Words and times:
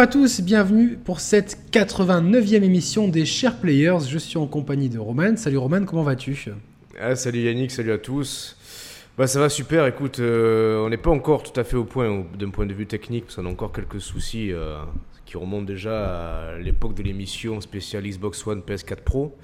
Bonjour 0.00 0.08
à 0.08 0.18
tous, 0.22 0.40
bienvenue 0.40 0.96
pour 0.96 1.20
cette 1.20 1.58
89e 1.72 2.62
émission 2.62 3.06
des 3.06 3.26
Chers 3.26 3.58
Players. 3.58 3.98
Je 4.08 4.16
suis 4.16 4.38
en 4.38 4.46
compagnie 4.46 4.88
de 4.88 4.98
Roman. 4.98 5.36
Salut 5.36 5.58
Roman, 5.58 5.84
comment 5.84 6.04
vas-tu? 6.04 6.46
Ah, 6.98 7.14
Salut 7.14 7.40
Yannick, 7.40 7.70
salut 7.70 7.92
à 7.92 7.98
tous. 7.98 8.56
Bah, 9.18 9.26
ça 9.26 9.40
va 9.40 9.50
super, 9.50 9.86
écoute, 9.86 10.18
euh, 10.18 10.82
on 10.82 10.88
n'est 10.88 10.96
pas 10.96 11.10
encore 11.10 11.42
tout 11.42 11.60
à 11.60 11.64
fait 11.64 11.76
au 11.76 11.84
point 11.84 12.24
d'un 12.38 12.48
point 12.48 12.64
de 12.64 12.72
vue 12.72 12.86
technique, 12.86 13.24
parce 13.24 13.36
qu'on 13.36 13.44
a 13.44 13.50
encore 13.50 13.72
quelques 13.72 14.00
soucis 14.00 14.54
euh, 14.54 14.78
qui 15.26 15.36
remontent 15.36 15.66
déjà 15.66 16.52
à 16.52 16.58
l'époque 16.58 16.94
de 16.94 17.02
l'émission 17.02 17.60
spéciale 17.60 18.04
Xbox 18.04 18.46
One 18.46 18.60
PS4 18.60 19.02
Pro. 19.04 19.36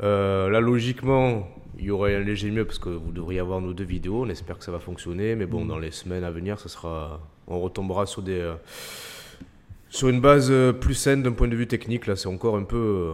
Euh, 0.00 0.48
là, 0.48 0.60
logiquement, 0.60 1.48
il 1.76 1.86
y 1.86 1.90
aurait 1.90 2.14
un 2.14 2.20
léger 2.20 2.52
mieux 2.52 2.66
parce 2.66 2.78
que 2.78 2.90
vous 2.90 3.10
devriez 3.10 3.40
avoir 3.40 3.60
nos 3.60 3.72
deux 3.72 3.82
vidéos. 3.82 4.22
On 4.26 4.28
espère 4.28 4.58
que 4.58 4.64
ça 4.64 4.70
va 4.70 4.78
fonctionner. 4.78 5.34
Mais 5.34 5.46
bon, 5.46 5.64
mm. 5.64 5.68
dans 5.68 5.78
les 5.80 5.90
semaines 5.90 6.22
à 6.22 6.30
venir, 6.30 6.60
ça 6.60 6.68
sera, 6.68 7.20
on 7.48 7.58
retombera 7.58 8.06
sur, 8.06 8.22
des, 8.22 8.48
sur 9.96 10.08
une 10.08 10.20
base 10.20 10.48
euh, 10.50 10.72
plus 10.72 10.94
saine 10.94 11.22
d'un 11.22 11.32
point 11.32 11.48
de 11.48 11.56
vue 11.56 11.66
technique. 11.66 12.06
Là, 12.06 12.16
c'est 12.16 12.28
encore 12.28 12.56
un 12.56 12.64
peu 12.64 13.12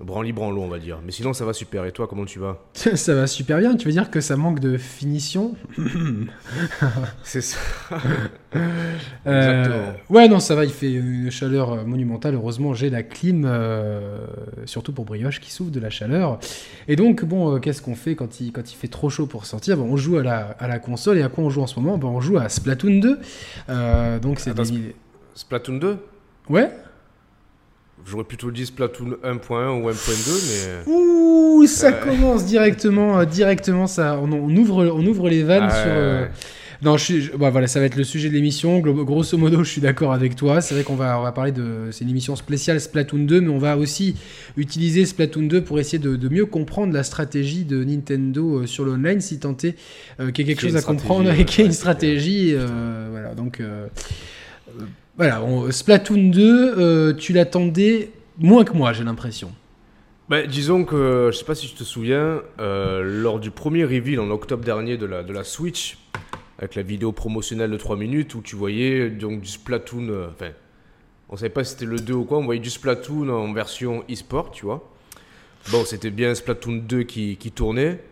branli 0.00 0.32
branlo 0.32 0.60
on 0.60 0.68
va 0.68 0.78
dire. 0.78 0.98
Mais 1.04 1.12
sinon, 1.12 1.32
ça 1.32 1.44
va 1.44 1.52
super. 1.52 1.84
Et 1.86 1.92
toi, 1.92 2.06
comment 2.06 2.24
tu 2.24 2.38
vas? 2.38 2.62
Ça 2.74 3.14
va 3.14 3.26
super 3.26 3.58
bien. 3.58 3.76
Tu 3.76 3.86
veux 3.86 3.92
dire 3.92 4.10
que 4.10 4.20
ça 4.20 4.36
manque 4.36 4.60
de 4.60 4.76
finition? 4.76 5.54
C'est 7.22 7.40
ça. 7.40 7.58
euh, 9.26 9.90
ouais, 10.10 10.28
non, 10.28 10.38
ça 10.40 10.54
va. 10.54 10.64
Il 10.64 10.70
fait 10.70 10.92
une 10.92 11.30
chaleur 11.30 11.86
monumentale. 11.86 12.34
Heureusement, 12.34 12.74
j'ai 12.74 12.90
la 12.90 13.02
clim, 13.02 13.44
euh, 13.46 14.26
surtout 14.64 14.92
pour 14.92 15.04
Brioche 15.04 15.40
qui 15.40 15.50
souffre 15.50 15.70
de 15.70 15.80
la 15.80 15.90
chaleur. 15.90 16.38
Et 16.88 16.96
donc, 16.96 17.24
bon, 17.24 17.54
euh, 17.54 17.58
qu'est-ce 17.58 17.82
qu'on 17.82 17.94
fait 17.94 18.14
quand 18.14 18.40
il, 18.40 18.52
quand 18.52 18.70
il 18.72 18.76
fait 18.76 18.88
trop 18.88 19.10
chaud 19.10 19.26
pour 19.26 19.46
sortir? 19.46 19.76
Bon, 19.76 19.84
On 19.90 19.96
joue 19.96 20.16
à 20.18 20.22
la, 20.22 20.38
à 20.38 20.68
la 20.68 20.78
console. 20.78 21.18
Et 21.18 21.22
à 21.22 21.28
quoi 21.28 21.44
on 21.44 21.50
joue 21.50 21.62
en 21.62 21.66
ce 21.66 21.78
moment? 21.80 21.98
Bon, 21.98 22.08
On 22.08 22.20
joue 22.20 22.38
à 22.38 22.48
Splatoon 22.48 23.00
2. 23.00 23.18
Euh, 23.68 24.18
donc, 24.18 24.40
c'est 24.40 24.54
Splatoon 25.36 25.76
2 25.76 25.98
Ouais. 26.48 26.70
J'aurais 28.06 28.24
plutôt 28.24 28.50
dit 28.50 28.64
Splatoon 28.64 29.16
1.1 29.22 29.82
ou 29.82 29.90
1.2, 29.90 30.84
mais. 30.86 30.90
Ouh, 30.90 31.66
ça 31.66 31.92
commence 31.92 32.46
directement, 32.46 33.18
euh, 33.18 33.24
directement 33.24 33.86
ça. 33.86 34.18
On, 34.18 34.56
ouvre, 34.56 34.86
on 34.86 35.04
ouvre 35.04 35.28
les 35.28 35.42
vannes 35.42 35.68
sur. 35.68 35.78
Euh, 35.84 36.26
non, 36.82 36.96
je 36.96 37.04
suis, 37.04 37.30
bah, 37.36 37.50
voilà, 37.50 37.66
ça 37.66 37.80
va 37.80 37.86
être 37.86 37.96
le 37.96 38.04
sujet 38.04 38.28
de 38.30 38.34
l'émission. 38.34 38.78
Grosso 38.80 39.36
modo, 39.36 39.62
je 39.62 39.68
suis 39.68 39.80
d'accord 39.80 40.12
avec 40.12 40.36
toi. 40.36 40.62
C'est 40.62 40.74
vrai 40.74 40.84
qu'on 40.84 40.94
va, 40.94 41.18
on 41.18 41.22
va 41.22 41.32
parler 41.32 41.52
de. 41.52 41.88
C'est 41.90 42.04
une 42.04 42.10
émission 42.10 42.34
spéciale 42.34 42.80
Splatoon 42.80 43.24
2, 43.24 43.42
mais 43.42 43.50
on 43.50 43.58
va 43.58 43.76
aussi 43.76 44.14
utiliser 44.56 45.04
Splatoon 45.04 45.42
2 45.42 45.64
pour 45.64 45.78
essayer 45.80 45.98
de, 45.98 46.28
mieux 46.30 46.46
comprendre 46.46 46.94
la 46.94 47.02
stratégie 47.02 47.64
de 47.64 47.84
Nintendo 47.84 48.60
euh, 48.60 48.66
sur 48.66 48.86
l'online, 48.86 49.20
si 49.20 49.38
tant 49.38 49.56
est 49.64 49.74
qu'il 50.32 50.46
y 50.46 50.50
a 50.50 50.54
quelque 50.54 50.62
chose 50.62 50.76
à 50.76 50.82
comprendre 50.82 51.30
et 51.30 51.44
qu'il 51.44 51.60
y 51.60 51.62
a 51.64 51.66
une 51.66 51.72
stratégie. 51.72 52.54
voilà, 53.10 53.34
donc. 53.34 53.60
Voilà, 55.16 55.40
Splatoon 55.70 56.28
2, 56.28 56.74
euh, 56.78 57.14
tu 57.14 57.32
l'attendais 57.32 58.10
moins 58.36 58.64
que 58.64 58.74
moi, 58.74 58.92
j'ai 58.92 59.02
l'impression. 59.02 59.50
Bah, 60.28 60.46
disons 60.46 60.84
que, 60.84 61.30
je 61.32 61.38
sais 61.38 61.44
pas 61.46 61.54
si 61.54 61.68
tu 61.68 61.74
te 61.74 61.84
souviens, 61.84 62.42
euh, 62.60 63.02
lors 63.02 63.40
du 63.40 63.50
premier 63.50 63.84
reveal 63.84 64.20
en 64.20 64.28
octobre 64.30 64.62
dernier 64.62 64.98
de 64.98 65.06
la, 65.06 65.22
de 65.22 65.32
la 65.32 65.42
Switch, 65.42 65.96
avec 66.58 66.74
la 66.74 66.82
vidéo 66.82 67.12
promotionnelle 67.12 67.70
de 67.70 67.78
3 67.78 67.96
minutes 67.96 68.34
où 68.34 68.42
tu 68.42 68.56
voyais 68.56 69.08
donc 69.08 69.40
du 69.40 69.48
Splatoon, 69.48 70.08
euh, 70.10 70.28
enfin, 70.28 70.50
on 71.30 71.36
savait 71.36 71.48
pas 71.48 71.64
si 71.64 71.72
c'était 71.72 71.86
le 71.86 71.98
2 71.98 72.12
ou 72.12 72.24
quoi, 72.24 72.36
on 72.36 72.44
voyait 72.44 72.60
du 72.60 72.68
Splatoon 72.68 73.30
en 73.30 73.54
version 73.54 74.04
e-sport, 74.10 74.50
tu 74.50 74.66
vois. 74.66 74.86
Bon, 75.70 75.86
c'était 75.86 76.10
bien 76.10 76.34
Splatoon 76.34 76.82
2 76.86 77.04
qui, 77.04 77.38
qui 77.38 77.52
tournait. 77.52 78.04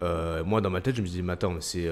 moi, 0.00 0.60
dans 0.60 0.70
ma 0.70 0.80
tête, 0.80 0.96
je 0.96 1.02
me 1.02 1.06
disais, 1.06 1.22
mais 1.22 1.34
attends, 1.34 1.54
c'est 1.60 1.88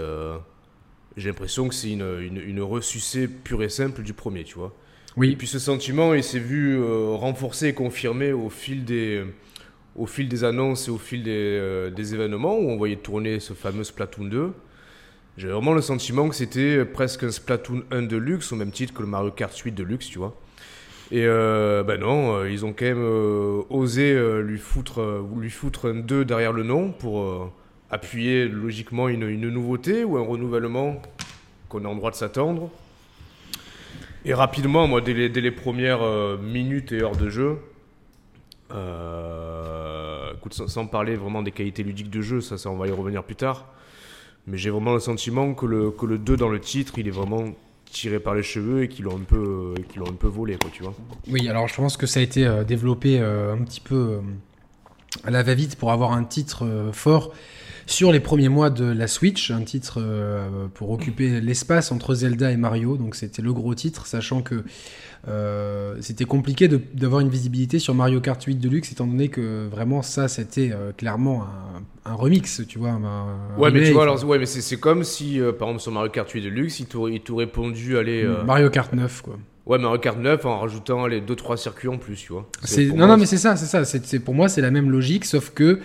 j'ai 1.16 1.28
l'impression 1.28 1.68
que 1.68 1.74
c'est 1.74 1.90
une, 1.90 2.18
une, 2.20 2.38
une, 2.38 2.60
ressucée 2.60 3.28
pure 3.28 3.62
et 3.62 3.68
simple 3.68 4.02
du 4.02 4.12
premier, 4.12 4.44
tu 4.44 4.54
vois. 4.54 4.74
Oui. 5.16 5.32
Et 5.32 5.36
puis 5.36 5.46
ce 5.46 5.58
sentiment, 5.58 6.14
il 6.14 6.22
s'est 6.22 6.38
vu 6.38 6.78
euh, 6.78 7.14
renforcé 7.14 7.68
et 7.68 7.74
confirmé 7.74 8.32
au 8.32 8.48
fil 8.48 8.84
des, 8.84 9.24
au 9.96 10.06
fil 10.06 10.28
des 10.28 10.44
annonces 10.44 10.88
et 10.88 10.90
au 10.90 10.98
fil 10.98 11.24
des, 11.24 11.30
euh, 11.32 11.90
des 11.90 12.14
événements 12.14 12.56
où 12.56 12.70
on 12.70 12.76
voyait 12.76 12.96
tourner 12.96 13.40
ce 13.40 13.52
fameux 13.52 13.84
Splatoon 13.84 14.26
2. 14.26 14.52
J'ai 15.36 15.48
vraiment 15.48 15.72
le 15.72 15.80
sentiment 15.80 16.28
que 16.28 16.34
c'était 16.34 16.84
presque 16.84 17.24
un 17.24 17.30
Splatoon 17.30 17.82
1 17.90 18.02
de 18.02 18.16
luxe, 18.16 18.52
au 18.52 18.56
même 18.56 18.70
titre 18.70 18.94
que 18.94 19.02
le 19.02 19.08
Mario 19.08 19.30
Kart 19.30 19.56
8 19.56 19.72
de 19.72 19.82
luxe, 19.82 20.06
tu 20.06 20.18
vois. 20.18 20.38
Et 21.12 21.24
euh, 21.26 21.82
ben 21.82 21.98
non, 21.98 22.44
ils 22.44 22.64
ont 22.64 22.72
quand 22.72 22.84
même 22.84 23.64
osé 23.68 24.16
lui, 24.42 24.58
foutre, 24.58 25.24
lui 25.36 25.50
foutre 25.50 25.86
un 25.86 25.94
2 25.94 26.24
derrière 26.24 26.52
le 26.52 26.62
nom 26.62 26.92
pour 26.92 27.52
appuyer 27.90 28.48
logiquement 28.48 29.08
une, 29.08 29.26
nouveauté 29.50 30.04
ou 30.04 30.16
un 30.16 30.22
renouvellement 30.22 31.02
qu'on 31.68 31.84
est 31.84 31.88
en 31.88 31.94
droit 31.94 32.10
de 32.10 32.16
s'attendre. 32.16 32.70
Et 34.24 34.34
rapidement, 34.34 34.86
moi, 34.86 35.00
dès 35.00 35.14
les, 35.28 35.50
premières 35.50 36.02
euh, 36.02 36.36
minutes 36.36 36.92
et 36.92 37.02
heures 37.02 37.16
de 37.16 37.30
jeu, 37.30 37.58
euh, 38.72 40.32
sans, 40.50 40.86
parler 40.86 41.16
vraiment 41.16 41.42
des 41.42 41.52
qualités 41.52 41.82
ludiques 41.82 42.10
de 42.10 42.20
jeu, 42.20 42.40
ça, 42.40 42.58
ça 42.58 42.70
on 42.70 42.76
va 42.76 42.86
y 42.86 42.92
revenir 42.92 43.24
plus 43.24 43.36
tard, 43.36 43.66
mais 44.46 44.58
j'ai 44.58 44.70
vraiment 44.70 44.92
le 44.92 45.00
sentiment 45.00 45.54
que 45.54 45.66
le, 45.66 45.90
que 45.90 46.06
le 46.06 46.18
2 46.18 46.36
dans 46.36 46.50
le 46.50 46.60
titre, 46.60 46.98
il 46.98 47.08
est 47.08 47.12
vraiment 47.12 47.54
tiré 47.86 48.20
par 48.20 48.34
les 48.34 48.42
cheveux 48.42 48.82
et 48.82 48.88
qu'ils 48.88 49.06
l'ont 49.06 49.16
un 49.16 49.24
peu, 49.26 49.74
un 50.06 50.12
peu 50.12 50.28
volé, 50.28 50.56
quoi, 50.60 50.70
tu 50.72 50.82
vois. 50.82 50.94
Oui, 51.28 51.48
alors 51.48 51.66
je 51.66 51.74
pense 51.74 51.96
que 51.96 52.06
ça 52.06 52.20
a 52.20 52.22
été 52.22 52.46
euh, 52.46 52.62
développé 52.62 53.18
un 53.18 53.58
petit 53.64 53.80
peu 53.80 54.20
à 55.24 55.30
la 55.30 55.42
va-vite 55.42 55.76
pour 55.76 55.90
avoir 55.90 56.12
un 56.12 56.24
titre 56.24 56.90
fort 56.92 57.32
sur 57.90 58.12
les 58.12 58.20
premiers 58.20 58.48
mois 58.48 58.70
de 58.70 58.84
la 58.84 59.08
Switch, 59.08 59.50
un 59.50 59.62
titre 59.62 59.98
euh, 59.98 60.68
pour 60.72 60.90
occuper 60.90 61.40
l'espace 61.40 61.90
entre 61.90 62.14
Zelda 62.14 62.52
et 62.52 62.56
Mario. 62.56 62.96
Donc 62.96 63.16
c'était 63.16 63.42
le 63.42 63.52
gros 63.52 63.74
titre, 63.74 64.06
sachant 64.06 64.42
que 64.42 64.62
euh, 65.28 65.96
c'était 66.00 66.24
compliqué 66.24 66.68
d'avoir 66.68 67.20
une 67.20 67.28
visibilité 67.28 67.78
sur 67.80 67.94
Mario 67.94 68.20
Kart 68.20 68.40
8 68.40 68.56
Deluxe, 68.56 68.92
étant 68.92 69.06
donné 69.06 69.28
que 69.28 69.66
vraiment 69.68 70.02
ça 70.02 70.28
c'était 70.28 70.70
euh, 70.72 70.92
clairement 70.92 71.44
un, 72.04 72.14
remix, 72.14 72.62
tu 72.68 72.78
vois. 72.78 72.98
ouais, 73.58 73.70
mais 73.72 73.84
tu 73.84 73.92
vois, 73.92 74.04
alors, 74.04 74.24
ouais, 74.24 74.38
mais 74.38 74.46
c'est 74.46 74.78
comme 74.78 75.04
si, 75.04 75.40
par 75.58 75.68
exemple, 75.68 75.82
sur 75.82 75.92
Mario 75.92 76.10
Kart 76.10 76.30
8 76.30 76.42
Deluxe, 76.42 76.80
il 76.80 76.86
t'aurait 76.86 77.20
répondu, 77.36 77.98
allez. 77.98 78.28
Mario 78.46 78.70
Kart 78.70 78.92
9, 78.92 79.22
quoi. 79.22 79.36
Ouais, 79.66 79.78
mais 79.78 79.84
Mario 79.84 80.00
Kart 80.00 80.18
9 80.18 80.46
en 80.46 80.58
rajoutant 80.58 81.06
les 81.06 81.20
2-3 81.20 81.56
circuits 81.56 81.88
en 81.88 81.98
plus, 81.98 82.16
tu 82.16 82.32
vois. 82.32 82.48
Non, 82.96 83.06
non, 83.06 83.16
mais 83.16 83.26
c'est 83.26 83.36
ça, 83.36 83.56
c'est 83.56 83.66
ça. 83.66 83.84
C'est 83.84 84.18
pour 84.18 84.34
moi, 84.34 84.48
c'est 84.48 84.62
la 84.62 84.70
même 84.70 84.90
logique, 84.90 85.24
sauf 85.24 85.50
que 85.50 85.78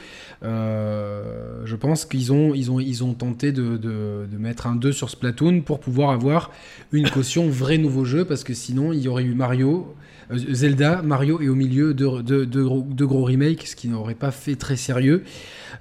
euh, 0.44 1.62
je 1.66 1.76
pense 1.76 2.06
qu'ils 2.06 2.32
ont, 2.34 2.54
ils 2.54 2.72
ont, 2.72 2.80
ils 2.80 3.04
ont 3.04 3.14
tenté 3.14 3.52
de, 3.52 3.78
de, 3.78 4.38
mettre 4.38 4.68
un 4.68 4.76
2 4.76 4.92
sur 4.92 5.10
Splatoon 5.10 5.62
pour 5.62 5.80
pouvoir 5.80 6.12
avoir 6.12 6.52
une 6.92 7.10
caution 7.10 7.48
vrai 7.48 7.78
nouveau 7.78 8.06
jeu, 8.06 8.26
parce 8.26 8.44
que 8.44 8.54
sinon, 8.54 8.94
il 8.94 9.00
y 9.00 9.08
aurait 9.08 9.24
eu 9.24 9.34
Mario, 9.34 9.96
euh, 10.32 10.38
Zelda, 10.52 11.02
Mario 11.02 11.42
et 11.42 11.50
au 11.50 11.56
milieu 11.56 11.94
deux 11.94 12.22
de, 12.22 13.06
gros 13.06 13.26
remakes, 13.26 13.68
ce 13.68 13.76
qui 13.76 13.88
n'aurait 13.88 14.16
pas 14.16 14.32
fait 14.32 14.56
très 14.56 14.76
sérieux. 14.76 15.24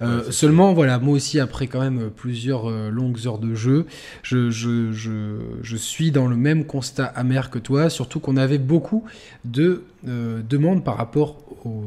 Euh, 0.03 0.31
seulement, 0.31 0.73
voilà, 0.73 0.99
moi 0.99 1.15
aussi, 1.15 1.39
après 1.39 1.67
quand 1.67 1.81
même 1.81 2.11
plusieurs 2.11 2.69
longues 2.91 3.27
heures 3.27 3.39
de 3.39 3.55
jeu, 3.55 3.87
je, 4.23 4.51
je, 4.51 4.93
je, 4.93 5.39
je, 5.63 5.77
suis 5.77 6.11
dans 6.11 6.27
le 6.27 6.37
même 6.37 6.65
constat 6.65 7.05
amer 7.05 7.49
que 7.49 7.61
toi, 7.61 7.91
surtout 7.91 8.19
qu'on 8.19 8.37
avait 8.37 8.59
beaucoup 8.59 9.05
de 9.45 9.83
demandes 10.05 10.83
par 10.83 10.97
rapport 10.97 11.39
au 11.65 11.83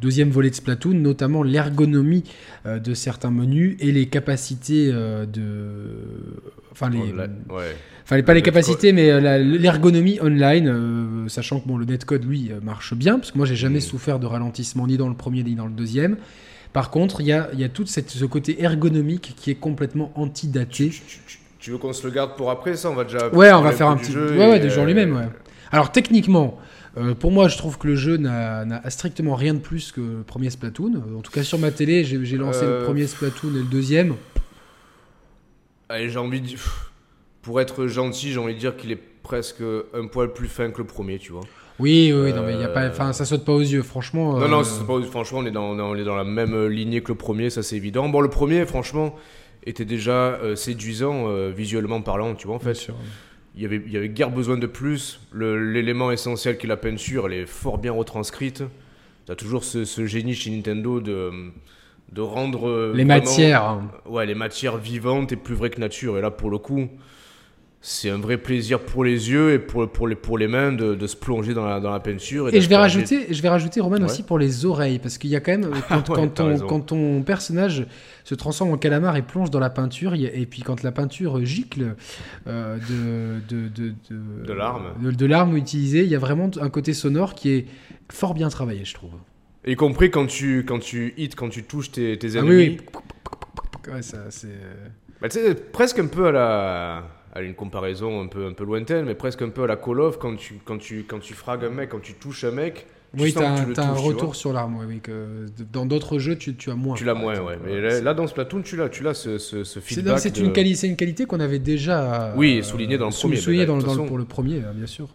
deuxième 0.00 0.30
volet 0.30 0.50
de 0.50 0.54
Splatoon, 0.54 0.94
notamment 0.94 1.42
l'ergonomie 1.42 2.24
de 2.66 2.94
certains 2.94 3.30
menus 3.30 3.76
et 3.80 3.92
les 3.92 4.06
capacités 4.06 4.90
de... 4.90 5.56
Enfin, 6.72 6.90
les... 6.90 6.98
Ouais. 6.98 7.76
Enfin, 8.04 8.20
pas 8.22 8.34
les 8.34 8.42
capacités, 8.42 8.92
mais 8.92 9.20
l'ergonomie 9.40 10.18
online, 10.20 11.26
sachant 11.28 11.60
que 11.60 11.68
bon, 11.68 11.76
le 11.76 11.84
netcode, 11.84 12.24
lui, 12.24 12.50
marche 12.62 12.94
bien, 12.94 13.18
parce 13.18 13.30
que 13.30 13.38
moi, 13.38 13.46
j'ai 13.46 13.56
jamais 13.56 13.80
souffert 13.80 14.18
de 14.18 14.26
ralentissement 14.26 14.86
ni 14.86 14.96
dans 14.96 15.08
le 15.08 15.14
premier 15.14 15.42
ni 15.42 15.54
dans 15.54 15.66
le 15.66 15.72
deuxième. 15.72 16.16
Par 16.72 16.90
contre, 16.90 17.20
il 17.20 17.26
y 17.26 17.32
a, 17.32 17.50
y 17.54 17.64
a 17.64 17.68
tout 17.68 17.86
cette, 17.86 18.10
ce 18.10 18.24
côté 18.24 18.62
ergonomique 18.62 19.34
qui 19.36 19.50
est 19.50 19.56
complètement 19.56 20.12
antidaté. 20.14 20.92
Tu, 21.58 21.70
veux 21.70 21.78
qu'on 21.78 21.92
se 21.92 22.06
le 22.06 22.12
garde 22.12 22.36
pour 22.36 22.50
après 22.50 22.76
ça? 22.76 22.90
On 22.90 22.94
va 22.94 23.04
déjà. 23.04 23.28
Ouais, 23.30 23.52
on 23.52 23.62
va 23.62 23.72
faire 23.72 23.88
un 23.88 23.96
petit. 23.96 24.16
Ouais, 24.16 24.48
ouais, 24.48 24.60
du 24.60 24.70
jeu 24.70 24.84
lui-même, 24.84 25.14
ouais. 25.16 25.28
Alors, 25.72 25.90
techniquement. 25.92 26.58
Euh, 26.96 27.14
pour 27.14 27.30
moi, 27.30 27.48
je 27.48 27.56
trouve 27.56 27.78
que 27.78 27.86
le 27.86 27.96
jeu 27.96 28.16
n'a 28.16 28.90
strictement 28.90 29.34
rien 29.34 29.54
de 29.54 29.58
plus 29.58 29.92
que 29.92 30.00
le 30.00 30.22
premier 30.22 30.50
Splatoon. 30.50 31.02
En 31.16 31.20
tout 31.20 31.32
cas, 31.32 31.42
sur 31.42 31.58
ma 31.58 31.70
télé, 31.70 32.04
j'ai 32.04 32.36
lancé 32.36 32.64
le 32.64 32.72
euh, 32.72 32.84
premier 32.84 33.06
Splatoon 33.06 33.50
et 33.50 33.58
le 33.58 33.62
deuxième. 33.64 34.14
Allez, 35.88 36.08
j'ai 36.08 36.18
envie 36.18 36.40
de... 36.40 36.48
Pour 37.42 37.60
être 37.60 37.86
gentil, 37.86 38.32
j'ai 38.32 38.38
envie 38.38 38.54
de 38.54 38.58
dire 38.58 38.76
qu'il 38.76 38.92
est 38.92 39.00
presque 39.22 39.62
un 39.94 40.06
poil 40.08 40.32
plus 40.32 40.48
fin 40.48 40.70
que 40.70 40.78
le 40.78 40.86
premier, 40.86 41.18
tu 41.18 41.32
vois. 41.32 41.40
Oui, 41.78 42.12
oui, 42.14 42.34
non, 42.34 42.42
mais 42.42 42.54
y 42.56 42.62
a 42.62 42.68
pas, 42.68 42.88
enfin, 42.88 43.14
ça 43.14 43.24
saute 43.24 43.46
pas 43.46 43.54
aux 43.54 43.60
yeux, 43.60 43.82
franchement. 43.82 44.38
Non, 44.38 44.48
non, 44.48 44.60
euh, 44.60 44.86
pas 44.86 45.06
franchement, 45.06 45.38
on 45.38 45.46
est, 45.46 45.50
dans, 45.50 45.70
on 45.70 45.96
est 45.96 46.04
dans 46.04 46.16
la 46.16 46.24
même 46.24 46.66
lignée 46.66 47.00
que 47.00 47.08
le 47.08 47.16
premier, 47.16 47.48
ça 47.48 47.62
c'est 47.62 47.76
évident. 47.76 48.10
Bon, 48.10 48.20
le 48.20 48.28
premier, 48.28 48.66
franchement, 48.66 49.14
était 49.64 49.86
déjà 49.86 50.12
euh, 50.12 50.56
séduisant 50.56 51.28
euh, 51.28 51.50
visuellement 51.50 52.02
parlant, 52.02 52.34
tu 52.34 52.46
vois, 52.46 52.56
en 52.56 52.60
fait. 52.60 52.88
Il 53.56 53.62
y 53.62 53.64
avait, 53.64 53.82
il 53.84 53.92
y 53.92 53.96
avait 53.96 54.08
guère 54.08 54.30
besoin 54.30 54.56
de 54.56 54.66
plus. 54.66 55.20
L'élément 55.34 56.10
essentiel 56.12 56.56
qui 56.56 56.66
est 56.66 56.68
la 56.68 56.76
peinture, 56.76 57.26
elle 57.26 57.34
est 57.34 57.46
fort 57.46 57.78
bien 57.78 57.92
retranscrite. 57.92 58.62
T'as 59.26 59.34
toujours 59.34 59.64
ce, 59.64 59.84
ce, 59.84 60.06
génie 60.06 60.34
chez 60.34 60.50
Nintendo 60.50 61.00
de, 61.00 61.30
de 62.12 62.20
rendre. 62.20 62.92
les 62.94 63.04
matières. 63.04 63.80
Ouais, 64.06 64.24
les 64.26 64.34
matières 64.34 64.76
vivantes 64.76 65.32
et 65.32 65.36
plus 65.36 65.54
vraies 65.54 65.70
que 65.70 65.80
nature. 65.80 66.16
Et 66.16 66.20
là, 66.20 66.30
pour 66.30 66.50
le 66.50 66.58
coup, 66.58 66.88
c'est 67.82 68.10
un 68.10 68.18
vrai 68.18 68.36
plaisir 68.36 68.80
pour 68.80 69.04
les 69.04 69.30
yeux 69.30 69.54
et 69.54 69.58
pour, 69.58 69.90
pour, 69.90 70.06
les, 70.06 70.14
pour 70.14 70.36
les 70.36 70.48
mains 70.48 70.70
de, 70.70 70.94
de 70.94 71.06
se 71.06 71.16
plonger 71.16 71.54
dans 71.54 71.64
la, 71.64 71.80
dans 71.80 71.90
la 71.90 72.00
peinture. 72.00 72.54
Et, 72.54 72.60
je 72.60 72.68
vais 72.68 72.76
rajouter, 72.76 73.32
je 73.32 73.40
vais 73.40 73.48
rajouter 73.48 73.80
Roman 73.80 73.96
Ouais. 73.96 74.04
aussi 74.04 74.22
pour 74.22 74.38
les 74.38 74.66
oreilles, 74.66 74.98
parce 74.98 75.16
qu'il 75.16 75.30
y 75.30 75.36
a 75.36 75.40
quand 75.40 75.52
même 75.52 75.70
quand, 75.88 75.90
Ah 75.90 75.96
ouais, 75.96 76.02
quand 76.14 76.28
ton, 76.28 76.46
raison. 76.48 76.66
quand 76.66 76.80
ton 76.80 77.22
personnage 77.22 77.86
se 78.24 78.34
transforme 78.34 78.72
en 78.72 78.76
calamar 78.76 79.16
et 79.16 79.22
plonge 79.22 79.50
dans 79.50 79.60
la 79.60 79.70
peinture, 79.70 80.12
et 80.14 80.46
puis 80.46 80.60
quand 80.60 80.82
la 80.82 80.92
peinture 80.92 81.42
gicle 81.44 81.94
euh, 82.46 82.76
de 83.48 83.54
de 83.56 83.68
de 83.68 83.94
de, 84.44 84.52
larmes. 84.52 84.92
de, 85.00 85.26
larmes 85.26 85.56
utilisées, 85.56 86.02
il 86.02 86.10
y 86.10 86.14
a 86.14 86.18
vraiment 86.18 86.50
un 86.60 86.68
côté 86.68 86.92
sonore 86.92 87.34
qui 87.34 87.50
est 87.50 87.66
fort 88.12 88.34
bien 88.34 88.50
travaillé, 88.50 88.84
je 88.84 88.92
trouve. 88.92 89.12
Y 89.66 89.76
compris 89.76 90.10
quand 90.10 90.26
tu, 90.26 90.64
quand 90.66 90.80
tu 90.80 91.14
hits, 91.16 91.30
quand 91.30 91.48
tu 91.48 91.64
touches 91.64 91.92
tes, 91.92 92.18
tes 92.18 92.36
Ah 92.36 92.40
ennemis. 92.40 92.50
oui, 92.56 92.78
oui. 93.86 93.92
Ouais, 93.94 94.02
ça, 94.02 94.18
c'est. 94.30 94.48
euh, 94.48 94.88
Bah, 95.22 95.28
tu 95.30 95.38
sais, 95.38 95.54
presque 95.54 95.98
un 95.98 96.06
peu 96.08 96.26
à 96.26 96.32
la. 96.32 97.04
À 97.32 97.42
une 97.42 97.54
comparaison 97.54 98.20
un 98.22 98.26
peu, 98.26 98.46
un 98.46 98.52
peu 98.52 98.64
lointaine, 98.64 99.04
mais 99.04 99.14
presque 99.14 99.42
un 99.42 99.48
peu 99.50 99.62
à 99.62 99.66
la 99.66 99.76
Call 99.76 100.00
of, 100.00 100.18
quand 100.18 100.36
tu, 100.36 100.54
quand 100.64 100.78
tu, 100.78 101.04
quand 101.08 101.20
tu 101.20 101.34
fragues 101.34 101.64
un 101.64 101.70
mec, 101.70 101.90
quand 101.90 102.00
tu 102.02 102.14
touches 102.14 102.44
un 102.44 102.50
mec, 102.50 102.86
tu 103.16 103.22
Oui, 103.24 103.32
t'as 103.32 103.64
tu 103.64 103.72
t'as 103.72 103.86
un 103.86 103.92
retour 103.94 104.36
sur 104.36 104.52
l'arme, 104.52 104.76
oui, 104.80 104.84
oui, 104.88 105.00
que 105.00 105.46
dans 105.72 105.84
d'autres 105.86 106.18
jeux, 106.18 106.36
tu, 106.36 106.54
tu 106.56 106.70
as 106.70 106.74
moins. 106.74 106.94
Tu 106.96 107.04
l'as 107.04 107.14
moins, 107.14 107.38
ouais. 107.40 107.58
Mais 107.64 107.80
là, 107.80 108.00
là, 108.00 108.14
dans 108.14 108.26
Splatoon, 108.26 108.62
tu 108.62 108.76
l'as, 108.76 108.88
tu 108.88 109.02
l'as 109.02 109.14
ce, 109.14 109.38
ce, 109.38 109.64
feedback. 109.80 110.18
c'est 110.20 110.34
de- 110.38 110.44
une, 110.44 110.52
quali- 110.52 110.86
une 110.86 110.96
qualité 110.96 111.24
qu'on 111.26 111.40
avait 111.40 111.58
déjà. 111.58 112.32
Oui, 112.36 112.62
souligné 112.62 112.98
dans 112.98 113.06
le 113.08 113.12
premier, 113.12 113.36
souligné 113.36 113.66
dans, 113.66 113.78
dans 113.78 114.06
pour 114.06 114.18
le 114.18 114.24
premier, 114.24 114.58
hein, 114.58 114.72
bien 114.74 114.86
sûr. 114.86 115.08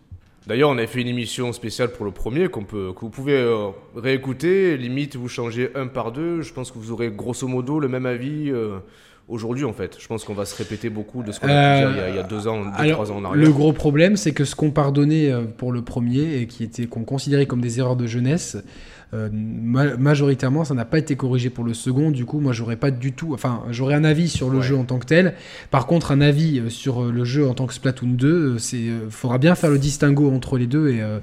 D'ailleurs, 0.48 0.70
on 0.70 0.78
avait 0.78 0.86
fait 0.88 1.02
une 1.02 1.08
émission 1.08 1.52
spéciale 1.54 1.90
pour 1.92 2.06
le 2.06 2.12
premier 2.12 2.50
qu'on 2.50 2.64
peut, 2.66 2.94
que 2.94 3.00
vous 3.00 3.10
pouvez 3.10 3.34
euh, 3.38 3.70
réécouter. 3.96 4.78
Limite, 4.78 5.16
vous 5.16 5.28
changez 5.28 5.72
un 5.76 5.88
par 5.88 6.12
deux. 6.12 6.42
Je 6.44 6.54
pense 6.54 6.72
que 6.72 6.78
vous 6.78 6.92
aurez 6.92 7.10
grosso 7.10 7.48
modo 7.48 7.80
le 7.80 7.88
même 7.88 8.06
avis 8.06 8.52
euh, 8.52 8.78
aujourd'hui, 9.28 9.66
en 9.66 9.74
fait. 9.74 9.98
Je 10.00 10.08
pense 10.08 10.24
qu'on 10.24 10.34
va 10.34 10.46
se 10.46 10.56
répéter 10.56 10.90
beaucoup 10.90 11.24
de 11.24 11.32
ce 11.32 11.40
qu'on 11.40 11.48
a 11.48 11.50
pu 11.50 11.56
Euh, 11.56 11.80
dire 11.80 11.92
il 11.92 11.98
y 11.98 12.02
a, 12.02 12.10
il 12.10 12.16
y 12.16 12.20
a 12.20 12.24
deux 12.24 12.48
ans, 12.48 12.62
deux, 12.64 12.70
Alors, 12.76 12.94
trois 12.94 13.12
ans 13.12 13.18
en 13.18 13.26
arrière. 13.26 13.46
le 13.46 13.52
gros 13.52 13.74
problème, 13.74 14.16
c'est 14.18 14.34
que 14.34 14.46
ce 14.46 14.56
qu'on 14.56 14.72
pardonnait 14.72 15.32
euh, 15.32 15.42
pour 15.46 15.72
le 15.72 15.82
premier 15.82 16.36
et 16.38 16.48
qui 16.48 16.64
était 16.64 16.86
qu'on 16.86 17.04
considérait 17.04 17.46
comme 17.46 17.62
des 17.62 17.80
erreurs 17.80 17.96
de 17.96 18.08
jeunesse, 18.08 18.58
euh, 19.14 19.30
ma- 19.32 19.96
majoritairement, 19.98 20.66
ça 20.66 20.74
n'a 20.74 20.86
pas 20.86 20.98
été 20.98 21.16
corrigé 21.16 21.50
pour 21.50 21.64
le 21.64 21.74
second. 21.74 22.12
Du 22.12 22.26
coup, 22.26 22.40
moi, 22.40 22.54
j'aurais 22.54 22.76
pas 22.76 22.92
du 22.92 23.14
tout. 23.14 23.34
Enfin, 23.34 23.64
j'aurais 23.72 23.94
un 23.96 24.04
avis 24.04 24.28
sur 24.30 24.50
le 24.50 24.58
Ouais. 24.58 24.64
jeu 24.64 24.76
en 24.78 24.84
tant 24.84 24.98
que 25.00 25.06
tel. 25.06 25.36
Par 25.72 25.86
contre, 25.86 26.12
un 26.12 26.22
avis 26.22 26.60
euh, 26.60 26.70
sur 26.70 27.04
euh, 27.04 27.12
le 27.12 27.24
jeu 27.24 27.48
en 27.48 27.54
tant 27.54 27.66
que 27.68 27.74
Splatoon 27.74 28.08
2, 28.10 28.28
euh, 28.28 28.58
c'est 28.58 28.86
faudra 29.10 29.38
bien 29.38 29.56
faire 29.56 29.70
le 29.70 29.78
distinguo 29.80 30.32
entre 30.32 30.58
les 30.58 30.68
deux 30.68 30.90
et 30.90 31.02
euh, 31.02 31.20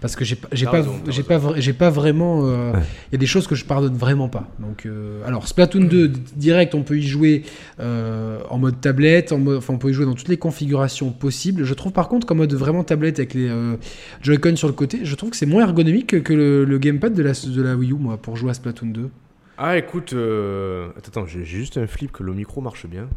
parce 0.00 0.16
que 0.16 0.24
j'ai 0.24 0.36
pas 0.36 0.48
j'ai 0.52 0.66
pas 0.66 0.82
j'ai 1.08 1.22
pas 1.22 1.40
j'ai 1.56 1.72
pas 1.72 1.90
vraiment 1.90 2.42
euh, 2.44 2.72
il 3.10 3.12
y 3.12 3.16
a 3.16 3.18
des 3.18 3.26
choses 3.26 3.46
que 3.46 3.54
je 3.54 3.64
pardonne 3.64 3.94
vraiment 3.96 4.28
pas. 4.28 4.48
Donc 4.60 4.86
euh, 4.86 5.20
alors 5.26 5.48
Splatoon 5.48 5.84
2 5.84 6.08
d- 6.08 6.20
direct, 6.36 6.74
on 6.74 6.82
peut 6.82 6.98
y 6.98 7.02
jouer 7.02 7.42
euh, 7.80 8.38
en 8.50 8.58
mode 8.58 8.80
tablette, 8.80 9.32
en 9.32 9.38
mode, 9.38 9.56
enfin 9.58 9.74
on 9.74 9.78
peut 9.78 9.90
y 9.90 9.92
jouer 9.92 10.04
dans 10.06 10.14
toutes 10.14 10.28
les 10.28 10.36
configurations 10.36 11.10
possibles. 11.10 11.64
Je 11.64 11.74
trouve 11.74 11.92
par 11.92 12.08
contre 12.08 12.26
qu'en 12.26 12.34
mode 12.36 12.52
vraiment 12.54 12.84
tablette 12.84 13.18
avec 13.18 13.34
les 13.34 13.48
euh, 13.48 13.74
Joy-Con 14.22 14.56
sur 14.56 14.68
le 14.68 14.74
côté, 14.74 15.00
je 15.02 15.14
trouve 15.14 15.30
que 15.30 15.36
c'est 15.36 15.46
moins 15.46 15.62
ergonomique 15.64 16.08
que, 16.08 16.16
que 16.16 16.32
le, 16.32 16.64
le 16.64 16.78
gamepad 16.78 17.12
de 17.14 17.22
la, 17.24 17.32
de 17.32 17.62
la 17.62 17.74
Wii 17.74 17.92
U 17.92 17.94
moi 17.94 18.16
pour 18.16 18.36
jouer 18.36 18.50
à 18.50 18.54
Splatoon 18.54 18.88
2. 18.88 19.10
Ah, 19.56 19.76
écoute, 19.76 20.12
euh... 20.12 20.90
attends, 20.96 21.20
attends, 21.20 21.26
j'ai 21.26 21.44
juste 21.44 21.78
un 21.78 21.86
flip 21.86 22.10
que 22.10 22.22
le 22.22 22.32
micro 22.32 22.60
marche 22.60 22.86
bien. 22.86 23.08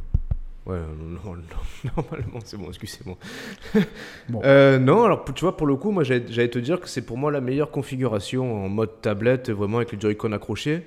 Ouais, 0.67 0.77
non, 0.77 1.19
non, 1.25 1.35
non, 1.35 1.91
normalement, 1.95 2.39
c'est 2.43 2.57
bon, 2.57 2.67
excusez-moi. 2.67 3.17
Bon. 4.29 4.41
Euh, 4.43 4.77
non, 4.77 5.03
alors, 5.03 5.23
tu 5.33 5.45
vois, 5.45 5.55
pour 5.55 5.65
le 5.65 5.75
coup, 5.77 5.91
moi, 5.91 6.03
j'allais 6.03 6.25
j'allais 6.27 6.49
te 6.49 6.59
dire 6.59 6.81
que 6.81 6.89
c'est 6.89 7.01
pour 7.01 7.17
moi 7.17 7.31
la 7.31 7.39
meilleure 7.39 7.71
configuration 7.71 8.65
en 8.65 8.67
mode 8.67 9.01
tablette, 9.01 9.49
vraiment 9.49 9.77
avec 9.77 9.93
les 9.93 9.99
Joy-Con 9.99 10.33
accrochés. 10.33 10.85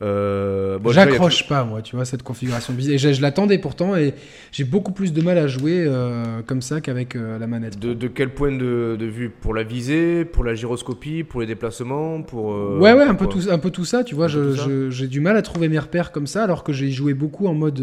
Euh, 0.00 0.78
bon, 0.78 0.90
J'accroche 0.90 1.46
pas 1.46 1.64
moi, 1.64 1.80
tu 1.82 1.94
vois 1.94 2.04
cette 2.04 2.22
configuration. 2.24 2.74
Et 2.78 2.98
je, 2.98 3.12
je 3.12 3.22
l'attendais 3.22 3.58
pourtant 3.58 3.94
et 3.94 4.14
j'ai 4.50 4.64
beaucoup 4.64 4.90
plus 4.92 5.12
de 5.12 5.22
mal 5.22 5.38
à 5.38 5.46
jouer 5.46 5.84
euh, 5.86 6.40
comme 6.44 6.60
ça 6.62 6.80
qu'avec 6.80 7.14
euh, 7.14 7.38
la 7.38 7.46
manette. 7.46 7.78
De, 7.78 7.94
de 7.94 8.08
quel 8.08 8.30
point 8.30 8.50
de, 8.50 8.96
de 8.98 9.06
vue? 9.06 9.30
Pour 9.30 9.54
la 9.54 9.62
visée, 9.62 10.24
pour 10.24 10.42
la 10.42 10.54
gyroscopie, 10.54 11.22
pour 11.22 11.40
les 11.40 11.46
déplacements, 11.46 12.22
pour... 12.22 12.46
Ouais, 12.80 12.92
ouais, 12.92 13.04
un 13.04 13.14
peu, 13.14 13.26
tout, 13.28 13.42
un 13.50 13.58
peu 13.58 13.70
tout 13.70 13.84
ça, 13.84 14.02
tu 14.02 14.14
vois. 14.14 14.26
J'ai 14.28 15.06
du 15.06 15.20
mal 15.20 15.36
à 15.36 15.42
trouver 15.42 15.68
mes 15.68 15.78
repères 15.78 16.10
comme 16.10 16.26
ça, 16.26 16.42
alors 16.42 16.64
que 16.64 16.72
j'ai 16.72 16.90
joué 16.90 17.14
beaucoup 17.14 17.46
en 17.46 17.54
mode. 17.54 17.80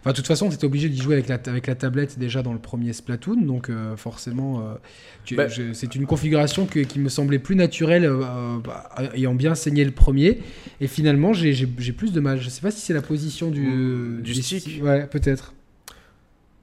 Enfin, 0.00 0.10
de 0.10 0.16
toute 0.16 0.26
façon, 0.26 0.48
tu 0.48 0.54
étais 0.54 0.66
obligé 0.66 0.88
d'y 0.88 1.00
jouer 1.00 1.14
avec 1.14 1.28
la, 1.28 1.38
avec 1.46 1.66
la 1.66 1.74
tablette 1.74 2.18
déjà 2.18 2.42
dans 2.42 2.52
le 2.52 2.58
premier 2.60 2.92
Splatoon, 2.92 3.40
donc 3.42 3.70
forcément, 3.96 4.62
Bah- 5.36 5.46
c'est 5.72 5.94
une 5.94 6.06
configuration 6.06 6.66
que- 6.66 6.80
qui 6.80 7.00
me 7.00 7.08
semblait 7.08 7.38
plus 7.38 7.56
naturelle, 7.56 8.10
bah, 8.64 8.88
ayant 9.14 9.34
bien 9.34 9.54
saigné 9.54 9.84
le 9.84 9.90
premier. 9.90 10.38
Et 10.80 10.86
finalement, 10.86 11.32
j'ai 11.38 11.92
plus 11.92 12.12
de 12.12 12.20
mal. 12.20 12.40
Je 12.40 12.48
sais 12.48 12.60
pas 12.60 12.70
si 12.70 12.80
c'est 12.80 12.94
la 12.94 13.02
position 13.02 13.50
du, 13.50 13.60
Mm, 13.62 14.22
du 14.22 14.34
stick. 14.34 14.66
sti- 14.66 14.82
Ouais, 14.82 15.06
peut-être. 15.06 15.54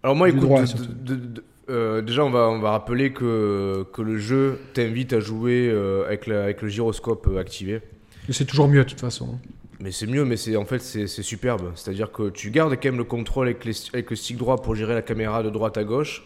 Alors 0.03 0.15
moi, 0.15 0.27
Du 0.29 0.35
écoute, 0.37 0.47
droit, 0.47 0.61
de- 0.61 0.65
surtout. 0.67 0.85
de- 1.03 1.15
de- 1.15 1.43
euh, 1.69 2.01
déjà 2.01 2.23
on 2.23 2.29
va, 2.29 2.47
on 2.49 2.59
va 2.59 2.71
rappeler 2.71 3.11
que, 3.11 3.85
que 3.93 4.01
le 4.01 4.17
jeu 4.19 4.59
t'invite 4.73 5.13
à 5.13 5.19
jouer 5.19 5.67
euh, 5.71 6.05
avec, 6.05 6.27
la- 6.27 6.43
avec 6.43 6.61
le 6.61 6.67
gyroscope 6.67 7.27
euh, 7.27 7.39
activé. 7.39 7.81
Mais 8.27 8.33
c'est 8.33 8.45
toujours 8.45 8.67
mieux, 8.67 8.83
de 8.83 8.89
toute 8.89 8.99
façon. 8.99 9.29
hein. 9.35 9.39
Mais 9.79 9.91
c'est 9.91 10.07
mieux, 10.07 10.23
mais 10.25 10.37
c'est 10.37 10.55
en 10.55 10.65
fait 10.65 10.79
c'est 10.79 11.05
c'est 11.07 11.21
superbe. 11.23 11.71
C'est-à-dire 11.75 12.11
que 12.11 12.29
tu 12.29 12.49
gardes 12.49 12.73
quand 12.75 12.85
même 12.85 12.97
le 12.97 13.03
contrôle 13.03 13.47
avec, 13.47 13.65
les- 13.65 13.73
avec 13.93 14.09
le 14.09 14.15
stick 14.15 14.37
droit 14.37 14.61
pour 14.61 14.73
gérer 14.75 14.93
la 14.93 15.01
caméra 15.01 15.43
de 15.43 15.49
droite 15.49 15.77
à 15.77 15.83
gauche. 15.83 16.23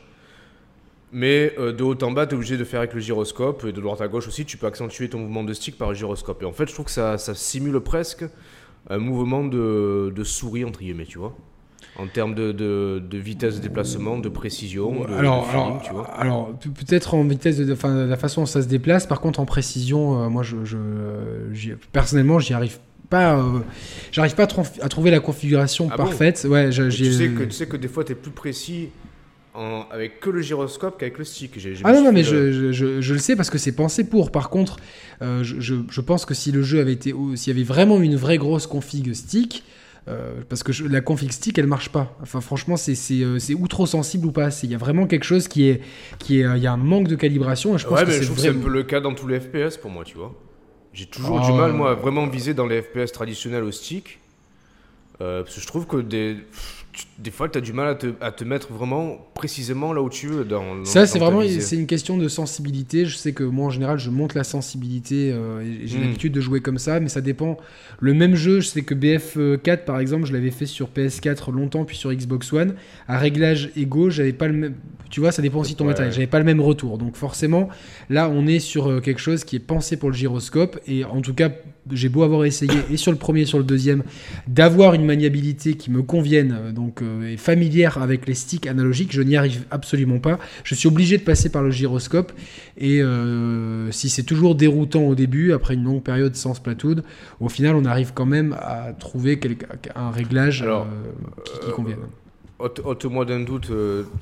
Mais 1.12 1.54
euh, 1.58 1.74
de 1.74 1.84
haut 1.84 1.98
en 2.04 2.12
bas, 2.12 2.28
tu 2.28 2.34
es 2.34 2.36
obligé 2.36 2.58
de 2.58 2.64
faire 2.64 2.80
avec 2.80 2.94
le 2.94 3.00
gyroscope. 3.00 3.66
Et 3.68 3.72
de 3.72 3.82
droite 3.82 4.02
à 4.02 4.08
gauche 4.08 4.28
aussi, 4.28 4.46
tu 4.46 4.58
peux 4.58 4.68
accentuer 4.68 5.10
ton 5.10 5.20
mouvement 5.20 5.44
de 5.44 5.54
stick 5.54 5.78
par 5.78 5.90
le 5.90 5.96
gyroscope. 5.96 6.42
Et 6.44 6.46
en 6.46 6.52
fait, 6.54 6.68
je 6.68 6.74
trouve 6.74 6.86
que 6.86 6.92
ça, 6.92 7.18
ça 7.18 7.34
simule 7.36 7.80
presque 7.80 8.26
un 8.90 8.98
mouvement 8.98 9.44
de, 9.44 10.14
de 10.16 10.24
souris, 10.24 10.64
entre 10.66 10.80
guillemets, 10.80 11.06
tu 11.06 11.18
vois. 11.18 11.36
En 11.98 12.08
termes 12.08 12.34
de, 12.36 12.52
de, 12.54 13.02
de 13.10 13.18
vitesse 13.18 13.56
de 13.58 13.62
déplacement, 13.62 14.20
de 14.20 14.30
précision, 14.30 15.04
de, 15.06 15.14
alors, 15.16 15.42
de 15.42 15.46
feeling, 15.48 15.62
alors, 15.66 15.82
tu 15.82 15.94
vois. 15.94 16.06
alors, 16.12 16.54
pe- 16.58 16.70
peut-être 16.70 17.14
en 17.14 17.24
vitesse 17.26 17.58
de, 17.58 17.74
enfin, 17.74 18.06
la 18.06 18.16
façon 18.16 18.42
dont 18.42 18.46
ça 18.46 18.62
se 18.62 18.68
déplace. 18.68 19.06
Par 19.06 19.20
contre, 19.20 19.40
en 19.42 19.46
précision, 19.46 20.24
euh, 20.24 20.30
moi, 20.30 20.44
je, 20.44 20.58
je, 20.64 21.74
personnellement, 21.92 22.40
j'y 22.40 22.54
arrive 22.54 22.78
pas. 23.10 23.38
euh, 23.38 23.60
j'arrive 24.12 24.36
pas 24.36 24.44
à, 24.44 24.88
trouver 24.90 25.12
la 25.12 25.20
configuration 25.20 25.90
Ah 25.92 25.98
bon? 25.98 26.04
parfaite. 26.04 26.46
ouais, 26.50 26.70
tu, 26.70 27.12
sais 27.12 27.30
que, 27.30 27.44
tu 27.44 27.52
sais 27.52 27.68
que 27.68 27.76
des 27.76 27.88
fois, 27.90 28.04
tu 28.06 28.14
es 28.14 28.16
plus 28.16 28.32
précis 28.32 28.90
en- 29.60 29.86
avec 29.92 30.20
que 30.20 30.30
le 30.30 30.42
gyroscope 30.42 30.98
qu'avec 31.00 31.18
le 31.18 31.26
stick. 31.26 31.60
Ah 31.84 31.94
non, 31.94 32.04
non, 32.04 32.12
mais 32.12 32.24
le- 32.24 32.52
je, 32.52 32.52
je, 32.52 32.72
je, 32.72 33.02
je 33.02 33.14
le 33.14 33.20
sais 33.20 33.36
parce 33.36 33.50
que 33.50 33.58
c'est 33.58 33.74
pensé 33.76 34.04
pour. 34.10 34.32
Par 34.32 34.50
contre, 34.50 34.78
euh, 35.22 35.44
je, 35.44 36.02
pense 36.02 36.26
que 36.26 36.34
si 36.34 36.52
le 36.52 36.64
jeu 36.64 36.80
avait 36.80 36.94
été. 36.94 37.14
S'il 37.36 37.54
y 37.54 37.56
avait 37.56 37.66
vraiment 37.66 38.00
une 38.00 38.16
vraie 38.16 38.38
grosse 38.38 38.68
config 38.68 39.14
stick. 39.14 39.64
euh, 40.08 40.42
parce 40.48 40.64
que 40.64 40.72
je- 40.72 40.86
la 40.86 41.02
config 41.02 41.32
stick 41.32 41.58
elle 41.60 41.68
marche 41.68 41.90
pas. 41.90 42.18
Enfin 42.22 42.42
franchement 42.42 42.78
c'est 42.78 42.96
c'est 42.96 43.22
euh, 43.22 43.38
ou 43.60 43.68
trop 43.68 43.86
sensible 43.86 44.26
ou 44.28 44.32
pas. 44.32 44.50
Il 44.64 44.72
y 44.72 44.76
a 44.76 44.78
vraiment 44.78 45.06
quelque 45.06 45.26
chose 45.26 45.48
qui 45.48 45.68
est 45.70 45.82
qui 46.20 46.40
est 46.40 46.46
euh, 46.46 46.56
il 46.58 46.64
y 46.64 46.68
a 46.68 46.72
un 46.74 46.78
manque 46.78 47.08
de 47.10 47.16
calibration 47.16 47.76
et 47.76 47.78
je 47.78 47.86
pense 47.86 48.00
Ouais, 48.00 48.06
que 48.06 48.10
mais 48.10 48.14
je 48.16 48.20
c'est 48.20 48.26
trouve 48.26 48.38
que 48.38 48.42
c'est 48.42 48.50
un 48.50 48.54
peu 48.62 48.70
le 48.70 48.84
cas 48.84 49.02
dans 49.02 49.14
tous 49.14 49.28
les 49.28 49.40
FPS 49.40 49.78
pour 49.78 49.92
moi, 49.92 50.04
tu 50.06 50.18
vois. 50.18 50.34
J'ai 50.94 51.06
toujours 51.06 51.40
Ah, 51.44 51.46
du 51.46 51.56
mal, 51.56 51.74
moi, 51.74 51.92
à 51.92 51.94
vraiment 51.96 52.26
viser 52.28 52.54
dans 52.56 52.66
les 52.66 52.82
FPS 52.82 53.12
traditionnels 53.12 53.64
au 53.64 53.72
stick. 53.72 54.20
Euh, 55.22 55.44
parce 55.44 55.56
que 55.56 55.62
je 55.62 55.68
trouve 55.68 55.86
que 55.86 55.98
des, 55.98 56.36
pff, 56.50 56.79
des 57.18 57.32
fois, 57.32 57.50
tu 57.50 57.58
as 57.58 57.62
du 57.62 57.74
mal 57.74 57.88
à 57.88 57.96
te, 57.96 58.08
à 58.22 58.32
te 58.32 58.44
mettre 58.44 58.72
vraiment 58.72 59.18
précisément 59.34 59.94
là 59.94 60.02
où 60.02 60.10
tu 60.10 60.28
veux. 60.28 60.44
Dans, 60.46 60.76
dans- 60.78 60.86
Ça, 60.86 61.06
c'est 61.06 61.20
vraiment 61.20 61.42
c'est 61.60 61.76
une 61.76 61.88
question 61.88 62.18
de 62.18 62.28
sensibilité. 62.28 63.06
Je 63.06 63.16
sais 63.16 63.34
que 63.34 63.44
moi, 63.44 63.68
en 63.68 63.70
général, 63.70 63.98
je 64.00 64.10
monte 64.10 64.34
la 64.34 64.44
sensibilité 64.44 65.32
euh, 65.34 65.62
et 65.62 65.88
j'ai 65.88 65.98
Mm. 65.98 66.02
l'habitude 66.02 66.34
de 66.34 66.42
jouer 66.42 66.62
comme 66.62 66.78
ça, 66.78 67.00
mais 67.00 67.10
ça 67.10 67.22
dépend. 67.22 67.58
Le 68.00 68.14
même 68.14 68.36
jeu, 68.36 68.60
je 68.62 68.68
sais 68.68 68.82
que 68.84 68.94
BF4, 68.96 69.86
par 69.86 70.00
exemple, 70.00 70.26
je 70.26 70.34
l'avais 70.34 70.52
fait 70.52 70.66
sur 70.66 70.90
PS4 70.90 71.52
longtemps, 71.52 71.86
puis 71.86 71.98
sur 71.98 72.14
Xbox 72.14 72.52
One. 72.54 72.76
À 73.08 73.18
réglage 73.18 73.72
égaux, 73.76 74.10
j'avais 74.10 74.34
pas 74.34 74.48
le 74.48 74.54
même. 74.54 74.74
Tu 75.10 75.20
vois, 75.20 75.32
ça 75.32 75.42
dépend 75.42 75.60
aussi 75.60 75.74
de 75.74 75.78
ton 75.78 75.86
Ouais. 75.86 75.92
matériel. 75.92 76.14
J'avais 76.14 76.28
pas 76.28 76.40
le 76.40 76.46
même 76.46 76.62
retour. 76.62 76.98
Donc, 76.98 77.16
forcément, 77.16 77.70
là, 78.10 78.30
on 78.30 78.46
est 78.48 78.60
sur 78.60 78.88
euh, 78.88 79.00
quelque 79.02 79.20
chose 79.20 79.44
qui 79.44 79.56
est 79.56 79.60
pensé 79.60 79.98
pour 79.98 80.10
le 80.10 80.16
gyroscope. 80.16 80.80
Et 80.88 81.04
en 81.04 81.22
tout 81.22 81.34
cas, 81.34 81.50
j'ai 81.92 82.10
beau 82.10 82.22
avoir 82.24 82.46
essayé, 82.46 82.72
et 82.92 82.98
sur 82.98 83.12
le 83.12 83.18
premier 83.18 83.42
et 83.42 83.46
sur 83.46 83.58
le 83.58 83.64
deuxième, 83.64 84.04
d'avoir 84.48 84.94
une 84.94 85.06
maniabilité 85.06 85.74
qui 85.74 85.90
me 85.90 86.04
convienne, 86.04 86.56
euh, 86.60 86.72
donc 86.90 87.02
euh, 87.04 87.32
et 87.34 87.38
familière 87.38 88.00
avec 88.00 88.28
les 88.28 88.34
sticks 88.34 88.66
analogiques, 88.66 89.12
je 89.14 89.22
n'y 89.22 89.38
arrive 89.38 89.66
absolument 89.70 90.18
pas. 90.20 90.40
Je 90.64 90.74
suis 90.76 90.88
obligé 90.88 91.18
de 91.18 91.24
passer 91.24 91.50
par 91.50 91.62
le 91.62 91.70
gyroscope 91.72 92.32
et 92.78 93.02
euh, 93.02 93.92
si 93.92 94.10
c'est 94.10 94.24
toujours 94.24 94.56
déroutant 94.56 95.04
au 95.04 95.14
début, 95.16 95.54
après 95.54 95.76
une 95.76 95.84
longue 95.84 96.02
période 96.02 96.36
sans 96.36 96.54
Splatoon, 96.56 97.04
au 97.40 97.50
final 97.50 97.76
on 97.76 97.86
arrive 97.86 98.12
quand 98.16 98.26
même 98.26 98.56
à 98.60 98.94
trouver 98.94 99.38
quelque- 99.40 99.66
un 99.96 100.10
réglage 100.12 100.64
Alors, 100.64 100.88
euh, 100.88 101.42
qui, 101.46 101.68
qui 101.68 101.72
convienne. 101.72 102.00
Ôte- 102.60 102.82
Ôte-moi 102.84 103.24
d'un 103.26 103.42
doute, 103.42 103.72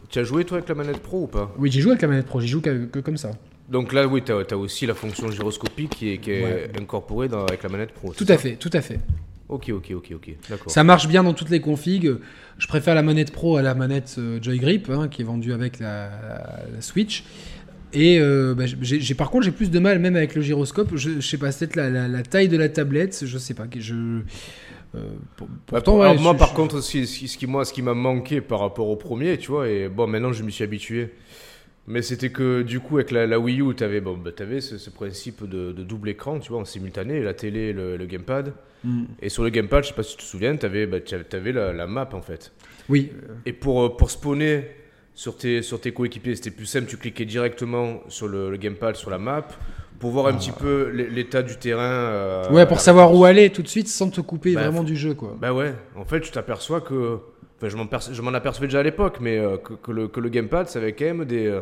tu 0.10 0.20
as 0.20 0.24
joué 0.24 0.44
toi 0.44 0.58
avec 0.58 0.70
la 0.70 0.76
manette 0.76 1.00
pro 1.00 1.24
ou 1.24 1.28
pas? 1.28 1.54
Oui, 1.58 1.72
j'y 1.72 1.82
joue 1.82 1.90
avec 1.90 2.02
la 2.02 2.08
manette 2.10 2.26
pro, 2.28 2.40
j'y 2.42 2.48
joue 2.48 2.62
que, 2.62 2.86
que 2.86 3.00
comme 3.00 3.18
ça. 3.18 3.32
Donc 3.70 3.94
là, 3.94 4.08
oui, 4.08 4.22
tu 4.24 4.32
as, 4.32 4.58
aussi 4.58 4.86
la 4.86 4.94
fonction 4.94 5.30
gyroscopique 5.32 5.90
qui 5.96 6.10
est, 6.12 6.18
qui 6.20 6.32
est 6.32 6.44
Ouais. 6.44 6.72
incorporée 6.80 7.30
dans- 7.30 7.46
avec 7.46 7.64
la 7.64 7.70
manette 7.70 7.94
pro. 7.94 8.14
Tout 8.14 8.26
à 8.28 8.38
fait, 8.38 8.56
tout 8.58 8.70
à 8.74 8.82
fait. 8.82 9.00
Ok, 9.50 9.70
ok, 9.70 9.92
ok, 9.96 10.12
ok. 10.16 10.36
D'accord. 10.50 10.72
Ça 10.72 10.84
marche 10.84 11.08
bien 11.08 11.24
dans 11.24 11.34
toutes 11.34 11.50
les 11.50 11.62
configs. 11.62 12.12
Je 12.58 12.68
préfère 12.68 12.96
la 12.96 13.01
manette 13.04 13.32
Pro 13.32 13.56
à 13.58 13.62
la 13.62 13.75
manette 13.75 14.16
euh, 14.18 14.39
Joy 14.42 14.58
Grip, 14.60 14.89
hein, 14.89 15.08
qui 15.08 15.22
est 15.22 15.25
vendue 15.25 15.54
avec 15.54 15.80
la, 15.80 16.10
Switch. 16.82 17.24
Et 17.94 18.20
euh, 18.20 18.54
bah, 18.54 18.66
j'ai, 18.66 19.00
j'ai- 19.00 19.16
par 19.16 19.30
contre, 19.32 19.46
j'ai 19.46 19.51
plus 19.51 19.72
de 19.72 19.80
mal, 19.80 20.00
même 20.00 20.18
avec 20.18 20.36
le 20.36 20.42
gyroscope. 20.42 20.89
Je, 20.96 21.22
je 21.22 21.27
sais 21.27 21.38
pas, 21.38 21.51
c'est 21.54 21.68
peut-être 21.68 21.77
la, 21.77 21.89
la- 21.89 22.08
la 22.10 22.24
taille 22.24 22.50
de 22.50 22.58
la 22.58 22.68
tablette, 22.68 23.24
je 23.25 23.38
sais 23.38 23.54
pas. 23.54 23.66
Je, 23.77 24.22
Euh, 24.96 25.00
pour- 25.36 25.50
Bah, 25.70 25.82
pour- 25.82 25.96
ouais, 25.96 26.18
moi, 26.18 26.32
je- 26.34 26.38
par 26.39 26.50
je- 26.50 26.56
contre, 26.56 26.80
ce 26.82 26.92
qui, 26.92 27.06
ce 27.08 27.20
qui- 27.20 27.27
ce 27.27 27.38
qui, 27.38 27.46
moi, 27.46 27.66
ce 27.66 27.74
qui 27.74 27.82
m'a 27.82 27.94
manqué 27.94 28.39
par 28.39 28.60
rapport 28.62 28.88
au 28.88 28.96
premier, 28.96 29.38
tu 29.38 29.51
vois, 29.51 29.68
et 29.68 29.89
bon, 29.89 30.08
maintenant 30.08 30.32
je 30.32 30.44
m'y 30.44 30.51
suis 30.51 30.63
habitué. 30.63 31.10
Mais 31.89 32.01
c'était 32.01 32.32
que 32.32 32.63
du 32.63 32.79
coup, 32.82 32.98
avec 32.98 33.12
la, 33.12 33.25
la 33.27 33.39
Wii 33.39 33.62
U, 33.62 33.74
tu 33.74 33.84
avais, 33.84 34.01
bon, 34.01 34.17
bah, 34.17 34.32
ce, 34.60 34.77
ce 34.77 34.89
principe 34.89 35.48
de, 35.48 35.72
de 35.72 35.84
double 35.84 36.10
écran, 36.10 36.38
tu 36.39 36.50
vois, 36.51 36.60
en 36.60 36.65
simultané, 36.65 37.22
la 37.22 37.34
télé 37.34 37.60
et 37.70 37.74
le, 37.74 37.96
le 37.96 38.06
gamepad. 38.06 38.53
Mm. 38.84 39.03
Et 39.22 39.29
sur 39.29 39.44
le 39.44 39.50
gamepad, 39.50 39.84
je 39.84 39.89
sais 39.89 39.94
pas 39.96 40.03
si 40.03 40.17
tu 40.17 40.24
te 40.24 40.27
souviens, 40.27 40.56
tu 40.58 40.65
avais, 40.65 40.86
la, 41.53 41.72
la 41.74 41.88
map 41.88 42.10
en 42.13 42.22
fait. 42.22 42.51
Oui, 42.89 43.12
Et 43.46 43.53
pour, 43.53 43.84
euh, 43.86 43.89
pour 43.96 44.12
spawner 44.12 44.67
sur 45.13 45.38
tes, 45.38 45.62
sur 45.62 45.79
tes 45.79 45.94
coéquipiers, 45.94 46.36
c'était 46.36 46.51
plus 46.51 46.65
simple, 46.65 46.88
tu 46.88 46.98
cliquais 46.98 47.25
directement 47.25 48.01
sur 48.10 48.27
le, 48.27 48.51
le 48.51 48.58
gamepad, 48.58 48.96
sur 48.98 49.10
la 49.10 49.17
map, 49.17 49.48
pour 50.00 50.12
voir 50.12 50.27
un 50.27 50.34
petit 50.34 50.51
peu 50.51 50.89
l'é- 50.94 51.10
l'état 51.10 51.41
du 51.41 51.56
terrain. 51.58 51.82
euh, 51.82 52.44
Ah. 52.50 52.53
ouais, 52.53 52.65
pour 52.67 52.82
savoir 52.82 53.08
réponse. 53.08 53.22
où 53.22 53.25
aller 53.25 53.50
tout 53.50 53.63
de 53.63 53.67
suite 53.67 53.88
sans 53.88 54.10
te 54.10 54.20
couper 54.22 54.53
Bah, 54.53 54.63
vraiment 54.63 54.84
du 54.84 54.96
jeu, 54.98 55.13
quoi. 55.15 55.36
Bah 55.39 55.53
ouais, 55.53 55.74
en 55.96 56.03
fait, 56.06 56.20
tu 56.20 56.32
t'aperçois 56.32 56.82
que. 56.82 57.17
Enfin, 57.58 57.70
je 58.12 58.22
m'en 58.22 58.34
apercevais 58.34 58.68
déjà 58.68 58.80
à 58.80 58.84
l'époque, 58.84 59.18
mais 59.20 59.38
euh, 59.38 59.58
que, 59.58 59.74
que 59.74 59.92
le, 59.92 60.08
que 60.08 60.20
le 60.20 60.30
gamepad, 60.30 60.68
ça 60.68 60.80
avait 60.80 60.94
quand 60.94 61.06
même 61.06 61.26
des. 61.26 61.48
euh, 61.48 61.62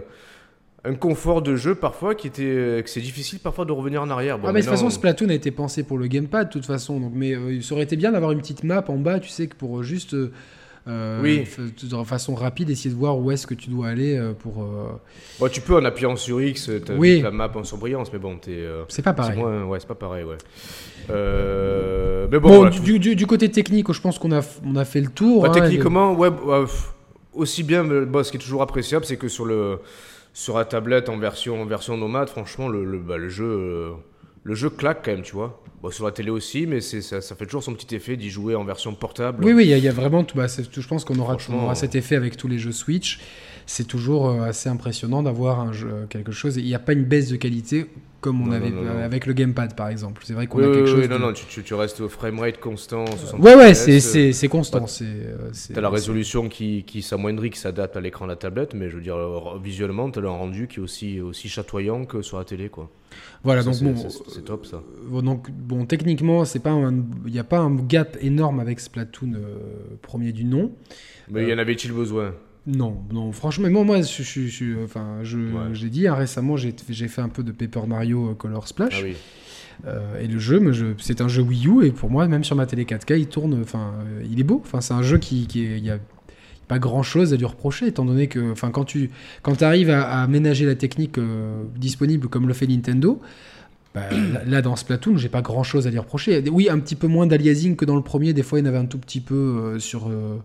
un 0.83 0.93
confort 0.93 1.41
de 1.41 1.55
jeu 1.55 1.73
parfois 1.73 2.13
qui 2.15 2.27
était. 2.27 2.43
euh, 2.43 2.81
que 2.81 2.89
c'est 2.89 3.01
difficile 3.01 3.39
parfois 3.39 3.65
de 3.65 3.71
revenir 3.71 4.01
en 4.01 4.09
arrière. 4.09 4.37
Bon, 4.37 4.47
ah, 4.49 4.51
mais 4.51 4.59
de 4.59 4.65
toute 4.65 4.73
façon, 4.73 4.89
Splatoon 4.89 5.29
a 5.29 5.33
été 5.33 5.51
pensé 5.51 5.83
pour 5.83 5.97
le 5.97 6.07
gamepad, 6.07 6.47
de 6.47 6.51
toute 6.53 6.65
façon. 6.65 6.99
Donc, 6.99 7.13
mais 7.15 7.35
ça 7.61 7.73
aurait 7.73 7.83
été 7.85 7.95
bien 7.95 8.11
d'avoir 8.11 8.31
une 8.33 8.39
petite 8.39 8.63
map 8.63 8.83
en 8.87 8.97
bas, 8.97 9.19
tu 9.19 9.29
sais, 9.29 9.47
que 9.47 9.55
pour 9.55 9.81
juste. 9.83 10.15
Euh, 10.87 11.19
Oui. 11.21 11.45
de 11.83 12.03
façon 12.03 12.35
rapide, 12.35 12.69
essayer 12.69 12.89
de 12.91 12.95
voir 12.99 13.17
où 13.17 13.31
est-ce 13.31 13.47
que 13.47 13.53
tu 13.55 13.69
dois 13.69 13.87
aller 13.87 14.17
euh, 14.17 14.33
pour. 14.33 14.61
euh, 14.63 14.89
Bon, 15.39 15.47
tu 15.49 15.61
peux 15.61 15.75
en 15.75 15.83
appuyant 15.85 16.15
sur 16.15 16.41
X, 16.41 16.69
t'as 16.85 16.93
Oui. 16.95 17.21
la 17.21 17.31
map 17.31 17.51
en 17.55 17.63
surbrillance, 17.63 18.11
mais 18.13 18.19
bon, 18.19 18.37
t'es. 18.37 18.51
euh, 18.51 18.83
C'est 18.87 19.01
pas 19.01 19.13
pareil. 19.13 19.37
moins- 19.39 19.63
ouais, 19.65 19.79
c'est 19.79 19.87
pas 19.87 19.95
pareil, 19.95 20.23
ouais. 20.23 20.37
Mais 21.09 22.39
bon, 22.39 22.49
Bon, 22.49 22.55
voilà, 22.57 22.69
du, 22.71 23.27
côté 23.27 23.49
technique, 23.49 23.91
je 23.91 24.01
pense 24.01 24.17
qu'on 24.19 24.31
a, 24.31 24.41
on 24.65 24.75
a 24.75 24.85
fait 24.85 25.01
le 25.01 25.09
tour. 25.09 25.43
Bah, 25.43 25.49
hein, 25.49 25.53
techniquement, 25.53 26.13
ouais, 26.13 26.29
bah, 26.29 26.65
aussi 27.33 27.63
bien, 27.63 27.83
ce 27.85 28.31
qui 28.31 28.37
est 28.37 28.39
toujours 28.39 28.61
appréciable, 28.61 29.05
c'est 29.05 29.17
que 29.17 29.27
sur, 29.27 29.45
le, 29.45 29.79
sur 30.33 30.57
la 30.57 30.65
tablette 30.65 31.09
en 31.09 31.17
version, 31.17 31.61
en 31.61 31.65
version 31.65 31.97
nomade, 31.97 32.29
franchement, 32.29 32.67
le, 32.67 32.83
le, 32.85 32.97
bah, 32.99 33.17
le 33.17 33.29
jeu, 33.29 33.91
le 34.45 34.53
jeu 34.55 34.69
claque 34.69 35.03
quand 35.03 35.11
même, 35.11 35.23
tu 35.23 35.33
vois. 35.33 35.61
Bon, 35.81 35.89
sur 35.91 36.05
la 36.05 36.11
télé 36.11 36.29
aussi, 36.29 36.65
mais 36.67 36.79
c'est, 36.79 37.01
ça, 37.01 37.19
ça 37.19 37.35
fait 37.35 37.45
toujours 37.45 37.63
son 37.63 37.73
petit 37.73 37.93
effet 37.95 38.15
d'y 38.15 38.29
jouer 38.29 38.55
en 38.55 38.63
version 38.63 38.93
portable. 38.93 39.43
Oui, 39.43 39.51
oui, 39.53 39.63
il 39.65 39.69
y, 39.69 39.73
a- 39.73 39.77
il 39.77 39.83
y 39.83 39.87
a 39.87 39.91
vraiment. 39.91 40.23
tout- 40.23 40.37
bah, 40.37 40.45
je 40.47 40.87
pense 40.87 41.03
qu'on 41.03 41.17
aura, 41.19 41.35
on 41.49 41.63
aura 41.63 41.75
cet 41.75 41.95
effet 41.95 42.15
avec 42.15 42.37
tous 42.37 42.47
les 42.47 42.59
jeux 42.59 42.71
Switch. 42.71 43.19
C'est 43.67 43.87
toujours 43.87 44.29
euh, 44.29 44.41
assez 44.43 44.69
impressionnant 44.69 45.23
d'avoir 45.23 45.59
un 45.59 45.73
jeu, 45.73 46.05
quelque 46.09 46.31
chose. 46.31 46.57
Il 46.57 46.65
n'y 46.65 46.75
a 46.75 46.79
pas 46.79 46.93
une 46.93 47.03
baisse 47.03 47.29
de 47.29 47.35
qualité 47.35 47.87
comme 48.21 48.41
on 48.41 48.45
Non, 48.47 48.51
avait 48.53 48.71
non, 48.71 48.81
non, 48.81 48.93
non. 48.95 49.03
avec 49.03 49.27
le 49.27 49.33
gamepad, 49.33 49.75
par 49.75 49.87
exemple. 49.89 50.23
C'est 50.25 50.33
vrai 50.33 50.47
qu'on 50.47 50.57
Oui, 50.57 50.63
a 50.65 50.67
quelque 50.67 50.85
oui, 50.85 50.91
chose. 51.01 51.09
non, 51.09 51.17
de- 51.17 51.21
non, 51.21 51.33
tu, 51.33 51.45
tu, 51.45 51.61
tu 51.63 51.73
restes 51.75 52.01
au 52.01 52.09
framerate 52.09 52.59
constant. 52.59 53.05
60 53.05 53.39
Ouais, 53.39 53.53
ouais, 53.55 53.73
FPS, 53.75 53.99
c'est, 54.33 54.45
euh, 54.45 54.49
constant. 54.49 54.83
euh, 55.01 55.49
c'est- 55.53 55.73
T'as 55.73 55.81
la 55.81 55.89
résolution 55.89 56.49
qui, 56.49 56.83
qui 56.85 57.01
s'amoindrit, 57.03 57.51
qui 57.51 57.59
s'adapte 57.59 57.95
à 57.97 58.01
l'écran 58.01 58.25
de 58.25 58.31
la 58.31 58.35
tablette, 58.35 58.73
mais 58.73 58.89
je 58.89 58.95
veux 58.95 59.01
dire, 59.03 59.15
euh, 59.15 59.59
visuellement, 59.63 60.09
t'as 60.09 60.21
un 60.21 60.27
rendu 60.29 60.67
qui 60.67 60.79
est 60.79 60.83
aussi, 60.83 61.19
aussi 61.21 61.49
chatoyant 61.49 62.05
que 62.05 62.21
sur 62.23 62.37
la 62.39 62.45
télé, 62.45 62.69
quoi. 62.69 62.89
Voilà, 63.43 63.61
Ça, 63.61 63.69
donc 63.71 63.93
bon. 63.93 64.09
c'est- 64.09 64.41
top, 64.43 64.65
ça. 64.65 64.81
euh, 65.13 65.21
donc, 65.21 65.51
bon, 65.51 65.85
techniquement, 65.85 66.43
il 66.45 67.31
n'y 67.31 67.39
a 67.39 67.43
pas 67.43 67.57
un 67.59 67.75
gap 67.75 68.17
énorme 68.21 68.59
avec 68.59 68.79
Splatoon 68.79 69.33
euh, 69.35 69.57
premier 70.01 70.31
du 70.31 70.45
nom. 70.45 70.71
Mais 71.29 71.47
y 71.47 71.53
en 71.53 71.57
avait-il 71.59 71.91
besoin? 71.91 72.33
Non, 72.67 72.97
non, 73.13 73.31
franchement, 73.31 73.69
moi, 73.69 73.83
moi, 73.83 74.01
je, 74.01 74.23
je, 74.23 74.47
je- 74.47 74.83
enfin, 74.83 75.19
je, 75.23 75.37
Ouais. 75.37 75.51
j'ai 75.73 75.89
dit 75.89 76.07
hein, 76.07 76.15
récemment, 76.15 76.57
j'ai, 76.57 76.73
j'ai 76.89 77.07
fait 77.07 77.21
un 77.21 77.29
peu 77.29 77.43
de 77.43 77.51
Paper 77.51 77.85
Mario 77.87 78.31
euh, 78.31 78.33
Color 78.33 78.67
Splash. 78.67 78.97
Ah 78.99 79.03
oui. 79.05 79.15
Euh, 79.85 80.19
et 80.19 80.27
le 80.27 80.39
jeu, 80.39 80.71
je- 80.71 80.93
c'est 80.97 81.21
un 81.21 81.27
jeu 81.27 81.43
Wii 81.43 81.67
U 81.67 81.85
et 81.85 81.91
pour 81.91 82.09
moi, 82.09 82.27
même 82.27 82.43
sur 82.43 82.55
ma 82.55 82.65
télé 82.65 82.85
4K, 82.85 83.19
il 83.19 83.27
tourne. 83.27 83.59
Enfin, 83.61 83.93
euh, 83.99 84.23
il 84.31 84.39
est 84.39 84.43
beau. 84.43 84.61
Enfin, 84.65 84.81
c'est 84.81 84.93
un 84.93 85.03
jeu 85.03 85.17
qui, 85.19 85.45
qui 85.47 85.63
est- 85.65 85.77
il 85.77 85.85
y 85.85 85.91
a 85.91 85.99
pas 86.67 86.79
grand 86.79 87.03
chose 87.03 87.33
à 87.33 87.37
lui 87.37 87.45
reprocher, 87.45 87.85
étant 87.85 88.05
donné 88.05 88.27
que, 88.27 88.51
enfin, 88.51 88.71
quand 88.71 88.85
tu, 88.85 89.11
quand 89.43 89.61
arrives 89.61 89.91
à, 89.91 90.01
à 90.07 90.23
aménager 90.23 90.65
la 90.65 90.73
technique 90.73 91.19
euh, 91.19 91.61
disponible 91.77 92.27
comme 92.29 92.47
le 92.47 92.53
fait 92.55 92.65
Nintendo. 92.65 93.21
bah, 93.93 94.09
là, 94.33 94.41
là, 94.47 94.61
dans 94.63 94.75
Splatoon, 94.75 95.17
j'ai 95.17 95.29
pas 95.29 95.43
grand 95.43 95.61
chose 95.63 95.85
à 95.85 95.91
lui 95.91 95.99
reprocher. 95.99 96.41
Oui, 96.49 96.67
un 96.69 96.79
petit 96.79 96.95
peu 96.95 97.05
moins 97.07 97.27
d'aliasing 97.27 97.75
que 97.75 97.85
dans 97.85 97.95
le 97.95 98.01
premier. 98.01 98.33
Des 98.33 98.41
fois, 98.43 98.57
il 98.57 98.63
y 98.63 98.65
en 98.65 98.69
avait 98.69 98.79
un 98.79 98.87
tout 98.87 98.97
petit 98.97 99.21
peu 99.21 99.35
euh, 99.35 99.79
sur. 99.79 100.07
euh, 100.09 100.37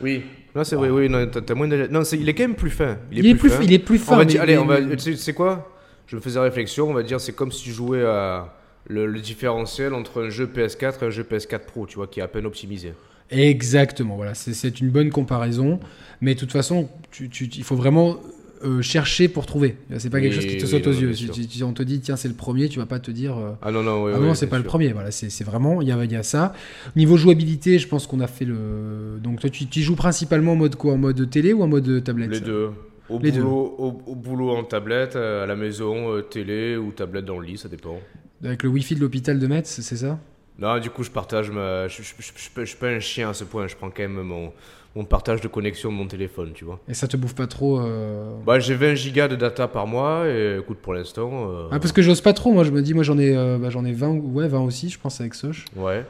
Oui. 0.00 0.22
Non, 0.56 0.64
c'est 0.64 0.74
vrai, 0.76 0.88
oui, 0.88 1.08
non, 1.10 1.26
t'as, 1.30 1.42
t'as 1.42 1.54
moins 1.54 1.68
de... 1.68 1.86
Non, 1.88 2.02
c'est- 2.02 2.16
il 2.16 2.28
est 2.28 2.34
quand 2.34 2.44
même 2.44 2.54
plus 2.56 2.70
fin. 2.70 2.96
Il, 3.12 3.26
est 3.26 3.34
plus, 3.34 3.52
il 3.62 3.72
est 3.74 3.78
plus 3.78 3.98
fin. 3.98 4.14
On 4.14 4.16
va 4.16 4.24
mais- 4.24 4.30
dire, 4.30 4.40
allez, 4.42 4.56
on 4.56 4.64
va, 4.64 4.80
tu 4.96 5.14
sais, 5.16 5.32
quoi? 5.34 5.70
Je 6.06 6.16
me 6.16 6.20
faisais 6.22 6.40
réflexion, 6.40 6.88
on 6.88 6.94
va 6.94 7.02
dire, 7.02 7.20
c'est 7.20 7.32
comme 7.34 7.52
si 7.52 7.62
tu 7.64 7.72
jouais 7.72 8.02
à 8.04 8.54
le, 8.88 9.06
le 9.06 9.20
différentiel 9.20 9.92
entre 9.92 10.24
un 10.24 10.30
jeu 10.30 10.46
PS4 10.46 11.02
et 11.02 11.06
un 11.06 11.10
jeu 11.10 11.24
PS4 11.24 11.58
Pro, 11.66 11.86
tu 11.86 11.96
vois, 11.96 12.06
qui 12.06 12.20
est 12.20 12.22
à 12.22 12.28
peine 12.28 12.46
optimisé. 12.46 12.94
Exactement, 13.30 14.16
voilà, 14.16 14.34
c'est- 14.34 14.54
c'est 14.54 14.80
une 14.80 14.90
bonne 14.90 15.10
comparaison. 15.10 15.78
Mais 16.20 16.34
de 16.34 16.40
toute 16.40 16.52
façon, 16.52 16.88
tu- 17.10 17.28
tu- 17.28 17.44
il 17.46 17.64
faut 17.64 17.76
vraiment 17.76 18.16
euh, 18.64 18.82
chercher 18.82 19.28
pour 19.28 19.46
trouver. 19.46 19.76
C'est 19.98 20.10
pas 20.10 20.20
quelque 20.20 20.34
Oui, 20.34 20.40
chose 20.42 20.46
qui 20.50 20.56
te 20.56 20.64
oui, 20.64 20.68
saute 20.70 20.86
non, 20.86 20.92
aux 20.92 20.94
non, 20.94 21.00
yeux. 21.00 21.14
Si 21.14 21.62
on 21.62 21.72
te 21.72 21.82
dit, 21.82 22.00
tiens, 22.00 22.16
c'est 22.16 22.28
le 22.28 22.34
premier, 22.34 22.68
tu 22.68 22.78
vas 22.78 22.86
pas 22.86 22.98
te 22.98 23.10
dire. 23.10 23.36
euh, 23.36 23.52
Ah 23.62 23.70
non, 23.70 23.82
non, 23.82 24.04
oui, 24.04 24.12
ah 24.14 24.18
non, 24.18 24.34
c'est 24.34 24.46
pas 24.46 24.58
le 24.58 24.64
premier. 24.64 24.92
Voilà, 24.92 25.10
c'est 25.10 25.44
vraiment, 25.44 25.82
il 25.82 25.88
y 25.88 25.92
a, 25.92 26.04
y 26.04 26.16
a 26.16 26.22
ça. 26.22 26.54
Niveau 26.96 27.16
jouabilité, 27.16 27.78
je 27.78 27.88
pense 27.88 28.06
qu'on 28.06 28.20
a 28.20 28.26
fait 28.26 28.44
le. 28.44 29.18
Donc 29.22 29.40
toi, 29.40 29.50
tu, 29.50 29.66
tu 29.66 29.80
joues 29.82 29.96
principalement 29.96 30.52
en 30.52 30.56
mode 30.56 30.76
quoi? 30.76 30.94
En 30.94 30.98
mode 30.98 31.28
télé 31.30 31.52
ou 31.52 31.62
en 31.62 31.68
mode 31.68 32.02
tablette? 32.04 32.30
Les 32.30 32.40
deux. 32.40 32.70
Au, 33.08 33.18
Les 33.20 33.30
deux. 33.30 33.40
boulot, 33.42 33.74
Au, 33.78 34.02
au 34.10 34.14
boulot 34.16 34.50
en 34.50 34.64
tablette, 34.64 35.14
euh, 35.16 35.44
à 35.44 35.46
la 35.46 35.54
maison, 35.54 36.20
télé 36.28 36.76
ou 36.76 36.90
tablette 36.92 37.24
dans 37.24 37.38
le 37.38 37.46
lit, 37.46 37.56
ça 37.58 37.68
dépend. 37.68 38.00
Avec 38.44 38.62
le 38.64 38.68
Wi-Fi 38.68 38.96
de 38.96 39.00
l'hôpital 39.00 39.38
de 39.38 39.46
Metz, 39.46 39.80
c'est 39.80 39.96
ça? 39.96 40.18
Non, 40.58 40.78
du 40.78 40.90
coup, 40.90 41.02
je 41.02 41.10
partage 41.10 41.50
ma. 41.50 41.86
Je, 41.88 42.02
suis 42.02 42.76
pas 42.78 42.86
un 42.88 43.00
chien 43.00 43.30
à 43.30 43.34
ce 43.34 43.44
point, 43.44 43.66
je 43.66 43.76
prends 43.76 43.90
quand 43.90 44.02
même 44.02 44.22
mon, 44.22 44.52
mon 44.94 45.04
partage 45.04 45.40
de 45.42 45.48
connexion 45.48 45.90
de 45.90 45.96
mon 45.96 46.06
téléphone, 46.06 46.52
tu 46.54 46.64
vois. 46.64 46.80
Et 46.88 46.94
ça 46.94 47.06
te 47.06 47.16
bouffe 47.18 47.34
pas 47.34 47.46
trop 47.46 47.78
euh, 47.80 48.34
Bah, 48.46 48.58
j'ai 48.58 48.74
20 48.74 48.94
gigas 48.94 49.28
de 49.28 49.36
data 49.36 49.68
par 49.68 49.86
mois 49.86 50.26
et 50.28 50.56
écoute, 50.58 50.78
pour 50.78 50.94
l'instant. 50.94 51.50
euh, 51.50 51.68
Ah, 51.70 51.78
parce 51.78 51.92
que 51.92 52.00
j'ose 52.00 52.22
pas 52.22 52.32
trop. 52.32 52.52
Moi, 52.52 52.64
je 52.64 52.70
me 52.70 52.80
dis, 52.80 52.94
moi, 52.94 53.02
j'en 53.02 53.18
ai, 53.18 53.36
euh, 53.36 53.58
bah, 53.58 53.68
j'en 53.68 53.84
ai 53.84 53.92
20, 53.92 54.08
ou- 54.08 54.32
ouais, 54.32 54.48
20 54.48 54.60
aussi, 54.60 54.88
je 54.88 54.98
pense, 54.98 55.20
avec 55.20 55.34
Soch. 55.34 55.66
Ouais. 55.76 56.04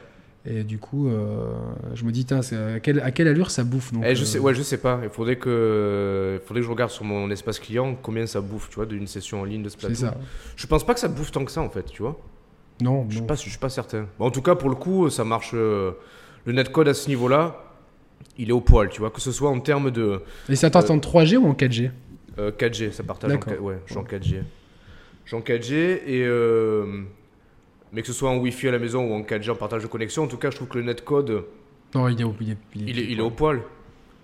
Et 0.49 0.63
du 0.63 0.77
coup, 0.77 1.09
je 1.93 2.05
me 2.05 2.11
dis, 2.13 2.25
c'est- 2.41 2.55
à 2.55 2.79
quelle, 2.79 3.01
à 3.01 3.11
quelle 3.11 3.27
allure 3.27 3.51
ça 3.51 3.65
bouffe 3.65 3.91
donc, 3.91 4.05
Eh, 4.07 4.15
je 4.15 4.23
sais, 4.23 4.39
ouais, 4.39 4.53
je 4.53 4.61
sais 4.61 4.77
pas. 4.77 5.01
Il 5.03 5.09
faudrait 5.09 5.35
que, 5.35 6.39
il 6.41 6.47
faudrait 6.47 6.61
que 6.61 6.65
je 6.67 6.71
regarde 6.71 6.91
sur 6.91 7.03
mon 7.03 7.29
espace 7.31 7.59
client 7.59 7.97
combien 8.01 8.25
ça 8.25 8.39
bouffe, 8.39 8.69
tu 8.69 8.75
vois, 8.75 8.85
d'une 8.85 9.07
session 9.07 9.41
en 9.41 9.43
ligne 9.43 9.61
de 9.63 9.67
C'est 9.67 9.75
Splatoon. 9.77 9.95
ça. 9.95 10.15
Je 10.55 10.65
pense 10.67 10.85
pas 10.85 10.93
que 10.93 11.01
ça 11.01 11.09
bouffe 11.09 11.33
tant 11.33 11.43
que 11.43 11.51
ça, 11.51 11.59
en 11.61 11.69
fait, 11.69 11.83
tu 11.91 12.01
vois. 12.01 12.17
Non, 12.81 13.05
Je 13.09 13.13
suis 13.13 13.21
non. 13.21 13.27
pas, 13.27 13.35
je 13.35 13.49
suis 13.49 13.57
pas 13.57 13.69
certain. 13.69 14.07
Bon, 14.19 14.25
en 14.25 14.31
tout 14.31 14.41
cas, 14.41 14.55
pour 14.55 14.69
le 14.69 14.75
coup, 14.75 15.09
ça 15.09 15.23
marche. 15.23 15.51
euh, 15.53 15.91
le 16.45 16.53
netcode 16.53 16.87
à 16.87 16.93
ce 16.93 17.07
niveau-là, 17.09 17.63
il 18.37 18.49
est 18.49 18.53
au 18.53 18.61
poil, 18.61 18.89
tu 18.89 18.99
vois, 19.01 19.09
que 19.11 19.19
ce 19.19 19.31
soit 19.31 19.49
en 19.49 19.59
termes 19.59 19.91
de 19.91 20.21
Et 20.47 20.55
ça 20.55 20.69
t'entend 20.69 20.93
en 20.95 20.97
3G 20.99 21.37
ou 21.37 21.47
en 21.47 21.53
4G 21.53 21.91
euh, 22.39 22.51
4G, 22.51 22.91
ça 22.91 23.03
partage 23.03 23.31
en, 23.31 23.33
D'accord. 23.35 23.53
qua- 23.53 23.59
ouais, 23.61 23.79
je 23.87 23.91
suis 23.93 23.99
en 23.99 24.03
4G. 24.03 24.41
Je 25.25 25.27
suis 25.29 25.35
en 25.35 25.41
4G 25.41 25.73
et 26.05 26.23
euh, 26.23 27.01
mais 27.91 28.01
que 28.01 28.07
ce 28.07 28.13
soit 28.13 28.29
en 28.29 28.37
Wi-Fi 28.37 28.67
à 28.67 28.71
la 28.71 28.79
maison 28.79 29.03
ou 29.09 29.13
en 29.15 29.21
4G 29.23 29.49
en 29.49 29.55
partage 29.55 29.81
de 29.81 29.87
connexion, 29.87 30.23
en 30.23 30.27
tout 30.27 30.37
cas, 30.37 30.51
je 30.51 30.55
trouve 30.57 30.67
que 30.67 30.77
le 30.77 30.83
netcode, 30.83 31.45
Non, 31.95 32.07
il 32.07 32.21
est, 32.21 32.23
au- 32.23 32.35
il 32.39 32.51
est, 32.51 32.57
il 32.75 32.99
est, 32.99 33.05
il 33.11 33.17
est 33.19 33.23
au 33.23 33.31
poil. 33.31 33.61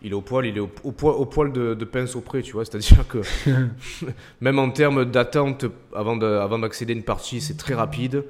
Il 0.05 0.11
est 0.11 0.15
au 0.15 0.21
poil, 0.21 0.45
il 0.45 0.57
est 0.57 0.59
au, 0.59 0.69
au 0.83 0.91
poil, 0.91 1.15
au 1.15 1.25
poil 1.25 1.51
de, 1.53 1.73
de 1.75 1.85
pince 1.85 2.15
au 2.15 2.21
près, 2.21 2.41
tu 2.41 2.51
vois. 2.53 2.65
C'est-à-dire 2.65 3.07
que 3.07 3.19
même 4.41 4.59
en 4.59 4.69
termes 4.69 5.05
d'attente 5.05 5.65
avant 5.95 6.17
de- 6.17 6.25
avant 6.25 6.59
d'accéder 6.59 6.93
à 6.93 6.95
une 6.97 7.03
partie, 7.03 7.41
c'est 7.41 7.57
très 7.57 7.73
rapide. 7.73 8.23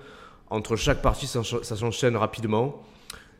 Entre 0.49 0.75
chaque 0.75 1.01
partie, 1.01 1.25
ça, 1.25 1.43
s'en- 1.43 1.63
ça 1.63 1.75
s'enchaîne 1.75 2.15
rapidement. 2.15 2.83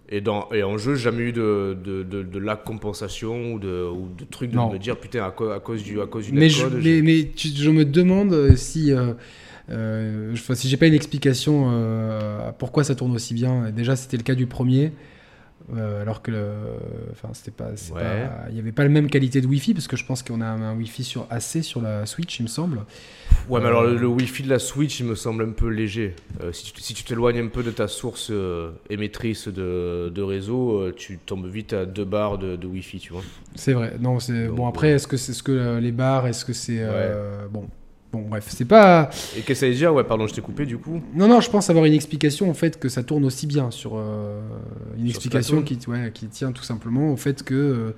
Et, 0.10 0.20
dans, 0.20 0.50
et 0.52 0.64
en 0.64 0.78
jeu, 0.78 0.96
jamais 0.96 1.24
eu 1.24 1.32
de, 1.32 1.78
de, 1.84 2.04
de, 2.04 2.24
de 2.24 2.40
lag 2.40 2.64
compensation 2.66 3.54
ou 3.54 3.60
de, 3.60 3.88
ou 3.88 4.10
de 4.18 4.26
truc 4.26 4.52
de 4.52 4.56
Non. 4.58 4.72
me 4.72 4.78
dire 4.78 4.98
putain, 4.98 5.24
à, 5.26 5.32
co- 5.32 5.52
à 5.52 5.60
cause 5.60 5.84
du, 5.84 6.02
à 6.02 6.08
cause 6.08 6.26
du 6.26 6.34
Mais, 6.34 6.50
je, 6.50 6.64
netcode. 6.66 6.84
mais, 6.84 7.02
mais 7.02 7.32
tu- 7.36 7.48
je 7.56 7.70
me 7.70 7.86
demande 7.86 8.56
si, 8.56 8.92
euh, 8.92 9.14
euh, 9.70 10.36
si 10.56 10.68
j'ai 10.68 10.78
pas 10.78 10.88
une 10.88 10.94
explication 10.94 11.70
euh, 11.72 12.50
à 12.50 12.52
pourquoi 12.52 12.84
ça 12.84 12.96
tourne 12.96 13.14
aussi 13.16 13.34
bien. 13.34 13.70
Déjà, 13.72 13.96
c'était 13.96 14.18
le 14.18 14.24
cas 14.24 14.36
du 14.36 14.46
premier. 14.46 14.92
Euh, 15.76 16.02
alors 16.02 16.22
que 16.22 16.32
le- 16.32 16.52
enfin 17.12 17.30
c'était 17.34 17.52
pas 17.52 17.70
Ouais. 17.94 18.30
il 18.50 18.56
y 18.56 18.60
avait 18.60 18.72
pas 18.74 18.84
la 18.84 18.90
même 18.90 19.10
qualité 19.10 19.40
de 19.42 19.48
Wi-Fi 19.48 19.74
parce 19.74 19.88
que 19.88 19.96
je 19.96 20.06
pense 20.06 20.22
qu'on 20.24 20.42
a 20.42 20.46
un, 20.46 20.76
Wi-Fi 20.78 21.04
sur 21.04 21.26
AC 21.30 21.64
sur 21.64 21.82
la 21.82 22.06
Switch 22.06 22.40
il 22.40 22.44
me 22.44 22.48
semble 22.48 22.80
Ouais, 23.50 23.60
mais 23.60 23.68
alors 23.68 23.84
le, 23.84 23.98
le 23.98 24.08
Wi-Fi 24.08 24.44
de 24.44 24.50
la 24.50 24.60
Switch, 24.60 25.00
il 25.02 25.06
me 25.06 25.16
semble 25.16 25.44
un 25.44 25.52
peu 25.52 25.68
léger. 25.68 26.16
Euh, 26.42 26.54
si 26.54 26.72
tu 26.72 26.82
si 26.82 26.94
t'éloignes 27.04 27.40
un 27.40 27.48
peu 27.48 27.62
de 27.64 27.72
ta 27.72 27.88
source 27.90 28.30
euh, 28.32 28.72
émettrice 28.90 29.48
de, 29.50 30.10
de 30.14 30.22
réseau, 30.22 30.78
euh, 30.80 30.94
tu 30.96 31.18
tombes 31.18 31.48
vite 31.48 31.74
à 31.74 31.86
deux 31.86 32.06
barres 32.06 32.38
de, 32.38 32.56
de 32.56 32.68
Wi-Fi, 32.68 33.00
tu 33.00 33.12
vois. 33.14 33.24
c'est 33.56 33.74
vrai 33.74 33.94
non 34.00 34.20
c'est 34.20 34.48
bon 34.48 34.68
après 34.68 34.92
est-ce 34.92 35.08
que 35.08 35.18
c'est 35.18 35.34
ce 35.34 35.44
que 35.44 35.52
euh, 35.52 35.80
les 35.82 35.92
bars 35.92 36.28
est-ce 36.28 36.46
que 36.46 36.54
c'est 36.54 36.78
euh, 36.80 37.48
bon 37.50 37.68
bon 38.14 38.22
bref 38.30 38.46
c'est 38.48 38.66
pas 38.66 39.10
Et 39.36 39.42
qu'est-ce 39.42 39.48
que 39.48 39.54
ça 39.56 39.68
veut 39.68 39.74
dire 39.74 39.94
Ouais, 39.94 40.04
pardon, 40.04 40.28
je 40.28 40.34
t'ai 40.34 40.42
coupé 40.42 40.66
du 40.66 40.78
coup. 40.78 41.02
Non, 41.16 41.28
non, 41.28 41.42
je 41.42 41.50
pense 41.50 41.70
avoir 41.70 41.86
une 41.86 41.94
explication 41.94 42.50
au 42.50 42.54
fait 42.54 42.80
que 42.80 42.88
ça 42.88 43.04
tourne 43.04 43.26
aussi 43.26 43.48
bien 43.48 43.72
sur 43.72 43.98
euh, 43.98 44.40
une 44.98 45.08
Sur 45.08 45.16
explication 45.16 45.62
qui, 45.64 45.78
ouais, 45.88 46.12
qui 46.14 46.28
tient 46.28 46.52
tout 46.52 46.64
simplement 46.64 47.12
au 47.12 47.18
fait 47.18 47.44
que 47.44 47.54
euh, 47.54 47.96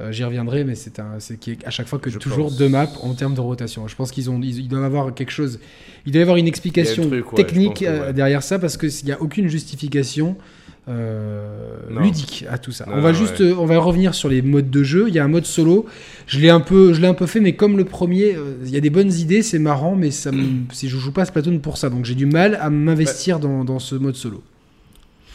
euh, 0.00 0.10
j'y 0.12 0.24
reviendrai, 0.24 0.64
mais 0.64 0.74
c'est 0.74 0.98
à 0.98 1.70
chaque 1.70 1.86
fois 1.86 1.98
que 1.98 2.10
Je 2.10 2.18
toujours 2.18 2.48
pense. 2.48 2.56
deux 2.56 2.68
maps 2.68 2.90
en 3.02 3.14
termes 3.14 3.34
de 3.34 3.40
rotation. 3.40 3.86
Je 3.86 3.94
pense 3.94 4.10
qu'ils 4.10 4.30
ont, 4.30 4.40
ils, 4.42 4.58
ils 4.58 4.68
doivent 4.68 4.84
avoir 4.84 5.14
quelque 5.14 5.32
chose, 5.32 5.60
il 6.06 6.12
doit 6.12 6.18
y 6.18 6.22
avoir 6.22 6.36
une 6.36 6.48
explication 6.48 7.06
truc, 7.06 7.32
ouais, 7.32 7.38
je 7.38 7.42
technique 7.42 7.68
pense 7.70 7.78
que, 7.80 8.06
ouais. 8.06 8.12
derrière 8.12 8.42
ça 8.42 8.58
parce 8.58 8.76
que 8.76 8.88
s'il 8.88 9.06
n'y 9.06 9.12
a 9.12 9.20
aucune 9.22 9.48
justification. 9.48 10.36
Euh, 10.88 11.76
ludique 12.00 12.44
à 12.50 12.58
tout 12.58 12.72
ça. 12.72 12.86
Non, 12.86 12.94
on 12.96 13.00
va 13.00 13.12
juste, 13.12 13.40
euh, 13.40 13.54
on 13.56 13.66
va 13.66 13.78
revenir 13.78 14.14
sur 14.14 14.28
les 14.28 14.42
modes 14.42 14.70
de 14.70 14.82
jeu. 14.82 15.04
Il 15.08 15.14
y 15.14 15.18
a 15.18 15.24
un 15.24 15.28
mode 15.28 15.44
solo. 15.46 15.86
Je 16.26 16.40
l'ai 16.40 16.50
un 16.50 16.60
peu, 16.60 16.92
je 16.92 17.00
l'ai 17.00 17.06
un 17.06 17.14
peu 17.14 17.26
fait, 17.26 17.40
mais 17.40 17.54
comme 17.54 17.76
le 17.76 17.84
premier, 17.84 18.34
euh, 18.34 18.54
il 18.64 18.70
y 18.70 18.76
a 18.76 18.80
des 18.80 18.90
bonnes 18.90 19.12
idées, 19.12 19.42
c'est 19.42 19.58
marrant, 19.60 19.94
mais 19.94 20.10
ça, 20.10 20.32
me- 20.32 20.42
si 20.72 20.88
je 20.88 20.96
joue 20.98 21.12
pas 21.12 21.22
à 21.22 21.24
Splatoon 21.26 21.58
pour 21.60 21.76
ça, 21.78 21.88
donc 21.90 22.04
j'ai 22.04 22.14
du 22.16 22.26
mal 22.26 22.56
à 22.60 22.68
m'investir 22.70 23.38
dans, 23.38 23.64
dans 23.64 23.78
ce 23.78 23.94
mode 23.94 24.16
solo. 24.16 24.42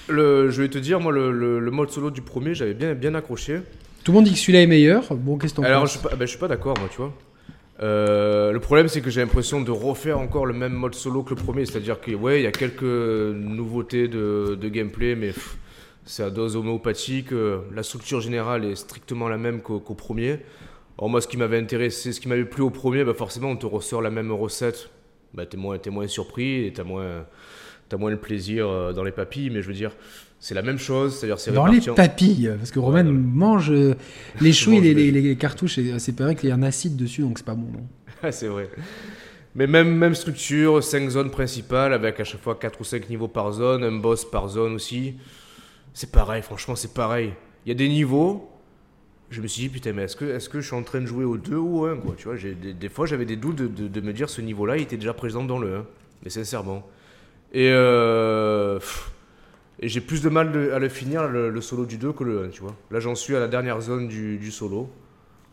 Le, 0.09 0.49
je 0.49 0.61
vais 0.61 0.69
te 0.69 0.77
dire, 0.77 0.99
moi, 0.99 1.11
le, 1.11 1.31
le- 1.31 1.59
le 1.59 1.71
mode 1.71 1.91
solo 1.91 2.11
du 2.11 2.21
premier, 2.21 2.53
j'avais 2.53 2.73
bien, 2.73 2.93
bien 2.93 3.13
accroché. 3.15 3.59
Tout 4.03 4.11
le 4.11 4.17
monde 4.17 4.25
dit 4.25 4.33
que 4.33 4.39
celui-là 4.39 4.61
est 4.61 4.67
meilleur. 4.67 5.03
Bon, 5.15 5.37
qu'est-ce 5.37 5.53
que 5.53 5.57
t'en 5.57 5.63
Alors, 5.63 5.81
penses 5.81 5.93
je 5.93 5.97
suis 5.99 6.07
pas, 6.07 6.15
ben, 6.15 6.25
je 6.25 6.29
suis 6.29 6.39
pas 6.39 6.47
d'accord, 6.47 6.77
moi, 6.79 6.87
tu 6.89 6.97
vois. 6.97 7.13
Euh, 7.81 8.51
le 8.51 8.59
problème, 8.59 8.87
c'est 8.87 9.01
que 9.01 9.09
j'ai 9.09 9.21
l'impression 9.21 9.61
de 9.61 9.71
refaire 9.71 10.19
encore 10.19 10.45
le 10.45 10.53
même 10.53 10.73
mode 10.73 10.95
solo 10.95 11.23
que 11.23 11.31
le 11.31 11.35
premier. 11.35 11.65
C'est-à-dire 11.65 11.99
que, 11.99 12.11
il 12.11 12.41
y 12.41 12.47
a 12.47 12.51
quelques 12.51 12.83
nouveautés 12.83 14.07
de, 14.07 14.57
gameplay, 14.69 15.15
mais 15.15 15.33
c'est 16.05 16.23
à 16.23 16.29
dose 16.29 16.55
homéopathique. 16.55 17.31
euh, 17.31 17.61
La 17.73 17.83
structure 17.83 18.21
générale 18.21 18.65
est 18.65 18.75
strictement 18.75 19.29
la 19.29 19.37
même 19.37 19.61
qu'au 19.61 19.79
premier. 19.79 20.39
Alors, 20.97 21.09
moi, 21.09 21.21
ce 21.21 21.27
qui 21.27 21.37
m'avait 21.37 21.59
intéressé, 21.59 22.11
ce 22.11 22.19
qui 22.19 22.27
m'avait 22.27 22.45
plu 22.45 22.63
au 22.63 22.71
premier, 22.71 23.03
bah, 23.03 23.13
forcément, 23.13 23.49
on 23.49 23.57
te 23.57 23.67
ressort 23.67 24.01
la 24.01 24.09
même 24.09 24.31
recette. 24.31 24.89
Bah, 25.33 25.45
t'es 25.45 25.57
moins, 25.57 25.77
moins 25.91 26.07
surpris 26.07 26.65
et 26.65 26.73
t'as 26.73 26.83
moins, 26.83 27.25
t'as 27.89 27.97
moins 27.97 28.11
le 28.11 28.17
plaisir 28.17 28.67
euh, 28.67 28.93
dans 28.93 29.03
les 29.03 29.11
papilles. 29.11 29.49
Mais 29.49 29.61
je 29.61 29.67
veux 29.67 29.73
dire, 29.73 29.91
c'est 30.39 30.53
la 30.55 30.61
même 30.61 30.77
chose. 30.79 31.15
C'est-à-dire, 31.17 31.39
c'est 31.39 31.51
Dans 31.51 31.65
les 31.67 31.89
en- 31.89 31.93
papilles, 31.95 32.51
parce 32.57 32.71
que 32.71 32.79
Roman 32.79 32.99
Ouais, 32.99 33.05
ouais. 33.07 33.11
mange 33.13 33.71
euh, 33.71 33.95
les 34.41 34.53
chouilles, 34.53 34.75
mange 34.75 34.83
les, 34.83 34.93
les- 34.93 35.11
les, 35.21 35.35
cartouches, 35.35 35.77
et 35.77 35.97
c'est 35.99 36.13
pareil 36.15 36.35
qu'il 36.35 36.49
y 36.49 36.51
a 36.51 36.55
un 36.55 36.63
acide 36.63 36.95
dessus, 36.95 37.21
donc 37.21 37.37
c'est 37.37 37.45
pas 37.45 37.55
bon. 37.55 37.67
non. 37.71 37.87
C'est 38.31 38.47
vrai. 38.47 38.69
Mais 39.55 39.65
même, 39.67 39.95
même 39.95 40.13
structure, 40.15 40.83
5 40.83 41.09
zones 41.09 41.31
principales 41.31 41.93
avec 41.93 42.19
à 42.19 42.23
chaque 42.23 42.41
fois 42.41 42.55
4 42.55 42.79
ou 42.81 42.83
5 42.83 43.09
niveaux 43.09 43.27
par 43.27 43.51
zone, 43.51 43.83
un 43.83 43.91
boss 43.97 44.23
par 44.29 44.47
zone 44.49 44.73
aussi. 44.73 45.15
C'est 45.93 46.11
pareil, 46.11 46.41
franchement, 46.43 46.75
c'est 46.75 46.93
pareil. 46.93 47.33
Il 47.65 47.69
y 47.69 47.71
a 47.71 47.75
des 47.75 47.89
niveaux. 47.89 48.49
Je 49.29 49.41
me 49.41 49.47
suis 49.47 49.63
dit, 49.63 49.69
putain, 49.69 49.93
mais 49.93 50.03
est-ce 50.03 50.15
que, 50.15 50.25
est 50.25 50.47
que 50.49 50.61
je 50.61 50.67
suis 50.67 50.75
en 50.75 50.83
train 50.83 51.01
de 51.01 51.05
jouer 51.07 51.25
au 51.25 51.37
2 51.37 51.55
ou 51.57 51.79
au 51.81 51.85
1 51.85 51.97
quoi, 51.97 52.13
tu 52.17 52.25
vois, 52.25 52.37
j'ai- 52.37 52.53
des, 52.55 52.73
des 52.73 52.89
fois, 52.89 53.05
j'avais 53.07 53.25
des 53.25 53.35
doutes 53.35 53.55
de, 53.57 53.67
de- 53.67 53.87
de 53.87 54.01
me 54.01 54.13
dire 54.13 54.29
ce 54.29 54.41
niveau-là, 54.41 54.77
il 54.77 54.83
était 54.83 54.95
déjà 54.97 55.13
présent 55.13 55.43
dans 55.43 55.57
le 55.59 55.75
1. 55.77 55.85
Mais 56.23 56.29
sincèrement. 56.29 56.87
Et, 57.53 57.69
euh, 57.71 58.77
pff, 58.79 59.11
et 59.79 59.89
j'ai 59.89 60.01
plus 60.01 60.21
de 60.23 60.29
mal 60.29 60.51
de- 60.51 60.71
à 60.71 60.79
le 60.79 60.89
finir, 60.89 61.27
le, 61.27 61.49
le 61.49 61.61
solo 61.61 61.85
du 61.85 61.97
2, 61.97 62.13
que 62.13 62.23
le 62.23 62.45
1, 62.45 62.49
tu 62.49 62.61
vois. 62.61 62.75
Là, 62.91 62.99
j'en 62.99 63.15
suis 63.15 63.35
à 63.35 63.39
la 63.39 63.47
dernière 63.47 63.81
zone 63.81 64.07
du, 64.07 64.37
du 64.37 64.51
solo. 64.51 64.89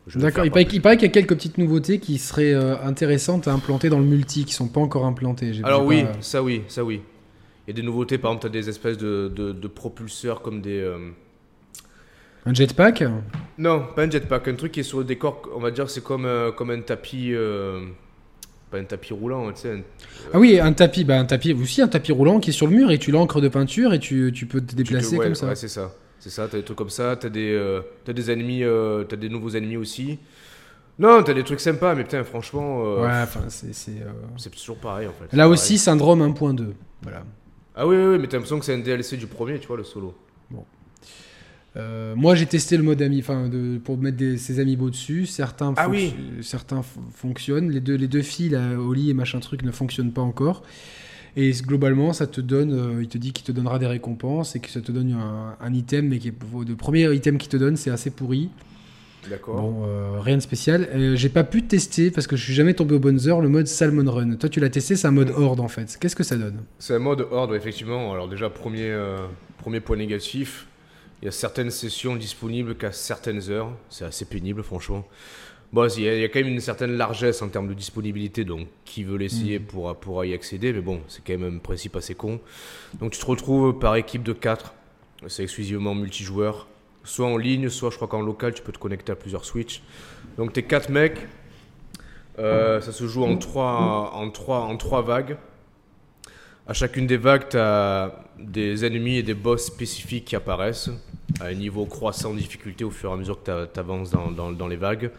Je 0.07 0.19
vais 0.19 0.23
D'accord, 0.23 0.31
faire 0.31 0.47
il 0.47 0.51
pas 0.51 0.53
paraît, 0.53 0.65
plus. 0.65 0.77
il 0.77 0.81
paraît 0.83 0.97
qu'il 0.97 1.07
y 1.07 1.11
a 1.11 1.13
quelques 1.13 1.35
petites 1.35 1.59
nouveautés 1.59 1.99
qui 1.99 2.19
seraient 2.19 2.53
euh, 2.55 2.77
intéressantes 2.83 3.49
à 3.49 3.53
implanter 3.53 3.89
dans 3.89 3.99
le 3.99 4.05
multi, 4.05 4.45
qui 4.45 4.53
sont 4.55 4.69
pas 4.69 4.81
encore 4.81 5.07
implantées. 5.07 5.53
J'ai- 5.53 5.65
Alors 5.65 5.83
j'ai 5.83 5.85
oui, 5.85 6.03
pas- 6.03 6.17
ça 6.21 6.43
oui, 6.45 6.63
ça 6.69 6.85
oui. 6.85 7.03
Il 7.67 7.71
y 7.71 7.73
a 7.73 7.75
des 7.75 7.83
nouveautés, 7.87 8.19
par 8.19 8.33
exemple, 8.33 8.43
tu 8.43 8.47
as 8.49 8.61
des 8.63 8.69
espèces 8.69 8.99
de, 8.99 9.33
de, 9.35 9.53
de 9.53 9.69
propulseurs 9.69 10.43
comme 10.43 10.61
des... 10.63 10.81
euh, 10.81 11.13
Un 12.47 12.55
jetpack? 12.55 13.03
Non, 13.57 13.87
pas 13.95 14.03
un 14.05 14.11
jetpack, 14.11 14.49
un 14.49 14.55
truc 14.57 14.73
qui 14.73 14.81
est 14.81 14.83
sur 14.85 14.99
le 14.99 15.05
décor, 15.05 15.43
on 15.55 15.61
va 15.61 15.71
dire, 15.71 15.89
c'est 15.89 16.03
comme, 16.03 16.25
euh, 16.27 16.51
comme 16.53 16.71
un 16.71 16.81
tapis... 16.81 17.33
euh, 17.35 17.87
Pas 18.75 18.81
un 18.81 18.85
tapis 18.85 19.13
roulant, 19.13 19.53
tu 19.53 19.61
sais. 19.61 19.71
un- 19.73 19.83
Ah 20.33 20.39
oui, 20.41 20.59
un 20.59 20.73
tapis, 20.73 21.05
bah 21.05 21.17
un 21.17 21.25
tapis, 21.27 21.53
aussi 21.53 21.81
un 21.81 21.87
tapis 21.87 22.11
roulant 22.11 22.41
qui 22.41 22.51
est 22.51 22.53
sur 22.53 22.67
le 22.67 22.73
mur 22.75 22.91
et 22.91 22.99
tu 22.99 23.13
l'encres 23.13 23.41
de 23.41 23.47
peinture 23.47 23.95
et 23.95 24.01
tu, 24.01 24.33
tu 24.35 24.47
peux 24.47 24.61
te 24.61 24.67
tu 24.71 24.73
te- 24.73 24.77
déplacer 24.83 25.17
ouais, 25.17 25.27
comme 25.27 25.35
ça. 25.37 25.47
Ouais, 25.47 25.55
c'est 25.55 25.69
ça. 25.69 25.93
C'est 26.19 26.31
ça, 26.31 26.49
t'as 26.51 26.57
des 26.59 26.65
trucs 26.65 26.79
comme 26.79 26.91
ça, 26.91 27.15
t'as 27.15 27.29
des, 27.29 27.53
euh, 27.53 27.83
t'as 28.05 28.13
des 28.13 28.33
ennemis, 28.33 28.65
euh, 28.65 29.05
t'as 29.05 29.15
des 29.15 29.29
nouveaux 29.29 29.51
ennemis 29.51 29.77
aussi. 29.77 30.19
Non, 30.99 31.23
t'as 31.23 31.35
des 31.35 31.45
trucs 31.45 31.61
sympas, 31.61 31.95
mais 31.95 32.03
putain, 32.03 32.25
franchement, 32.25 32.83
euh, 32.85 33.03
Ouais, 33.03 33.23
enfin, 33.23 33.43
c'est. 33.49 33.73
c'est, 33.75 33.93
euh, 33.93 34.11
c'est 34.39 34.51
toujours 34.51 34.79
pareil 34.79 35.07
en 35.07 35.13
fait. 35.13 35.25
Là 35.37 35.45
pareil. 35.45 35.53
aussi, 35.53 35.79
syndrome 35.79 36.23
1.2. 36.23 36.75
Voilà. 37.03 37.23
Ah 37.77 37.87
oui, 37.87 37.95
oui, 37.97 38.05
oui, 38.13 38.19
mais 38.19 38.27
t'as 38.27 38.39
l'impression 38.39 38.59
que 38.59 38.65
c'est 38.65 38.75
un 38.75 38.79
DLC 38.79 39.17
du 39.17 39.27
premier, 39.29 39.61
tu 39.61 39.69
vois, 39.69 39.77
le 39.77 39.85
solo. 39.85 40.15
Euh, 41.77 42.15
moi, 42.15 42.35
j'ai 42.35 42.47
testé 42.47 42.77
le 42.77 42.83
mode 42.83 43.03
ami, 43.03 43.19
enfin, 43.19 43.51
pour 43.83 43.99
mettre 43.99 44.17
des, 44.17 44.37
ses 44.39 44.61
amiibo 44.61 44.91
dessus. 44.91 45.27
Certains, 45.27 45.75
Ah 45.77 45.89
oui. 45.89 46.15
certains 46.41 46.83
fonctionnent. 47.13 47.71
Les 47.71 47.81
deux, 47.81 47.97
les 47.97 48.07
deux 48.09 48.23
filles, 48.23 48.51
là, 48.51 48.79
Oli 48.79 49.11
et 49.11 49.15
machin 49.15 49.41
truc, 49.41 49.63
ne 49.63 49.73
fonctionnent 49.73 50.13
pas 50.13 50.23
encore. 50.23 50.63
Et 51.37 51.51
globalement, 51.51 52.13
ça 52.13 52.29
te 52.29 52.41
donne, 52.41 52.73
euh, 52.73 53.03
il 53.03 53.09
te 53.09 53.19
dit 53.19 53.33
qu'il 53.33 53.45
te 53.45 53.51
donnera 53.51 53.81
des 53.81 53.89
récompenses 53.89 54.55
et 54.55 54.61
que 54.61 54.71
ça 54.71 54.81
te 54.81 54.93
donne 54.93 55.13
un, 55.13 55.57
un 55.61 55.75
item, 55.75 56.09
mais 56.09 56.19
qui 56.19 56.29
est, 56.29 56.35
le 56.69 56.77
premier 56.77 57.13
item 57.13 57.39
qu'il 57.39 57.49
te 57.51 57.57
donne, 57.57 57.77
c'est 57.77 57.91
assez 57.91 58.11
pourri. 58.11 58.51
D'accord. 59.29 59.57
Bon, 59.61 59.83
euh, 59.87 60.21
rien 60.21 60.37
de 60.37 60.43
spécial. 60.43 60.87
Euh, 60.95 61.17
j'ai 61.17 61.31
pas 61.31 61.43
pu 61.45 61.63
tester 61.63 62.11
parce 62.13 62.27
que 62.29 62.37
je 62.37 62.45
suis 62.45 62.55
jamais 62.55 62.75
tombé 62.75 62.95
aux 62.95 62.99
bonnes 63.01 63.27
heures 63.27 63.41
le 63.41 63.49
mode 63.49 63.67
Salmon 63.67 64.09
Run. 64.09 64.37
Toi, 64.37 64.49
tu 64.49 64.61
l'as 64.61 64.69
testé, 64.69 64.95
c'est 64.97 65.09
un 65.09 65.13
mode 65.13 65.31
horde 65.31 65.61
en 65.61 65.69
fait. 65.69 65.97
Qu'est-ce 65.99 66.15
que 66.15 66.23
ça 66.23 66.37
donne? 66.37 66.61
C'est 66.79 66.95
un 66.95 66.99
mode 67.01 67.27
horde, 67.31 67.55
effectivement. 67.55 68.13
Alors 68.13 68.29
déjà, 68.29 68.49
premier, 68.51 68.91
euh, 68.91 69.17
premier 69.59 69.81
point 69.81 69.97
négatif, 69.97 70.67
il 71.25 71.29
y 71.29 71.31
a 71.31 71.33
certaines 71.33 71.71
sessions 71.71 72.17
disponibles 72.17 72.75
qu'à 72.75 72.93
certaines 72.93 73.51
heures. 73.51 73.71
C'est 73.89 74.05
assez 74.05 74.27
pénible, 74.27 74.63
franchement. 74.63 75.09
Bon, 75.73 75.89
il 75.97 76.03
y, 76.03 76.09
a, 76.11 76.15
il 76.17 76.21
y 76.21 76.25
a 76.25 76.29
quand 76.29 76.41
même 76.41 76.53
une 76.53 76.61
certaine 76.61 76.99
largesse 76.99 77.41
en 77.41 77.49
termes 77.49 77.67
de 77.67 77.73
disponibilité, 77.73 78.45
donc 78.45 78.69
qui 78.85 79.05
veut 79.05 79.17
l'essayer 79.17 79.59
pourra, 79.59 79.99
pourra 79.99 80.27
y 80.27 80.35
accéder, 80.35 80.75
mais 80.75 80.83
bon, 80.83 81.01
c'est 81.09 81.25
quand 81.25 81.33
même 81.39 81.57
un 81.57 81.59
principe 81.61 81.97
assez 81.97 82.15
con. 82.15 82.41
Donc 83.01 83.13
tu 83.13 83.19
te 83.19 83.25
retrouves 83.25 83.79
par 83.79 83.97
équipe 83.97 84.23
de 84.23 84.35
4, 84.35 84.75
c'est 85.29 85.45
exclusivement 85.45 85.95
multijoueur, 85.95 86.69
soit 87.05 87.27
en 87.27 87.39
ligne, 87.39 87.71
soit 87.71 87.89
je 87.89 87.97
crois 87.97 88.07
qu'en 88.07 88.21
local, 88.21 88.53
tu 88.53 88.63
peux 88.63 88.73
te 88.73 88.79
connecter 88.79 89.11
à 89.11 89.17
plusieurs 89.17 89.47
Switch. 89.47 89.83
Donc 90.37 90.53
t'es 90.53 90.65
4 90.65 90.91
mecs, 90.91 91.27
euh, 92.39 92.83
ça 92.83 92.93
se 92.93 93.07
joue 93.07 93.25
en 93.25 93.39
3 93.39 94.13
en 94.15 94.31
trois, 94.31 94.61
en 94.61 94.77
trois 94.77 95.01
vagues. 95.01 95.39
À 96.67 96.75
chacune 96.75 97.07
des 97.07 97.17
vagues, 97.17 97.49
tu 97.49 97.57
as 97.57 98.25
des 98.39 98.85
ennemis 98.85 99.17
et 99.17 99.23
des 99.23 99.35
boss 99.35 99.65
spécifiques 99.65 100.27
qui 100.27 100.37
apparaissent 100.37 100.91
à 101.41 101.47
un 101.47 101.55
niveau 101.55 101.87
croissant 101.87 102.33
de 102.35 102.39
difficulté 102.39 102.85
au 102.85 102.91
fur 102.91 103.11
et 103.11 103.13
à 103.15 103.17
mesure 103.17 103.43
que 103.43 103.67
tu 103.67 103.81
avances 103.81 104.11
dans, 104.11 104.31
dans- 104.31 104.53
dans 104.53 104.69
les 104.69 104.77
vagues. 104.77 105.11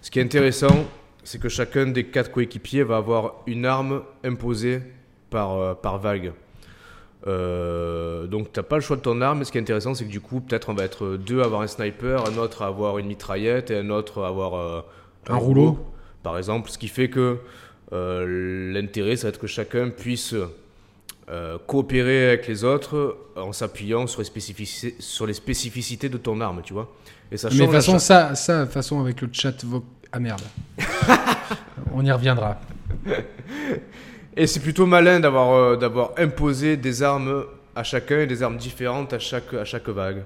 Ce 0.00 0.10
qui 0.10 0.18
est 0.18 0.22
intéressant, 0.22 0.84
c'est 1.24 1.40
que 1.40 1.48
chacun 1.48 1.86
des 1.86 2.04
quatre 2.04 2.30
coéquipiers 2.32 2.82
va 2.82 2.96
avoir 2.96 3.34
une 3.46 3.64
arme 3.64 4.02
imposée 4.24 4.80
par, 5.30 5.56
euh, 5.56 5.74
par 5.74 5.98
vague. 5.98 6.32
Euh, 7.28 8.26
donc 8.26 8.52
t'as 8.52 8.64
pas 8.64 8.74
le 8.76 8.82
choix 8.82 8.96
de 8.96 9.02
ton 9.02 9.20
arme, 9.20 9.38
mais 9.38 9.44
ce 9.44 9.52
qui 9.52 9.58
est 9.58 9.60
intéressant, 9.60 9.94
c'est 9.94 10.04
que 10.04 10.10
du 10.10 10.20
coup, 10.20 10.40
peut-être 10.40 10.68
on 10.68 10.74
va 10.74 10.84
être 10.84 11.16
deux 11.16 11.40
à 11.40 11.44
avoir 11.44 11.60
un 11.60 11.66
sniper, 11.68 12.24
un 12.28 12.36
autre 12.38 12.62
à 12.62 12.66
avoir 12.66 12.98
une 12.98 13.06
mitraillette 13.06 13.70
et 13.70 13.76
un 13.78 13.90
autre 13.90 14.22
à 14.24 14.28
avoir 14.28 14.54
euh, 14.54 14.80
Un 15.28 15.36
rouleau. 15.36 15.78
par 16.24 16.36
exemple. 16.36 16.68
Ce 16.70 16.78
qui 16.78 16.88
fait 16.88 17.08
que 17.08 17.38
euh, 17.92 18.72
l'intérêt, 18.72 19.14
ça 19.16 19.28
va 19.28 19.28
être 19.28 19.38
que 19.38 19.46
chacun 19.46 19.90
puisse 19.90 20.34
euh, 21.30 21.58
coopérer 21.66 22.28
avec 22.28 22.48
les 22.48 22.64
autres 22.64 23.16
en 23.36 23.52
s'appuyant 23.52 24.06
sur, 24.06 24.20
les 24.20 24.24
spécificités- 24.26 24.96
sur 24.98 25.26
les 25.26 25.34
spécificités 25.34 26.08
de 26.08 26.18
ton 26.18 26.40
arme, 26.40 26.60
tu 26.64 26.72
vois. 26.72 26.92
Et 27.30 27.36
ça 27.36 27.48
Mais 27.48 27.54
de 27.54 27.58
change 27.60 27.66
toute 27.68 27.74
façon, 27.76 27.98
ça, 27.98 28.34
ça, 28.34 28.58
de 28.60 28.64
toute 28.64 28.72
façon, 28.74 29.00
avec 29.00 29.20
le 29.20 29.28
chat 29.32 29.64
vo- 29.64 29.84
Ah 30.12 30.18
merde. 30.20 30.42
On 31.94 32.04
y 32.04 32.10
reviendra. 32.12 32.58
Et 34.36 34.46
c'est 34.46 34.60
plutôt 34.60 34.86
malin 34.86 35.20
d'avoir 35.20 35.52
euh, 35.54 35.76
d'avoir 35.76 36.12
imposé 36.18 36.76
des 36.76 37.02
armes 37.02 37.44
à 37.74 37.82
chacun 37.84 38.20
et 38.20 38.26
des 38.26 38.42
armes 38.42 38.56
différentes 38.56 39.12
à 39.12 39.18
chaque, 39.18 39.52
à 39.54 39.64
chaque 39.64 39.88
vague. 39.88 40.24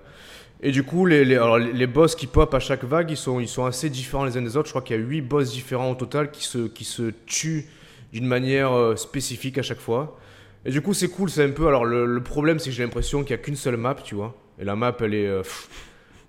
Et 0.63 0.71
du 0.73 0.85
coup, 0.85 1.07
les, 1.07 1.25
les, 1.25 1.35
alors, 1.35 1.59
les 1.59 1.73
les 1.73 1.87
boss 1.87 2.15
qui 2.17 2.27
pop 2.27 2.53
à 2.55 2.61
chaque 2.61 2.85
vague, 2.85 3.11
ils 3.11 3.17
sont, 3.17 3.41
ils 3.41 3.49
sont 3.49 3.67
assez 3.67 3.91
différents 3.91 4.25
les 4.25 4.37
uns 4.37 4.43
des 4.43 4.57
autres. 4.57 4.67
Je 4.69 4.73
crois 4.73 4.83
qu'il 4.83 4.97
y 4.97 4.99
a 4.99 5.03
8 5.03 5.21
boss 5.21 5.53
différents 5.53 5.91
au 5.91 5.95
total 5.95 6.31
qui 6.31 6.45
se, 6.45 6.67
qui 6.69 6.85
se 6.85 7.13
tuent 7.27 7.67
d'une 8.13 8.27
manière 8.27 8.73
euh, 8.73 8.97
spécifique 8.97 9.59
à 9.59 9.63
chaque 9.63 9.81
fois. 9.81 10.17
Et 10.67 10.71
du 10.71 10.81
coup, 10.83 10.93
c'est 10.95 11.09
cool, 11.09 11.31
c'est 11.31 11.45
un 11.45 11.51
peu. 11.51 11.67
Alors, 11.69 11.85
le, 11.85 12.05
le 12.07 12.23
problème, 12.23 12.59
c'est 12.59 12.71
que 12.71 12.77
j'ai 12.77 12.83
l'impression 12.83 13.23
qu'il 13.23 13.35
n'y 13.37 13.41
a 13.41 13.43
qu'une 13.45 13.57
seule 13.57 13.77
map, 13.77 13.95
tu 14.03 14.15
vois. 14.17 14.35
Et 14.59 14.65
la 14.65 14.75
map, 14.77 14.95
elle 15.01 15.15
est. 15.15 15.27
euh, 15.27 15.43
pff, 15.43 15.69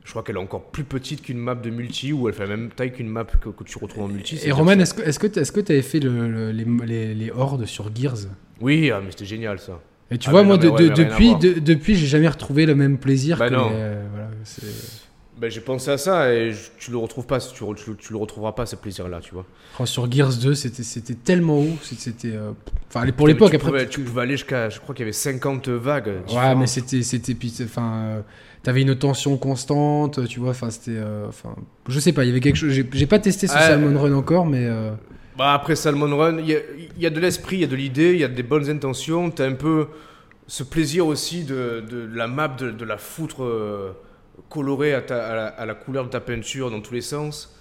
je 0.05 0.11
crois 0.11 0.23
qu'elle 0.23 0.35
est 0.35 0.39
encore 0.39 0.63
plus 0.71 0.83
petite 0.85 1.21
qu'une 1.21 1.37
map 1.39 1.55
de 1.55 1.69
multi, 1.69 2.13
ou 2.13 2.27
elle 2.29 2.33
fait 2.35 2.43
la 2.45 2.55
même 2.55 2.69
taille 2.69 2.93
qu'une 2.93 3.09
map 3.09 3.25
que, 3.25 3.49
que 3.49 3.63
tu 3.63 3.77
retrouves 3.77 4.03
en 4.03 4.07
multi. 4.07 4.39
Et 4.45 4.51
Roman, 4.51 4.75
que- 4.75 4.81
est-ce 4.81 4.93
que 4.93 5.01
est-ce 5.01 5.19
que 5.19 5.27
t'as- 5.27 5.41
est-ce 5.41 5.51
que 5.51 5.59
t'avais 5.59 5.81
fait 5.81 5.99
le- 5.99 6.29
le- 6.29 6.51
les, 6.51 6.65
les, 6.85 7.13
les 7.13 7.31
hordes 7.31 7.65
sur 7.65 7.93
Gears? 7.93 8.27
Oui, 8.61 8.89
ah, 8.91 9.01
mais 9.03 9.11
c'était 9.11 9.25
génial 9.25 9.59
ça. 9.59 9.81
Et 10.11 10.17
tu 10.17 10.29
Ah, 10.29 10.31
vois, 10.31 10.43
moi, 10.43 10.55
non, 10.57 10.63
de- 10.63 10.69
ouais, 10.69 10.89
de- 10.89 10.93
depuis, 11.03 11.35
de- 11.35 11.59
depuis, 11.59 11.95
j'ai 11.95 12.07
jamais 12.07 12.27
retrouvé 12.29 12.65
le 12.65 12.75
même 12.75 12.97
plaisir. 12.97 13.37
Bah 13.39 13.49
que 13.49 13.53
non. 13.55 13.69
les- 13.69 13.75
euh, 13.75 14.05
voilà, 14.11 14.29
c'est- 14.45 15.06
Ben, 15.39 15.51
j'ai 15.51 15.61
pensé 15.61 15.91
à 15.91 15.97
ça 15.99 16.33
et 16.33 16.51
je- 16.51 16.69
tu 16.79 16.89
le 16.89 16.97
retrouves 16.97 17.27
pas, 17.27 17.39
tu, 17.39 17.53
tu, 17.75 17.95
tu 17.97 18.11
le 18.11 18.17
retrouveras 18.17 18.53
pas 18.53 18.65
ce 18.65 18.75
plaisir-là, 18.75 19.19
tu 19.21 19.33
vois. 19.35 19.45
Oh, 19.79 19.85
sur 19.85 20.11
Gears 20.11 20.33
2, 20.41 20.55
c'était 20.55 20.81
c'était 20.83 21.13
tellement 21.13 21.59
haut. 21.59 21.77
C'était. 21.83 22.29
euh, 22.35 22.51
Enfin, 22.89 23.05
pour 23.11 23.27
Mais 23.27 23.33
l'époque, 23.33 23.49
tu 23.51 23.57
après. 23.57 23.67
pouvais, 23.69 23.87
tu- 23.87 23.99
pouvais 24.01 24.21
aller 24.21 24.31
jusqu'à, 24.37 24.69
je 24.69 24.79
crois 24.79 24.95
qu'il 24.95 25.03
y 25.03 25.05
avait 25.05 25.11
50 25.11 25.67
vagues. 25.69 26.21
Ouais, 26.33 26.55
mais 26.55 26.65
c'était, 26.67 27.03
c'était, 27.03 27.35
enfin, 27.65 27.93
euh, 28.05 28.21
t'avais 28.63 28.81
une 28.81 28.95
tension 28.95 29.35
constante, 29.37 30.25
tu 30.27 30.39
vois, 30.39 30.51
enfin, 30.51 30.69
c'était, 30.69 30.95
euh, 30.97 31.27
enfin, 31.27 31.53
je 31.89 31.99
sais 31.99 32.13
pas, 32.13 32.23
il 32.23 32.27
y 32.29 32.31
avait 32.31 32.39
quelque 32.39 32.55
chose. 32.55 32.71
J'ai, 32.71 33.05
pas 33.05 33.19
testé 33.19 33.45
ce. 33.47 33.53
Salmon 33.53 33.99
Run 33.99 34.13
encore, 34.13 34.45
mais 34.45 34.65
euh, 34.65 34.91
Bah, 35.37 35.53
après 35.53 35.75
Salmon 35.75 36.15
Run, 36.17 36.37
il 36.39 36.49
y 36.49 36.57
y 36.97 37.05
a 37.05 37.09
de 37.09 37.19
l'esprit, 37.19 37.57
il 37.57 37.61
y 37.61 37.65
a 37.65 37.67
de 37.67 37.75
l'idée, 37.75 38.13
il 38.13 38.19
y 38.19 38.23
a 38.23 38.27
des 38.29 38.41
bonnes 38.43 38.69
intentions. 38.69 39.29
T'as 39.29 39.45
un 39.47 39.53
peu 39.53 39.87
ce 40.47 40.63
plaisir 40.63 41.05
aussi 41.05 41.43
de, 41.43 41.83
de 41.87 42.09
la 42.15 42.27
map, 42.27 42.47
de, 42.47 42.71
de 42.71 42.85
la 42.85 42.97
foutre 42.97 43.43
colorée 44.49 44.93
à, 44.93 45.65
la, 45.65 45.75
couleur 45.75 46.05
de 46.05 46.09
ta 46.09 46.19
peinture 46.19 46.71
dans 46.71 46.81
tous 46.81 46.93
les 46.93 47.01
sens. 47.01 47.53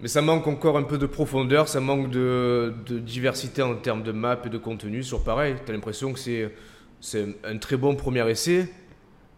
Mais 0.00 0.08
ça 0.08 0.22
manque 0.22 0.46
encore 0.46 0.78
un 0.78 0.84
peu 0.84 0.96
de 0.96 1.06
profondeur, 1.06 1.68
ça 1.68 1.80
manque 1.80 2.10
de, 2.10 2.72
diversité 2.88 3.62
en 3.62 3.74
termes 3.74 4.02
de 4.02 4.12
map 4.12 4.38
et 4.44 4.48
de 4.48 4.58
contenu. 4.58 5.02
Sur 5.02 5.24
pareil, 5.24 5.56
t'as 5.64 5.72
l'impression 5.72 6.12
que 6.12 6.18
c'est, 6.20 7.36
un 7.44 7.58
très 7.58 7.76
bon 7.76 7.96
premier 7.96 8.28
essai, 8.30 8.72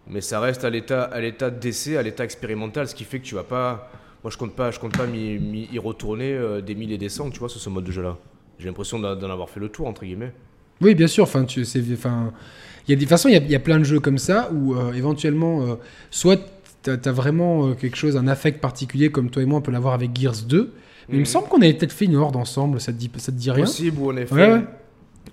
mais 0.06 0.20
ça 0.20 0.40
reste 0.40 0.64
à 0.64 0.70
l'état 0.70 1.50
d'essai, 1.50 1.96
à 1.96 2.02
l'état 2.02 2.24
expérimental, 2.24 2.88
ce 2.88 2.94
qui 2.94 3.04
fait 3.04 3.20
que 3.20 3.24
tu 3.24 3.34
vas 3.34 3.44
pas. 3.44 3.90
Moi, 4.22 4.30
je 4.30 4.36
compte 4.36 4.54
pas, 4.54 4.70
je 4.70 4.78
compte 4.78 4.96
pas 4.96 5.06
m'y, 5.06 5.68
y 5.72 5.78
retourner 5.78 6.34
euh, 6.34 6.60
des 6.60 6.74
mille 6.74 6.92
et 6.92 6.98
des 6.98 7.08
cents, 7.08 7.30
tu 7.30 7.38
vois, 7.38 7.48
sur 7.48 7.58
ce 7.58 7.70
mode 7.70 7.84
de 7.84 7.92
jeu-là. 7.92 8.18
J'ai 8.58 8.66
l'impression 8.66 8.98
d'en 8.98 9.16
d'en 9.16 9.30
avoir 9.30 9.48
fait 9.48 9.60
le 9.60 9.70
tour 9.70 9.86
entre 9.86 10.04
guillemets. 10.04 10.34
Oui, 10.82 10.94
bien 10.94 11.06
sûr. 11.06 11.24
Enfin, 11.24 11.44
tu, 11.44 11.64
c'est, 11.64 11.82
enfin, 11.92 12.32
il 12.86 12.90
y 12.90 12.94
a 12.94 12.96
des 12.96 12.96
de 12.96 13.00
toute 13.00 13.08
façon, 13.10 13.28
il 13.28 13.32
y 13.32 13.36
a, 13.36 13.40
il 13.40 13.50
y 13.50 13.54
a 13.54 13.60
plein 13.60 13.78
de 13.78 13.84
jeux 13.84 14.00
comme 14.00 14.18
ça 14.18 14.50
où 14.52 14.74
euh, 14.74 14.92
éventuellement, 14.92 15.62
euh, 15.62 15.74
soit 16.10 16.40
t'as, 16.82 16.96
as 17.04 17.12
vraiment 17.12 17.68
euh, 17.68 17.74
quelque 17.74 17.96
chose, 17.96 18.16
un 18.16 18.26
affect 18.28 18.60
particulier, 18.60 19.10
comme 19.10 19.30
toi 19.30 19.42
et 19.42 19.46
moi, 19.46 19.58
on 19.58 19.62
peut 19.62 19.72
l'avoir 19.72 19.94
avec 19.94 20.18
Gears 20.18 20.42
2. 20.48 20.72
Mais 21.08 21.14
il 21.14 21.14
me 21.16 21.20
Mhm. 21.20 21.26
semble 21.26 21.48
qu'on 21.48 21.60
avait 21.60 21.74
peut-être 21.74 21.92
fait 21.92 22.04
une 22.06 22.16
horde 22.16 22.36
ensemble. 22.36 22.80
Ça 22.80 22.92
te 22.92 22.98
dit, 22.98 23.10
ça 23.16 23.32
te 23.32 23.36
dit 23.36 23.50
rien? 23.50 23.64
Possible 23.64 23.98
ou 24.00 24.10
en 24.12 24.16
effet. 24.16 24.34
Ouais, 24.34 24.52
ouais. 24.52 24.64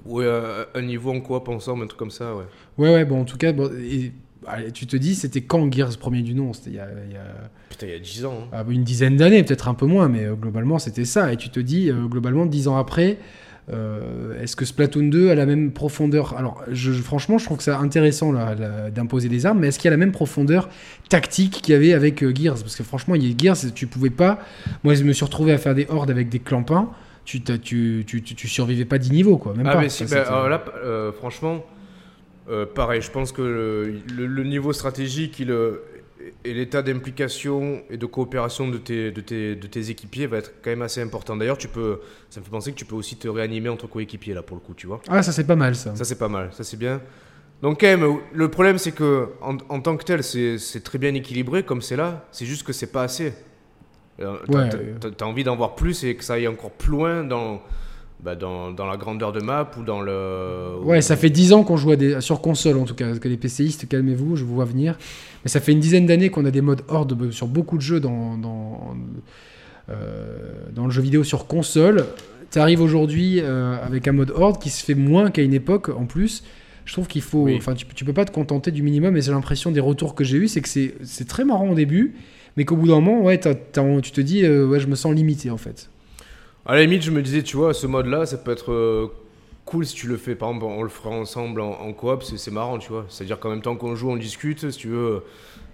Ou 0.05 0.21
un 0.21 0.81
niveau 0.81 1.11
en 1.11 1.19
coop 1.21 1.47
ensemble, 1.49 1.83
un 1.83 1.87
truc 1.87 1.99
comme 1.99 2.11
ça, 2.11 2.35
ouais. 2.35 2.43
Ouais, 2.77 2.93
ouais. 2.93 3.05
Bon, 3.05 3.21
en 3.21 3.25
tout 3.25 3.37
cas, 3.37 3.51
bon, 3.53 3.69
et, 3.79 4.11
allez, 4.47 4.71
tu 4.71 4.87
te 4.87 4.95
dis, 4.97 5.15
c'était 5.15 5.41
quand 5.41 5.71
Gears 5.71 5.97
premier 5.97 6.21
du 6.21 6.33
nom? 6.33 6.53
C'était 6.53 6.69
il 6.71 6.75
y 6.75 6.79
a, 6.79 6.87
il 7.07 7.13
y 7.13 7.17
a- 7.17 7.49
Putain, 7.69 7.87
il 7.87 7.93
y 7.93 7.95
a 7.95 7.99
10 7.99 8.25
ans. 8.25 8.33
hein. 8.43 8.47
ah, 8.53 8.63
une 8.69 8.83
dizaine 8.83 9.17
d'années, 9.17 9.43
peut-être 9.43 9.67
un 9.67 9.73
peu 9.73 9.85
moins, 9.85 10.07
mais 10.07 10.25
globalement, 10.39 10.79
c'était 10.79 11.05
ça. 11.05 11.31
Et 11.33 11.37
tu 11.37 11.49
te 11.49 11.59
dis, 11.59 11.91
globalement, 12.09 12.45
dix 12.45 12.67
ans 12.67 12.77
après. 12.77 13.17
Euh, 13.71 14.41
Est-ce 14.41 14.55
que 14.55 14.63
Splatoon 14.65 15.09
2 15.09 15.29
a 15.29 15.35
la 15.35 15.45
même 15.45 15.71
profondeur? 15.71 16.35
Alors, 16.37 16.63
je, 16.71 16.91
franchement, 16.93 17.37
je 17.37 17.45
trouve 17.45 17.57
que 17.57 17.63
c'est 17.63 17.71
intéressant 17.71 18.33
d'imposer 18.93 19.29
des 19.29 19.45
armes, 19.45 19.59
mais 19.59 19.67
est-ce 19.67 19.77
qu'il 19.79 19.85
y 19.85 19.89
a 19.89 19.91
la 19.91 19.97
même 19.97 20.11
profondeur 20.13 20.69
tactique 21.09 21.61
qu'il 21.61 21.73
y 21.73 21.75
avait 21.75 21.93
avec 21.93 22.23
euh, 22.23 22.33
Gears? 22.33 22.55
Parce 22.61 22.75
que 22.75 22.83
franchement, 22.83 23.15
il 23.15 23.27
y 23.27 23.31
a 23.31 23.35
Gears, 23.37 23.73
tu 23.75 23.87
pouvais 23.87 24.09
pas. 24.09 24.39
Moi, 24.83 24.93
je 24.93 25.03
me 25.03 25.11
suis 25.13 25.25
retrouvé 25.25 25.51
à 25.51 25.57
faire 25.57 25.75
des 25.75 25.85
hordes 25.89 26.09
avec 26.11 26.29
des 26.29 26.39
clampins. 26.39 26.89
Tu, 27.25 27.41
tu, 27.41 27.59
tu, 27.59 28.05
tu, 28.05 28.21
tu 28.35 28.47
survivais 28.47 28.85
pas 28.85 28.97
10 28.99 29.11
niveaux, 29.11 29.37
quoi. 29.37 29.53
Même 29.53 29.67
Ah, 29.67 29.73
pas. 29.73 29.81
mais 29.81 29.89
si, 29.89 30.05
bah, 30.05 30.21
alors 30.27 30.47
là, 30.47 30.63
euh, 30.83 31.11
franchement, 31.11 31.65
pareil, 32.73 33.01
je 33.01 33.11
pense 33.11 33.33
que 33.33 33.41
le, 33.41 33.99
le- 34.15 34.25
le 34.27 34.43
niveau 34.45 34.71
stratégique 34.71 35.39
il, 35.39 35.51
et 36.43 36.53
l'état 36.53 36.81
d'implication 36.81 37.81
et 37.89 37.97
de 37.97 38.05
coopération 38.05 38.67
de 38.67 38.77
tes, 38.77 39.11
de, 39.11 39.21
tes, 39.21 39.55
de 39.55 39.67
tes 39.67 39.89
équipiers 39.89 40.27
va 40.27 40.37
être 40.37 40.53
quand 40.63 40.69
même 40.69 40.81
assez 40.81 41.01
important. 41.01 41.35
D'ailleurs, 41.35 41.57
tu 41.57 41.67
peux, 41.67 41.99
ça 42.29 42.39
me 42.39 42.45
fait 42.45 42.51
penser 42.51 42.71
que 42.71 42.77
tu 42.77 42.85
peux 42.85 42.95
aussi 42.95 43.15
te 43.17 43.27
réanimer 43.27 43.69
entre 43.69 43.87
coéquipiers, 43.87 44.33
là, 44.33 44.41
pour 44.41 44.55
le 44.57 44.61
coup, 44.61 44.73
tu 44.73 44.87
vois. 44.87 44.99
Ah, 45.07 45.21
ça, 45.23 45.31
c'est 45.31 45.45
pas 45.47 45.55
mal, 45.55 45.75
ça. 45.75 45.95
Ça, 45.95 46.03
c'est 46.05 46.17
pas 46.17 46.29
mal, 46.29 46.49
ça, 46.53 46.63
c'est 46.63 46.77
bien. 46.77 47.01
Donc, 47.61 47.79
quand 47.81 47.87
même, 47.87 48.17
le 48.33 48.49
problème, 48.51 48.77
c'est 48.77 48.91
que 48.91 49.29
en, 49.41 49.57
en 49.69 49.79
tant 49.81 49.97
que 49.97 50.03
tel, 50.03 50.23
c'est 50.23 50.83
très 50.83 50.97
bien 50.99 51.13
équilibré, 51.13 51.63
comme 51.63 51.81
c'est 51.81 51.95
là, 51.95 52.25
c'est 52.31 52.45
juste 52.45 52.65
que 52.65 52.73
c'est 52.73 52.91
pas 52.91 53.03
assez. 53.03 53.33
Euh, 54.19 54.37
T'as 54.51 54.63
Ouais. 54.63 54.95
t'as- 54.99 55.11
t'as 55.11 55.25
envie 55.25 55.43
d'en 55.43 55.55
voir 55.55 55.75
plus 55.75 56.03
et 56.03 56.15
que 56.15 56.23
ça 56.23 56.33
aille 56.33 56.47
encore 56.47 56.71
plus 56.71 56.91
loin 56.91 57.23
dans, 57.23 57.61
bah, 58.23 58.35
dans, 58.35 58.71
dans 58.71 58.85
la 58.85 58.97
grandeur 58.97 59.31
de 59.31 59.41
map 59.41 59.69
ou 59.79 59.83
dans 59.83 60.01
le. 60.01 60.79
Ouais, 60.83 61.01
ça 61.01 61.15
fait 61.15 61.29
10 61.29 61.53
ans 61.53 61.63
qu'on 61.63 61.77
joue 61.77 61.91
à 61.91 61.95
des... 61.95 62.19
sur 62.21 62.41
console 62.41 62.77
en 62.77 62.85
tout 62.85 62.95
cas. 62.95 63.05
Parce 63.05 63.19
que 63.19 63.27
les 63.27 63.37
PCistes, 63.37 63.87
calmez-vous, 63.87 64.35
je 64.35 64.43
vous 64.43 64.55
vois 64.55 64.65
venir. 64.65 64.97
Mais 65.43 65.49
ça 65.49 65.59
fait 65.59 65.71
une 65.71 65.79
dizaine 65.79 66.05
d'années 66.05 66.29
qu'on 66.29 66.45
a 66.45 66.51
des 66.51 66.61
modes 66.61 66.81
horde 66.87 67.31
sur 67.31 67.47
beaucoup 67.47 67.77
de 67.77 67.81
jeux 67.81 67.99
dans, 67.99 68.37
dans, 68.37 68.95
euh, 69.89 70.35
dans 70.73 70.85
le 70.85 70.91
jeu 70.91 71.01
vidéo 71.01 71.23
sur 71.23 71.47
console. 71.47 72.05
Tu 72.51 72.59
arrives 72.59 72.81
aujourd'hui 72.81 73.39
euh, 73.41 73.77
avec 73.85 74.07
un 74.07 74.13
mode 74.13 74.31
horde 74.31 74.59
qui 74.61 74.69
se 74.69 74.83
fait 74.83 74.95
moins 74.95 75.29
qu'à 75.29 75.43
une 75.43 75.53
époque 75.53 75.89
en 75.89 76.05
plus. 76.05 76.43
Je 76.85 76.93
trouve 76.93 77.07
qu'il 77.07 77.21
faut. 77.21 77.43
Oui. 77.43 77.55
Enfin, 77.57 77.75
tu, 77.75 77.85
tu 77.85 78.03
peux 78.03 78.13
pas 78.13 78.25
te 78.25 78.31
contenter 78.31 78.71
du 78.71 78.81
minimum. 78.81 79.15
Et 79.15 79.21
j'ai 79.21 79.31
l'impression 79.31 79.71
des 79.71 79.81
retours 79.81 80.15
que 80.15 80.23
j'ai 80.23 80.37
eu, 80.37 80.47
c'est 80.47 80.61
que 80.61 80.69
c'est 80.69 81.27
très 81.27 81.45
marrant 81.45 81.69
au 81.69 81.75
début. 81.75 82.15
Mais 82.55 82.65
qu'au 82.65 82.75
bout 82.75 82.87
d'un 82.87 82.99
moment, 82.99 83.21
ouais, 83.21 83.39
tu 83.39 84.11
te 84.11 84.21
dis, 84.21 84.43
euh, 84.43 84.65
ouais, 84.65 84.79
je 84.79 84.87
me 84.87 84.95
sens 84.95 85.13
limité 85.13 85.51
en 85.51 85.57
fait. 85.57 85.91
À 86.67 86.75
la 86.75 86.81
limite, 86.81 87.01
je 87.01 87.11
me 87.11 87.21
disais, 87.21 87.43
tu 87.43 87.55
vois, 87.55 87.73
ce 87.73 87.87
mode-là, 87.87 88.25
ça 88.25 88.37
peut 88.37 88.51
être 88.51 88.71
euh, 88.73 89.07
cool 89.65 89.85
si 89.85 89.95
tu 89.95 90.07
le 90.07 90.17
fais. 90.17 90.35
Par 90.35 90.49
exemple, 90.49 90.65
on 90.65 90.83
le 90.83 90.89
fera 90.89 91.09
ensemble 91.11 91.61
en, 91.61 91.71
en 91.71 91.93
coop, 91.93 92.23
c'est 92.23 92.51
marrant, 92.51 92.77
tu 92.77 92.89
vois. 92.91 93.05
C'est-à-dire 93.07 93.39
qu'en 93.39 93.49
même 93.51 93.61
temps 93.61 93.75
qu'on 93.77 93.95
joue, 93.95 94.09
on 94.11 94.17
discute, 94.17 94.69
si 94.69 94.77
tu 94.77 94.89
veux. 94.89 95.23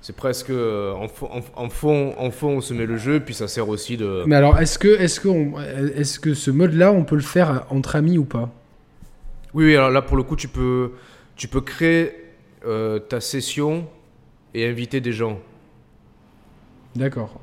C'est 0.01 0.15
presque 0.15 0.49
euh, 0.49 0.91
en, 0.93 1.07
fo- 1.07 1.29
en, 1.31 1.41
en 1.63 1.69
fond, 1.69 2.13
en 2.17 2.29
fond, 2.29 2.57
on 2.57 2.61
se 2.61 2.73
met 2.73 2.85
le 2.85 2.97
jeu, 2.97 3.21
puis 3.21 3.33
ça 3.33 3.47
sert 3.47 3.69
aussi 3.69 3.97
de. 3.97 4.23
Mais 4.27 4.35
alors, 4.35 4.59
est-ce 4.59 4.77
que, 4.77 4.89
est-ce 4.99 5.19
que, 5.19 5.29
on- 5.29 5.53
est-ce 5.59 6.19
que 6.19 6.33
ce 6.33 6.51
mode-là, 6.51 6.91
on 6.91 7.05
peut 7.05 7.15
le 7.15 7.21
faire 7.21 7.65
entre 7.69 7.95
amis 7.95 8.17
ou 8.17 8.25
pas? 8.25 8.51
Oui, 9.53 9.65
oui, 9.65 9.75
alors 9.75 9.89
là, 9.91 10.01
pour 10.01 10.17
le 10.17 10.23
coup, 10.23 10.35
tu 10.35 10.47
peux, 10.49 10.91
tu 11.37 11.47
peux 11.47 11.61
créer 11.61 12.11
euh, 12.65 12.99
ta 12.99 13.19
session 13.21 13.87
et 14.53 14.67
inviter 14.67 14.99
des 15.01 15.13
gens. 15.13 15.39
D'accord. 16.95 17.39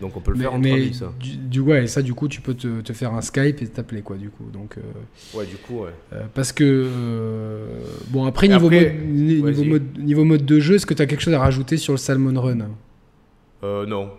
Donc 0.00 0.16
on 0.16 0.20
peut 0.20 0.32
le 0.32 0.36
Mais, 0.36 0.42
faire 0.44 0.52
entre 0.52 0.62
mais 0.62 0.72
amis, 0.72 0.94
ça. 0.94 1.12
du, 1.18 1.36
du- 1.36 1.60
ouais, 1.60 1.86
ça, 1.86 2.02
du 2.02 2.12
coup, 2.12 2.28
tu 2.28 2.40
peux 2.42 2.52
te, 2.54 2.80
te 2.82 2.92
faire 2.92 3.14
un 3.14 3.22
Skype 3.22 3.62
et 3.62 3.66
t'appeler, 3.66 4.02
quoi, 4.02 4.16
du 4.16 4.28
coup. 4.28 4.44
Donc, 4.52 4.76
euh, 4.76 4.82
Ouais, 5.38 5.46
du 5.46 5.56
coup, 5.56 5.84
ouais. 5.84 5.90
euh, 6.12 6.24
parce 6.34 6.52
que, 6.52 6.64
euh, 6.64 7.66
bon, 8.08 8.24
après, 8.26 8.48
niveau, 8.48 8.66
après, 8.66 8.92
mode, 8.92 9.08
ni- 9.08 9.42
niveau, 9.42 9.64
mode, 9.64 9.98
niveau 9.98 10.24
mode 10.24 10.44
de 10.44 10.60
jeu, 10.60 10.74
est-ce 10.74 10.86
que 10.86 10.94
tu 10.94 11.00
as 11.02 11.06
quelque 11.06 11.22
chose 11.22 11.34
à 11.34 11.38
rajouter 11.38 11.76
sur 11.78 11.92
le 11.92 11.98
Salmon 11.98 12.38
Run? 12.40 12.68
Euh, 13.64 13.86
non. 13.86 14.10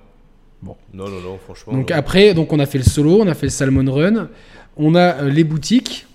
Bon. 0.62 0.76
Non, 0.94 1.10
non, 1.10 1.22
non, 1.22 1.38
franchement. 1.38 1.74
Donc, 1.74 1.92
non. 1.92 1.96
après, 1.96 2.34
donc, 2.34 2.52
on 2.54 2.60
a 2.60 2.66
fait 2.66 2.80
le 2.80 2.84
solo, 2.84 3.20
on 3.22 3.28
a 3.28 3.36
fait 3.36 3.46
le 3.46 3.52
Salmon 3.52 3.92
Run, 3.92 4.30
on 4.78 4.96
a 4.96 5.00
euh, 5.24 5.30
les 5.30 5.44
boutiques. 5.44 6.08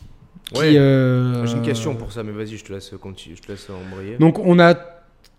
Ouais. 0.57 0.77
euh, 0.77 1.47
J'ai 1.47 1.57
une 1.57 1.63
question 1.63 1.95
pour 1.95 2.13
ça, 2.13 2.23
mais 2.23 2.33
vas-y, 2.33 2.57
je 2.59 2.65
te 2.65 2.73
laisse 2.73 2.93
continuer, 3.01 3.37
je 3.37 3.43
te 3.43 3.53
laisse 3.53 3.69
embrayer. 3.71 4.17
Donc 4.19 4.39
on 4.41 4.59
a 4.59 4.75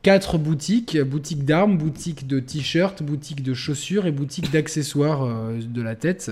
quatre 0.03 0.37
boutiques, 0.37 0.99
boutique 1.01 1.45
d'armes, 1.45 1.77
boutique 1.77 2.27
de 2.27 2.39
t-shirts, 2.39 3.01
boutique 3.01 3.41
de 3.41 3.53
chaussures 3.53 4.05
et 4.05 4.11
boutique 4.11 4.51
d'accessoires 4.51 5.23
euh, 5.23 5.59
de 5.59 5.81
la 5.81 5.95
tête. 5.95 6.31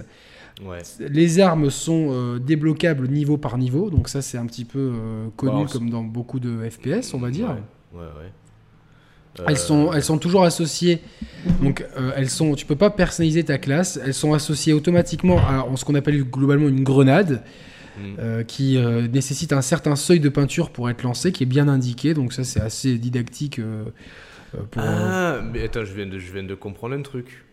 Ouais. 0.64 0.80
Les 1.00 1.40
armes 1.40 1.70
sont 1.72 2.10
euh, 2.12 2.38
débloquables 2.38 3.08
niveau 3.08 3.38
par 3.38 3.58
niveau, 3.58 3.90
donc 3.90 4.10
ça 4.10 4.22
c'est 4.22 4.38
un 4.38 4.46
petit 4.46 4.66
peu 4.66 4.78
euh, 4.94 5.28
connu 5.38 5.64
c'est- 5.68 5.74
comme 5.74 5.90
dans 5.90 6.04
beaucoup 6.04 6.40
de 6.40 6.70
FPS, 6.70 7.14
on 7.14 7.18
va 7.20 7.32
dire. 7.32 7.48
Ouais, 7.94 8.00
ouais. 8.02 8.06
ouais. 8.06 8.32
Elles 9.48 9.58
sont, 9.58 9.94
elles 9.94 10.04
sont 10.04 10.18
toujours 10.18 10.44
associées. 10.44 11.00
Donc, 11.64 11.86
elles 12.18 12.30
sont, 12.30 12.54
tu 12.54 12.66
peux 12.66 12.76
pas 12.76 12.90
personnaliser 12.90 13.46
ta 13.46 13.58
classe. 13.58 13.98
Elles 14.06 14.14
sont 14.14 14.34
associées 14.34 14.74
automatiquement 14.74 15.40
à 15.40 15.62
en 15.64 15.78
ce 15.78 15.86
qu'on 15.86 15.96
appelle 15.96 16.22
globalement 16.26 16.68
une 16.68 16.84
grenade, 16.84 17.42
hmm. 18.02 18.16
euh, 18.20 18.44
qui 18.44 18.78
euh, 18.78 19.08
nécessite 19.08 19.54
un 19.54 19.62
certain 19.62 19.96
seuil 19.96 20.20
de 20.20 20.30
peinture 20.30 20.70
pour 20.72 20.90
être 20.90 21.04
lancé, 21.04 21.32
qui 21.32 21.44
est 21.44 21.48
bien 21.48 21.68
indiqué. 21.68 22.14
Donc 22.14 22.34
ça, 22.34 22.44
c'est 22.44 22.62
assez 22.62 22.98
didactique. 22.98 23.60
euh, 23.60 23.86
pour, 24.72 24.82
Ah, 24.84 25.40
mais 25.42 25.64
attends, 25.64 25.86
je 25.86 25.94
viens, 25.94 26.06
de, 26.08 26.20
je 26.20 26.32
viens 26.34 26.44
de 26.44 26.56
comprendre 26.56 26.96
un 26.96 27.02
truc. 27.02 27.44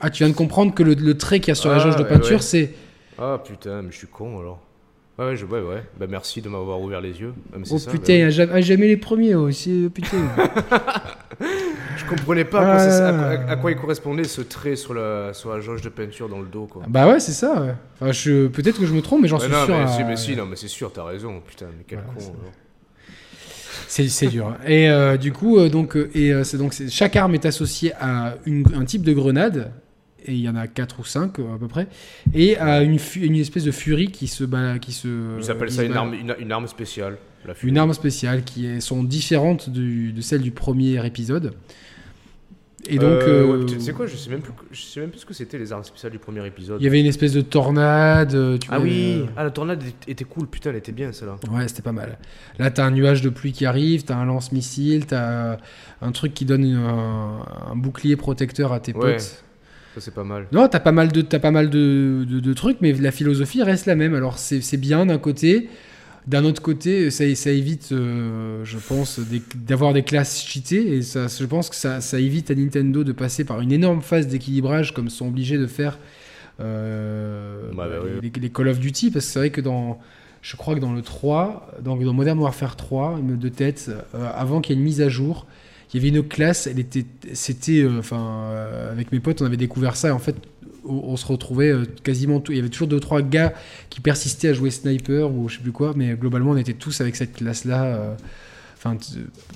Ah, 0.00 0.10
tu 0.10 0.22
viens 0.24 0.30
de 0.30 0.36
comprendre 0.36 0.74
que 0.74 0.82
le, 0.82 0.94
le 0.94 1.16
trait 1.16 1.40
qu'il 1.40 1.48
y 1.48 1.52
a 1.52 1.54
sur 1.54 1.70
la 1.70 1.76
Ah, 1.76 1.78
jauge 1.80 1.96
de 1.96 2.04
peinture, 2.04 2.36
ouais. 2.36 2.42
c'est. 2.42 2.74
Ah 3.18 3.40
putain, 3.44 3.82
mais 3.82 3.92
je 3.92 3.98
suis 3.98 4.06
con 4.08 4.40
alors. 4.40 4.60
Ouais, 5.18 5.26
ouais, 5.26 5.36
je, 5.36 5.46
ouais, 5.46 5.60
ouais. 5.60 5.82
Bah 5.98 6.06
merci 6.08 6.42
de 6.42 6.48
m'avoir 6.48 6.80
ouvert 6.80 7.00
les 7.00 7.20
yeux. 7.20 7.34
Ah, 7.52 7.56
mais 7.58 7.64
c'est 7.64 7.74
Oh 7.74 7.78
ça, 7.78 7.90
putain, 7.90 8.18
bah 8.20 8.26
à 8.26 8.30
jamais, 8.30 8.52
à 8.52 8.60
jamais 8.60 8.86
les 8.88 8.96
premiers 8.96 9.34
aussi, 9.36 9.88
putain. 9.94 10.16
oui. 10.16 10.44
Je 11.96 12.04
comprenais 12.06 12.44
pas 12.44 12.60
à 12.60 12.64
quoi, 12.76 12.78
ça- 12.90 13.08
à 13.08 13.36
quoi- 13.36 13.50
à 13.50 13.56
quoi 13.56 13.70
il 13.70 13.76
correspondait 13.76 14.24
ce 14.24 14.40
trait 14.40 14.74
sur 14.76 14.92
la, 14.94 15.32
sur 15.32 15.50
la 15.54 15.60
jauge 15.60 15.82
de 15.82 15.88
peinture 15.88 16.28
dans 16.28 16.40
le 16.40 16.46
dos, 16.46 16.66
quoi. 16.66 16.82
bah 16.88 17.06
ouais, 17.08 17.20
c'est 17.20 17.32
ça. 17.32 17.62
ouais. 17.62 17.74
Enfin, 18.00 18.12
je, 18.12 18.48
peut-être 18.48 18.78
que 18.80 18.86
je 18.86 18.92
me 18.92 19.00
trompe, 19.02 19.22
mais 19.22 19.28
j'en 19.28 19.38
suis 19.38 19.50
non, 19.50 19.64
sûr. 19.64 19.76
mais, 19.78 19.86
si, 19.86 20.04
mais 20.04 20.16
si, 20.16 20.36
non, 20.36 20.46
mais 20.46 20.56
c'est 20.56 20.68
sûr, 20.68 20.92
t'as 20.92 21.04
raison. 21.04 21.40
Putain, 21.46 21.66
mais 21.76 21.84
quel 21.86 21.98
con. 22.00 22.12
c'est-. 23.88 24.08
C'est 24.08 24.26
dur. 24.26 24.48
hein. 24.48 24.56
Et 24.66 24.88
euh, 24.90 25.16
du 25.16 25.32
coup, 25.32 25.58
euh, 25.58 25.68
donc, 25.68 25.96
euh, 25.96 26.10
et, 26.14 26.32
euh, 26.32 26.42
c'est 26.44 26.56
donc 26.58 26.74
c'est- 26.74 26.90
chaque 26.90 27.14
arme 27.16 27.34
est 27.34 27.46
associée 27.46 27.92
à 28.00 28.34
une- 28.46 28.64
un 28.74 28.84
type 28.84 29.02
de 29.02 29.12
grenade. 29.12 29.72
Et 30.26 30.32
il 30.34 30.40
y 30.40 30.48
en 30.48 30.56
a 30.56 30.66
4 30.66 31.00
ou 31.00 31.04
5 31.04 31.38
à 31.38 31.58
peu 31.58 31.68
près. 31.68 31.86
Et 32.34 32.56
à 32.56 32.82
une, 32.82 32.94
espèce 33.36 33.64
de 33.64 33.70
furie 33.72 34.08
qui 34.08 34.26
se. 34.26 34.44
bala- 34.44 34.78
qui 34.78 34.92
se 34.92 35.38
Ils 35.38 35.50
appellent 35.50 35.70
ça 35.70 35.82
une 35.84 35.92
arme, 35.92 36.14
une, 36.14 36.34
une 36.38 36.52
arme 36.52 36.66
spéciale. 36.66 37.18
La 37.46 37.52
Une 37.62 37.76
arme 37.76 37.92
spéciale 37.92 38.42
qui 38.42 38.64
est, 38.66 38.80
sont 38.80 39.02
différentes 39.04 39.68
du- 39.68 40.12
de 40.12 40.20
celles 40.22 40.40
du 40.40 40.50
premier 40.50 41.04
épisode. 41.06 41.52
Et 42.86 42.96
donc. 42.96 43.04
Euh, 43.04 43.44
euh, 43.46 43.58
ouais, 43.64 43.66
tu 43.66 43.80
sais 43.80 43.92
quoi, 43.92 44.06
je 44.06 44.14
sais, 44.16 44.28
même 44.30 44.40
plus, 44.42 44.52
je 44.70 44.80
sais 44.82 45.00
même 45.00 45.08
plus 45.10 45.20
ce 45.20 45.26
que 45.26 45.32
c'était 45.34 45.56
les 45.58 45.72
armes 45.72 45.84
spéciales 45.84 46.12
du 46.12 46.18
premier 46.18 46.46
épisode. 46.46 46.80
il 46.80 46.84
y 46.84 46.86
avait 46.86 47.00
une 47.00 47.06
espèce 47.06 47.32
de 47.32 47.40
tornade. 47.40 48.34
euh, 48.34 48.58
tu 48.58 48.68
Ah 48.70 48.76
vois, 48.78 48.84
oui, 48.86 49.20
euh, 49.22 49.26
ah 49.36 49.44
la 49.44 49.50
tornade 49.50 49.82
était- 49.82 50.12
était 50.12 50.24
cool, 50.24 50.46
putain, 50.46 50.70
elle 50.70 50.76
était 50.76 50.92
bien 50.92 51.10
celle-là. 51.12 51.36
Ouais, 51.50 51.66
c'était 51.68 51.80
pas 51.82 51.92
mal. 51.92 52.18
Là, 52.58 52.70
t'as 52.70 52.84
un 52.84 52.90
nuage 52.90 53.22
de 53.22 53.30
pluie 53.30 53.52
qui 53.52 53.64
arrive, 53.64 54.04
t'as 54.04 54.16
un 54.16 54.26
lance-missile, 54.26 55.06
t'as 55.06 55.58
un 56.02 56.12
truc 56.12 56.34
qui 56.34 56.44
donne 56.44 56.62
une- 56.64 56.76
un, 56.76 57.40
un 57.72 57.76
bouclier 57.76 58.16
protecteur 58.16 58.72
à 58.74 58.80
tes 58.80 58.92
Ouais. 58.94 59.14
potes. 59.16 59.44
C'est 59.98 60.14
pas 60.14 60.24
mal. 60.24 60.46
Non, 60.52 60.68
t'as 60.68 60.80
pas 60.80 60.92
mal 60.92 61.12
de, 61.12 61.20
t'as 61.22 61.38
pas 61.38 61.50
mal 61.50 61.70
de, 61.70 62.24
de- 62.28 62.40
de 62.40 62.52
trucs, 62.54 62.78
mais 62.80 62.92
la 62.92 63.12
philosophie 63.12 63.62
reste 63.62 63.86
la 63.86 63.94
même. 63.94 64.14
Alors 64.14 64.38
c'est 64.38 64.60
c'est 64.60 64.76
bien 64.76 65.06
d'un 65.06 65.18
côté, 65.18 65.68
d'un 66.26 66.44
autre 66.44 66.62
côté, 66.62 67.10
ça, 67.10 67.32
ça 67.34 67.50
évite, 67.50 67.90
euh, 67.92 68.64
je 68.64 68.78
pense, 68.78 69.20
d'avoir 69.54 69.92
des 69.92 70.02
classes 70.02 70.44
cheatées, 70.44 70.96
et 70.96 71.02
ça, 71.02 71.26
je 71.28 71.44
pense 71.46 71.70
que 71.70 71.76
ça, 71.76 72.00
ça 72.00 72.18
évite 72.20 72.50
à 72.50 72.54
Nintendo 72.54 73.04
de 73.04 73.12
passer 73.12 73.44
par 73.44 73.60
une 73.60 73.72
énorme 73.72 74.02
phase 74.02 74.26
d'équilibrage 74.28 74.94
comme 74.94 75.10
sont 75.10 75.28
obligés 75.28 75.58
de 75.58 75.66
faire 75.66 75.98
euh, 76.60 77.70
bah 77.76 77.88
oui. 78.22 78.30
les, 78.40 78.50
Call 78.50 78.68
of 78.68 78.78
Duty, 78.80 79.10
parce 79.10 79.26
que 79.26 79.32
c'est 79.32 79.38
vrai 79.38 79.50
que 79.50 79.60
dans, 79.60 79.98
je 80.42 80.56
crois 80.56 80.74
que 80.74 80.80
dans 80.80 80.92
le 80.92 81.02
3, 81.02 81.68
donc 81.82 82.02
dans 82.04 82.12
Modern 82.12 82.38
Warfare 82.38 82.76
3, 82.76 83.16
il 83.18 83.24
me- 83.24 83.36
de 83.36 83.48
tête, 83.48 83.90
euh, 84.14 84.30
avant 84.34 84.60
qu'il 84.60 84.74
y 84.74 84.78
ait 84.78 84.80
une 84.80 84.84
mise 84.84 85.00
à 85.00 85.08
jour, 85.08 85.46
il 85.94 86.02
y 86.02 86.08
avait 86.08 86.16
une 86.16 86.26
classe, 86.26 86.66
elle 86.66 86.80
était, 86.80 87.06
c'était, 87.34 87.82
euh, 87.82 88.00
enfin, 88.00 88.50
euh, 88.50 88.90
avec 88.90 89.12
mes 89.12 89.20
potes, 89.20 89.40
on 89.42 89.46
avait 89.46 89.56
découvert 89.56 89.94
ça. 89.94 90.08
Et 90.08 90.10
en 90.10 90.18
fait, 90.18 90.34
on, 90.84 90.94
on 90.94 91.16
se 91.16 91.24
retrouvait 91.24 91.70
euh, 91.70 91.84
quasiment 92.02 92.40
tout. 92.40 92.50
Il 92.50 92.56
y 92.56 92.58
avait 92.58 92.68
toujours 92.68 92.88
deux 92.88 92.98
trois 92.98 93.22
gars 93.22 93.54
qui 93.90 94.00
persistaient 94.00 94.48
à 94.48 94.52
jouer 94.52 94.70
sniper 94.70 95.32
ou 95.32 95.48
je 95.48 95.56
sais 95.56 95.62
plus 95.62 95.70
quoi, 95.70 95.92
mais 95.94 96.14
globalement, 96.14 96.50
on 96.50 96.56
était 96.56 96.74
tous 96.74 97.00
avec 97.00 97.14
cette 97.14 97.34
classe-là. 97.34 98.16
Enfin, 98.76 98.98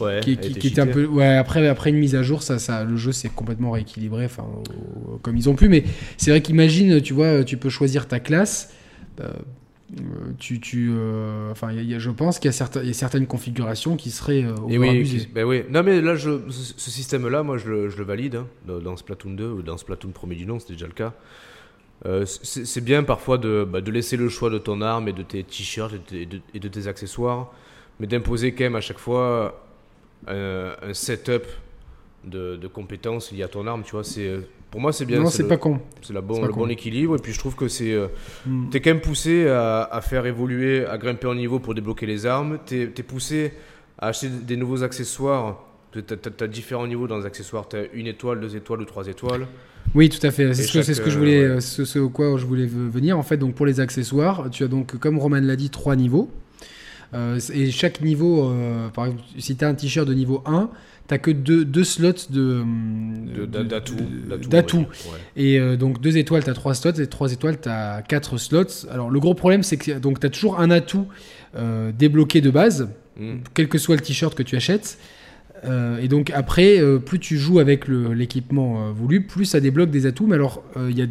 Ouais, 0.00 0.20
qui, 0.22 0.32
était 0.32 0.50
qui 0.50 0.68
était 0.68 0.80
un 0.80 0.86
peu 0.86 1.04
ouais 1.04 1.36
après 1.36 1.68
après 1.68 1.90
une 1.90 1.98
mise 1.98 2.14
à 2.14 2.22
jour 2.22 2.42
ça 2.42 2.58
ça 2.58 2.84
le 2.84 2.96
jeu 2.96 3.12
s'est 3.12 3.28
complètement 3.28 3.72
rééquilibré 3.72 4.24
enfin 4.24 4.46
comme 5.20 5.36
ils 5.36 5.50
ont 5.50 5.54
pu 5.54 5.68
mais 5.68 5.84
c'est 6.16 6.30
vrai 6.30 6.40
qu'imagine 6.40 7.02
tu 7.02 7.12
vois 7.12 7.44
tu 7.44 7.58
peux 7.58 7.68
choisir 7.68 8.08
ta 8.08 8.20
classe 8.20 8.72
euh, 9.20 9.32
tu 10.38 10.60
tu 10.60 10.90
euh, 10.92 11.50
enfin 11.50 11.72
y 11.72 11.78
a- 11.78 11.82
y 11.82 11.94
a- 11.94 11.98
je 11.98 12.10
pense 12.10 12.38
qu'il 12.38 12.48
y 12.48 12.50
a 12.50 12.52
certaines 12.52 12.82
il 12.82 12.88
y 12.88 12.90
a 12.90 12.94
certaines 12.94 13.26
configurations 13.26 13.96
qui 13.96 14.10
seraient 14.10 14.44
euh, 14.44 14.54
Et 14.68 14.76
oui, 14.78 14.88
overabusées. 14.88 15.18
qui- 15.20 15.26
ben 15.28 15.44
oui. 15.44 15.62
Non 15.70 15.82
mais 15.82 16.00
là, 16.02 16.14
je, 16.14 16.40
ce, 16.50 16.74
ce 16.76 16.90
système-là, 16.90 17.42
moi, 17.42 17.56
je 17.58 17.68
le, 17.70 17.88
je 17.88 17.96
le 17.96 18.04
valide 18.04 18.36
hein, 18.36 18.46
dans, 18.66 18.96
Splatoon 18.96 19.30
2 19.32 19.48
ou 19.48 19.62
dans 19.62 19.78
Splatoon 19.78 20.10
premier 20.10 20.34
du 20.34 20.44
nom, 20.46 20.58
c'était 20.58 20.74
déjà 20.74 20.86
le 20.86 20.92
cas. 20.92 21.14
Euh, 22.06 22.24
c'est 22.26 22.64
c'est 22.66 22.80
bien 22.82 23.02
parfois 23.02 23.38
de, 23.38 23.66
bah, 23.68 23.80
de 23.80 23.90
laisser 23.90 24.16
le 24.16 24.28
choix 24.28 24.50
de 24.50 24.58
ton 24.58 24.82
arme 24.82 25.08
et 25.08 25.12
de 25.12 25.22
tes 25.22 25.42
t-shirts 25.42 25.94
et, 26.12 26.26
de- 26.26 26.40
et 26.54 26.60
de, 26.60 26.68
tes 26.68 26.86
accessoires, 26.86 27.50
mais 27.98 28.06
d'imposer 28.06 28.52
quand 28.52 28.64
même 28.64 28.76
à 28.76 28.80
chaque 28.82 28.98
fois 28.98 29.64
euh, 30.28 30.74
un 30.82 30.94
setup 30.94 31.44
de, 32.24 32.56
de 32.56 32.68
compétences 32.68 33.32
liées 33.32 33.42
à 33.42 33.48
ton 33.48 33.66
arme. 33.66 33.82
Tu 33.84 33.92
vois, 33.92 34.04
c'est 34.04 34.38
pour 34.70 34.80
moi 34.80 34.92
c'est 34.92 35.04
bien. 35.06 35.20
non 35.20 35.30
c'est 35.30 35.42
le- 35.42 35.48
pas 35.48 35.56
con 35.56 35.80
c'est 36.02 36.12
la 36.12 36.20
bon, 36.20 36.44
le 36.44 36.52
bon 36.52 36.68
équilibre 36.68 37.16
et 37.16 37.18
puis 37.18 37.32
je 37.32 37.38
trouve 37.38 37.54
que 37.56 37.68
c'est 37.68 37.92
euh, 37.92 38.08
Mm. 38.46 38.68
T'es 38.70 38.80
quand 38.80 38.90
même 38.90 39.00
poussé 39.00 39.48
à, 39.48 39.82
à 39.84 40.00
faire 40.00 40.26
évoluer, 40.26 40.84
à 40.86 40.96
grimper 40.98 41.26
en 41.26 41.34
niveau 41.34 41.58
pour 41.58 41.74
débloquer 41.74 42.06
les 42.06 42.26
armes. 42.26 42.58
T'es 42.66 42.82
es 42.96 43.02
poussé 43.02 43.52
à 43.98 44.08
acheter 44.08 44.28
des 44.28 44.56
nouveaux 44.56 44.82
accessoires. 44.82 45.64
T'as 45.92 46.16
as, 46.44 46.46
différents 46.46 46.86
niveaux 46.86 47.06
dans 47.08 47.18
les 47.18 47.26
accessoires. 47.26 47.66
T'as 47.68 47.84
une 47.94 48.06
étoile, 48.06 48.40
deux 48.40 48.54
étoiles 48.56 48.80
ou 48.82 48.84
trois 48.84 49.06
étoiles. 49.08 49.46
Oui, 49.94 50.08
tout 50.10 50.24
à 50.26 50.30
fait. 50.30 50.52
C'est 50.54 50.82
ce, 50.82 50.92
ce 50.94 51.00
que 51.00 51.08
je 51.10 51.16
euh, 51.16 51.18
voulais, 51.18 51.40
ouais. 51.40 51.46
euh, 51.56 51.60
ce, 51.60 51.84
ce 51.86 51.98
au 51.98 52.10
quoi 52.10 52.36
je 52.36 52.44
voulais 52.44 52.66
venir. 52.66 53.18
En 53.18 53.22
fait, 53.22 53.38
donc 53.38 53.54
pour 53.54 53.64
les 53.66 53.80
accessoires, 53.80 54.48
tu 54.50 54.62
as 54.64 54.68
donc, 54.68 54.98
comme 54.98 55.18
Roman 55.18 55.40
l'a 55.40 55.56
dit, 55.56 55.70
trois 55.70 55.96
niveaux. 55.96 56.30
Euh, 57.14 57.40
et 57.54 57.70
chaque 57.70 58.02
niveau, 58.02 58.50
euh, 58.50 58.88
par 58.90 59.06
exemple, 59.06 59.22
si 59.38 59.56
tu 59.56 59.64
as 59.64 59.68
un 59.68 59.74
t-shirt 59.74 60.06
de 60.06 60.12
niveau 60.14 60.42
1, 60.46 60.68
tu 61.08 61.18
que 61.18 61.30
deux, 61.30 61.64
deux 61.64 61.84
slots 61.84 62.12
de. 62.30 62.62
Ouais. 65.06 65.18
Et 65.36 65.58
euh, 65.58 65.76
donc 65.76 66.00
deux 66.00 66.16
étoiles, 66.18 66.44
tu 66.44 66.50
as 66.50 66.54
trois 66.54 66.74
slots, 66.74 66.92
et 66.92 67.06
trois 67.06 67.32
étoiles, 67.32 67.60
tu 67.60 67.68
as 67.68 68.02
quatre 68.06 68.36
slots. 68.36 68.86
Alors 68.90 69.10
le 69.10 69.18
gros 69.20 69.34
problème, 69.34 69.62
c'est 69.62 69.76
que 69.76 69.84
tu 69.84 70.26
as 70.26 70.30
toujours 70.30 70.60
un 70.60 70.70
atout 70.70 71.06
euh, 71.56 71.92
débloqué 71.98 72.40
de 72.40 72.50
base, 72.50 72.88
Mm. 73.20 73.38
quel 73.52 73.66
que 73.68 73.78
soit 73.78 73.96
le 73.96 74.00
t-shirt 74.00 74.32
que 74.36 74.44
tu 74.44 74.54
achètes. 74.54 74.96
Euh, 75.64 75.98
et 75.98 76.06
donc 76.06 76.30
après, 76.30 76.78
euh, 76.78 76.98
plus 77.00 77.18
tu 77.18 77.36
joues 77.36 77.58
avec 77.58 77.88
l'équipement 77.88 78.86
euh, 78.86 78.92
voulu, 78.92 79.22
plus 79.26 79.44
ça 79.44 79.58
débloque 79.58 79.90
des 79.90 80.06
atouts. 80.06 80.28
Mais 80.28 80.36
alors, 80.36 80.62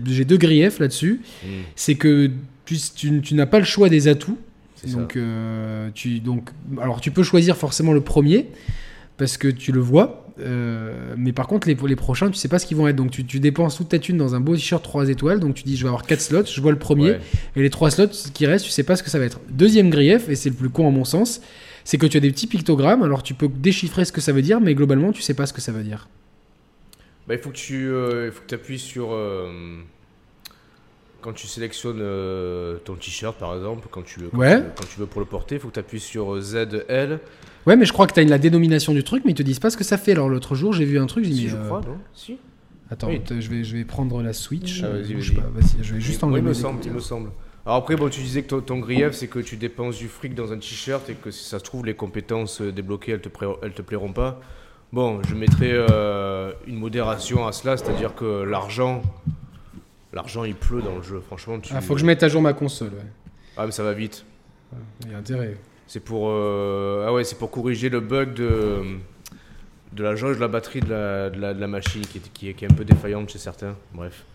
j'ai 0.05 0.23
deux 0.23 0.37
griefs 0.37 0.79
là-dessus. 0.79 1.19
Mm. 1.43 1.47
C'est 1.75 1.95
que 1.95 2.31
tu, 2.63 2.77
tu- 2.95 3.19
tu 3.21 3.33
n'as 3.35 3.45
pas 3.45 3.59
le 3.59 3.65
choix 3.65 3.89
des 3.89 4.07
atouts. 4.07 4.37
Donc, 4.85 5.17
tu, 5.95 6.19
donc, 6.21 6.51
alors 6.81 7.01
tu 7.01 7.11
peux 7.11 7.23
choisir 7.23 7.57
forcément 7.57 7.91
le 7.93 7.99
premier 8.01 8.45
parce 9.17 9.37
que 9.37 9.47
tu 9.47 9.71
le 9.71 9.79
vois. 9.79 10.23
euh, 10.39 11.15
mais 11.17 11.33
par 11.33 11.47
contre, 11.47 11.67
les, 11.67 11.75
les 11.75 11.95
prochains, 11.95 12.29
tu 12.29 12.35
sais 12.37 12.47
pas 12.47 12.59
ce 12.59 12.65
qu'ils 12.67 12.77
vont 12.77 12.87
être. 12.87 12.95
Donc, 12.95 13.09
tu, 13.11 13.25
tu 13.25 13.39
dépenses 13.39 13.77
toute 13.77 13.89
ta 13.89 13.97
thune 13.99 14.17
dans 14.17 14.35
un 14.35 14.39
beau 14.39 14.55
t-shirt 14.55 14.83
3 14.83 15.09
étoiles. 15.09 15.39
Donc, 15.39 15.55
tu 15.55 15.63
dis, 15.63 15.75
je 15.75 15.83
vais 15.83 15.87
avoir 15.89 16.03
4 16.05 16.21
slots. 16.21 16.45
Je 16.45 16.61
vois 16.61 16.71
le 16.71 16.77
premier. 16.77 17.11
Ouais. 17.11 17.19
Et 17.55 17.61
les 17.63 17.69
3 17.71 17.89
slots 17.91 18.07
qui 18.33 18.45
restent, 18.45 18.65
tu 18.65 18.71
sais 18.71 18.83
pas 18.83 18.95
ce 18.95 19.01
que 19.03 19.09
ça 19.09 19.17
va 19.19 19.25
être. 19.25 19.39
Deuxième 19.49 19.89
grief, 19.89 20.29
et 20.29 20.35
c'est 20.35 20.49
le 20.49 20.55
plus 20.55 20.69
con 20.69 20.87
à 20.87 20.91
mon 20.91 21.05
sens, 21.05 21.41
c'est 21.83 21.97
que 21.97 22.05
tu 22.05 22.17
as 22.17 22.19
des 22.19 22.29
petits 22.31 22.47
pictogrammes. 22.47 23.01
Alors, 23.01 23.23
tu 23.23 23.33
peux 23.33 23.47
déchiffrer 23.47 24.05
ce 24.05 24.11
que 24.11 24.21
ça 24.21 24.31
veut 24.31 24.43
dire, 24.43 24.61
mais 24.61 24.75
globalement, 24.75 25.11
tu 25.11 25.21
sais 25.23 25.33
pas 25.33 25.45
ce 25.47 25.53
que 25.53 25.61
ça 25.61 25.71
veut 25.71 25.83
dire. 25.83 26.07
Bah, 27.27 27.33
il 27.33 27.39
faut 27.39 27.49
que 27.49 27.55
tu 27.55 27.87
euh, 27.89 28.27
il 28.27 28.31
faut 28.31 28.43
que 28.47 28.55
appuies 28.55 28.79
sur. 28.79 29.09
euh, 29.13 29.79
quand 31.21 31.33
tu 31.33 31.47
sélectionnes 31.47 31.99
euh, 32.01 32.77
ton 32.77 32.95
t-shirt, 32.95 33.37
par 33.37 33.55
exemple, 33.55 33.87
quand 33.91 34.03
tu, 34.03 34.19
quand, 34.31 34.37
Ouais. 34.37 34.57
tu, 34.57 34.63
quand 34.75 34.85
tu 34.93 34.99
veux 34.99 35.05
pour 35.05 35.19
le 35.21 35.25
porter, 35.27 35.55
il 35.55 35.61
faut 35.61 35.67
que 35.69 35.73
tu 35.73 35.79
appuies 35.79 35.99
sur 35.99 36.35
euh, 36.35 36.41
ZL. 36.41 37.19
Ouais, 37.65 37.75
mais 37.75 37.85
je 37.85 37.93
crois 37.93 38.07
que 38.07 38.13
tu 38.13 38.19
as 38.19 38.23
la 38.23 38.37
dénomination 38.37 38.93
du 38.93 39.03
truc, 39.03 39.23
mais 39.25 39.31
ils 39.31 39.35
te 39.35 39.43
disent 39.43 39.59
pas 39.59 39.69
ce 39.69 39.77
que 39.77 39.83
ça 39.83 39.97
fait. 39.97 40.13
Alors, 40.13 40.29
l'autre 40.29 40.55
jour, 40.55 40.73
j'ai 40.73 40.85
vu 40.85 40.99
un 40.99 41.05
truc, 41.05 41.25
j'ai 41.25 41.33
Si, 41.33 41.49
je 41.49 41.57
euh, 41.57 41.65
crois, 41.65 41.81
non? 41.81 41.97
Si 42.13 42.37
Attends, 42.89 43.09
Oui. 43.09 43.21
je, 43.29 43.49
vais, 43.49 43.63
je 43.65 43.75
vais 43.75 43.83
prendre 43.83 44.21
la 44.23 44.31
Switch. 44.31 44.81
Ah, 44.83 44.89
vas-y, 44.89 45.13
Bouge 45.13 45.33
vas-y. 45.33 45.41
pas, 45.43 45.49
vas-y, 45.53 45.83
je 45.83 45.93
vais 45.93 45.99
juste 45.99 46.21
Oui, 46.23 46.29
enlever 46.29 46.39
il 46.41 46.47
me 46.47 46.53
semble, 46.53 46.79
il 46.85 46.91
me 46.93 46.99
semble. 47.01 47.29
Alors 47.65 47.79
après, 47.79 47.97
bon, 47.97 48.07
tu 48.07 48.21
disais 48.21 48.43
que 48.43 48.47
ton, 48.47 48.61
ton 48.61 48.79
grief, 48.79 49.11
c'est 49.11 49.27
que 49.27 49.39
tu 49.39 49.57
dépenses 49.57 49.97
du 49.97 50.07
fric 50.07 50.33
dans 50.33 50.53
un 50.53 50.57
t-shirt 50.57 51.09
et 51.09 51.13
que 51.15 51.29
si 51.31 51.43
ça 51.43 51.59
se 51.59 51.65
trouve, 51.65 51.85
les 51.85 51.95
compétences 51.95 52.61
euh, 52.61 52.71
débloquées, 52.71 53.11
elles 53.11 53.19
te, 53.19 53.27
pla- 53.27 53.57
elles 53.61 53.73
te 53.73 53.81
plairont 53.81 54.13
pas. 54.13 54.39
Bon, 54.93 55.19
je 55.27 55.35
mettrai 55.35 55.71
euh, 55.73 56.53
une 56.65 56.77
modération 56.77 57.45
à 57.45 57.51
cela, 57.51 57.75
c'est-à-dire 57.75 58.15
que 58.15 58.43
l'argent, 58.43 59.01
l'argent, 60.13 60.43
il 60.43 60.55
pleut 60.55 60.81
dans 60.81 60.95
le 60.95 61.01
jeu. 61.01 61.21
Franchement, 61.25 61.59
tu. 61.59 61.73
Ah, 61.75 61.81
faut 61.81 61.93
que 61.93 61.99
je 61.99 62.05
mette 62.05 62.23
à 62.23 62.27
jour 62.29 62.41
ma 62.41 62.53
console. 62.53 62.89
Ouais. 62.89 63.05
Ah, 63.57 63.65
mais 63.65 63.71
ça 63.71 63.83
va 63.83 63.93
vite. 63.93 64.25
Il 65.05 65.11
y 65.11 65.15
a 65.15 65.17
intérêt. 65.17 65.55
C'est 65.87 66.01
pour, 66.01 66.27
euh, 66.29 67.05
ah 67.07 67.13
ouais, 67.13 67.23
c'est 67.23 67.37
pour 67.37 67.49
corriger 67.49 67.89
le 67.89 68.01
bug 68.01 68.33
de 68.33 68.81
de 69.93 70.03
la 70.03 70.15
jauge 70.15 70.35
de 70.35 70.41
la 70.41 70.49
batterie 70.49 70.81
de 70.81 70.89
la, 70.89 71.29
de 71.29 71.39
la, 71.39 71.53
de 71.53 71.61
la 71.61 71.67
machine 71.67 72.01
qui 72.01 72.17
est, 72.17 72.33
qui, 72.33 72.49
est, 72.49 72.53
qui 72.53 72.65
est 72.65 72.71
un 72.71 72.75
peu 72.75 72.83
défaillante 72.83 73.29
chez 73.29 73.39
certains. 73.39 73.75
Bref, 73.93 74.25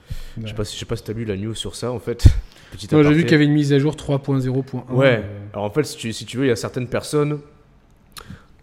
je 0.41 0.49
sais 0.49 0.55
pas 0.55 0.65
si 0.65 0.75
je 0.75 0.81
sais 0.81 0.87
pas 0.87 0.97
si 0.97 1.05
t'as 1.05 1.13
lu 1.13 1.27
la 1.27 1.37
news 1.37 1.55
sur 1.55 1.75
ça 1.77 1.93
en 1.93 1.99
fait. 1.99 2.25
Petit 2.73 2.89
Moi, 2.91 3.03
j'ai 3.03 3.13
vu 3.13 3.23
qu'il 3.25 3.33
y 3.33 3.35
avait 3.35 3.45
une 3.45 3.53
mise 3.53 3.71
à 3.75 3.79
jour 3.79 3.95
3.0.1. 3.95 4.91
Ouais. 4.95 5.23
euh, 5.23 5.47
Alors 5.53 5.67
en 5.67 5.71
fait, 5.71 5.85
si 5.85 5.97
tu, 5.99 6.11
si 6.15 6.25
tu 6.25 6.39
veux, 6.39 6.47
il 6.47 6.49
y 6.49 6.53
a 6.53 6.57
certaines 6.57 6.87
personnes 6.89 7.39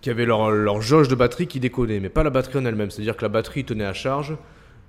qui 0.01 0.09
avaient 0.09 0.25
leur, 0.25 0.49
leur 0.49 0.81
jauge 0.81 1.09
de 1.09 1.15
batterie 1.15 1.45
qui 1.45 1.59
déconnait, 1.59 1.99
mais 1.99 2.09
pas 2.09 2.23
la 2.23 2.31
batterie 2.31 2.57
en 2.57 2.65
elle-même. 2.65 2.89
C'est-à-dire 2.89 3.15
que 3.15 3.21
la 3.21 3.29
batterie 3.29 3.65
tenait 3.65 3.85
à 3.85 3.93
charge, 3.93 4.35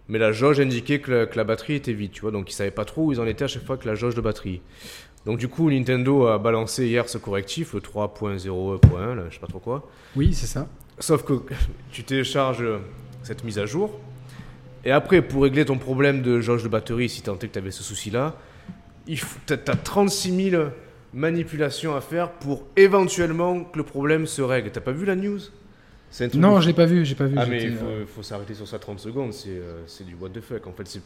mais 0.08 0.18
la 0.18 0.32
jauge 0.32 0.60
indiquait 0.60 1.00
que 1.00 1.10
la, 1.10 1.26
que 1.26 1.36
la 1.36 1.44
batterie 1.44 1.74
était 1.74 1.92
vide, 1.92 2.12
tu 2.12 2.22
vois. 2.22 2.30
Donc 2.30 2.50
ils 2.50 2.54
savaient 2.54 2.70
pas 2.70 2.84
trop 2.84 3.06
où 3.06 3.12
ils 3.12 3.20
en 3.20 3.26
étaient 3.26 3.44
à 3.44 3.48
chaque 3.48 3.64
fois 3.64 3.76
que 3.76 3.86
la 3.86 3.94
jauge 3.94 4.14
de 4.14 4.20
batterie. 4.20 4.60
Donc 5.26 5.38
du 5.38 5.48
coup, 5.48 5.70
Nintendo 5.70 6.26
a 6.26 6.38
balancé 6.38 6.86
hier 6.86 7.08
ce 7.08 7.18
correctif, 7.18 7.74
le 7.74 7.80
3.0.1, 7.80 9.14
là, 9.14 9.24
je 9.28 9.34
sais 9.34 9.40
pas 9.40 9.46
trop 9.46 9.58
quoi. 9.58 9.88
Oui, 10.16 10.32
c'est 10.32 10.46
ça. 10.46 10.66
Sauf 10.98 11.24
que 11.24 11.34
tu 11.92 12.04
télécharges 12.04 12.64
cette 13.22 13.44
mise 13.44 13.58
à 13.58 13.66
jour. 13.66 14.00
Et 14.84 14.90
après, 14.90 15.20
pour 15.20 15.42
régler 15.42 15.64
ton 15.64 15.76
problème 15.76 16.22
de 16.22 16.40
jauge 16.40 16.62
de 16.62 16.68
batterie, 16.68 17.08
si 17.08 17.22
tant 17.22 17.34
est 17.34 17.48
que 17.48 17.52
tu 17.52 17.58
avais 17.58 17.70
ce 17.70 17.82
souci-là, 17.82 18.34
tu 19.06 19.52
as, 19.52 19.56
36 19.58 20.50
000 20.50 20.64
manipulations 21.12 21.94
à 21.94 22.00
faire 22.00 22.32
pour 22.32 22.64
éventuellement 22.76 23.64
que 23.64 23.78
le 23.78 23.84
problème 23.84 24.26
se 24.26 24.40
règle. 24.40 24.70
T'as 24.70 24.80
pas 24.80 24.92
vu 24.92 25.04
la 25.04 25.16
news? 25.16 25.40
Non, 26.34 26.60
j'ai 26.60 26.72
pas 26.72 26.86
vu, 26.86 27.04
j'ai 27.04 27.14
pas 27.14 27.26
vu. 27.26 27.36
Ah, 27.38 27.46
mais 27.46 27.62
il 27.64 27.72
faut, 27.74 27.84
euh, 27.86 28.04
faut 28.06 28.22
s'arrêter 28.22 28.54
sur 28.54 28.66
ça 28.66 28.78
30 28.78 28.98
secondes. 29.00 29.32
C'est 29.32 29.48
euh, 29.50 29.82
c'est 29.86 30.04
du 30.06 30.14
what 30.14 30.30
the 30.30 30.40
fuck. 30.40 30.66
En 30.66 30.72
fait, 30.72 30.86
c'est 30.86 31.02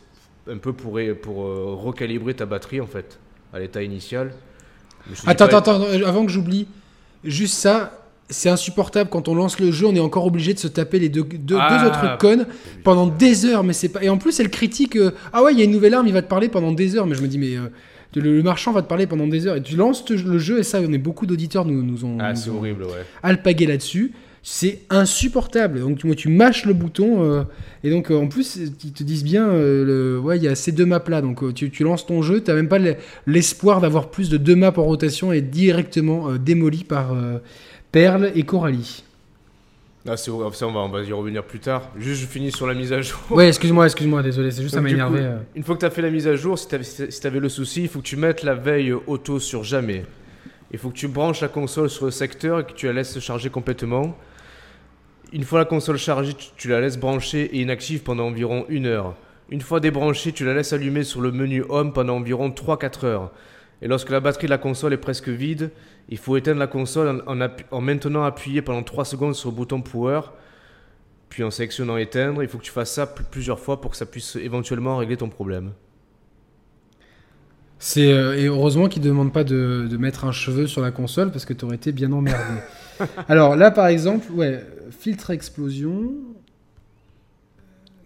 un 0.50 0.56
peu 0.58 0.72
pour, 0.72 0.98
pour 1.22 1.44
euh, 1.44 1.74
recalibrer 1.74 2.34
ta 2.34 2.46
batterie, 2.46 2.80
en 2.80 2.86
fait, 2.86 3.18
à 3.52 3.58
l'état 3.58 3.82
initial. 3.82 4.32
Attends, 5.26 5.48
pas- 5.48 5.58
attends, 5.58 5.82
attends, 5.82 6.06
avant 6.06 6.24
que 6.24 6.32
j'oublie, 6.32 6.66
juste 7.22 7.54
ça, 7.56 8.00
c'est 8.30 8.48
insupportable 8.48 9.10
quand 9.10 9.28
on 9.28 9.34
lance 9.34 9.60
le 9.60 9.70
jeu, 9.70 9.86
on 9.86 9.94
est 9.94 10.00
encore 10.00 10.24
obligé 10.24 10.54
de 10.54 10.58
se 10.58 10.68
taper 10.68 10.98
les 10.98 11.10
deux, 11.10 11.24
deux, 11.24 11.58
Ah. 11.60 11.78
deux 11.78 11.86
autres 11.88 12.18
connes 12.18 12.46
pendant 12.82 13.06
des 13.06 13.44
heures, 13.44 13.62
mais 13.64 13.74
c'est 13.74 13.90
pas. 13.90 14.02
Et 14.02 14.08
en 14.08 14.16
plus, 14.16 14.40
elle 14.40 14.48
critique. 14.50 14.96
euh, 14.96 15.10
ah 15.34 15.42
ouais, 15.42 15.52
il 15.52 15.58
y 15.58 15.62
a 15.62 15.64
une 15.66 15.70
nouvelle 15.72 15.92
arme, 15.92 16.06
il 16.06 16.14
va 16.14 16.22
te 16.22 16.28
parler 16.28 16.48
pendant 16.48 16.72
des 16.72 16.96
heures, 16.96 17.06
mais 17.06 17.14
je 17.14 17.20
me 17.22 17.28
dis, 17.28 17.36
mais 17.38 17.56
euh, 17.56 17.68
le, 18.14 18.36
le 18.38 18.42
marchand 18.42 18.72
va 18.72 18.80
te 18.80 18.88
parler 18.88 19.06
pendant 19.06 19.26
des 19.26 19.46
heures. 19.46 19.56
Et 19.56 19.62
tu 19.62 19.76
lances 19.76 20.04
te- 20.06 20.14
le 20.14 20.38
jeu, 20.38 20.60
et 20.60 20.62
ça, 20.62 20.80
on 20.80 20.90
est 20.92 20.98
beaucoup 20.98 21.26
d'auditeurs 21.26 21.66
nous, 21.66 21.82
nous 21.82 22.06
ont, 22.06 22.16
Ah, 22.20 22.32
nous 22.32 22.48
ont 22.50 22.56
horrible, 22.56 22.84
ouais. 22.84 23.04
alpagué 23.22 23.66
là-dessus. 23.66 24.12
C'est 24.46 24.80
insupportable. 24.90 25.80
Donc 25.80 25.98
tu, 25.98 26.06
moi, 26.06 26.14
tu 26.14 26.28
mâches 26.28 26.66
le 26.66 26.74
bouton 26.74 27.22
euh, 27.24 27.44
et 27.82 27.88
donc 27.90 28.10
euh, 28.10 28.16
en 28.16 28.28
plus 28.28 28.56
ils 28.56 28.92
te 28.92 29.02
disent 29.02 29.24
bien, 29.24 29.48
euh, 29.48 29.84
le, 29.86 30.18
ouais, 30.20 30.36
il 30.36 30.42
y 30.44 30.48
a 30.48 30.54
ces 30.54 30.70
deux 30.70 30.84
maps 30.84 31.02
là. 31.08 31.22
Donc 31.22 31.54
tu, 31.54 31.70
tu 31.70 31.82
lances 31.82 32.04
ton 32.04 32.20
jeu, 32.20 32.40
t'as 32.42 32.52
même 32.52 32.68
pas 32.68 32.78
le- 32.78 32.96
l'espoir 33.26 33.80
d'avoir 33.80 34.10
plus 34.10 34.28
de 34.28 34.36
deux 34.36 34.54
maps 34.54 34.74
en 34.76 34.84
rotation 34.84 35.32
et 35.32 35.40
directement 35.40 36.32
démoli 36.34 36.84
par 36.84 37.16
Perle 37.90 38.32
et 38.34 38.42
Coralie. 38.42 39.02
Ah, 40.06 40.18
c'est. 40.18 40.30
Ça, 40.52 40.66
on 40.66 40.72
va, 40.72 40.80
on 40.80 40.88
va 40.90 41.00
y 41.02 41.12
revenir 41.14 41.42
plus 41.44 41.60
tard. 41.60 41.90
Juste, 41.98 42.20
je 42.20 42.26
finis 42.26 42.52
sur 42.52 42.66
la 42.66 42.74
mise 42.74 42.92
à 42.92 43.00
jour. 43.00 43.18
Ouais, 43.30 43.48
excuse-moi, 43.48 43.86
excuse-moi, 43.86 44.22
désolé, 44.22 44.50
c'est 44.50 44.60
juste 44.60 44.74
ça 44.74 44.82
coup, 44.82 44.86
euh. 44.86 45.38
Une 45.56 45.62
fois 45.62 45.74
que 45.76 45.80
tu 45.80 45.86
as 45.86 45.90
fait 45.90 46.02
la 46.02 46.10
mise 46.10 46.28
à 46.28 46.36
jour, 46.36 46.58
si 46.58 46.68
tu 46.68 46.74
avais, 46.74 46.84
si 46.84 47.20
t'avais 47.22 47.40
le 47.40 47.48
souci, 47.48 47.84
il 47.84 47.88
faut 47.88 48.00
que 48.00 48.04
tu 48.04 48.16
mettes 48.18 48.42
la 48.42 48.54
veille 48.54 48.92
auto 48.92 49.38
sur 49.38 49.64
jamais. 49.64 50.04
Il 50.70 50.78
faut 50.78 50.90
que 50.90 50.96
tu 50.96 51.08
branches 51.08 51.40
la 51.40 51.48
console 51.48 51.88
sur 51.88 52.04
le 52.04 52.10
secteur 52.10 52.60
et 52.60 52.64
que 52.64 52.72
tu 52.72 52.84
la 52.84 52.92
laisses 52.92 53.12
se 53.12 53.20
charger 53.20 53.48
complètement. 53.48 54.14
Une 55.34 55.42
fois 55.44 55.58
la 55.58 55.64
console 55.66 55.98
chargée, 55.98 56.32
tu, 56.32 56.46
tu 56.56 56.68
la 56.68 56.80
laisses 56.80 56.96
brancher 56.96 57.42
et 57.54 57.60
inactive 57.60 58.02
pendant 58.02 58.26
environ 58.28 58.64
une 58.70 58.86
heure. 58.86 59.14
Une 59.50 59.60
fois 59.60 59.80
débranchée, 59.80 60.32
tu 60.32 60.44
la 60.46 60.54
laisses 60.54 60.72
allumer 60.72 61.02
sur 61.04 61.20
le 61.20 61.30
menu 61.32 61.62
Home 61.68 61.92
pendant 61.92 62.16
environ 62.16 62.48
3-4 62.50 63.04
heures. 63.04 63.30
Et 63.82 63.88
lorsque 63.88 64.08
la 64.10 64.20
batterie 64.20 64.46
de 64.46 64.50
la 64.50 64.58
console 64.58 64.92
est 64.94 64.96
presque 64.98 65.28
vide, 65.28 65.70
il 66.08 66.16
faut 66.18 66.36
éteindre 66.36 66.60
la 66.60 66.66
console 66.66 67.22
en, 67.26 67.32
en 67.32 67.36
appu- 67.40 67.64
en 67.70 67.80
maintenant 67.82 68.22
appuyer 68.24 68.62
pendant 68.62 68.82
3 68.82 69.04
secondes 69.04 69.34
sur 69.34 69.50
le 69.50 69.56
bouton 69.56 69.82
Power, 69.82 70.20
puis 71.28 71.42
en 71.42 71.50
sélectionnant 71.50 71.96
éteindre. 71.96 72.42
Il 72.42 72.48
faut 72.48 72.58
que 72.58 72.62
tu 72.64 72.70
fasses 72.72 72.92
ça 72.94 73.06
pl- 73.06 73.26
plusieurs 73.30 73.58
fois 73.58 73.80
pour 73.80 73.90
que 73.90 73.96
ça 73.96 74.06
puisse 74.06 74.36
éventuellement 74.36 74.96
régler 74.96 75.16
ton 75.16 75.28
problème. 75.28 75.72
C'est 77.78 78.12
euh, 78.12 78.38
et 78.38 78.46
heureusement 78.46 78.88
qu'ils 78.88 79.02
ne 79.02 79.08
demandent 79.08 79.32
pas 79.32 79.44
de, 79.44 79.86
de 79.90 79.96
mettre 79.96 80.24
un 80.24 80.32
cheveu 80.32 80.66
sur 80.66 80.80
la 80.80 80.90
console 80.90 81.30
parce 81.30 81.44
que 81.44 81.52
tu 81.52 81.64
aurais 81.64 81.74
été 81.76 81.92
bien 81.92 82.12
emmerdé. 82.12 82.38
Alors 83.28 83.56
là, 83.56 83.70
par 83.70 83.88
exemple, 83.88 84.30
ouais, 84.32 84.64
filtre 84.90 85.30
explosion. 85.30 86.14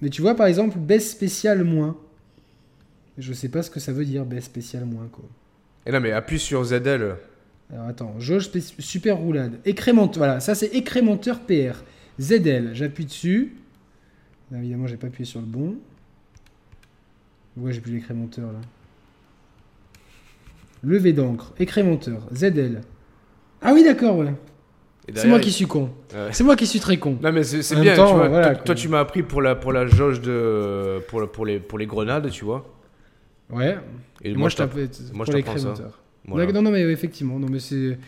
Mais 0.00 0.10
tu 0.10 0.22
vois, 0.22 0.34
par 0.34 0.46
exemple, 0.46 0.78
baisse 0.78 1.10
spéciale 1.10 1.64
moins. 1.64 1.96
Je 3.16 3.32
sais 3.32 3.48
pas 3.48 3.62
ce 3.62 3.70
que 3.70 3.80
ça 3.80 3.92
veut 3.92 4.04
dire, 4.04 4.24
baisse 4.24 4.44
spéciale 4.44 4.84
moins, 4.84 5.08
quoi. 5.10 5.24
Et 5.86 5.92
non, 5.92 6.00
mais 6.00 6.12
appuie 6.12 6.38
sur 6.38 6.64
ZL. 6.64 7.16
Alors 7.72 7.86
attends, 7.86 8.14
jauge 8.18 8.50
super 8.78 9.18
roulade. 9.18 9.58
Écrémenteur, 9.64 10.18
voilà, 10.18 10.40
ça 10.40 10.54
c'est 10.54 10.68
écrémenteur 10.68 11.40
PR. 11.40 11.82
ZL, 12.20 12.70
j'appuie 12.72 13.04
dessus. 13.04 13.56
Là, 14.50 14.58
évidemment, 14.58 14.86
j'ai 14.86 14.96
pas 14.96 15.08
appuyé 15.08 15.24
sur 15.24 15.40
le 15.40 15.46
bon. 15.46 15.76
Ouais, 17.56 17.72
j'ai 17.72 17.80
plus 17.80 17.92
l'écrémenteur 17.92 18.52
là. 18.52 18.60
Levée 20.82 21.12
d'encre, 21.12 21.52
écrémenteur, 21.58 22.28
ZL. 22.32 22.80
Ah 23.60 23.74
oui, 23.74 23.82
d'accord, 23.84 24.16
ouais. 24.18 24.32
C'est 25.14 25.28
moi 25.28 25.40
qui 25.40 25.50
suis 25.52 25.66
con. 25.66 25.90
Ouais. 26.12 26.28
C'est 26.32 26.44
moi 26.44 26.54
qui 26.56 26.66
suis 26.66 26.80
très 26.80 26.96
con. 26.98 27.16
Non 27.22 27.32
mais 27.32 27.42
c'est 27.42 27.62
c'est 27.62 27.76
En 27.76 27.80
bien, 27.80 27.94
temps, 27.96 28.08
tu 28.10 28.14
vois. 28.16 28.28
voilà, 28.28 28.54
toi, 28.56 28.74
tu 28.74 28.88
m'as 28.88 29.00
appris 29.00 29.22
pour 29.22 29.40
la 29.42 29.54
pour 29.54 29.72
la 29.72 29.86
jauge 29.86 30.20
de 30.20 31.00
pour, 31.08 31.30
pour 31.30 31.46
les 31.46 31.58
pour 31.60 31.78
les 31.78 31.86
grenades, 31.86 32.30
tu 32.30 32.44
vois. 32.44 32.66
Ouais. 33.50 33.78
Et 34.22 34.34
moi, 34.34 34.48
je 34.48 34.56
t'appelle 34.56 34.88
moi, 35.14 35.24
pour 35.24 35.26
je 35.26 35.30
ça. 35.32 35.36
l'écrémenteur. 35.38 35.98
voilà. 36.26 36.52
Non, 36.52 36.62
non, 36.62 36.70
mais 36.70 36.82
effectivement, 36.82 37.38
non, 37.38 37.46
mais 37.50 37.60
c'est 37.60 37.98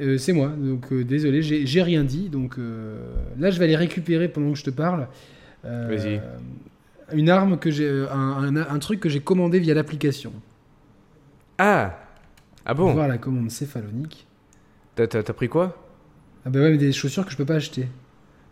euh, 0.00 0.16
c'est 0.18 0.32
moi. 0.32 0.48
Donc 0.56 0.92
euh, 0.92 1.04
désolé, 1.04 1.42
j'ai 1.42 1.82
rien 1.82 2.04
dit. 2.04 2.28
Donc 2.30 2.58
euh, 2.58 2.98
là, 3.38 3.50
je 3.50 3.58
vais 3.58 3.64
aller 3.66 3.76
récupérer 3.76 4.28
pendant 4.28 4.52
que 4.52 4.58
je 4.58 4.64
te 4.64 4.70
parle. 4.70 5.08
Vas-y. 5.62 6.20
Une 7.12 7.28
arme 7.28 7.58
que 7.58 7.70
j'ai, 7.72 8.06
un, 8.10 8.56
un- 8.56 8.56
un 8.56 8.78
truc 8.78 9.00
que 9.00 9.08
j'ai 9.08 9.20
commandé 9.20 9.58
via 9.58 9.74
l'application. 9.74 10.32
Ah 11.58 11.98
ah 12.64 12.72
bon? 12.74 12.92
Voir 12.92 13.08
la 13.08 13.18
commande 13.18 13.50
céphalonique. 13.50 14.26
T'as 14.94 15.06
pris 15.34 15.48
quoi? 15.48 15.76
Ah 16.46 16.50
bah 16.50 16.60
ouais, 16.60 16.70
mais 16.70 16.78
des 16.78 16.92
chaussures 16.92 17.24
que 17.24 17.32
je 17.32 17.36
peux 17.36 17.44
pas 17.44 17.54
acheter. 17.56 17.86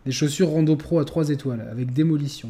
Des 0.05 0.11
chaussures 0.11 0.49
Rando 0.49 0.75
Pro 0.75 0.99
à 0.99 1.05
3 1.05 1.29
étoiles 1.29 1.67
avec 1.71 1.91
démolition. 1.93 2.49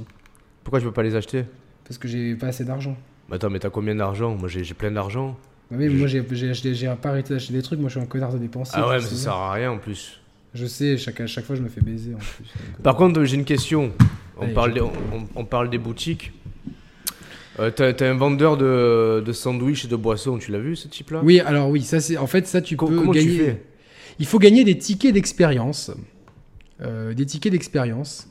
Pourquoi 0.63 0.79
tu 0.79 0.85
peux 0.85 0.91
pas 0.91 1.03
les 1.03 1.15
acheter? 1.15 1.45
Parce 1.85 1.97
que 1.97 2.07
j'ai 2.07 2.35
pas 2.35 2.47
assez 2.47 2.65
d'argent. 2.65 2.97
Mais 3.29 3.35
Attends, 3.35 3.49
mais 3.49 3.59
t'as 3.59 3.69
combien 3.69 3.95
d'argent? 3.95 4.35
Moi 4.35 4.49
j'ai 4.49 4.63
plein 4.73 4.91
d'argent. 4.91 5.37
Ouais, 5.71 5.77
mais 5.77 5.89
moi 5.89 6.07
j'ai 6.07 6.21
pas 6.21 7.09
arrêté 7.09 7.33
d'acheter 7.33 7.53
des 7.53 7.61
trucs. 7.61 7.79
Moi 7.79 7.89
je 7.89 7.93
suis 7.95 8.01
un 8.03 8.07
connard 8.07 8.33
de 8.33 8.37
dépensier. 8.37 8.79
Ah 8.81 8.87
ouais, 8.89 8.95
mais 8.95 9.01
ça 9.01 9.15
sert 9.15 9.33
à 9.33 9.53
rien 9.53 9.71
en 9.71 9.77
plus. 9.77 10.19
Je 10.53 10.65
sais, 10.65 10.97
chaque, 10.97 11.21
à 11.21 11.27
chaque 11.27 11.45
fois 11.45 11.55
je 11.55 11.61
me 11.61 11.69
fais 11.69 11.81
baiser 11.81 12.13
en 12.13 12.17
plus. 12.17 12.45
euh, 12.45 12.83
Par 12.83 12.95
contre, 12.95 13.23
j'ai 13.23 13.35
une 13.35 13.45
question. 13.45 13.91
On 14.37 14.45
Allez, 14.45 14.53
parle 14.53 14.69
je 14.71 14.75
des, 14.75 14.81
on, 14.81 14.91
on 15.35 15.45
parle 15.45 15.69
des 15.69 15.77
boutiques. 15.77 16.31
Euh, 17.59 17.71
T'as 17.71 17.93
t'as 17.93 18.09
un 18.09 18.15
vendeur 18.15 18.57
de, 18.57 19.21
de 19.25 19.31
sandwich 19.33 19.85
et 19.85 19.87
de 19.87 19.95
boissons, 19.95 20.37
tu 20.37 20.51
l'as 20.51 20.59
vu 20.59 20.75
ce 20.75 20.87
type-là? 20.87 21.21
Oui, 21.23 21.39
alors 21.39 21.69
oui, 21.69 21.81
ça 21.81 21.99
c'est 21.99 22.17
en 22.17 22.27
fait 22.27 22.47
ça 22.47 22.61
tu 22.61 22.75
Co- 22.77 22.87
peux 22.87 22.95
comment 22.95 23.11
gagner. 23.11 23.27
tu 23.29 23.37
fais? 23.37 23.63
Il 24.19 24.25
faut 24.25 24.39
gagner 24.39 24.63
des 24.63 24.77
tickets 24.77 25.13
d'expérience, 25.13 25.91
Euh, 26.81 27.13
des 27.13 27.25
tickets 27.25 27.51
d'expérience, 27.51 28.29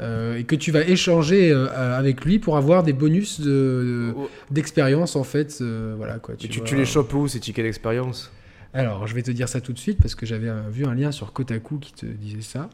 euh, 0.00 0.36
et 0.38 0.42
que 0.44 0.56
tu 0.56 0.72
vas 0.72 0.82
échanger 0.82 1.52
euh, 1.52 1.68
avec 1.96 2.24
lui 2.24 2.40
pour 2.40 2.56
avoir 2.56 2.82
des 2.82 2.92
bonus 2.92 3.40
de 3.40 4.12
Oh, 4.16 4.28
d'expérience 4.50 5.14
en 5.14 5.22
fait. 5.22 5.62
voilà 5.96 6.18
quoi. 6.18 6.34
Mais 6.42 6.48
tu, 6.48 6.58
vois. 6.58 6.66
tu 6.66 6.74
les 6.76 6.84
chopes 6.84 7.14
où 7.14 7.28
ces 7.28 7.38
tickets 7.38 7.64
d'expérience? 7.64 8.32
Alors, 8.74 9.06
je 9.06 9.14
vais 9.14 9.22
te 9.22 9.30
dire 9.30 9.48
ça 9.48 9.60
tout 9.60 9.72
de 9.72 9.78
suite 9.78 9.98
parce 10.02 10.16
que 10.16 10.26
j'avais 10.26 10.50
vu 10.70 10.86
un 10.86 10.94
lien 10.94 11.12
sur 11.12 11.32
Kotaku 11.32 11.78
qui 11.78 11.92
te 11.92 12.06
disait 12.06 12.42
ça. 12.42 12.68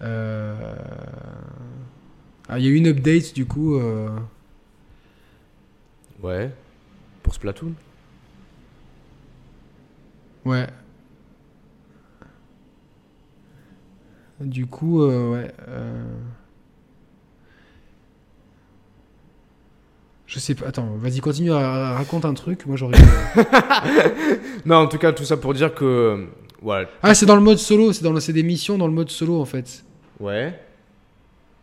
Ah, 0.00 0.54
il 2.58 2.64
y 2.64 2.68
a 2.68 2.70
eu 2.70 2.74
une 2.76 2.88
update 2.88 3.34
du 3.34 3.46
coup. 3.46 3.80
Ouais. 6.22 6.50
Pour 7.22 7.34
Splatoon? 7.34 7.72
Ouais. 10.44 10.66
Du 14.40 14.66
coup, 14.66 15.02
euh, 15.02 15.32
ouais. 15.32 15.50
euh, 15.68 16.04
Je 20.26 20.38
sais 20.38 20.54
pas. 20.54 20.66
Attends, 20.66 20.94
vas-y, 20.96 21.20
continue 21.20 21.52
à, 21.52 21.58
à 21.58 21.94
raconte 21.94 22.24
un 22.24 22.34
truc. 22.34 22.66
Moi, 22.66 22.76
j'aurais. 22.76 22.98
Non, 24.66 24.76
en 24.76 24.86
tout 24.86 24.98
cas, 24.98 25.12
tout 25.12 25.24
ça 25.24 25.36
pour 25.36 25.54
dire 25.54 25.74
que. 25.74 26.26
Voilà. 26.60 26.88
ah, 27.02 27.14
c'est 27.14 27.24
dans 27.26 27.36
le 27.36 27.40
mode 27.42 27.58
solo. 27.58 27.92
C'est 27.92 28.02
dans 28.04 28.12
le, 28.12 28.20
c'est 28.20 28.32
des 28.32 28.42
missions 28.42 28.76
dans 28.78 28.86
le 28.88 28.92
mode 28.92 29.10
solo 29.10 29.40
en 29.40 29.44
fait. 29.44 29.84
Ouais. 30.20 30.58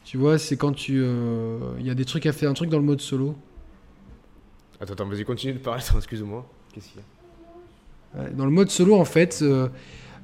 Tu 0.03 0.17
vois, 0.17 0.37
c'est 0.37 0.57
quand 0.57 0.71
tu. 0.73 1.01
euh, 1.03 1.57
Il 1.79 1.85
y 1.85 1.89
a 1.89 1.95
des 1.95 2.05
trucs 2.05 2.25
à 2.25 2.31
faire, 2.33 2.49
un 2.49 2.53
truc 2.53 2.69
dans 2.69 2.77
le 2.79 2.83
mode 2.85 3.01
solo. 3.01 3.35
Attends, 4.81 4.93
attends, 4.93 5.07
vas-y, 5.07 5.23
continue 5.25 5.53
de 5.53 5.59
parler, 5.59 5.81
excuse-moi. 5.95 6.45
Qu'est-ce 6.73 6.87
qu'il 6.89 6.97
y 6.97 8.19
a? 8.19 8.23
Ouais, 8.23 8.31
Dans 8.31 8.45
le 8.45 8.51
mode 8.51 8.69
solo, 8.69 8.95
en 8.95 9.05
fait, 9.05 9.39
euh, 9.41 9.67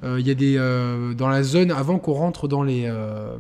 il 0.03 0.27
y 0.27 0.31
a 0.31 0.33
des 0.33 0.55
euh, 0.57 1.13
dans 1.13 1.27
la 1.29 1.43
zone 1.43 1.71
avant 1.71 1.99
qu'on 1.99 2.13
rentre 2.13 2.47
dans 2.47 2.63
les 2.63 2.85
euh, 2.87 3.35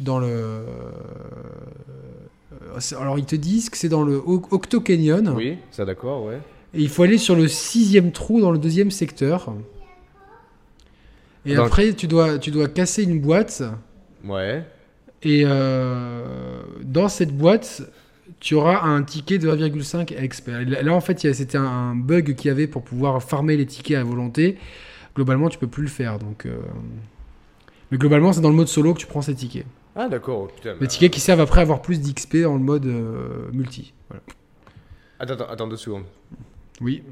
dans 0.00 0.18
le. 0.18 0.26
euh, 0.26 0.64
alors 3.00 3.18
ils 3.18 3.24
te 3.24 3.36
disent 3.36 3.70
que 3.70 3.76
c'est 3.76 3.88
dans 3.88 4.02
le 4.02 4.20
Octo 4.50 4.80
Canyon 4.80 5.32
Oui, 5.36 5.56
ça 5.70 5.84
d'accord, 5.84 6.24
ouais. 6.24 6.38
et 6.74 6.80
il 6.80 6.88
faut 6.88 7.02
aller 7.02 7.18
sur 7.18 7.36
le 7.36 7.48
sixième 7.48 8.12
trou 8.12 8.40
dans 8.40 8.50
le 8.50 8.58
deuxième 8.58 8.90
secteur. 8.90 9.52
Et 11.44 11.54
Dans- 11.54 11.64
après, 11.64 11.92
tu 11.92 12.06
dois 12.06 12.38
tu 12.38 12.50
dois 12.50 12.68
casser 12.68 13.02
une 13.04 13.20
boîte 13.20 13.62
Ouais. 14.24 14.64
et 15.22 15.42
euh, 15.44 16.24
dans 16.84 17.08
cette 17.08 17.36
boîte. 17.36 17.82
Tu 18.40 18.54
auras 18.56 18.82
un 18.82 19.04
ticket 19.04 19.38
de 19.38 19.48
1,5 19.48 20.14
exp. 20.20 20.48
Là, 20.66 20.92
en 20.94 21.00
fait, 21.00 21.32
c'était 21.32 21.58
un, 21.58 21.62
un 21.62 21.94
bug 21.94 22.34
qu'il 22.34 22.48
y 22.48 22.50
avait 22.50 22.66
pour 22.66 22.82
pouvoir 22.82 23.22
farmer 23.22 23.56
les 23.56 23.66
tickets 23.66 23.96
à 23.96 24.02
volonté. 24.02 24.58
Globalement, 25.14 25.48
tu 25.48 25.58
peux 25.58 25.66
plus 25.66 25.82
le 25.82 25.88
faire. 25.88 26.18
Donc, 26.18 26.46
euh, 26.46 26.56
Mais 27.90 27.98
globalement, 27.98 28.32
c'est 28.32 28.40
dans 28.40 28.48
le 28.50 28.54
mode 28.56 28.68
solo 28.68 28.94
que 28.94 28.98
tu 29.00 29.06
prends 29.06 29.22
ces 29.22 29.34
tickets. 29.34 29.66
Ah, 29.94 30.08
d'accord, 30.08 30.48
putain. 30.48 30.72
Les 30.74 30.80
mais- 30.80 30.86
tickets 30.86 31.12
qui 31.12 31.20
servent 31.20 31.40
après 31.40 31.60
à 31.60 31.62
avoir 31.62 31.82
plus 31.82 32.00
d'XP 32.00 32.38
dans 32.42 32.54
le 32.54 32.60
mode 32.60 32.86
euh, 32.86 33.50
multi. 33.52 33.92
Voilà. 34.08 34.22
Attends, 35.20 35.34
attends, 35.34 35.52
attends 35.52 35.68
deux 35.68 35.76
secondes. 35.76 36.04
Oui. 36.80 37.02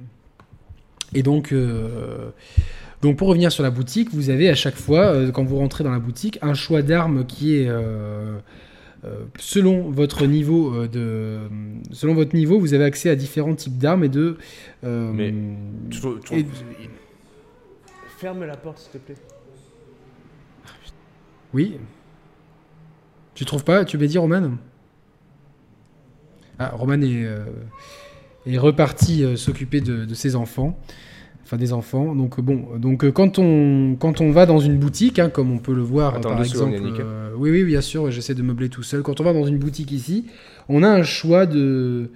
Et 1.15 1.23
donc, 1.23 1.53
euh, 1.53 2.31
donc, 3.03 3.17
pour 3.19 3.29
revenir 3.29 3.53
sur 3.53 3.63
la 3.63 3.71
boutique, 3.71 4.09
vous 4.15 4.31
avez 4.31 4.49
à 4.49 4.55
chaque 4.55 4.77
fois, 4.77 5.01
euh, 5.07 5.31
quand 5.31 5.45
vous 5.45 5.57
rentrez 5.59 5.85
dans 5.85 5.91
la 5.91 5.99
boutique, 5.99 6.39
un 6.41 6.55
choix 6.55 6.81
d'armes 6.83 7.27
qui 7.27 7.57
est 7.57 7.69
euh, 7.69 8.39
euh, 9.05 9.25
selon 9.39 9.91
votre 9.91 10.25
niveau 10.27 10.75
euh, 10.75 10.89
de, 10.89 11.41
selon 11.93 12.15
votre 12.15 12.35
niveau, 12.35 12.59
vous 12.59 12.73
avez 12.75 12.85
accès 12.85 13.11
à 13.11 13.17
différents 13.17 13.55
types 13.55 13.77
d'armes 13.77 14.05
et 14.05 14.09
de. 14.09 14.39
euh, 14.85 15.11
Mais 15.13 15.35
Tu 15.91 16.01
trouves- 16.01 16.21
tu 16.21 16.25
trouves- 16.25 16.39
et- 16.39 16.47
Ferme 18.21 18.45
la 18.45 18.55
porte, 18.55 18.77
s'il 18.79 18.91
te 18.91 18.99
plaît. 18.99 19.17
Oui. 21.55 21.79
Tu 23.35 23.47
trouves 23.47 23.65
pas 23.65 23.87
Tu 23.87 23.97
veux 23.97 24.07
dire, 24.07 24.21
Roman? 24.21 24.59
Ah, 26.59 26.73
Roman 26.75 27.01
est, 27.01 27.25
euh, 27.25 27.47
est 28.45 28.59
reparti 28.59 29.25
euh, 29.25 29.37
s'occuper 29.37 29.81
de, 29.81 30.05
de 30.05 30.15
ses 30.15 30.37
enfants. 30.37 30.79
Enfin, 31.45 31.57
des 31.57 31.73
enfants. 31.73 32.15
Donc, 32.15 32.39
euh, 32.39 32.43
bon. 32.43 32.77
Donc, 32.77 33.11
quand 33.11 33.39
on, 33.39 33.97
quand 33.99 34.21
on 34.21 34.33
va 34.33 34.45
dans 34.45 34.59
une 34.59 34.77
boutique, 34.77 35.19
hein, 35.19 35.31
comme 35.31 35.51
on 35.51 35.59
peut 35.59 35.75
le 35.75 35.81
voir, 35.81 36.17
Attends, 36.17 36.37
par 36.37 36.45
secondes, 36.45 36.75
exemple. 36.75 37.01
Euh, 37.01 37.33
oui, 37.39 37.51
oui, 37.51 37.65
bien 37.65 37.81
sûr. 37.81 38.11
J'essaie 38.11 38.35
de 38.35 38.43
meubler 38.43 38.69
tout 38.69 38.83
seul. 38.83 39.01
Quand 39.01 39.19
on 39.23 39.25
va 39.25 39.33
dans 39.33 39.47
une 39.47 39.57
boutique 39.59 39.93
ici, 39.93 40.27
on 40.69 40.83
a 40.83 40.89
un 40.91 41.05
choix 41.05 41.47
de 41.47 42.11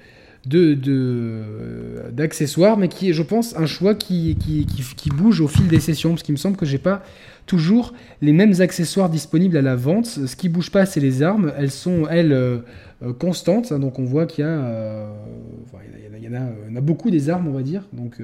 de 0.47 2.11
d'accessoires, 2.13 2.77
mais 2.77 2.89
qui 2.89 3.11
est, 3.11 3.13
je 3.13 3.23
pense, 3.23 3.57
un 3.57 3.67
choix 3.67 3.95
qui, 3.95 4.37
qui, 4.37 4.67
qui, 4.67 5.09
bouge 5.11 5.41
au 5.41 5.49
fil 5.49 5.69
des 5.69 5.81
sessions, 5.81 6.11
parce 6.11 6.23
qu'il 6.23 6.33
me 6.33 6.39
semble 6.39 6.57
que 6.57 6.67
j'ai 6.67 6.79
pas 6.79 7.03
toujours 7.47 7.93
les 8.21 8.33
mêmes 8.33 8.55
accessoires 8.61 9.09
disponibles 9.09 9.57
à 9.57 9.63
la 9.63 9.77
vente. 9.77 10.07
Ce 10.07 10.37
qui 10.37 10.49
bouge 10.49 10.71
pas, 10.71 10.87
c'est 10.87 11.01
les 11.01 11.23
armes. 11.23 11.53
Elles 11.59 11.71
sont, 11.71 12.07
elles, 12.09 12.33
euh, 12.33 12.59
euh, 13.03 13.13
constantes. 13.13 13.73
hein. 13.73 13.79
donc 13.79 13.99
on 13.99 14.05
voit 14.05 14.27
qu'il 14.27 14.45
y 14.45 14.49
a, 14.49 14.51
euh, 14.51 15.09
il 16.19 16.25
y, 16.25 16.29
en 16.29 16.35
a- 16.35 16.79
y 16.79 16.83
beaucoup 16.83 17.11
des 17.11 17.29
armes, 17.31 17.49
on 17.49 17.53
va 17.53 17.63
dire. 17.63 17.83
Donc, 17.93 18.17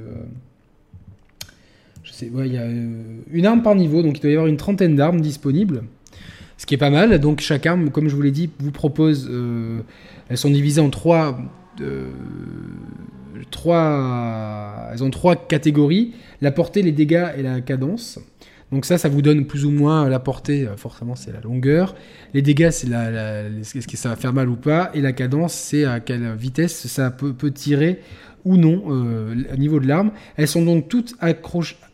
je 2.02 2.12
sais, 2.12 2.30
il 2.34 2.52
y 2.52 2.58
a 2.58 2.66
une 3.30 3.46
arme 3.46 3.62
par 3.62 3.74
niveau. 3.74 4.02
Donc 4.02 4.18
il 4.18 4.20
doit 4.22 4.30
y 4.30 4.34
avoir 4.34 4.46
une 4.46 4.56
trentaine 4.56 4.96
d'armes 4.96 5.20
disponibles. 5.20 5.82
Ce 6.56 6.66
qui 6.66 6.74
est 6.74 6.78
pas 6.78 6.90
mal. 6.90 7.18
Donc 7.18 7.40
chaque 7.40 7.66
arme, 7.66 7.90
comme 7.90 8.08
je 8.08 8.14
vous 8.14 8.22
l'ai 8.22 8.30
dit, 8.30 8.50
vous 8.58 8.70
propose. 8.70 9.30
elles 10.28 10.38
sont 10.38 10.50
divisées 10.50 10.80
en 10.80 10.90
trois. 10.90 11.38
Trois, 13.50 14.90
elles 14.92 15.02
ont 15.02 15.10
trois 15.10 15.36
catégories 15.36 16.14
la 16.40 16.50
portée, 16.50 16.82
les 16.82 16.92
dégâts 16.92 17.28
et 17.36 17.42
la 17.42 17.60
cadence. 17.60 18.18
Donc 18.72 18.84
ça, 18.84 18.98
ça 18.98 19.08
vous 19.08 19.20
donne 19.20 19.46
plus 19.46 19.64
ou 19.64 19.70
moins 19.70 20.08
la 20.08 20.20
portée, 20.20 20.66
euh, 20.66 20.76
forcément 20.76 21.16
c'est 21.16 21.32
la 21.32 21.40
longueur. 21.40 21.94
Les 22.34 22.42
dégâts, 22.42 22.70
c'est 22.70 22.88
la, 22.88 23.48
est-ce 23.48 23.88
que 23.88 23.96
ça 23.96 24.10
va 24.10 24.16
faire 24.16 24.32
mal 24.32 24.48
ou 24.48 24.54
pas. 24.54 24.90
Et 24.94 25.00
la 25.00 25.12
cadence, 25.12 25.54
c'est 25.54 25.84
à 25.84 25.98
quelle 25.98 26.34
vitesse 26.36 26.86
ça 26.86 27.10
peut 27.10 27.50
tirer 27.50 28.00
ou 28.45 28.57
non 28.57 28.84
euh, 28.88 29.34
au 29.53 29.57
niveau 29.57 29.80
de 29.80 29.86
l'arme. 29.86 30.11
Elles 30.36 30.49
sont 30.49 30.64
donc 30.64 30.88
toutes 30.88 31.14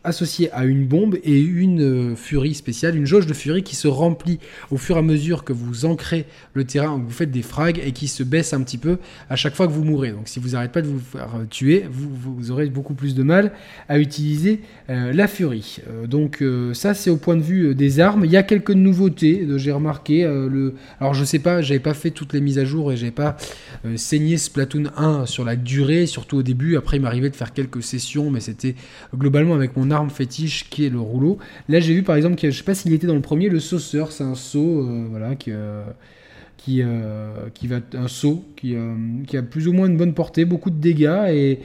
associées 0.07 0.49
à 0.53 0.65
une 0.65 0.85
bombe 0.85 1.17
et 1.23 1.39
une 1.39 1.81
euh, 1.81 2.15
furie 2.15 2.55
spéciale, 2.55 2.95
une 2.95 3.05
jauge 3.05 3.27
de 3.27 3.33
furie 3.33 3.63
qui 3.63 3.75
se 3.75 3.87
remplit 3.87 4.39
au 4.71 4.77
fur 4.77 4.95
et 4.95 4.99
à 4.99 5.01
mesure 5.01 5.43
que 5.43 5.51
vous 5.51 5.85
ancrez 5.85 6.25
le 6.53 6.63
terrain, 6.63 6.97
que 6.97 7.03
vous 7.03 7.11
faites 7.11 7.31
des 7.31 7.41
frags 7.41 7.79
et 7.85 7.91
qui 7.91 8.07
se 8.07 8.23
baisse 8.23 8.53
un 8.53 8.61
petit 8.61 8.77
peu 8.77 8.97
à 9.29 9.35
chaque 9.35 9.55
fois 9.55 9.67
que 9.67 9.73
vous 9.73 9.83
mourrez. 9.83 10.11
Donc 10.11 10.29
si 10.29 10.39
vous 10.39 10.49
n'arrêtez 10.49 10.71
pas 10.71 10.81
de 10.81 10.87
vous 10.87 10.99
faire 10.99 11.35
euh, 11.35 11.45
tuer, 11.49 11.85
vous, 11.91 12.51
aurez 12.51 12.67
beaucoup 12.67 12.93
plus 12.93 13.15
de 13.15 13.23
mal 13.23 13.51
à 13.89 13.99
utiliser 13.99 14.61
euh, 14.89 15.11
la 15.11 15.27
furie. 15.27 15.79
Donc 16.07 16.43
ça 16.73 16.93
c'est 16.93 17.09
au 17.09 17.17
point 17.17 17.35
de 17.35 17.41
vue 17.41 17.75
des 17.75 17.99
armes. 17.99 18.23
Il 18.23 18.31
y 18.31 18.37
a 18.37 18.43
quelques 18.43 18.71
nouveautés, 18.71 19.45
j'ai 19.57 19.71
remarqué. 19.71 20.23
Alors 20.99 21.13
je 21.13 21.25
sais 21.25 21.39
pas, 21.39 21.61
j'avais 21.61 21.79
pas 21.79 21.93
fait 21.93 22.11
toutes 22.11 22.33
les 22.33 22.41
mises 22.41 22.59
à 22.59 22.65
jour 22.65 22.91
et 22.91 22.97
j'ai 22.97 23.11
pas 23.11 23.35
saigné 23.95 24.37
Splatoon 24.37 24.85
1 24.95 25.25
sur 25.25 25.43
la 25.43 25.55
durée, 25.55 26.05
surtout 26.05 26.36
au 26.37 26.43
début. 26.43 26.77
Après, 26.77 26.97
il 26.97 27.01
m'arrivait 27.01 27.29
de 27.29 27.35
faire 27.35 27.53
quelques 27.53 27.83
sessions, 27.83 28.31
mais 28.31 28.39
c'était 28.39 28.75
globalement 29.15 29.55
avec 29.55 29.75
mon 29.75 29.91
arme 29.91 30.09
fétiche 30.09 30.69
qui 30.69 30.85
est 30.85 30.89
le 30.89 30.99
rouleau. 30.99 31.37
Là, 31.69 31.79
j'ai 31.79 31.93
vu 31.93 32.03
par 32.03 32.15
exemple, 32.15 32.35
que, 32.35 32.49
je 32.49 32.57
sais 32.57 32.63
pas 32.63 32.75
s'il 32.75 32.93
était 32.93 33.07
dans 33.07 33.15
le 33.15 33.21
premier, 33.21 33.49
le 33.49 33.59
sauceur. 33.59 34.11
C'est 34.11 34.23
un 34.23 34.35
saut, 34.35 34.81
euh, 34.81 35.07
voilà, 35.09 35.35
qui, 35.35 35.51
euh, 35.51 35.83
qui, 36.57 36.81
euh, 36.81 37.49
qui 37.53 37.67
va 37.67 37.77
un 37.93 38.07
saut 38.07 38.45
qui, 38.55 38.75
qui, 39.27 39.37
a 39.37 39.43
plus 39.43 39.67
ou 39.67 39.73
moins 39.73 39.87
une 39.87 39.97
bonne 39.97 40.13
portée, 40.13 40.45
beaucoup 40.45 40.69
de 40.69 40.79
dégâts 40.79 41.27
et, 41.29 41.59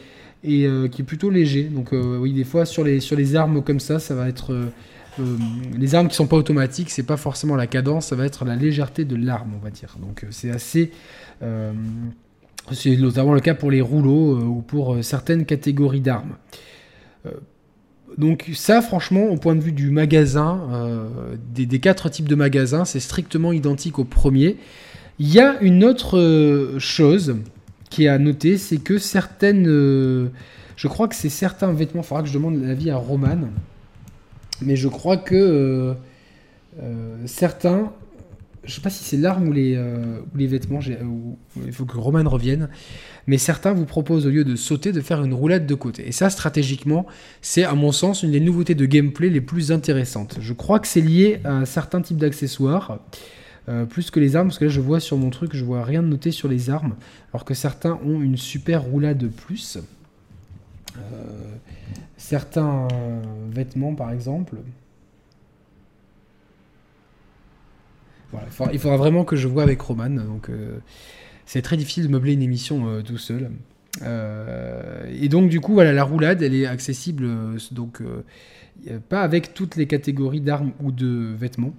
et 0.44 0.66
qui 0.90 1.02
est 1.02 1.06
plutôt 1.06 1.30
léger. 1.30 1.64
Donc 1.64 1.90
oui, 1.92 2.32
des 2.32 2.44
fois 2.44 2.64
sur 2.64 2.84
les 2.84 3.00
sur 3.00 3.16
les 3.16 3.36
armes 3.36 3.62
comme 3.62 3.80
ça, 3.80 3.98
ça 3.98 4.14
va 4.14 4.28
être 4.28 4.54
les 5.78 5.94
armes 5.94 6.08
qui 6.08 6.14
sont 6.14 6.26
pas 6.26 6.36
automatiques, 6.36 6.90
c'est 6.90 7.02
pas 7.02 7.16
forcément 7.16 7.54
la 7.54 7.66
cadence, 7.66 8.06
ça 8.06 8.16
va 8.16 8.24
être 8.26 8.44
la 8.44 8.56
légèreté 8.56 9.04
de 9.04 9.16
l'arme, 9.16 9.52
on 9.56 9.64
va 9.64 9.70
dire. 9.70 9.96
Donc 10.00 10.26
c'est 10.30 10.50
assez 10.50 10.90
c'est 12.70 12.96
notamment 12.96 13.34
le 13.34 13.40
cas 13.40 13.54
pour 13.54 13.70
les 13.70 13.80
rouleaux 13.80 14.36
euh, 14.36 14.44
ou 14.44 14.62
pour 14.62 14.94
euh, 14.94 15.02
certaines 15.02 15.44
catégories 15.44 16.00
d'armes. 16.00 16.36
Euh, 17.26 17.30
donc 18.18 18.50
ça, 18.54 18.82
franchement, 18.82 19.24
au 19.24 19.36
point 19.36 19.54
de 19.54 19.60
vue 19.60 19.72
du 19.72 19.90
magasin, 19.90 20.68
des, 21.54 21.78
quatre 21.78 22.10
types 22.10 22.28
de 22.28 22.34
magasins, 22.34 22.84
c'est 22.84 23.00
strictement 23.00 23.52
identique 23.54 23.98
au 23.98 24.04
premier. 24.04 24.58
Il 25.18 25.32
y 25.32 25.40
a 25.40 25.58
une 25.62 25.82
autre 25.82 26.76
chose 26.76 27.36
qui 27.88 28.04
est 28.04 28.08
à 28.08 28.18
noter, 28.18 28.58
c'est 28.58 28.76
que 28.76 28.98
certaines... 28.98 29.64
je 29.64 30.88
crois 30.88 31.08
que 31.08 31.14
c'est 31.14 31.30
certains 31.30 31.72
vêtements, 31.72 32.02
il 32.02 32.06
faudra 32.06 32.22
que 32.22 32.28
je 32.28 32.34
demande 32.34 32.62
l'avis 32.62 32.90
à 32.90 32.96
Roman, 32.96 33.48
mais 34.60 34.76
je 34.76 34.88
crois 34.88 35.16
que 35.16 35.94
certains 37.24 37.92
je 38.64 38.74
sais 38.74 38.80
pas 38.80 38.90
si 38.90 39.02
c'est 39.02 39.16
l'arme 39.16 39.48
ou 39.48 39.52
les, 39.52 39.74
euh, 39.76 40.20
les 40.36 40.46
vêtements, 40.46 40.80
euh, 40.86 41.64
il 41.66 41.72
faut 41.72 41.84
que 41.84 41.96
Roman 41.96 42.28
revienne, 42.28 42.68
mais 43.26 43.38
certains 43.38 43.72
vous 43.72 43.86
proposent 43.86 44.26
au 44.26 44.30
lieu 44.30 44.44
de 44.44 44.54
sauter 44.54 44.92
de 44.92 45.00
faire 45.00 45.22
une 45.24 45.34
roulade 45.34 45.66
de 45.66 45.74
côté. 45.74 46.06
Et 46.06 46.12
ça, 46.12 46.30
stratégiquement, 46.30 47.06
c'est 47.40 47.64
à 47.64 47.74
mon 47.74 47.90
sens 47.90 48.22
une 48.22 48.30
des 48.30 48.40
nouveautés 48.40 48.74
de 48.74 48.86
gameplay 48.86 49.30
les 49.30 49.40
plus 49.40 49.72
intéressantes. 49.72 50.38
Je 50.40 50.52
crois 50.52 50.78
que 50.78 50.86
c'est 50.86 51.00
lié 51.00 51.40
à 51.44 51.52
un 51.52 51.64
certain 51.64 52.02
type 52.02 52.18
d'accessoires, 52.18 53.00
euh, 53.68 53.84
plus 53.84 54.10
que 54.10 54.20
les 54.20 54.36
armes, 54.36 54.48
parce 54.48 54.58
que 54.58 54.66
là 54.66 54.70
je 54.70 54.80
vois 54.80 55.00
sur 55.00 55.16
mon 55.16 55.30
truc, 55.30 55.56
je 55.56 55.64
vois 55.64 55.84
rien 55.84 56.02
de 56.02 56.08
noté 56.08 56.30
sur 56.30 56.48
les 56.48 56.70
armes, 56.70 56.94
alors 57.32 57.44
que 57.44 57.54
certains 57.54 57.98
ont 58.04 58.20
une 58.20 58.36
super 58.36 58.82
roulade 58.82 59.18
de 59.18 59.28
plus. 59.28 59.78
certains 62.16 62.86
vêtements 63.50 63.94
par 63.94 64.12
exemple, 64.12 64.56
il, 68.72 68.78
faudra, 68.78 68.96
vraiment 68.96 69.24
que 69.24 69.36
je 69.36 69.48
vois 69.48 69.62
avec 69.62 69.80
Roman. 69.80 70.10
Donc, 70.10 70.48
euh, 70.48 70.78
c'est 71.46 71.62
très 71.62 71.76
difficile 71.76 72.04
de 72.04 72.08
meubler 72.08 72.32
une 72.32 72.42
émission 72.42 72.88
euh, 72.88 73.02
tout 73.02 73.18
seul. 73.18 73.50
Euh, 74.02 75.04
et 75.20 75.28
donc, 75.28 75.48
du 75.48 75.60
coup, 75.60 75.74
voilà, 75.74 75.92
la 75.92 76.04
roulade, 76.04 76.42
elle 76.42 76.54
est 76.54 76.66
accessible 76.66 77.28
donc 77.72 78.02
pas 79.08 79.20
avec 79.20 79.54
toutes 79.54 79.76
les 79.76 79.86
catégories 79.86 80.40
d'armes 80.40 80.72
ou 80.82 80.90
de 80.90 81.34
vêtements. 81.38 81.74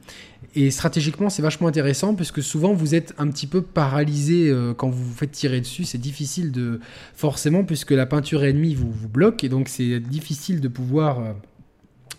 Et 0.56 0.70
stratégiquement, 0.70 1.30
c'est 1.30 1.42
vachement 1.42 1.68
intéressant 1.68 2.14
parce 2.14 2.32
que 2.32 2.42
souvent 2.42 2.74
vous 2.74 2.94
êtes 2.94 3.16
un 3.18 3.28
petit 3.28 3.48
peu 3.48 3.64
paralysé 3.64 4.54
quand 4.78 4.90
vous 4.90 5.04
vous 5.04 5.14
faites 5.14 5.32
tirer 5.32 5.60
dessus. 5.60 5.86
C'est 5.86 5.98
difficile 5.98 6.52
de 6.52 6.80
forcément 7.16 7.64
puisque 7.64 7.92
la 7.92 8.06
peinture 8.06 8.44
ennemie 8.44 8.76
vous, 8.76 8.92
vous 8.92 9.10
bloque 9.10 9.44
et 9.44 9.50
donc 9.50 9.68
c'est 9.68 10.00
difficile 10.00 10.62
de 10.62 10.68
pouvoir 10.68 11.36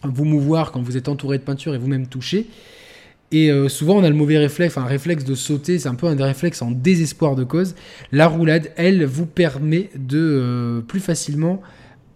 vous 0.02 0.24
mouvoir 0.24 0.72
quand 0.72 0.82
vous 0.82 0.96
êtes 0.96 1.08
entouré 1.08 1.38
de 1.38 1.44
peinture 1.44 1.74
et 1.74 1.78
vous-même 1.78 2.08
toucher. 2.08 2.48
Et 3.32 3.50
euh, 3.50 3.68
souvent, 3.68 3.96
on 3.96 4.04
a 4.04 4.08
le 4.08 4.14
mauvais 4.14 4.38
réflexe, 4.38 4.76
un 4.78 4.84
réflexe 4.84 5.24
de 5.24 5.34
sauter, 5.34 5.78
c'est 5.78 5.88
un 5.88 5.94
peu 5.94 6.06
un 6.06 6.14
des 6.14 6.22
réflexes 6.22 6.62
en 6.62 6.70
désespoir 6.70 7.34
de 7.34 7.44
cause. 7.44 7.74
La 8.12 8.28
roulade, 8.28 8.72
elle, 8.76 9.04
vous 9.04 9.26
permet 9.26 9.90
de 9.96 10.18
euh, 10.18 10.80
plus 10.80 11.00
facilement 11.00 11.60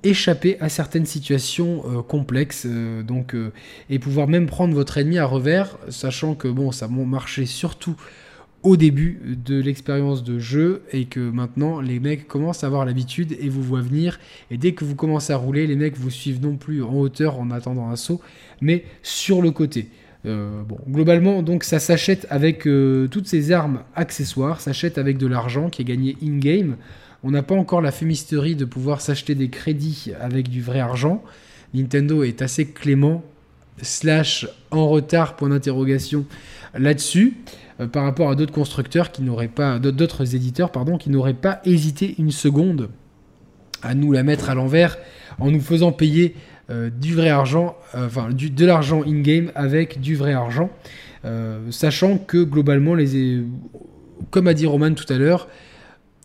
échapper 0.05 0.61
à 0.61 0.69
certaines 0.69 1.07
situations 1.07 1.83
euh, 1.89 2.03
complexes 2.03 2.67
donc 3.05 3.35
et 3.91 3.99
pouvoir 3.99 4.29
même 4.29 4.47
prendre 4.47 4.73
votre 4.73 4.97
ennemi 4.97 5.19
à 5.19 5.25
revers 5.25 5.77
sachant 5.89 6.37
que 6.37 6.47
bon 6.47 6.71
ça 6.71 6.87
marché 6.87 7.47
surtout 7.47 7.97
au 8.63 8.77
début 8.77 9.21
de 9.45 9.61
l'expérience 9.61 10.23
de 10.23 10.39
jeu 10.39 10.83
et 10.93 11.07
que 11.07 11.19
maintenant 11.19 11.81
les 11.81 11.99
mecs 11.99 12.29
commencent 12.29 12.63
à 12.63 12.69
avoir 12.69 12.85
l'habitude 12.85 13.37
et 13.41 13.49
vous 13.49 13.63
voient 13.63 13.81
venir 13.81 14.21
et 14.53 14.57
dès 14.57 14.71
que 14.71 14.85
vous 14.85 14.95
commencez 14.95 15.33
à 15.33 15.37
rouler 15.37 15.67
les 15.67 15.75
mecs 15.75 15.97
vous 15.97 16.11
suivent 16.11 16.41
non 16.41 16.57
plus 16.57 16.81
en 16.85 16.95
hauteur 16.95 17.41
en 17.41 17.51
attendant 17.51 17.91
un 17.91 17.97
saut 17.97 18.21
mais 18.61 18.85
sur 19.03 19.43
le 19.43 19.51
côté 19.51 19.89
euh, 20.27 20.63
bon, 20.63 20.79
globalement, 20.89 21.43
donc 21.43 21.63
ça 21.63 21.79
s'achète 21.79 22.27
avec 22.29 22.67
euh, 22.67 23.07
toutes 23.09 23.29
ces 23.29 23.53
armes 23.53 23.83
accessoires, 23.95 24.61
s'achète 24.61 24.99
avec 24.99 25.17
de 25.17 25.27
l'argent 25.27 25.71
qui 25.71 25.83
est 25.83 25.85
gagné 25.85 26.17
in-game. 26.23 26.77
On 27.23 27.31
n'a 27.31 27.43
pas 27.43 27.55
encore 27.55 27.81
la 27.81 27.93
fumisterie 27.93 28.57
de 28.57 28.65
pouvoir 28.65 29.01
s'acheter 29.01 29.35
des 29.35 29.49
crédits 29.49 30.13
avec 30.21 30.49
du 30.49 30.61
vrai 30.61 30.81
argent. 30.81 31.23
Nintendo 31.75 32.23
est 32.25 32.43
assez 32.43 32.67
clément, 32.67 33.23
slash 33.83 34.49
en 34.71 34.89
retard, 34.89 35.37
point 35.37 35.51
d'interrogation, 35.51 36.27
là-dessus, 36.75 37.37
euh, 37.81 37.87
par 37.87 38.05
rapport 38.05 38.31
à 38.31 38.35
d'autres 38.35 38.53
constructeurs 38.53 39.13
qui 39.13 39.23
n'auraient 39.23 39.49
pas, 39.49 39.79
d'autres 39.79 40.35
éditeurs, 40.35 40.73
pardon, 40.73 40.99
qui 40.99 41.11
n'auraient 41.11 41.35
pas 41.35 41.61
hésité 41.65 42.17
une 42.19 42.33
seconde 42.33 42.89
à 43.83 43.95
nous 43.95 44.11
la 44.11 44.25
mettre 44.25 44.51
à 44.51 44.55
l'envers 44.55 44.99
en 45.39 45.53
nous 45.53 45.61
faisant 45.61 45.93
payer 45.93 46.35
du 46.69 47.15
vrai 47.15 47.31
argent, 47.31 47.77
euh, 47.95 48.07
enfin 48.07 48.31
du, 48.31 48.51
de 48.51 48.67
l'argent 48.67 49.03
in-game 49.03 49.51
avec 49.55 50.01
du 50.01 50.17
vrai 50.17 50.35
argent, 50.35 50.71
euh, 51.25 51.71
sachant 51.71 52.19
que 52.19 52.45
globalement, 52.45 52.95
les, 52.95 53.43
comme 54.31 54.47
a 54.47 54.55
dit 54.55 54.67
Roman 54.67 54.93
tout 54.93 55.11
à 55.11 55.17
l'heure, 55.17 55.49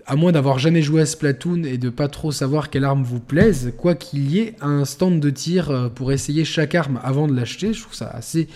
à 0.05 0.17
moins 0.17 0.33
d'avoir 0.33 0.59
jamais 0.59 0.81
joué 0.81 1.01
à 1.01 1.05
Splatoon 1.05 1.63
et 1.63 1.77
de 1.77 1.89
pas 1.89 2.09
trop 2.09 2.31
savoir 2.31 2.69
quelle 2.69 2.83
arme 2.83 3.03
vous 3.03 3.21
plaise, 3.21 3.73
quoi 3.77 3.95
qu'il 3.95 4.29
y 4.29 4.39
ait 4.39 4.55
un 4.59 4.83
stand 4.83 5.21
de 5.21 5.29
tir 5.29 5.91
pour 5.95 6.11
essayer 6.11 6.43
chaque 6.43 6.75
arme 6.75 6.99
avant 7.03 7.27
de 7.27 7.33
l'acheter, 7.33 7.71
je 7.71 7.81
trouve 7.81 7.93
ça 7.93 8.07
assez 8.07 8.49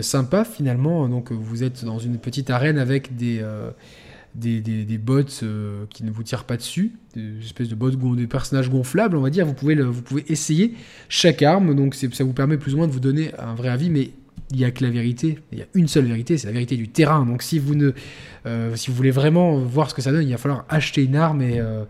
sympa 0.00 0.44
finalement. 0.44 1.08
Donc 1.08 1.32
vous 1.32 1.64
êtes 1.64 1.84
dans 1.84 1.98
une 1.98 2.18
petite 2.18 2.50
arène 2.50 2.78
avec 2.78 3.16
des 3.16 3.42
des, 4.36 4.60
des, 4.60 4.98
bots 4.98 5.22
euh, 5.42 5.86
qui 5.90 6.04
ne 6.04 6.10
vous 6.10 6.22
tirent 6.22 6.44
pas 6.44 6.56
dessus, 6.56 6.92
des 7.14 7.38
espèces 7.44 7.68
de 7.68 7.74
bots, 7.74 7.90
des 7.90 8.26
personnages 8.26 8.70
gonflables, 8.70 9.16
on 9.16 9.22
va 9.22 9.30
dire. 9.30 9.46
Vous 9.46 9.54
pouvez, 9.54 9.74
vous 9.74 10.02
pouvez 10.02 10.24
essayer 10.28 10.74
chaque 11.08 11.42
arme, 11.42 11.74
donc 11.74 11.94
ça 11.94 12.24
vous 12.24 12.32
permet 12.32 12.58
plus 12.58 12.74
ou 12.74 12.78
moins 12.78 12.86
de 12.86 12.92
vous 12.92 13.00
donner 13.00 13.32
un 13.38 13.54
vrai 13.54 13.68
avis, 13.68 13.90
mais 13.90 14.10
il 14.52 14.58
n'y 14.58 14.64
a 14.64 14.70
que 14.70 14.84
la 14.84 14.90
vérité, 14.90 15.38
il 15.52 15.58
y 15.58 15.62
a 15.62 15.66
une 15.74 15.88
seule 15.88 16.04
vérité, 16.04 16.38
c'est 16.38 16.46
la 16.46 16.52
vérité 16.52 16.76
du 16.76 16.88
terrain. 16.88 17.24
Donc 17.24 17.42
si 17.42 17.58
vous, 17.58 17.74
ne, 17.74 17.92
euh, 18.46 18.76
si 18.76 18.90
vous 18.90 18.96
voulez 18.96 19.10
vraiment 19.10 19.58
voir 19.58 19.90
ce 19.90 19.94
que 19.94 20.02
ça 20.02 20.12
donne, 20.12 20.26
il 20.26 20.30
va 20.30 20.38
falloir 20.38 20.64
acheter 20.68 21.02
une 21.02 21.16
arme 21.16 21.42
et, 21.42 21.58
euh, 21.58 21.84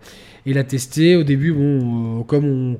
et 0.47 0.53
la 0.53 0.63
tester. 0.63 1.15
Au 1.15 1.23
début, 1.23 1.51
bon, 1.51 2.23
comme 2.23 2.77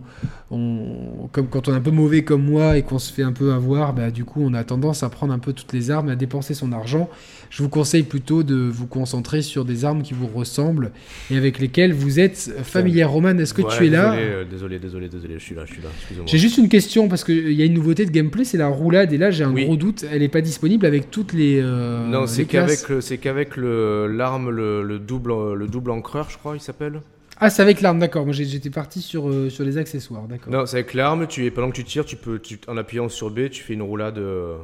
on, 0.49 1.28
comme 1.34 1.47
quand 1.47 1.68
on 1.68 1.74
est 1.74 1.76
un 1.76 1.82
peu 1.82 1.91
mauvais 1.91 2.24
comme 2.24 2.43
moi 2.43 2.78
et 2.78 2.82
qu'on 2.82 2.99
se 2.99 3.11
fait 3.11 3.24
un 3.24 3.34
peu 3.34 3.51
avoir, 3.51 3.93
bah, 3.93 4.09
du 4.09 4.24
coup, 4.24 4.41
on 4.41 4.53
a 4.53 4.63
tendance 4.63 5.03
à 5.03 5.09
prendre 5.09 5.34
un 5.34 5.39
peu 5.39 5.51
toutes 5.51 5.74
les 5.74 5.91
armes, 5.91 6.07
à 6.07 6.15
dépenser 6.15 6.53
son 6.53 6.72
argent. 6.72 7.09
Je 7.49 7.61
vous 7.63 7.70
conseille 7.70 8.03
plutôt 8.03 8.43
de 8.43 8.55
vous 8.55 8.88
concentrer 8.88 9.41
sur 9.41 9.65
des 9.65 9.84
armes 9.84 10.01
qui 10.01 10.13
vous 10.13 10.28
ressemblent 10.28 10.91
et 11.30 11.38
avec 11.38 11.59
lesquelles 11.59 11.93
vous 11.93 12.20
êtes 12.20 12.53
familier. 12.63 13.03
Roman, 13.03 13.38
est-ce 13.38 13.53
que 13.53 13.61
tu 13.61 13.88
es 13.88 13.89
là 13.89 14.15
euh, 14.15 14.45
désolé, 14.49 14.80
désolé, 14.80 15.09
désolé, 15.09 15.36
je 15.38 15.43
suis 15.43 15.55
là, 15.55 15.63
je 15.65 15.74
suis 15.74 15.82
là. 15.82 15.89
J'ai 16.26 16.38
juste 16.38 16.57
une 16.57 16.70
question 16.70 17.09
parce 17.09 17.24
qu'il 17.24 17.53
y 17.53 17.61
a 17.61 17.65
une 17.65 17.74
nouveauté 17.74 18.05
de 18.05 18.11
gameplay, 18.11 18.45
c'est 18.45 18.57
la 18.57 18.68
roulade 18.68 19.11
et 19.11 19.18
là 19.18 19.32
j'ai 19.32 19.43
un 19.43 19.53
gros 19.53 19.76
doute, 19.76 20.05
elle 20.11 20.20
n'est 20.20 20.28
pas 20.30 20.41
disponible 20.41 20.86
avec 20.86 21.11
toutes 21.11 21.34
les. 21.34 21.59
Euh, 21.61 22.05
non, 22.07 22.28
c'est 22.28 22.45
qu'avec 22.45 22.80
c'est 23.01 23.18
qu'avec 23.18 23.55
l'arme 23.57 24.49
le, 24.49 24.84
le, 24.84 24.99
double 24.99 25.53
le 25.53 25.68
double 25.68 25.91
encreur, 25.91 26.30
je 26.30 26.38
crois, 26.38 26.55
il 26.55 26.61
s'appelle. 26.61 27.01
Ah, 27.39 27.49
c'est 27.49 27.61
avec 27.61 27.81
l'arme, 27.81 27.99
d'accord. 27.99 28.25
Moi, 28.25 28.33
j'étais 28.33 28.69
parti 28.69 29.01
sur, 29.01 29.29
euh, 29.29 29.49
sur 29.49 29.63
les 29.63 29.77
accessoires, 29.77 30.27
d'accord. 30.27 30.51
Non, 30.51 30.65
c'est 30.65 30.77
avec 30.77 30.93
l'arme. 30.93 31.27
Tu, 31.27 31.49
pendant 31.51 31.69
que 31.69 31.75
tu 31.75 31.83
tires, 31.83 32.05
tu 32.05 32.15
peux, 32.15 32.41
en 32.67 32.77
appuyant 32.77 33.09
sur 33.09 33.29
B, 33.29 33.49
tu 33.49 33.63
fais 33.63 33.73
une 33.73 33.83
roulade, 33.83 34.17
euh, 34.17 34.57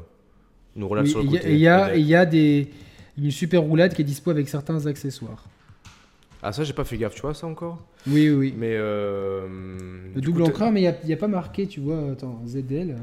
une 0.76 0.84
roulade 0.84 1.05
sur 1.05 1.21
le 1.21 1.30
côté. 1.30 1.49
Et 1.49 1.53
il 1.53 1.59
y 1.59 1.67
a, 1.67 1.95
y 1.95 2.15
a 2.15 2.26
des, 2.26 2.69
une 3.17 3.32
super 3.32 3.61
roulade 3.61 3.93
qui 3.93 4.01
est 4.01 4.05
dispo 4.05 4.32
avec 4.32 4.49
certains 4.49 4.88
accessoires. 4.88 5.45
Ah, 6.41 6.51
ça, 6.51 6.63
j'ai 6.63 6.74
pas 6.74 6.84
fait 6.84 6.97
gaffe, 6.97 7.15
tu 7.15 7.21
vois, 7.21 7.34
ça 7.34 7.47
encore? 7.47 7.80
Oui, 8.07 8.30
oui. 8.30 8.53
Mais. 8.57 8.74
Euh, 8.74 9.47
le 10.13 10.19
double 10.19 10.41
encreur, 10.43 10.71
mais 10.71 10.82
il 10.82 10.95
n'y 11.05 11.13
a, 11.13 11.15
a, 11.15 11.19
pas 11.19 11.28
marqué, 11.28 11.67
tu 11.67 11.80
vois, 11.80 12.11
attends, 12.11 12.41
ZL. 12.45 12.95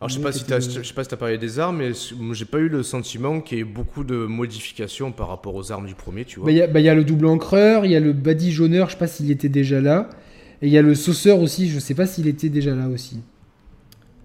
Alors, 0.00 0.08
je 0.08 0.14
sais 0.14 0.22
pas 0.22 0.32
si 0.32 0.44
tu 0.44 0.52
je 0.54 0.82
sais 0.82 0.94
pas 0.94 1.04
si 1.04 1.12
as 1.12 1.16
parlé 1.18 1.36
des 1.36 1.58
armes, 1.58 1.76
mais 1.76 1.92
j'ai 2.32 2.46
pas 2.46 2.58
eu 2.58 2.68
le 2.68 2.82
sentiment 2.82 3.42
qu'il 3.42 3.58
y 3.58 3.60
ait 3.60 3.64
beaucoup 3.64 4.02
de 4.02 4.16
modifications 4.16 5.12
par 5.12 5.28
rapport 5.28 5.54
aux 5.54 5.72
armes 5.72 5.86
du 5.86 5.94
premier, 5.94 6.24
tu 6.24 6.40
vois. 6.40 6.46
Bah, 6.46 6.52
il 6.52 6.72
bah, 6.72 6.80
y, 6.80 6.88
a 6.88 6.94
le 6.94 7.04
double 7.04 7.26
encreur, 7.26 7.84
il 7.84 7.92
y 7.92 7.96
a 7.96 8.00
le 8.00 8.14
body 8.14 8.50
jauneur, 8.50 8.86
je 8.86 8.92
sais 8.92 8.98
pas 8.98 9.06
s'il 9.06 9.30
était 9.30 9.50
déjà 9.50 9.82
là, 9.82 10.08
et 10.62 10.68
il 10.68 10.72
y 10.72 10.78
a 10.78 10.82
le 10.82 10.94
sauceur 10.94 11.40
aussi, 11.40 11.68
je 11.68 11.78
sais 11.78 11.94
pas 11.94 12.06
s'il 12.06 12.28
était 12.28 12.48
déjà 12.48 12.74
là 12.74 12.88
aussi. 12.88 13.20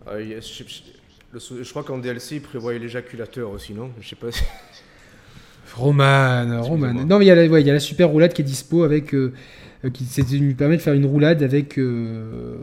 Euh, 0.08 0.40
je, 0.40 1.70
crois 1.72 1.84
qu'en 1.84 1.98
DLC, 1.98 2.36
il 2.36 2.42
prévoyait 2.42 2.80
l'éjaculateur 2.80 3.50
aussi, 3.52 3.74
non? 3.74 3.92
Je 4.00 4.08
sais 4.08 4.16
pas 4.16 4.32
si... 4.32 4.44
Roman, 5.76 6.62
Roman. 6.62 6.94
Non, 6.94 7.20
mais 7.20 7.26
il 7.26 7.28
y, 7.28 7.32
a 7.32 7.36
la, 7.36 7.60
y 7.60 7.70
a 7.70 7.74
la 7.74 7.80
super 7.82 8.08
roulade 8.08 8.32
qui 8.32 8.44
est 8.44 8.46
dispo 8.46 8.84
avec... 8.84 9.14
Euh, 9.14 9.34
qui 9.94 10.06
lui 10.38 10.54
permet 10.56 10.78
de 10.78 10.82
faire 10.82 10.94
une 10.94 11.06
roulade 11.06 11.44
avec 11.44 11.78
euh, 11.78 12.56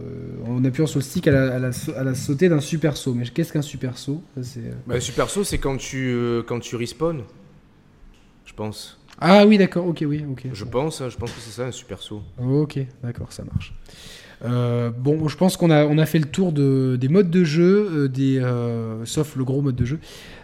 en 0.47 0.65
appuyant 0.65 0.87
sur 0.87 0.99
le 0.99 1.05
stick 1.05 1.29
à 1.29 1.31
la, 1.31 1.71
à 1.97 2.05
la, 2.05 2.15
sautée 2.15 2.49
d'un 2.49 2.61
super 2.61 2.97
saut. 2.97 3.15
Mais 3.15 3.25
qu'est-ce 3.25 3.53
qu'un 3.53 3.63
super 3.63 3.99
saut? 3.99 4.23
Euh, 4.39 4.43
bah, 4.87 5.01
Super 5.01 5.31
saut, 5.31 5.45
c'est 5.45 5.59
quand 5.59 5.77
tu 5.77 6.17
quand 6.47 6.61
tu 6.61 6.77
respawn, 6.77 7.23
je 8.45 8.53
pense. 8.55 8.99
Ah 9.21 9.47
oui, 9.47 9.59
d'accord, 9.59 9.87
ok, 9.87 10.05
oui, 10.07 10.25
ok. 10.29 10.47
Je 10.53 10.65
pense, 10.65 11.01
hein, 11.01 11.09
je 11.09 11.17
pense 11.17 11.31
que 11.31 11.41
c'est 11.41 11.53
ça 11.53 11.67
un 11.67 11.71
super 11.71 12.01
saut. 12.01 12.23
Ok, 12.43 12.79
d'accord, 13.03 13.33
ça 13.33 13.45
marche. 13.45 13.73
Euh, 14.45 14.91
bon, 14.91 15.29
je 15.29 15.37
pense 15.37 15.57
qu'on 15.57 15.71
a, 15.71 15.85
on 15.87 15.99
a 15.99 16.07
fait 16.07 16.19
le 16.19 16.25
tour 16.25 16.53
de, 16.53 16.97
des 17.01 17.09
modes 17.09 17.31
de 17.31 17.45
jeu, 17.45 17.89
euh, 17.93 18.09
des, 18.09 18.39
euh, 18.39 19.05
sauf 19.05 19.37
le 19.37 19.45
gros 19.45 19.63
mode 19.63 19.77
de 19.77 19.85
jeu, 19.85 20.01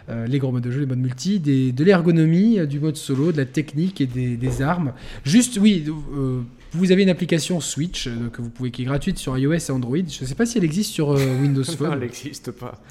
euh, 0.09 0.25
les 0.25 0.39
gros 0.39 0.51
modes 0.51 0.63
de 0.63 0.71
jeu, 0.71 0.79
les 0.79 0.85
modes 0.85 0.99
multi, 0.99 1.39
des, 1.39 1.71
de 1.73 1.83
l'ergonomie, 1.83 2.59
euh, 2.59 2.65
du 2.65 2.79
mode 2.79 2.95
solo, 2.95 3.31
de 3.33 3.37
la 3.37 3.45
technique 3.45 3.99
et 3.99 4.05
des, 4.05 4.37
des 4.37 4.61
armes. 4.61 4.93
Juste, 5.25 5.57
oui, 5.61 5.83
euh, 6.15 6.41
vous 6.73 6.91
avez 6.91 7.03
une 7.03 7.09
application 7.09 7.59
Switch 7.59 8.07
euh, 8.07 8.29
que 8.31 8.41
vous 8.41 8.49
pouvez, 8.49 8.71
qui 8.71 8.83
est 8.83 8.85
gratuite 8.85 9.17
sur 9.17 9.37
iOS 9.37 9.53
et 9.53 9.71
Android. 9.71 9.97
Je 9.97 10.21
ne 10.23 10.27
sais 10.27 10.35
pas 10.35 10.45
si 10.45 10.57
elle 10.57 10.63
existe 10.63 10.91
sur 10.93 11.11
euh, 11.11 11.17
Windows 11.41 11.63
Non, 11.67 11.75
Phone. 11.75 11.89
elle 11.93 11.99
n'existe 11.99 12.51
pas. 12.51 12.81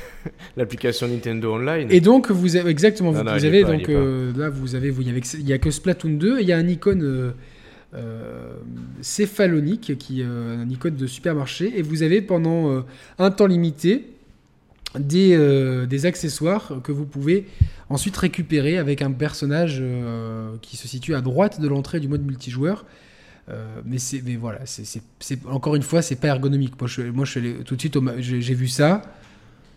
L'application 0.56 1.08
Nintendo 1.08 1.54
Online. 1.54 1.88
Et 1.90 2.00
donc, 2.00 2.30
vous 2.30 2.56
avez, 2.56 2.70
exactement, 2.70 3.12
Non, 3.12 3.18
vous, 3.18 3.24
non, 3.24 3.30
avez 3.32 3.62
pas, 3.62 3.72
donc 3.72 3.88
euh, 3.88 4.32
là, 4.36 4.48
vous 4.50 4.74
avez, 4.74 4.90
vous, 4.90 5.02
il 5.02 5.08
y 5.08 5.10
avait- 5.10 5.20
il 5.38 5.48
y 5.48 5.52
a 5.52 5.58
que 5.58 5.70
Splatoon 5.70 6.10
2 6.18 6.38
et 6.38 6.42
il 6.42 6.48
y 6.48 6.52
a 6.52 6.56
un 6.58 6.68
icône 6.68 7.32
céphalonique 9.00 9.96
qui, 9.98 10.22
un 10.22 10.68
icône 10.68 10.94
de 10.96 11.06
supermarché 11.06 11.72
et 11.76 11.82
vous 11.82 12.02
avez 12.02 12.22
pendant 12.22 12.84
un 13.18 13.30
temps 13.30 13.46
limité 13.46 14.04
des, 14.98 15.34
euh, 15.36 15.86
des 15.86 16.06
accessoires 16.06 16.80
que 16.82 16.90
vous 16.92 17.06
pouvez 17.06 17.46
ensuite 17.88 18.16
récupérer 18.16 18.76
avec 18.78 19.02
un 19.02 19.12
personnage 19.12 19.78
euh, 19.80 20.50
qui 20.62 20.76
se 20.76 20.88
situe 20.88 21.14
à 21.14 21.20
droite 21.20 21.60
de 21.60 21.68
l'entrée 21.68 22.00
du 22.00 22.08
mode 22.08 22.24
multijoueur. 22.24 22.84
Euh, 23.48 23.80
mais 23.84 23.98
c'est 23.98 24.22
mais 24.24 24.36
voilà 24.36 24.60
c'est 24.66 25.00
encore 25.48 25.74
une 25.74 25.82
fois 25.82 26.02
c'est 26.02 26.14
pas 26.16 26.28
ergonomique 26.28 26.74
moi 26.80 26.88
moi 27.12 27.24
tout 27.64 27.74
de 27.74 27.80
suite 27.80 27.98
j'ai 28.18 28.54
vu 28.54 28.68
ça 28.68 29.02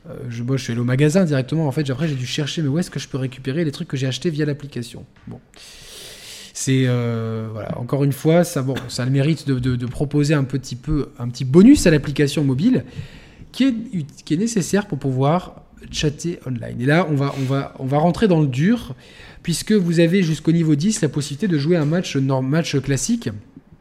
euh, 0.09 0.15
moi, 0.45 0.57
je 0.57 0.63
suis 0.63 0.71
allé 0.73 0.81
au 0.81 0.83
magasin 0.83 1.23
directement. 1.23 1.65
En 1.65 1.71
fait, 1.71 1.89
après, 1.89 2.09
j'ai 2.09 2.15
dû 2.15 2.25
chercher, 2.25 2.61
mais 2.61 2.67
où 2.67 2.77
est-ce 2.77 2.91
que 2.91 2.99
je 2.99 3.07
peux 3.07 3.17
récupérer 3.17 3.63
les 3.63 3.71
trucs 3.71 3.87
que 3.87 3.95
j'ai 3.95 4.05
achetés 4.05 4.29
via 4.29 4.45
l'application? 4.45 5.05
Bon. 5.27 5.39
C'est. 6.53 6.83
euh, 6.87 7.47
voilà, 7.53 7.77
encore 7.79 8.03
une 8.03 8.11
fois, 8.11 8.43
ça, 8.43 8.61
bon, 8.61 8.75
ça 8.89 9.03
a 9.03 9.05
le 9.05 9.11
mérite 9.11 9.47
de, 9.47 9.85
proposer 9.85 10.33
un 10.33 10.43
petit, 10.43 10.75
peu, 10.75 11.09
un 11.19 11.29
petit 11.29 11.45
bonus 11.45 11.87
à 11.87 11.91
l'application 11.91 12.43
mobile 12.43 12.83
qui 13.53 13.63
est, 13.63 13.73
ut- 13.93 14.05
qui 14.25 14.33
est 14.33 14.37
nécessaire 14.37 14.87
pour 14.87 14.99
pouvoir 14.99 15.61
chatter 15.89 16.39
online. 16.45 16.81
Et 16.81 16.85
là, 16.85 17.07
on 17.09 17.15
va, 17.15 17.33
on, 17.39 17.43
va, 17.45 17.73
on 17.79 17.85
va 17.85 17.97
rentrer 17.97 18.27
dans 18.27 18.41
le 18.41 18.47
dur, 18.47 18.95
puisque 19.41 19.71
vous 19.71 19.99
avez 20.01 20.21
jusqu'au 20.21 20.51
niveau 20.51 20.75
10 20.75 21.01
la 21.01 21.07
possibilité 21.09 21.47
de 21.47 21.57
jouer 21.57 21.77
un 21.77 21.85
match, 21.85 22.17
norm- 22.17 22.47
match 22.47 22.77
classique. 22.81 23.29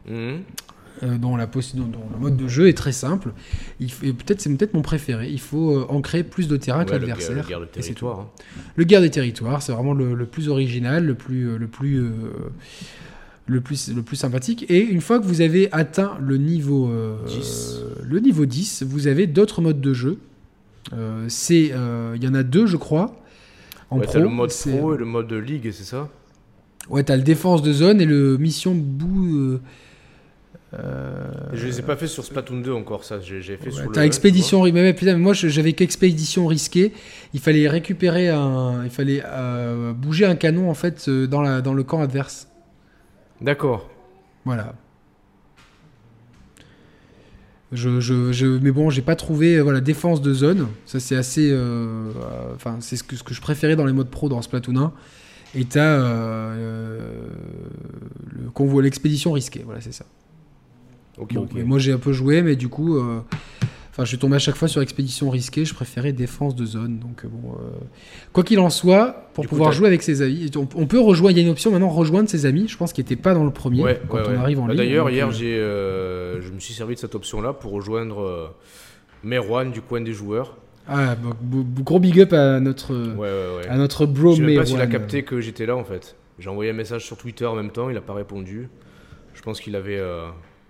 Euh, 0.09 0.37
dont, 1.17 1.35
la 1.35 1.47
dont- 1.47 1.61
dont 1.75 1.99
le 2.13 2.19
mode 2.19 2.37
de 2.37 2.47
jeu 2.47 2.67
est 2.67 2.77
très 2.77 2.91
simple. 2.91 3.31
Il 3.79 3.89
peut-être 3.91 4.39
c'est 4.41 4.55
peut-être 4.55 4.73
mon 4.75 4.83
préféré. 4.83 5.27
Il 5.29 5.39
faut 5.39 5.71
euh, 5.79 5.85
ancrer 5.89 6.23
plus 6.23 6.47
de 6.47 6.55
terrain 6.55 6.85
que 6.85 6.91
Ouais, 6.91 6.99
l'adversaire. 6.99 7.35
le 7.35 7.41
guerre 7.41 7.59
de 7.61 7.65
territoire. 7.65 8.19
hein. 8.19 8.29
Le 8.75 8.83
guerre 8.83 9.01
des 9.01 9.09
territoires, 9.09 9.61
c'est 9.63 9.71
vraiment 9.71 9.93
le, 9.93 10.13
le 10.13 10.25
plus 10.27 10.49
original, 10.49 11.03
le 11.05 11.15
plus, 11.15 11.49
euh, 11.49 11.57
le 11.57 11.67
plus, 11.67 11.97
euh, 11.99 12.11
le 13.47 13.59
plus, 13.59 13.91
le 13.93 14.01
plus 14.03 14.15
sympathique. 14.15 14.65
Et 14.69 14.79
une 14.81 15.01
fois 15.01 15.19
que 15.19 15.25
vous 15.25 15.41
avez 15.41 15.67
atteint 15.73 16.17
le 16.21 16.37
niveau, 16.37 16.87
euh, 16.89 17.15
10. 17.27 17.81
le 18.03 18.19
niveau 18.19 18.45
10, 18.45 18.83
vous 18.83 19.07
avez 19.07 19.25
d'autres 19.25 19.61
modes 19.61 19.81
de 19.81 19.93
jeu. 19.93 20.19
Euh, 20.93 21.25
c'est, 21.27 21.71
euh, 21.73 22.13
il 22.15 22.23
y 22.23 22.27
en 22.27 22.35
a 22.35 22.43
deux, 22.43 22.67
je 22.67 22.77
crois. 22.77 23.15
En 23.89 23.97
Ouais, 23.97 24.05
pro, 24.05 24.19
le 24.19 24.29
mode 24.29 24.51
pro 24.51 24.93
et 24.93 24.97
le 24.97 25.05
mode 25.05 25.33
ligue, 25.33 25.71
c'est 25.71 25.83
ça? 25.85 26.07
Ouais, 26.89 27.03
t'as 27.03 27.15
le 27.17 27.23
défense 27.23 27.61
de 27.63 27.73
zone 27.73 27.99
et 27.99 28.05
le 28.05 28.37
mission 28.37 28.75
bout. 28.75 29.59
Euh, 30.73 31.27
Je 31.53 31.67
les 31.67 31.79
ai 31.79 31.83
pas 31.83 31.95
fait 31.95 32.07
sur 32.07 32.23
Splatoon 32.25 32.61
2 32.61 32.71
encore, 32.71 33.03
ça. 33.03 33.19
J'ai 33.19 33.41
fait 33.57 33.65
Ouais, 33.65 33.71
sur. 33.71 33.91
T'as 33.91 34.05
expédition, 34.05 34.61
ri- 34.61 34.71
mais 34.71 34.93
putain, 34.93 35.13
mais 35.13 35.19
moi 35.19 35.33
j'avais 35.33 35.73
qu'expédition 35.73 36.47
risquée. 36.47 36.93
Il 37.33 37.39
fallait 37.39 37.67
récupérer 37.69 38.29
un, 38.29 38.83
il 38.83 38.89
fallait 38.89 39.21
euh, 39.25 39.93
bouger 39.93 40.25
un 40.25 40.35
canon 40.35 40.69
en 40.69 40.73
fait 40.73 41.05
euh, 41.07 41.27
dans 41.27 41.41
la 41.41 41.61
dans 41.61 41.73
le 41.73 41.83
camp 41.83 42.01
adverse. 42.01 42.47
D'accord. 43.41 43.89
Voilà. 44.45 44.73
Je, 47.71 47.99
je, 47.99 48.31
je, 48.31 48.45
mais 48.45 48.71
bon, 48.71 48.91
j'ai 48.91 49.01
pas 49.01 49.15
trouvé 49.15 49.55
euh, 49.57 49.63
voilà 49.63 49.81
défense 49.81 50.21
de 50.21 50.33
zone. 50.33 50.67
Ça 50.85 50.99
c'est 50.99 51.15
assez, 51.15 51.49
euh, 51.51 52.11
enfin 52.55 52.77
c'est 52.81 52.97
ce 52.97 53.03
que, 53.03 53.15
ce 53.15 53.23
que 53.23 53.33
je 53.33 53.41
préférais 53.41 53.75
dans 53.75 53.85
les 53.85 53.93
modes 53.93 54.09
pro 54.11 54.29
dans 54.29 54.41
Splatoon 54.41 54.77
1. 54.77 54.93
Et 55.55 55.65
t'as 55.65 55.97
le 55.97 57.29
convoi, 58.53 58.81
l'expédition 58.81 59.31
risquée. 59.31 59.61
Voilà, 59.65 59.81
c'est 59.81 59.91
ça. 59.91 60.05
Moi 61.65 61.79
j'ai 61.79 61.91
un 61.91 61.97
peu 61.97 62.11
joué, 62.13 62.41
mais 62.41 62.55
du 62.55 62.67
coup, 62.69 62.97
euh, 62.97 63.19
enfin, 63.91 64.03
je 64.03 64.09
suis 64.09 64.17
tombé 64.17 64.35
à 64.35 64.39
chaque 64.39 64.55
fois 64.55 64.67
sur 64.67 64.81
expédition 64.81 65.29
risquée. 65.29 65.63
Je 65.65 65.73
préférais 65.73 66.11
défense 66.11 66.55
de 66.55 66.65
zone. 66.65 66.99
Donc 66.99 67.23
euh, 67.23 67.27
bon, 67.29 67.53
euh, 67.53 67.69
quoi 68.33 68.43
qu'il 68.43 68.59
en 68.59 68.69
soit, 68.71 69.29
pour 69.33 69.43
Du 69.43 69.47
pouvoir 69.47 69.71
jouer 69.73 69.87
avec 69.87 70.01
ses 70.01 70.21
amis, 70.23 70.49
on, 70.55 70.67
on 70.75 70.87
peut 70.87 70.99
rejoindre. 70.99 71.37
Il 71.37 71.37
y 71.37 71.41
a 71.41 71.43
une 71.45 71.51
option 71.51 71.71
maintenant 71.71 71.89
rejoindre 71.89 72.29
ses 72.29 72.45
amis. 72.47 72.67
Je 72.67 72.77
pense 72.77 72.93
qu'il 72.93 73.03
n'était 73.03 73.15
pas 73.15 73.33
dans 73.35 73.43
le 73.43 73.51
premier 73.51 73.83
Ouais, 73.83 74.01
quand 74.09 74.17
ouais, 74.17 74.23
on 74.27 74.31
ouais. 74.31 74.35
arrive 74.37 74.59
en 74.59 74.65
Bah, 74.65 74.73
ligne. 74.73 74.83
D'ailleurs, 74.83 75.09
hier, 75.11 75.27
euh, 75.27 75.31
j'ai, 75.31 75.57
euh, 75.59 76.41
je 76.41 76.51
me 76.51 76.59
suis 76.59 76.73
servi 76.73 76.95
de 76.95 76.99
cette 76.99 77.13
option-là 77.15 77.53
pour 77.53 77.71
rejoindre 77.71 78.53
Merwan 79.23 79.71
du 79.71 79.81
coin 79.81 80.01
des 80.01 80.13
joueurs. 80.13 80.57
ah, 80.87 81.15
bah, 81.15 81.29
gros 81.79 81.99
big 81.99 82.19
up 82.21 82.33
à 82.33 82.59
notre 82.59 82.93
à 83.69 83.77
notre 83.77 84.05
bro 84.07 84.31
Je 84.31 84.37
sais 84.37 84.41
même 84.43 84.57
pas 84.57 84.65
s'il 84.65 84.81
a 84.81 84.87
capté 84.87 85.23
que 85.23 85.39
j'étais 85.41 85.65
là 85.67 85.75
en 85.75 85.83
fait. 85.83 86.15
J'ai 86.39 86.49
envoyé 86.49 86.71
un 86.71 86.73
message 86.73 87.05
sur 87.05 87.15
Twitter 87.17 87.45
en 87.45 87.55
même 87.55 87.69
temps, 87.69 87.89
il 87.91 87.95
a 87.97 88.01
pas 88.01 88.13
répondu. 88.15 88.67
Je 89.35 89.41
pense 89.43 89.61
qu'il 89.61 89.75
avait 89.75 90.01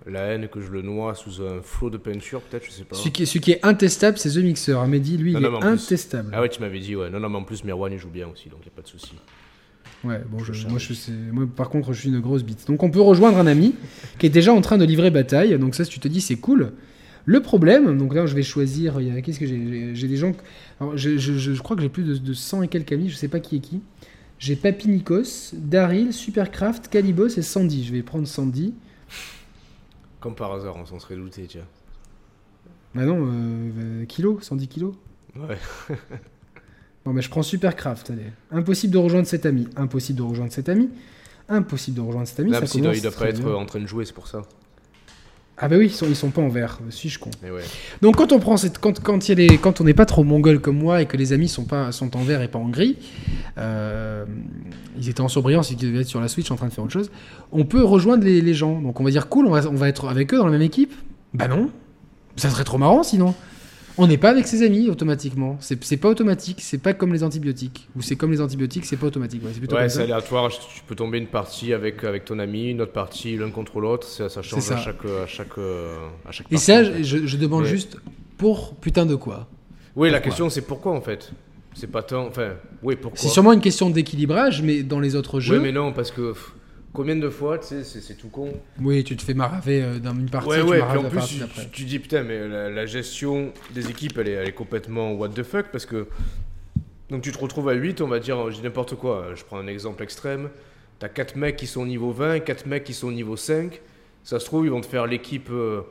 la 0.10 0.20
haine 0.22 0.47
que 0.47 0.60
je 0.62 0.70
le 0.72 0.82
noie 0.82 1.16
sous 1.16 1.41
un 1.41 1.62
flot 1.62 1.89
de 1.89 1.97
peinture, 1.97 2.41
peut-être, 2.41 2.66
je 2.66 2.72
sais 2.72 2.84
pas. 2.84 2.95
Celui 2.95 3.12
qui, 3.12 3.24
est, 3.24 3.26
celui 3.26 3.39
qui 3.39 3.51
est 3.51 3.66
intestable, 3.66 4.18
c'est 4.18 4.30
The 4.32 4.38
Mixer. 4.43 4.74
Ah, 4.78 4.88
Mehdi, 4.88 5.18
lui, 5.18 5.32
Non, 5.34 5.39
il 5.39 5.43
non, 5.43 5.58
est 5.58 5.60
plus- 5.62 5.70
intestable. 5.70 6.30
Ah 6.34 6.41
ouais, 6.41 6.49
tu 6.49 6.60
m'avais 6.62 6.80
dit, 6.80 6.95
ouais. 6.95 7.10
Non, 7.10 7.20
non, 7.20 7.30
mais 7.30 7.38
en 7.38 7.43
plus, 7.43 7.64
Merwan 7.64 7.91
il 7.93 7.99
joue 7.99 8.10
bien 8.10 8.28
aussi, 8.28 8.49
donc 8.49 8.60
il 8.64 8.68
a 8.68 8.72
pas 8.76 8.82
de 8.82 8.88
souci. 8.88 9.14
Ouais, 10.04 10.22
bon, 10.30 10.39
je- 10.39 10.51
Je 10.51 10.64
moi, 10.68 10.80
charge. 10.80 10.88
je 10.89 10.93
sais, 10.93 11.12
moi, 11.32 11.47
par 11.56 11.70
contre, 11.70 11.93
je 11.93 11.99
suis 12.01 12.10
une 12.10 12.20
grosse 12.20 12.43
bite. 12.43 12.68
Donc, 12.68 12.84
on 12.84 12.91
peut 12.91 12.99
rejoindre 13.01 13.38
un 13.38 13.47
ami 13.47 13.74
qui 14.20 14.26
est 14.26 14.30
déjà 14.30 14.51
en 14.54 14.60
train 14.62 14.78
de 14.78 14.84
livrer 14.86 15.12
bataille. 15.12 15.58
Donc, 15.58 15.76
ça, 15.76 15.86
si 15.86 15.91
tu 15.91 15.99
te 15.99 16.08
dis, 16.10 16.20
c'est 16.22 16.36
cool. 16.36 16.74
Le 17.26 17.41
problème, 17.41 17.97
donc 17.97 18.14
là, 18.14 18.26
je 18.26 18.36
vais 18.36 18.43
choisir. 18.43 18.97
Qu'est-ce 19.24 19.39
que 19.39 19.45
j'ai 19.47 19.95
J'ai- 19.95 20.08
des 20.10 20.18
gens. 20.18 20.34
alors, 20.82 20.97
je, 20.97 21.18
je- 21.18 21.38
je- 21.38 21.54
je 21.54 21.62
crois 21.62 21.78
que 21.78 21.82
j'ai 21.82 21.88
plus 21.88 22.04
de, 22.04 22.18
de 22.18 22.34
100 22.34 22.64
et 22.64 22.68
quelques 22.68 22.91
amis. 22.91 23.08
Je 23.10 23.16
sais 23.16 23.30
pas 23.30 23.39
qui 23.39 23.56
est 23.56 23.60
qui. 23.60 23.80
J'ai 24.39 24.58
Papy 24.58 24.89
Nikos, 24.89 25.54
Daryl, 25.54 26.12
Supercraft, 26.12 26.89
Calibos 26.89 27.30
et 27.38 27.41
Sandy. 27.41 27.86
Je 27.86 27.93
vais 27.93 28.01
prendre 28.01 28.28
Sandy. 28.28 28.74
Comme 30.24 30.36
par 30.36 30.53
hasard, 30.53 30.78
on 30.78 30.86
s'en 30.86 30.99
serait 30.99 31.17
douté, 31.17 31.43
tiens. 31.49 31.65
Bah 32.95 33.03
non, 33.03 33.26
euh, 33.26 33.71
euh, 33.78 34.05
Kilo, 34.05 34.39
Sandy 34.41 34.69
Kilo. 34.69 34.95
Ouais. 35.36 35.57
Bon, 37.05 37.11
mais 37.11 37.21
je 37.21 37.30
prends 37.30 37.43
Supercraft, 37.43 38.11
allez. 38.11 38.32
Impossible 38.49 38.93
de 38.93 38.97
rejoindre 38.97 39.28
cet 39.28 39.45
ami. 39.45 39.67
Impossible 39.76 40.19
de 40.19 40.24
rejoindre 40.24 40.53
cet 40.53 40.69
ami. 40.69 40.89
Impossible 41.49 41.97
de 41.97 42.01
rejoindre 42.01 42.30
cet 42.30 42.39
ami. 42.39 42.51
Là, 42.51 42.65
ça 42.65 42.80
commence 42.80 42.95
il 42.95 43.01
doit 43.01 43.11
pas 43.11 43.28
être 43.28 43.39
bien. 43.41 43.49
euh, 43.49 43.55
en 43.55 43.65
train 43.65 43.82
de 43.82 43.88
jouer, 43.88 44.05
c'est 44.05 44.13
pour 44.13 44.28
ça. 44.28 44.43
Ah 45.57 45.67
bah 45.67 45.76
oui, 45.78 45.88
ils 45.88 45.91
sont, 45.91 46.05
ils 46.07 46.15
sont 46.15 46.32
pas 46.32 46.41
en 46.41 46.47
vert. 46.47 46.80
Suis-je 46.89 47.19
con 47.19 47.30
ouais. 47.43 47.61
Donc 48.01 48.15
quand 48.15 48.32
on 48.32 48.39
prend 48.39 48.55
cette, 48.55 48.80
quand, 48.80 49.01
quand, 49.01 49.28
y 49.28 49.34
a 49.34 49.57
quand 49.57 49.82
on 49.82 49.84
n'est 49.84 49.93
pas 49.93 50.05
trop 50.05 50.24
mongol 50.24 50.61
comme 50.61 50.78
moi 50.78 51.01
et 51.01 51.05
que 51.05 51.17
les 51.17 51.34
amis 51.34 51.49
sont 51.49 51.65
pas 51.65 51.91
sont 51.91 52.15
en 52.15 52.24
vert 52.24 52.41
et 52.41 52.47
pas 52.47 52.59
en 52.59 52.69
gris, 52.69 52.97
euh, 53.57 54.26
ils 54.97 55.09
étaient 55.09 55.21
en 55.21 55.27
surbrillance, 55.27 55.71
ils 55.71 55.77
devaient 55.77 56.01
être 56.01 56.07
sur 56.07 56.21
la 56.21 56.27
Switch 56.27 56.49
en 56.51 56.55
train 56.55 56.67
de 56.67 56.73
faire 56.73 56.83
autre 56.83 56.93
chose. 56.93 57.11
On 57.51 57.65
peut 57.65 57.83
rejoindre 57.83 58.23
les, 58.23 58.41
les 58.41 58.53
gens. 58.53 58.81
Donc 58.81 58.99
on 58.99 59.03
va 59.03 59.11
dire 59.11 59.29
cool, 59.29 59.45
on 59.47 59.51
va, 59.51 59.67
on 59.69 59.75
va 59.75 59.89
être 59.89 60.07
avec 60.09 60.33
eux 60.33 60.37
dans 60.37 60.45
la 60.45 60.51
même 60.51 60.61
équipe. 60.61 60.93
Bah 61.33 61.47
non, 61.47 61.69
ça 62.35 62.49
serait 62.49 62.63
trop 62.63 62.77
marrant 62.77 63.03
sinon. 63.03 63.33
On 63.99 64.07
n'est 64.07 64.17
pas 64.17 64.31
avec 64.31 64.47
ses 64.47 64.65
amis 64.65 64.89
automatiquement. 64.89 65.55
C'est 65.59 65.97
pas 65.97 66.09
automatique. 66.09 66.61
C'est 66.61 66.79
pas 66.79 66.93
comme 66.93 67.13
les 67.13 67.21
antibiotiques. 67.23 67.87
Ou 67.95 68.01
c'est 68.01 68.15
comme 68.15 68.31
les 68.31 68.41
antibiotiques, 68.41 68.85
c'est 68.85 68.97
pas 68.97 69.05
automatique. 69.05 69.43
Ouais, 69.45 69.51
c'est 69.87 69.97
Ouais, 69.97 70.03
aléatoire. 70.05 70.49
Tu 70.49 70.81
peux 70.87 70.95
tomber 70.95 71.19
une 71.19 71.27
partie 71.27 71.73
avec, 71.73 72.03
avec 72.03 72.25
ton 72.25 72.39
ami, 72.39 72.71
une 72.71 72.81
autre 72.81 72.91
partie 72.91 73.37
l'un 73.37 73.51
contre 73.51 73.79
l'autre. 73.79 74.07
Ça, 74.07 74.29
ça 74.29 74.41
change 74.41 74.61
ça. 74.63 74.77
à 74.77 74.81
chaque, 74.81 75.05
à 75.05 75.27
chaque, 75.27 75.57
à 76.27 76.31
chaque 76.31 76.47
Et 76.47 76.55
partie, 76.55 76.65
ça, 76.65 76.81
en 76.81 76.85
fait. 76.85 77.03
je, 77.03 77.27
je 77.27 77.37
demande 77.37 77.63
Mais- 77.65 77.69
juste 77.69 77.97
pour 78.37 78.73
putain 78.77 79.05
de 79.05 79.13
quoi 79.13 79.47
Oui, 79.95 80.09
la 80.09 80.21
question 80.21 80.49
c'est 80.49 80.61
pourquoi 80.63 80.93
en 80.93 81.01
fait? 81.01 81.31
C'est 81.76 81.91
pas 81.91 82.03
tant. 82.03 82.28
Enfin, 82.28 82.53
oui, 82.82 82.95
pourquoi? 82.95 83.19
C'est 83.19 83.30
sûrement 83.30 83.53
une 83.53 83.61
question 83.61 83.89
d'équilibrage, 83.89 84.61
mais 84.61 84.84
dans 84.84 84.99
les 84.99 85.15
autres 85.15 85.39
jeux. 85.39 85.57
Oui, 85.57 85.63
mais 85.63 85.71
non, 85.71 85.91
parce 85.91 86.11
que 86.11 86.32
pff, 86.34 86.53
combien 86.93 87.15
de 87.15 87.30
fois, 87.30 87.57
tu 87.57 87.67
sais, 87.67 87.84
c'est 87.84 88.15
tout 88.15 88.30
con? 88.30 88.53
Oui, 88.82 89.03
tu 89.03 89.15
te 89.15 89.24
fais 89.24 89.34
maraver 89.34 89.82
euh, 89.82 89.99
dans 89.99 90.13
une 90.13 90.30
partie, 90.30 90.49
ouais, 90.49 90.57
tu 90.59 90.63
ouais, 90.63 90.82
puis 90.88 90.97
en 90.97 91.03
la 91.03 91.09
plus, 91.09 91.41
tu, 91.71 91.86
dis 91.86 91.99
putain, 91.99 92.24
mais 92.24 92.47
la, 92.47 92.69
la 92.69 92.86
gestion 92.86 93.51
des 93.74 93.89
équipes, 93.89 94.17
elle 94.19 94.28
est, 94.28 94.34
elle 94.34 94.47
est 94.47 94.53
complètement 94.53 95.13
what 95.13 95.30
the 95.30 95.43
fuck 95.43 95.67
parce 95.71 95.86
que. 95.86 96.07
Donc 97.09 97.21
tu 97.21 97.32
te 97.32 97.38
retrouves 97.38 97.69
à 97.69 97.74
8, 97.74 98.01
on 98.01 98.07
va 98.07 98.19
dire, 98.19 98.49
je 98.49 98.55
dis 98.55 98.63
n'importe 98.63 98.95
quoi, 98.95 99.30
je 99.36 99.43
prends 99.43 99.57
un 99.57 99.67
exemple 99.67 100.01
extrême. 100.03 100.49
T'as 100.99 101.09
4 101.09 101.36
mecs 101.36 101.57
qui 101.57 101.67
sont 101.67 101.82
au 101.82 101.86
niveau 101.86 102.11
20, 102.11 102.39
4 102.39 102.65
mecs 102.65 102.84
qui 102.86 102.93
sont 102.93 103.07
au 103.07 103.11
niveau 103.11 103.36
5. 103.36 103.82
Ça 104.24 104.39
se 104.39 104.45
trouve, 104.45 104.65
ils 104.65 104.71
vont 104.71 104.82
te 104.82 104.86
faire 104.88 105.05
l'équipe. 105.05 105.49
euh, 105.51 105.82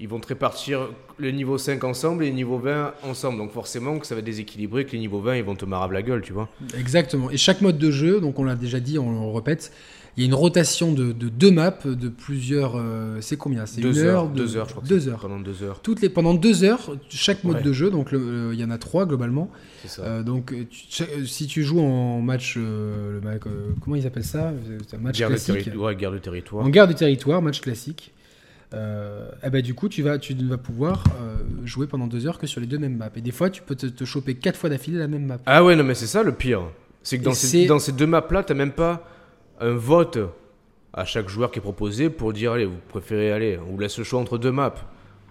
ils 0.00 0.08
vont 0.08 0.18
te 0.20 0.26
répartir 0.28 0.88
le 1.18 1.30
niveau 1.30 1.56
5 1.58 1.84
ensemble 1.84 2.24
et 2.24 2.28
le 2.28 2.34
niveau 2.34 2.58
20 2.58 2.94
ensemble. 3.04 3.38
Donc 3.38 3.52
forcément 3.52 3.98
que 3.98 4.06
ça 4.06 4.14
va 4.14 4.22
déséquilibrer, 4.22 4.84
que 4.84 4.92
les 4.92 4.98
niveaux 4.98 5.20
20 5.20 5.36
ils 5.36 5.44
vont 5.44 5.54
te 5.54 5.64
marave 5.64 5.92
la 5.92 6.02
gueule, 6.02 6.22
tu 6.22 6.32
vois. 6.32 6.48
Exactement. 6.78 7.30
Et 7.30 7.36
chaque 7.36 7.60
mode 7.60 7.78
de 7.78 7.90
jeu, 7.90 8.20
donc 8.20 8.38
on 8.38 8.44
l'a 8.44 8.56
déjà 8.56 8.80
dit, 8.80 8.98
on 8.98 9.12
le 9.12 9.34
répète, 9.36 9.72
il 10.16 10.22
y 10.22 10.26
a 10.26 10.28
une 10.28 10.34
rotation 10.34 10.92
de, 10.92 11.10
de 11.10 11.28
deux 11.28 11.50
maps 11.50 11.76
de 11.84 12.08
plusieurs. 12.08 12.74
euh, 12.76 13.18
c'est 13.20 13.36
combien? 13.36 13.66
C'est 13.66 13.80
Deux 13.80 13.98
une 14.00 14.06
heures, 14.06 14.22
heure, 14.24 14.28
de- 14.28 14.36
deux 14.36 14.56
heures, 14.56 14.68
je 14.68 14.74
crois. 14.74 14.84
Deux 14.86 15.08
heures. 15.08 15.18
Pendant 15.18 15.40
deux 15.40 15.62
heures, 15.64 15.80
Toutes 15.80 16.00
les, 16.02 16.08
pendant 16.08 16.34
deux 16.34 16.62
heures, 16.64 16.96
chaque 17.08 17.42
mode 17.42 17.56
Ouais. 17.56 17.62
de 17.62 17.72
jeu, 17.72 17.90
donc 17.90 18.12
le- 18.12 18.18
le- 18.48 18.54
il 18.54 18.60
y 18.60 18.64
en 18.64 18.70
a 18.70 18.78
trois 18.78 19.06
globalement. 19.06 19.50
c'est 19.82 19.88
ça. 19.88 20.02
Euh, 20.02 20.22
donc 20.22 20.52
euh, 20.52 20.66
tu- 20.70 21.02
euh, 21.02 21.24
si 21.24 21.46
tu 21.48 21.62
joues 21.64 21.80
en 21.80 22.20
match, 22.20 22.54
euh, 22.56 23.20
le 23.20 23.28
euh, 23.28 23.38
comment 23.82 23.96
ils 23.96 24.06
appellent 24.06 24.22
ça? 24.24 24.52
C'est 24.88 24.96
un 24.96 25.00
match 25.00 25.18
guerre, 25.18 25.30
de 25.30 25.34
classique. 25.34 25.72
ouais, 25.76 25.96
guerre 25.96 26.12
de 26.12 26.18
territoire. 26.18 26.64
En 26.64 26.68
guerre 26.68 26.86
du 26.88 26.94
territoire, 26.94 27.42
match 27.42 27.60
classique. 27.60 28.12
Euh, 28.72 29.30
eh 29.44 29.50
ben, 29.50 29.62
du 29.62 29.74
coup, 29.74 29.88
tu 29.88 30.02
vas, 30.02 30.18
tu 30.18 30.34
ne 30.34 30.48
vas 30.48 30.56
pouvoir 30.58 31.04
euh, 31.20 31.36
jouer 31.64 31.86
pendant 31.86 32.06
deux 32.06 32.26
heures 32.26 32.38
que 32.38 32.46
sur 32.46 32.60
les 32.60 32.66
deux 32.66 32.78
mêmes 32.78 32.96
maps. 32.96 33.10
Et 33.14 33.20
des 33.20 33.30
fois, 33.30 33.50
tu 33.50 33.62
peux 33.62 33.74
te, 33.76 33.86
te 33.86 34.04
choper 34.04 34.34
quatre 34.34 34.58
fois 34.58 34.70
d'affilée 34.70 34.98
la 34.98 35.06
même 35.08 35.26
map. 35.26 35.38
Ah 35.46 35.62
ouais, 35.64 35.76
non, 35.76 35.84
mais 35.84 35.94
c'est 35.94 36.06
ça 36.06 36.22
le 36.22 36.32
pire. 36.32 36.62
C'est 37.02 37.18
que 37.18 37.24
dans, 37.24 37.34
ces, 37.34 37.66
dans 37.66 37.78
ces 37.78 37.92
deux 37.92 38.06
maps-là, 38.06 38.42
t'as 38.42 38.54
même 38.54 38.72
pas 38.72 39.06
un 39.60 39.72
vote 39.74 40.18
à 40.92 41.04
chaque 41.04 41.28
joueur 41.28 41.50
qui 41.50 41.58
est 41.58 41.62
proposé 41.62 42.08
pour 42.10 42.32
dire 42.32 42.52
allez, 42.52 42.64
vous 42.64 42.78
préférez 42.88 43.30
aller. 43.32 43.58
On 43.68 43.72
vous 43.72 43.78
laisse 43.78 43.98
le 43.98 44.04
choix 44.04 44.20
entre 44.20 44.38
deux 44.38 44.52
maps. 44.52 44.74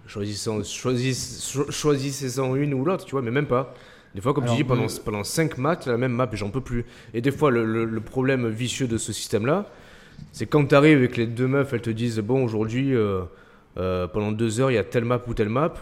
Choisissez-en 0.05 0.63
choisissez, 0.63 1.41
cho- 1.41 1.71
choisissez-en 1.71 2.55
une 2.55 2.73
ou 2.73 2.83
l'autre, 2.85 3.05
tu 3.05 3.11
vois, 3.11 3.21
mais 3.21 3.31
même 3.31 3.47
pas. 3.47 3.73
Des 4.13 4.21
fois, 4.21 4.33
comme 4.33 4.43
Alors, 4.43 4.55
tu 4.55 4.61
dis, 4.63 4.67
pendant, 4.67 4.85
pendant 5.03 5.23
5 5.23 5.57
matchs, 5.57 5.87
la 5.87 5.97
même 5.97 6.11
map 6.11 6.29
et 6.31 6.35
j'en 6.37 6.49
peux 6.51 6.61
plus. 6.61 6.85
Et 7.13 7.21
des 7.21 7.31
fois, 7.31 7.49
le, 7.49 7.65
le- 7.65 7.85
le 7.85 8.01
problème 8.01 8.47
vicieux 8.49 8.87
de 8.87 8.97
ce 8.97 9.11
système-là, 9.11 9.65
c'est 10.31 10.45
quand 10.45 10.65
tu 10.65 10.75
arrives 10.75 10.97
avec 10.97 11.17
les 11.17 11.27
deux 11.27 11.47
meufs, 11.47 11.73
elles 11.73 11.81
te 11.81 11.89
disent 11.89 12.19
Bon, 12.19 12.43
aujourd'hui, 12.43 12.95
euh, 12.95 13.21
euh, 13.77 14.07
pendant 14.07 14.31
deux 14.31 14.59
heures, 14.59 14.71
il 14.71 14.75
y 14.75 14.77
a 14.79 14.83
telle 14.83 15.05
map 15.05 15.21
ou 15.27 15.33
telle 15.33 15.49
map. 15.49 15.73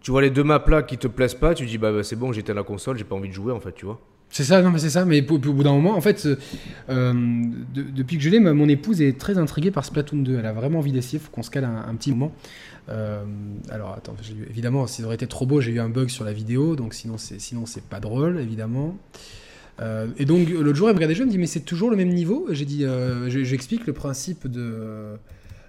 Tu 0.00 0.10
vois 0.10 0.22
les 0.22 0.30
deux 0.30 0.44
maps 0.44 0.64
là 0.66 0.82
qui 0.82 0.96
te 0.98 1.06
plaisent 1.08 1.34
pas, 1.34 1.54
tu 1.54 1.66
dis 1.66 1.78
Bah, 1.78 1.92
bah, 1.92 2.02
c'est 2.02 2.16
bon, 2.16 2.32
j'étais 2.32 2.52
à 2.52 2.54
la 2.54 2.62
console, 2.62 2.98
j'ai 2.98 3.04
pas 3.04 3.14
envie 3.14 3.28
de 3.28 3.34
jouer 3.34 3.52
en 3.52 3.60
fait, 3.60 3.72
tu 3.72 3.84
vois. 3.86 4.00
C'est 4.32 4.44
ça, 4.44 4.62
non, 4.62 4.70
mais 4.70 4.78
c'est 4.78 4.90
ça. 4.90 5.04
Mais 5.04 5.28
au 5.28 5.38
bout 5.38 5.62
d'un 5.64 5.72
moment, 5.72 5.96
en 5.96 6.00
fait, 6.00 6.28
euh, 6.88 7.12
de- 7.74 7.82
depuis 7.82 8.16
que 8.16 8.22
je 8.22 8.30
l'ai, 8.30 8.38
mon 8.38 8.68
épouse 8.68 9.02
est 9.02 9.18
très 9.18 9.38
intriguée 9.38 9.72
par 9.72 9.84
Splatoon 9.84 10.18
2. 10.18 10.38
Elle 10.38 10.46
a 10.46 10.52
vraiment 10.52 10.78
envie 10.78 10.92
d'essayer. 10.92 11.18
Faut 11.18 11.32
qu'on 11.32 11.42
se 11.42 11.50
cale 11.50 11.64
un, 11.64 11.94
petit 11.96 12.12
moment. 12.12 12.32
Alors, 12.88 13.94
attends, 13.96 14.14
évidemment, 14.48 14.86
s'il 14.86 15.04
aurait 15.04 15.16
été 15.16 15.26
trop 15.26 15.46
beau, 15.46 15.60
j'ai 15.60 15.72
eu 15.72 15.80
un 15.80 15.88
bug 15.88 16.10
sur 16.10 16.24
la 16.24 16.32
vidéo. 16.32 16.76
Donc, 16.76 16.94
sinon, 16.94 17.16
sinon 17.18 17.66
c'est 17.66 17.82
pas 17.82 17.98
drôle, 17.98 18.38
évidemment. 18.38 18.96
Euh, 19.80 20.08
et 20.18 20.24
donc, 20.24 20.48
l'autre 20.48 20.76
jour, 20.76 20.88
elle 20.88 20.94
me 20.94 20.98
regardait 20.98 21.14
jouer, 21.14 21.22
elle 21.22 21.28
me 21.28 21.32
dit, 21.32 21.38
mais 21.38 21.46
c'est 21.46 21.60
toujours 21.60 21.90
le 21.90 21.96
même 21.96 22.10
niveau. 22.10 22.46
J'ai 22.50 22.64
dit, 22.66 22.84
euh, 22.84 23.30
je- 23.30 23.44
j'explique 23.44 23.86
le 23.86 23.92
principe 23.92 24.46
de. 24.46 24.60
euh, 24.60 25.16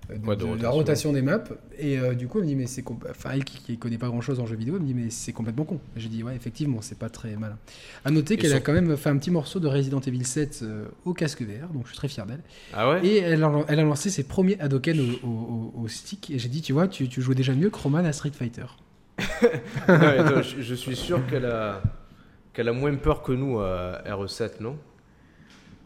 de, 0.10 0.28
Ouais, 0.28 0.36
de 0.36 0.46
de 0.58 0.62
la 0.64 0.70
rotation. 0.70 1.14
des 1.14 1.22
maps 1.22 1.42
et 1.80 1.98
euh, 1.98 2.14
du 2.14 2.28
coup 2.28 2.40
elle 2.40 2.44
me 2.44 2.50
dit 2.50 2.56
mais 2.58 2.66
c'est 2.68 2.84
enfin 3.10 3.30
elle 3.34 3.46
qui, 3.46 3.60
qui 3.64 3.78
connaît 3.78 4.00
pas 4.00 4.08
grand 4.08 4.20
chose 4.20 4.42
en 4.42 4.46
jeu 4.46 4.58
vidéo 4.58 4.74
elle 4.76 4.82
me 4.82 4.88
dit 4.88 4.94
mais 4.94 5.10
c'est 5.10 5.32
complètement 5.32 5.64
con 5.64 5.80
j'ai 5.96 6.10
dit 6.10 6.22
ouais 6.22 6.36
effectivement 6.36 6.82
c'est 6.82 6.98
pas 6.98 7.08
très 7.08 7.38
malin 7.38 7.58
à 8.04 8.12
noter 8.12 8.36
qu'elle 8.36 8.52
a 8.52 8.60
quand 8.60 8.74
même 8.74 8.98
fait 8.98 9.08
un 9.08 9.16
petit 9.16 9.32
morceau 9.32 9.62
de 9.62 9.68
Resident 9.70 10.02
Evil 10.02 10.26
7 10.26 10.62
euh, 10.64 10.84
au 11.06 11.14
casque 11.14 11.44
VR 11.44 11.70
donc 11.72 11.84
je 11.84 11.90
suis 11.90 11.98
très 11.98 12.10
fier 12.10 12.26
d'elle 12.26 12.42
Ah 12.74 12.90
ouais? 12.90 13.06
Et 13.08 13.20
elle 13.20 13.42
a, 13.42 13.66
elle 13.70 13.80
a 13.80 13.84
lancé 13.84 14.10
ses 14.10 14.24
premiers 14.24 14.60
Hadoken 14.60 15.00
au, 15.00 15.26
au- 15.26 15.30
au- 15.30 15.82
au 15.84 15.88
stick 15.88 16.30
et 16.30 16.40
j'ai 16.40 16.50
dit 16.50 16.62
tu 16.62 16.74
vois 16.74 16.90
tu, 16.90 17.08
tu 17.08 17.22
jouais 17.22 17.36
déjà 17.36 17.54
mieux 17.54 17.70
que 17.70 17.78
Roman 17.78 18.00
à 18.00 18.12
Street 18.12 18.32
Fighter 18.38 18.66
Non, 19.88 20.42
je, 20.42 20.62
je 20.62 20.76
suis 20.76 20.96
sûr 20.98 21.26
qu'elle 21.28 21.46
a, 21.46 21.82
qu'elle 22.54 22.70
a 22.70 22.74
moins 22.74 22.96
peur 22.96 23.22
que 23.24 23.32
nous 23.32 23.60
à 23.60 24.02
RE7, 24.06 24.62
non? 24.62 24.78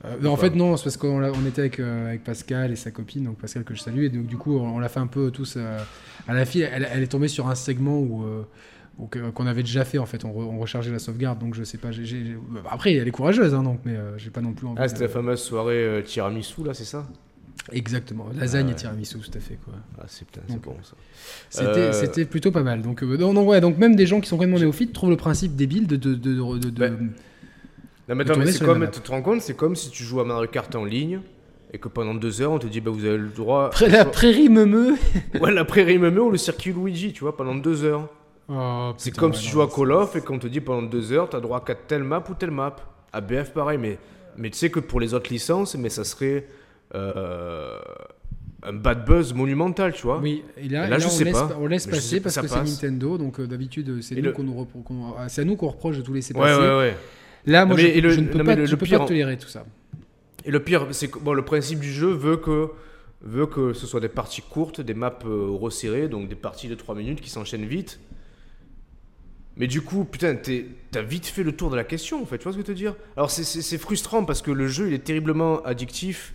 Euh, 0.03 0.17
non, 0.21 0.31
en 0.33 0.37
fait, 0.37 0.51
non, 0.51 0.77
c'est 0.77 0.83
parce 0.83 0.97
qu'on 0.97 1.23
on 1.23 1.45
était 1.45 1.61
avec, 1.61 1.79
euh, 1.79 2.07
avec 2.09 2.23
Pascal 2.23 2.71
et 2.71 2.75
sa 2.75 2.91
copine, 2.91 3.23
donc 3.23 3.37
Pascal 3.37 3.63
que 3.63 3.73
je 3.73 3.79
salue, 3.79 4.03
et 4.03 4.09
donc 4.09 4.27
du 4.27 4.37
coup, 4.37 4.57
on, 4.57 4.75
on 4.75 4.79
l'a 4.79 4.89
fait 4.89 4.99
un 4.99 5.07
peu 5.07 5.31
tous 5.31 5.55
euh, 5.57 5.79
à 6.27 6.33
la 6.33 6.45
fille. 6.45 6.61
Elle, 6.69 6.87
elle 6.91 7.01
est 7.03 7.07
tombée 7.07 7.27
sur 7.27 7.47
un 7.47 7.55
segment 7.55 7.97
où. 7.99 8.23
euh, 8.23 8.43
qu'on 9.33 9.45
avait 9.45 9.63
déjà 9.63 9.83
fait 9.83 9.97
en 9.97 10.05
fait, 10.05 10.23
on, 10.23 10.29
re- 10.29 10.45
on 10.45 10.59
rechargeait 10.59 10.91
la 10.91 10.99
sauvegarde, 10.99 11.39
donc 11.39 11.53
je 11.53 11.63
sais 11.63 11.77
pas. 11.77 11.89
Après, 12.69 12.93
elle 12.93 13.07
est 13.07 13.11
courageuse, 13.11 13.53
hein, 13.53 13.63
donc, 13.63 13.81
mais 13.83 13.95
euh, 13.95 14.17
j'ai 14.17 14.29
pas 14.29 14.41
non 14.41 14.53
plus 14.53 14.67
envie. 14.67 14.79
Ah, 14.81 14.87
c'était 14.87 15.03
la 15.03 15.09
fameuse 15.09 15.41
soirée 15.41 15.83
euh, 15.83 16.01
tiramisu, 16.01 16.63
là, 16.63 16.73
c'est 16.73 16.85
ça? 16.85 17.05
Exactement, 17.71 18.27
lasagne 18.37 18.63
Ah 18.63 18.67
ouais. 18.67 18.71
et 18.73 18.75
tiramisu, 18.75 19.17
tout 19.19 19.37
à 19.37 19.39
fait 19.39 19.55
quoi. 19.63 19.73
Ah, 19.99 20.03
c'est 20.07 20.25
putain, 20.25 20.41
c'est 20.47 20.53
Donc, 20.53 20.63
bon 20.63 20.75
ça. 20.83 20.93
C'était 21.49 21.79
Euh, 21.79 21.91
c'était 21.93 22.25
plutôt 22.25 22.51
pas 22.51 22.61
mal. 22.63 22.81
Donc, 22.81 23.01
euh, 23.03 23.17
non, 23.17 23.33
non, 23.33 23.43
ouais, 23.45 23.59
donc 23.61 23.77
même 23.77 23.95
des 23.95 24.05
gens 24.05 24.21
qui 24.21 24.27
sont 24.29 24.35
complètement 24.37 24.59
néophytes 24.59 24.93
trouvent 24.93 25.09
le 25.09 25.17
principe 25.17 25.55
débile 25.55 25.87
de. 25.87 25.95
de, 25.95 26.13
de, 26.13 26.33
de- 26.35 26.57
de- 26.59 26.69
de- 26.69 26.87
Non, 28.07 28.15
mais 28.15 28.21
attends, 28.29 28.37
mais 28.37 28.51
c'est 28.51 28.63
comme, 28.63 28.87
tu 28.91 28.99
te 28.99 29.09
rends 29.09 29.21
compte, 29.23 29.41
c'est 29.41 29.55
comme 29.55 29.75
si 29.75 29.89
tu 29.89 30.03
joues 30.03 30.19
à 30.19 30.25
Mario 30.25 30.47
Kart 30.47 30.73
en 30.75 30.85
ligne 30.85 31.21
et 31.73 31.79
que 31.79 31.87
pendant 31.87 32.13
deux 32.13 32.39
heures, 32.41 32.51
on 32.51 32.59
te 32.59 32.67
dit, 32.67 32.81
bah, 32.81 32.91
vous 32.91 33.03
avez 33.03 33.17
le 33.17 33.29
droit. 33.29 33.71
Près 33.71 33.89
la 33.89 34.05
prairie 34.05 34.49
meumeux. 34.49 34.95
Ouais, 35.41 35.51
la 35.51 35.65
prairie 35.65 35.97
Memeux 35.97 36.21
ou 36.23 36.29
le 36.31 36.37
circuit 36.37 36.71
Luigi, 36.71 37.11
tu 37.13 37.21
vois, 37.21 37.35
pendant 37.35 37.55
deux 37.55 37.83
heures. 37.83 38.07
Oh, 38.47 38.93
C'est 38.97 39.09
putain, 39.09 39.21
comme 39.21 39.31
ouais, 39.31 39.37
si 39.37 39.45
tu 39.45 39.49
joues 39.51 39.61
à 39.63 39.69
Call 39.69 39.91
of 39.91 40.15
et 40.15 40.21
qu'on 40.21 40.37
te 40.37 40.45
dit 40.47 40.61
pendant 40.61 40.83
deux 40.87 41.11
heures, 41.11 41.27
t'as 41.29 41.39
droit 41.39 41.63
qu'à 41.65 41.73
telle 41.75 42.03
map 42.03 42.23
ou 42.29 42.33
telle 42.35 42.51
map. 42.51 42.75
À 43.11 43.21
BF, 43.21 43.51
pareil, 43.53 43.79
mais, 43.79 43.97
mais 44.37 44.49
tu 44.51 44.57
sais 44.57 44.69
que 44.69 44.79
pour 44.79 44.99
les 44.99 45.13
autres 45.15 45.31
licences, 45.33 45.75
mais 45.75 45.89
ça 45.89 46.03
serait 46.03 46.45
euh, 46.95 47.77
un 48.63 48.73
bad 48.73 49.05
buzz 49.05 49.33
monumental, 49.33 49.93
tu 49.93 50.03
vois. 50.03 50.19
Oui, 50.19 50.43
et 50.57 50.67
là, 50.69 50.83
Et 50.83 50.87
et 50.87 50.89
là, 50.89 50.89
là, 50.89 50.99
je 50.99 51.07
on, 51.07 51.09
sais 51.09 51.23
laisse, 51.23 51.33
pas. 51.33 51.57
on 51.59 51.67
laisse 51.67 51.85
passer 51.87 52.01
sais 52.01 52.19
parce 52.21 52.37
que 52.39 52.47
c'est. 52.47 52.63
Nintendo, 52.63 53.17
donc 53.17 53.39
euh, 53.39 53.45
d'habitude 53.47 53.89
euh, 53.89 54.01
c'est 54.01 54.15
nous 54.15 54.21
le- 54.23 54.31
qu'on 54.31 54.43
nous, 54.43 54.53
repro- 54.59 55.15
c'est 55.27 55.41
à 55.41 55.43
nous 55.45 55.55
qu'on 55.55 55.67
reproche 55.67 55.97
de 55.97 56.01
tout 56.01 56.13
laisser 56.13 56.33
Ouais, 56.33 56.41
passer. 56.41 56.59
ouais, 56.61 56.77
ouais. 56.77 56.97
Là, 57.45 57.65
moi, 57.65 57.75
Non, 57.75 57.81
je, 57.81 57.87
et 57.87 58.01
le- 58.01 58.09
je 58.09 58.19
ne 58.21 58.27
peux 58.27 58.39
non, 58.39 58.45
pas, 58.45 58.55
le- 58.55 58.65
je 58.65 58.75
peux 58.75 58.85
pire 58.85 58.97
pas 58.99 59.03
en- 59.05 59.07
tolérer 59.07 59.37
tout 59.37 59.47
ça. 59.49 59.65
Et 60.45 60.51
le 60.51 60.59
pire, 60.59 60.87
c'est 60.91 61.09
que 61.09 61.19
bon, 61.19 61.33
le 61.33 61.43
principe 61.45 61.79
du 61.79 61.91
jeu 61.91 62.07
veut 62.11 62.37
que, 62.37 62.69
veut 63.21 63.45
que 63.45 63.73
ce 63.73 63.85
soit 63.85 63.99
des 63.99 64.09
parties 64.09 64.41
courtes, 64.41 64.81
des 64.81 64.93
maps 64.95 65.17
resserrées, 65.23 66.07
donc 66.07 66.27
des 66.29 66.35
parties 66.35 66.67
de 66.67 66.75
3 66.75 66.95
minutes 66.95 67.21
qui 67.21 67.29
s'enchaînent 67.29 67.65
vite. 67.65 67.99
Mais 69.57 69.67
du 69.67 69.81
coup, 69.81 70.03
putain, 70.03 70.35
t'as 70.91 71.01
vite 71.01 71.27
fait 71.27 71.43
le 71.43 71.53
tour 71.53 71.69
de 71.69 71.75
la 71.77 71.83
question, 71.85 72.21
en 72.21 72.25
fait, 72.25 72.37
tu 72.37 72.43
vois 72.43 72.51
ce 72.51 72.57
que 72.57 72.63
je 72.63 72.67
veux 72.67 72.73
te 72.73 72.77
dire? 72.77 72.95
Alors 73.15 73.31
c'est 73.31 73.77
frustrant 73.77 74.25
parce 74.25 74.41
que 74.41 74.51
le 74.51 74.67
jeu, 74.67 74.87
il 74.87 74.93
est 74.93 75.03
terriblement 75.03 75.61
addictif 75.63 76.33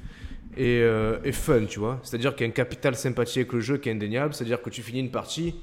et, 0.56 0.80
euh, 0.82 1.18
et 1.24 1.32
fun, 1.32 1.64
tu 1.66 1.78
vois 1.78 2.00
C'est-à-dire 2.02 2.34
qu'il 2.34 2.46
y 2.46 2.48
a 2.48 2.50
un 2.50 2.54
capital 2.54 2.94
sympathie 2.96 3.40
avec 3.40 3.52
le 3.52 3.60
jeu 3.60 3.78
qui 3.78 3.88
est 3.88 3.92
indéniable, 3.92 4.34
c'est-à-dire 4.34 4.60
que 4.62 4.70
tu 4.70 4.82
finis 4.82 5.00
une 5.00 5.10
partie, 5.10 5.54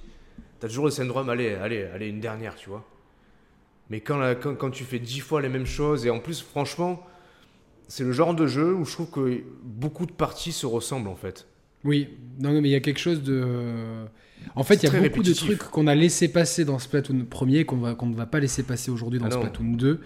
t'as 0.60 0.68
toujours 0.68 0.86
le 0.86 0.92
syndrome, 0.92 1.30
allez, 1.30 1.56
allez, 1.56 1.84
allez, 1.94 2.08
une 2.08 2.20
dernière, 2.22 2.56
tu 2.56 2.70
vois 2.70 2.86
Mais 3.90 4.00
quand, 4.02 4.18
la- 4.18 4.36
quand, 4.36 4.56
quand 4.56 4.70
tu 4.72 4.84
fais 4.84 5.00
10 5.00 5.20
fois 5.20 5.42
les 5.42 5.50
mêmes 5.50 5.66
choses, 5.66 6.06
et 6.06 6.10
en 6.10 6.20
plus, 6.20 6.42
franchement, 6.42 7.06
c'est 7.88 8.04
le 8.04 8.12
genre 8.12 8.34
de 8.36 8.48
jeu 8.48 8.74
où 8.74 8.86
je 8.86 8.92
trouve 8.94 9.10
que 9.10 9.42
beaucoup 9.64 10.06
de 10.06 10.12
parties 10.12 10.52
se 10.52 10.66
ressemblent 10.66 11.08
en 11.10 11.16
fait. 11.16 11.48
Oui, 11.84 12.10
non, 12.40 12.52
mais 12.62 12.68
il 12.70 12.72
y 12.72 12.76
a 12.76 12.80
quelque 12.82 13.00
chose 13.00 13.22
de. 13.24 13.46
En 14.56 14.64
fait, 14.64 14.76
il 14.76 14.84
y 14.84 14.88
a 14.88 14.90
beaucoup 14.92 15.02
de 15.04 15.04
répétitif. 15.30 15.46
trucs 15.58 15.64
qu'on 15.72 15.88
a 15.88 15.96
laissé 15.96 16.28
passer 16.32 16.66
dans 16.66 16.80
Splatoon 16.80 17.26
1er 17.30 17.66
qu'on 17.66 17.78
ne 18.08 18.16
va 18.16 18.26
pas 18.26 18.40
laisser 18.40 18.64
passer 18.64 18.92
aujourd'hui 18.92 19.20
dans 19.20 19.28
Ah. 19.28 19.32
Splatoon 19.32 19.74
2. 19.74 20.02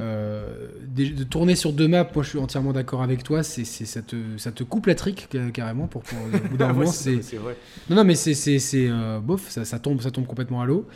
Euh, 0.00 0.68
de 0.96 1.22
tourner 1.22 1.54
sur 1.54 1.72
deux 1.72 1.86
maps, 1.86 2.08
moi 2.14 2.24
je 2.24 2.30
suis 2.30 2.38
entièrement 2.38 2.72
d'accord 2.72 3.02
avec 3.02 3.22
toi, 3.22 3.44
c'est 3.44 3.64
ça, 3.64 4.02
te, 4.02 4.16
ça 4.38 4.50
te 4.50 4.64
coupe 4.64 4.86
la 4.86 4.96
trique 4.96 5.28
ca- 5.30 5.50
carrément 5.52 5.86
pour, 5.86 6.02
pour 6.02 6.18
au 6.18 6.48
bout 6.48 6.56
d'un 6.56 6.66
moment, 6.72 6.90
c'est. 6.90 7.12
Non, 7.88 7.96
non, 7.96 8.04
mais 8.04 8.16
c'est, 8.16 8.34
euh, 8.90 9.20
bof, 9.20 9.48
ça, 9.50 9.64
ça 9.64 9.78
tombe, 9.78 10.00
ça 10.00 10.10
tombe 10.10 10.26
complètement 10.26 10.62
à 10.62 10.66
l'eau. 10.66 10.88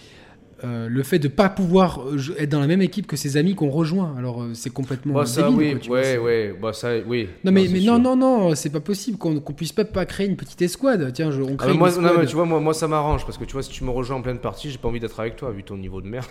Euh, 0.65 0.89
le 0.91 1.03
fait 1.05 1.21
de 1.21 1.29
pas 1.29 1.49
pouvoir 1.49 2.01
euh, 2.01 2.19
être 2.37 2.49
dans 2.49 2.59
la 2.59 2.67
même 2.67 2.83
équipe 2.83 3.07
que 3.07 3.15
ses 3.17 3.37
amis 3.37 3.55
qu'on 3.55 3.71
rejoint, 3.71 4.13
alors 4.19 4.43
euh, 4.43 4.55
c'est 4.55 4.71
complètement 4.71 5.15
Bah, 5.15 5.25
ça, 5.25 5.49
débile, 5.49 5.75
oui, 5.77 5.87
quoi, 5.87 5.99
ouais, 6.01 6.19
ouais, 6.19 6.55
bah, 6.61 6.73
ça, 6.73 6.95
oui. 7.07 7.29
Non 7.45 7.53
mais, 7.53 7.69
c'est 7.69 7.75
mais 7.75 7.81
non, 7.83 8.01
non, 8.01 8.17
non, 8.17 8.55
c'est 8.57 8.71
pas 8.71 8.81
possible 8.81 9.19
qu'on, 9.19 9.39
puisse 9.41 9.71
pas, 9.71 9.85
pas 9.85 10.05
créer 10.05 10.27
une 10.27 10.35
petite 10.35 10.61
escouade. 10.61 11.13
Tiens, 11.13 11.31
je, 11.31 11.43
on 11.43 11.53
Ah, 11.53 11.57
crée 11.59 11.67
mais 11.69 11.73
une 11.75 11.79
moi, 11.79 11.89
escouade. 11.91 12.07
non, 12.13 12.19
mais 12.19 12.27
tu 12.27 12.35
vois, 12.35 12.45
moi, 12.45 12.59
moi 12.59 12.75
ça 12.75 12.89
m'arrange 12.89 13.25
parce 13.25 13.39
que 13.39 13.45
tu 13.45 13.53
vois, 13.53 13.63
si 13.63 13.71
tu 13.71 13.85
me 13.85 13.91
rejoins 13.91 14.17
en 14.17 14.23
pleine 14.23 14.41
partie, 14.41 14.69
j'ai 14.69 14.79
pas 14.79 14.89
envie 14.89 14.99
d'être 14.99 15.21
avec 15.21 15.37
toi 15.37 15.53
vu 15.53 15.63
ton 15.63 15.77
niveau 15.77 16.01
de 16.01 16.09
merde. 16.09 16.27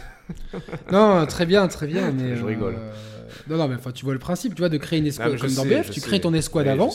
Non, 0.91 1.25
très 1.25 1.45
bien, 1.45 1.67
très 1.69 1.87
bien, 1.87 2.11
mais 2.17 2.35
Je 2.35 2.43
rigole. 2.43 2.75
euh, 2.77 2.91
Non, 3.49 3.57
non, 3.57 3.67
mais 3.67 3.75
enfin, 3.75 3.91
tu 3.91 4.05
vois 4.05 4.13
le 4.13 4.19
principe, 4.19 4.55
tu 4.55 4.61
vois, 4.61 4.69
de 4.69 4.77
créer 4.77 4.99
une 4.99 5.07
escouade 5.07 5.39
comme 5.39 5.53
dans 5.53 5.65
BF, 5.65 5.89
tu 5.89 5.99
sais. 5.99 6.07
crées 6.07 6.21
ton 6.21 6.33
escouade 6.33 6.67
avant, 6.67 6.91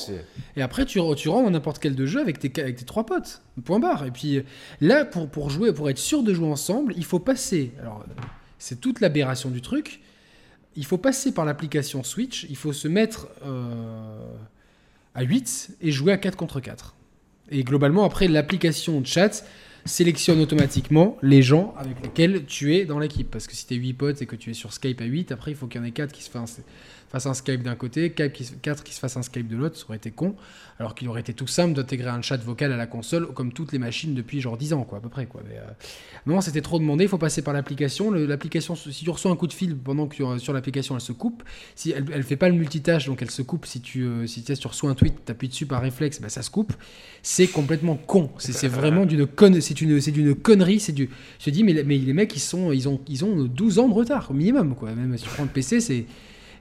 et 0.56 0.62
après 0.62 0.84
tu, 0.84 1.00
tu 1.16 1.28
rentres 1.28 1.44
dans 1.44 1.50
n'importe 1.50 1.78
quel 1.78 1.94
de 1.94 2.06
jeu 2.06 2.20
avec 2.20 2.38
tes, 2.38 2.60
avec 2.60 2.76
tes 2.76 2.84
trois 2.84 3.06
potes. 3.06 3.42
Point 3.64 3.80
barre. 3.80 4.06
Et 4.06 4.10
puis 4.10 4.42
là, 4.80 5.04
pour, 5.04 5.28
pour 5.28 5.50
jouer, 5.50 5.72
pour 5.72 5.90
être 5.90 5.98
sûr 5.98 6.22
de 6.22 6.32
jouer 6.32 6.48
ensemble, 6.48 6.94
il 6.96 7.04
faut 7.04 7.18
passer. 7.18 7.72
Alors, 7.80 8.04
c'est 8.58 8.80
toute 8.80 9.00
l'aberration 9.00 9.50
du 9.50 9.60
truc. 9.60 10.00
Il 10.76 10.86
faut 10.86 10.98
passer 10.98 11.32
par 11.32 11.44
l'application 11.44 12.02
Switch, 12.02 12.46
il 12.48 12.56
faut 12.56 12.72
se 12.72 12.88
mettre 12.88 13.28
euh, 13.44 14.26
à 15.14 15.22
8 15.22 15.76
et 15.80 15.90
jouer 15.90 16.12
à 16.12 16.16
4 16.16 16.36
contre 16.36 16.60
4. 16.60 16.94
Et 17.50 17.64
globalement, 17.64 18.04
après, 18.04 18.28
l'application 18.28 19.04
chat 19.04 19.44
sélectionne 19.84 20.40
automatiquement 20.40 21.16
les 21.22 21.42
gens 21.42 21.74
avec 21.76 22.02
lesquels 22.02 22.44
tu 22.46 22.74
es 22.76 22.84
dans 22.84 22.98
l'équipe. 22.98 23.30
Parce 23.30 23.46
que 23.46 23.54
si 23.54 23.66
tu 23.66 23.74
es 23.74 23.76
8 23.76 23.92
potes 23.94 24.22
et 24.22 24.26
que 24.26 24.36
tu 24.36 24.50
es 24.50 24.54
sur 24.54 24.72
Skype 24.72 25.00
à 25.00 25.04
8, 25.04 25.32
après, 25.32 25.50
il 25.50 25.56
faut 25.56 25.66
qu'il 25.66 25.80
y 25.80 25.84
en 25.84 25.86
ait 25.86 25.92
4 25.92 26.12
qui 26.12 26.22
se 26.22 26.30
fassent 26.30 26.60
un, 27.12 27.18
fassent 27.18 27.26
un 27.26 27.34
Skype 27.34 27.62
d'un 27.62 27.74
côté, 27.74 28.10
4 28.10 28.32
qui, 28.32 28.44
se- 28.44 28.54
quatre 28.54 28.82
qui 28.84 28.94
se 28.94 29.00
fassent 29.00 29.16
un 29.16 29.22
Skype 29.22 29.48
de 29.48 29.56
l'autre. 29.56 29.76
Ça 29.76 29.84
aurait 29.86 29.96
été 29.98 30.10
con. 30.10 30.34
Alors 30.78 30.94
qu'il 30.94 31.08
aurait 31.08 31.20
été 31.20 31.32
tout 31.34 31.46
simple 31.46 31.74
d'intégrer 31.74 32.08
un 32.08 32.22
chat 32.22 32.38
vocal 32.38 32.72
à 32.72 32.76
la 32.76 32.86
console, 32.86 33.26
comme 33.34 33.52
toutes 33.52 33.70
les 33.72 33.78
machines 33.78 34.14
depuis 34.14 34.40
genre 34.40 34.56
10 34.56 34.72
ans, 34.72 34.82
quoi, 34.84 34.98
à 34.98 35.00
peu 35.00 35.08
près. 35.10 35.26
Quoi. 35.26 35.42
Mais, 35.48 35.56
euh, 35.58 35.62
non, 36.26 36.40
c'était 36.40 36.62
trop 36.62 36.78
demandé. 36.78 37.04
Il 37.04 37.08
faut 37.08 37.18
passer 37.18 37.42
par 37.42 37.54
l'application. 37.54 38.10
L'application, 38.10 38.74
si 38.74 39.04
tu 39.04 39.10
reçois 39.10 39.30
un 39.30 39.36
coup 39.36 39.46
de 39.46 39.52
fil 39.52 39.76
pendant 39.76 40.06
que 40.08 40.16
tu- 40.16 40.24
sur 40.40 40.52
l'application, 40.52 40.94
elle 40.94 41.00
se 41.02 41.12
coupe. 41.12 41.42
Si 41.76 41.90
elle, 41.92 42.06
elle 42.12 42.22
fait 42.22 42.36
pas 42.36 42.48
le 42.48 42.54
multitâche, 42.56 43.06
donc 43.06 43.22
elle 43.22 43.30
se 43.30 43.42
coupe. 43.42 43.66
Si 43.66 43.80
tu, 43.80 44.02
euh, 44.04 44.26
si 44.26 44.42
tu 44.42 44.66
reçois 44.66 44.90
un 44.90 44.94
tweet, 44.94 45.14
tu 45.24 45.30
appuies 45.30 45.48
dessus 45.48 45.66
par 45.66 45.82
réflexe, 45.82 46.20
bah, 46.20 46.28
ça 46.30 46.42
se 46.42 46.50
coupe. 46.50 46.72
C'est 47.22 47.46
complètement 47.46 47.94
con. 47.96 48.30
C'est 48.38 48.66
vraiment 48.68 49.06
d'une 49.06 49.26
conne, 49.26 49.60
c'est 49.60 49.80
une, 49.80 49.98
d'une 50.00 50.34
connerie. 50.34 50.80
C'est 50.80 50.92
du. 50.92 51.10
Je 51.38 51.44
te 51.44 51.50
dis, 51.50 51.62
mais, 51.62 51.82
mais 51.84 51.98
les 51.98 52.12
mecs, 52.14 52.34
ils 52.34 52.40
sont, 52.40 52.72
ils 52.72 52.88
ont, 52.88 53.00
ils 53.08 53.24
ont 53.24 53.44
12 53.44 53.78
ans 53.78 53.88
de 53.88 53.94
retard 53.94 54.30
au 54.30 54.34
minimum, 54.34 54.74
quoi. 54.74 54.90
Même 54.92 55.16
si 55.18 55.24
tu 55.24 55.30
prends 55.30 55.44
le 55.44 55.48
PC, 55.50 55.80
c'est 55.80 56.06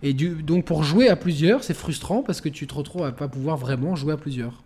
Et 0.04 0.14
donc 0.14 0.66
pour 0.66 0.84
jouer 0.84 1.10
à 1.10 1.16
plusieurs, 1.16 1.64
c'est 1.64 1.74
frustrant 1.74 2.24
parce 2.24 2.41
que 2.41 2.49
tu 2.49 2.66
te 2.68 2.74
retrouves 2.74 3.04
à 3.04 3.12
pas 3.12 3.28
pouvoir 3.28 3.58
vraiment 3.58 3.95
jouer 3.95 4.14
à 4.14 4.18
plusieurs. 4.18 4.64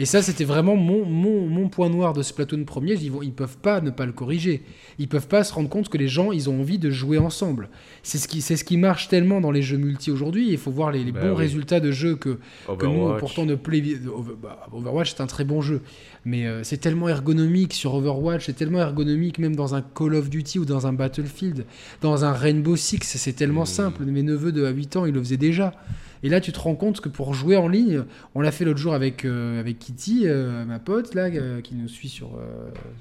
Et 0.00 0.04
ça, 0.04 0.22
c'était 0.22 0.44
vraiment 0.44 0.76
mon, 0.76 1.04
mon, 1.04 1.46
mon 1.48 1.68
point 1.68 1.88
noir 1.90 2.12
de 2.12 2.22
Splatoon 2.22 2.64
premier. 2.64 2.94
Ils, 2.94 3.10
vont, 3.10 3.20
ils 3.20 3.32
peuvent 3.32 3.56
pas 3.58 3.80
ne 3.80 3.90
pas 3.90 4.06
le 4.06 4.12
corriger. 4.12 4.62
Ils 5.00 5.08
peuvent 5.08 5.26
pas 5.26 5.42
se 5.42 5.52
rendre 5.52 5.68
compte 5.68 5.88
que 5.88 5.98
les 5.98 6.06
gens, 6.06 6.30
ils 6.30 6.48
ont 6.48 6.60
envie 6.60 6.78
de 6.78 6.88
jouer 6.90 7.18
ensemble. 7.18 7.68
C'est 8.04 8.18
ce 8.18 8.28
qui, 8.28 8.40
c'est 8.40 8.56
ce 8.56 8.62
qui 8.62 8.76
marche 8.76 9.08
tellement 9.08 9.40
dans 9.40 9.50
les 9.50 9.60
jeux 9.62 9.76
multi 9.76 10.10
aujourd'hui. 10.12 10.50
Il 10.50 10.58
faut 10.58 10.70
voir 10.70 10.92
les, 10.92 11.02
les 11.02 11.10
Bah 11.10 11.22
bons 11.22 11.30
oui. 11.30 11.36
résultats 11.36 11.80
de 11.80 11.90
jeux 11.90 12.14
que, 12.14 12.38
que 12.78 12.86
nous, 12.86 13.16
pourtant, 13.18 13.44
ne 13.44 13.56
plaît. 13.56 13.82
Over- 14.06 14.34
bah, 14.40 14.66
Overwatch, 14.72 15.10
c'est 15.16 15.20
un 15.20 15.26
très 15.26 15.44
bon 15.44 15.60
jeu. 15.62 15.82
Mais 16.24 16.46
euh, 16.46 16.62
c'est 16.62 16.76
tellement 16.78 17.08
ergonomique 17.08 17.72
sur 17.72 17.94
Overwatch, 17.94 18.46
c'est 18.46 18.52
tellement 18.52 18.80
ergonomique 18.80 19.38
même 19.38 19.56
dans 19.56 19.74
un 19.74 19.82
Call 19.82 20.14
of 20.14 20.28
Duty 20.30 20.58
ou 20.60 20.64
dans 20.64 20.86
un 20.86 20.92
Battlefield, 20.92 21.64
dans 22.02 22.24
un 22.24 22.32
Rainbow 22.32 22.76
Six, 22.76 22.98
c'est 23.02 23.32
tellement 23.32 23.62
Mm. 23.62 23.66
simple. 23.66 24.04
Mes 24.04 24.22
neveux 24.22 24.52
de 24.52 24.68
8 24.70 24.96
ans, 24.96 25.06
ils 25.06 25.14
le 25.14 25.20
faisaient 25.20 25.36
déjà. 25.36 25.74
Et 26.22 26.28
là, 26.28 26.40
tu 26.40 26.52
te 26.52 26.58
rends 26.58 26.74
compte 26.74 27.00
que 27.00 27.08
pour 27.08 27.34
jouer 27.34 27.56
en 27.56 27.68
ligne, 27.68 28.02
on 28.34 28.40
l'a 28.40 28.50
fait 28.50 28.64
l'autre 28.64 28.78
jour 28.78 28.94
avec, 28.94 29.24
euh, 29.24 29.62
Kitty, 29.78 30.22
euh, 30.24 30.64
ma 30.64 30.78
pote, 30.78 31.14
euh, 31.16 31.60
qui 31.60 31.74
nous 31.74 31.88
suit 31.88 32.08
sur 32.08 32.38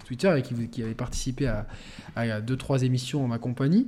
Twitter 0.05 0.33
et 0.37 0.41
qui, 0.41 0.53
qui 0.67 0.83
avait 0.83 0.93
participé 0.93 1.47
à, 1.47 1.67
à 2.15 2.41
deux, 2.41 2.57
trois 2.57 2.83
émissions 2.83 3.23
en 3.23 3.27
ma 3.27 3.39
compagnie. 3.39 3.87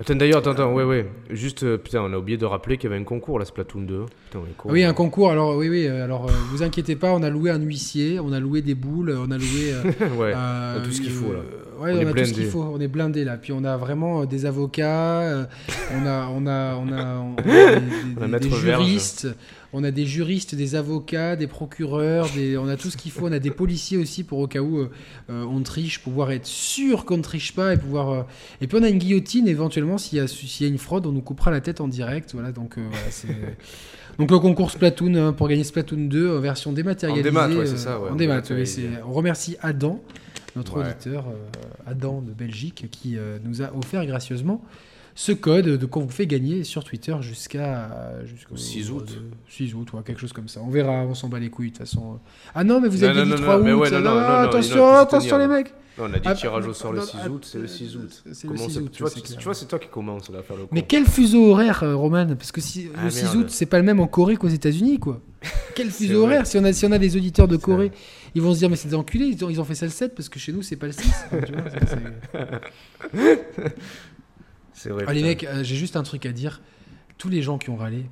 Attends, 0.00 0.14
d'ailleurs, 0.14 0.38
attends, 0.38 0.52
attends, 0.52 0.72
ouais, 0.72 0.84
ouais. 0.84 1.10
Juste, 1.30 1.64
euh, 1.64 1.76
putain, 1.76 2.00
on 2.02 2.12
a 2.12 2.16
oublié 2.18 2.38
de 2.38 2.44
rappeler 2.46 2.76
qu'il 2.76 2.88
y 2.88 2.92
avait 2.92 3.00
un 3.02 3.04
concours, 3.04 3.38
la 3.40 3.44
Splatoon 3.44 3.80
2. 3.82 4.04
Putain, 4.26 4.38
on 4.38 4.44
est 4.48 4.56
con. 4.56 4.68
Ah 4.68 4.72
oui, 4.72 4.84
un 4.84 4.92
concours. 4.92 5.30
Alors, 5.32 5.56
oui, 5.56 5.68
oui. 5.68 5.86
euh, 5.88 6.04
Alors, 6.04 6.26
euh, 6.28 6.32
vous 6.52 6.62
inquiétez 6.62 6.94
pas, 6.94 7.12
on 7.12 7.22
a 7.24 7.30
loué 7.30 7.50
un 7.50 7.58
huissier, 7.60 8.20
on 8.20 8.30
a 8.32 8.38
loué 8.38 8.62
des 8.62 8.76
boules, 8.76 9.10
on 9.18 9.30
a 9.32 9.36
loué. 9.36 9.72
euh, 9.72 9.82
ouais. 10.16 10.32
On 10.34 10.80
a 10.80 10.80
tout 10.84 10.92
ce 10.92 11.00
qu'il 11.00 11.10
faut, 11.10 11.32
là. 11.32 11.40
Ouais, 11.80 11.92
On 11.94 12.08
a 12.08 12.12
tout 12.12 12.18
ce 12.18 12.32
qu'il 12.32 12.34
blindé. 12.34 12.44
faut. 12.50 12.62
On 12.62 12.80
est 12.80 12.88
blindé 12.88 13.24
là. 13.24 13.36
Puis 13.36 13.52
on 13.52 13.62
a 13.64 13.76
vraiment 13.76 14.24
des 14.24 14.46
avocats, 14.46 15.46
on 15.92 16.06
a, 16.06 16.28
on 16.28 16.46
a, 16.46 16.74
on 16.76 16.92
a, 16.92 17.16
on 18.20 18.32
a 18.32 18.38
des, 18.38 18.48
Verge. 18.48 19.26
On 19.74 19.84
a 19.84 19.90
des 19.90 20.06
juristes, 20.06 20.54
des 20.54 20.74
avocats, 20.76 21.36
des 21.36 21.46
procureurs, 21.46 22.28
des, 22.34 22.56
on 22.56 22.68
a 22.68 22.76
tout 22.76 22.88
ce 22.88 22.96
qu'il 22.96 23.10
faut. 23.12 23.26
On 23.26 23.32
a 23.32 23.38
des 23.38 23.50
policiers 23.50 23.98
aussi 23.98 24.24
pour 24.24 24.38
au 24.38 24.46
cas 24.46 24.60
où 24.60 24.78
euh, 24.78 24.90
euh, 25.28 25.44
on 25.44 25.60
triche, 25.60 25.98
pouvoir 26.00 26.30
être 26.30 26.46
sûr 26.46 27.04
qu'on 27.04 27.18
ne 27.18 27.22
triche 27.22 27.54
pas 27.54 27.74
et 27.74 27.76
pouvoir. 27.76 28.10
euh, 28.10 28.22
Et 28.62 28.66
puis 28.66 28.78
on 28.80 28.82
a 28.82 28.88
une 28.88 28.96
guillotine 28.98 29.46
éventuellement 29.46 29.98
s'il 29.98 30.18
y 30.18 30.22
y 30.22 30.64
a 30.64 30.68
une 30.68 30.78
fraude, 30.78 31.04
on 31.06 31.12
nous 31.12 31.20
coupera 31.20 31.50
la 31.50 31.60
tête 31.60 31.82
en 31.82 31.88
direct. 31.88 32.32
Voilà, 32.32 32.50
donc 32.52 32.78
euh, 32.78 32.86
voilà, 32.90 33.10
c'est. 33.10 33.28
Donc 34.18 34.32
le 34.32 34.40
concours 34.40 34.72
Splatoon 34.72 35.14
hein, 35.14 35.32
pour 35.32 35.46
gagner 35.46 35.62
Splatoon 35.62 36.08
2 36.08 36.38
en 36.38 36.40
version 36.40 36.72
dématérialisée. 36.72 37.28
En 37.28 37.32
démat, 37.32 37.48
ouais, 37.56 37.66
c'est 37.66 37.76
ça, 37.76 38.00
ouais, 38.00 38.10
en 38.10 38.16
démat, 38.16 38.42
On 39.06 39.12
remercie 39.12 39.56
Adam, 39.60 40.02
notre 40.56 40.80
auditeur 40.80 41.26
Adam 41.86 42.20
de 42.20 42.32
Belgique, 42.32 42.86
qui 42.90 43.16
nous 43.44 43.62
a 43.62 43.72
offert 43.76 44.04
gracieusement 44.06 44.64
ce 45.20 45.32
code 45.32 45.66
de 45.66 45.84
qu'on 45.84 46.02
vous 46.02 46.10
fait 46.10 46.28
gagner 46.28 46.62
sur 46.62 46.84
Twitter 46.84 47.16
jusqu'à 47.22 47.90
jusqu'au 48.24 48.56
6 48.56 48.92
août. 48.92 49.08
euh, 49.16 49.34
6 49.48 49.74
août, 49.74 49.92
ouais, 49.92 50.02
quelque 50.04 50.20
chose 50.20 50.32
comme 50.32 50.46
ça. 50.46 50.60
On 50.64 50.70
verra, 50.70 50.92
on 50.92 51.14
s'en 51.16 51.28
bat 51.28 51.40
les 51.40 51.50
couilles 51.50 51.72
de 51.72 51.76
toute 51.76 51.86
façon. 51.88 52.20
Ah 52.54 52.62
non, 52.62 52.80
mais 52.80 52.86
vous 52.86 53.02
avez 53.02 53.18
non, 53.18 53.24
dit 53.24 53.30
non, 53.30 53.36
3 53.36 53.58
non, 53.58 53.64
mais 53.64 53.72
août. 53.72 53.80
ouais, 53.80 53.90
non, 53.90 53.98
non, 53.98 54.14
non, 54.14 54.20
non, 54.20 54.34
attention, 54.36 54.88
attention 54.94 55.38
les 55.38 55.48
mecs. 55.48 55.74
Non, 55.98 56.04
on 56.04 56.12
a 56.14 56.18
dit 56.20 56.22
Ah, 56.24 56.34
tirage 56.36 56.68
au 56.68 56.72
sort 56.72 56.92
le 56.92 57.00
non, 57.00 57.04
6 57.04 57.16
ah, 57.20 57.28
août, 57.30 57.48
c'est 57.50 57.58
le 57.58 57.66
6 57.66 57.96
août. 57.96 58.22
c'est 58.32 58.44
le 58.44 58.48
Comment 58.52 58.68
6 58.68 58.74
ça- 58.74 58.80
août, 58.80 58.90
tu 58.92 59.02
vois, 59.02 59.10
c'est 59.10 59.16
tu, 59.16 59.26
clair. 59.26 59.38
tu 59.38 59.44
vois, 59.44 59.54
c'est 59.54 59.66
toi 59.66 59.78
qui 59.80 59.88
commence 59.88 60.30
là, 60.30 60.38
à 60.38 60.42
faire 60.44 60.56
le 60.56 60.62
con. 60.62 60.68
Mais 60.70 60.82
quel 60.82 61.04
fuseau 61.04 61.50
horaire, 61.50 61.82
euh, 61.82 61.96
Roman 61.96 62.26
Parce 62.36 62.52
que 62.52 62.60
si, 62.60 62.88
Ah, 62.96 63.06
le 63.06 63.10
6 63.10 63.24
merde. 63.24 63.36
août, 63.38 63.46
c'est 63.50 63.66
pas 63.66 63.78
le 63.78 63.84
même 63.84 63.98
en 63.98 64.06
Corée 64.06 64.36
qu'aux 64.36 64.46
États-Unis, 64.46 65.00
quoi. 65.00 65.20
Quel 65.74 65.90
fuseau 65.90 66.22
horaire 66.24 66.46
si 66.46 66.58
on, 66.58 66.64
a, 66.64 66.72
si 66.72 66.86
on 66.86 66.92
a 66.92 66.98
des 66.98 67.16
auditeurs 67.16 67.48
de 67.48 67.56
Corée, 67.56 67.90
ils 68.36 68.42
vont 68.42 68.52
se 68.54 68.58
dire, 68.58 68.70
mais 68.70 68.76
c'est 68.76 68.88
des 68.88 68.94
enculés, 68.94 69.26
ils 69.26 69.44
ont, 69.44 69.50
ils 69.50 69.60
ont 69.60 69.64
fait 69.64 69.74
ça 69.74 69.86
le 69.86 69.90
7 69.92 70.14
parce 70.14 70.28
que 70.28 70.38
chez 70.38 70.52
nous, 70.52 70.62
c'est 70.62 70.76
pas 70.76 70.86
le 70.86 70.92
6. 70.92 71.02
tu 71.46 71.52
vois, 71.52 71.62
c'est- 74.78 74.90
vrai. 74.90 75.04
Ah, 75.06 75.12
les 75.12 75.22
mecs, 75.22 75.44
euh, 75.44 75.62
j'ai 75.64 75.76
juste 75.76 75.96
un 75.96 76.02
truc 76.02 76.24
à 76.26 76.32
dire. 76.32 76.60
Tous 77.18 77.28
les 77.28 77.42
gens 77.42 77.58
qui 77.58 77.68
ont 77.70 77.76
râlé, 77.76 78.04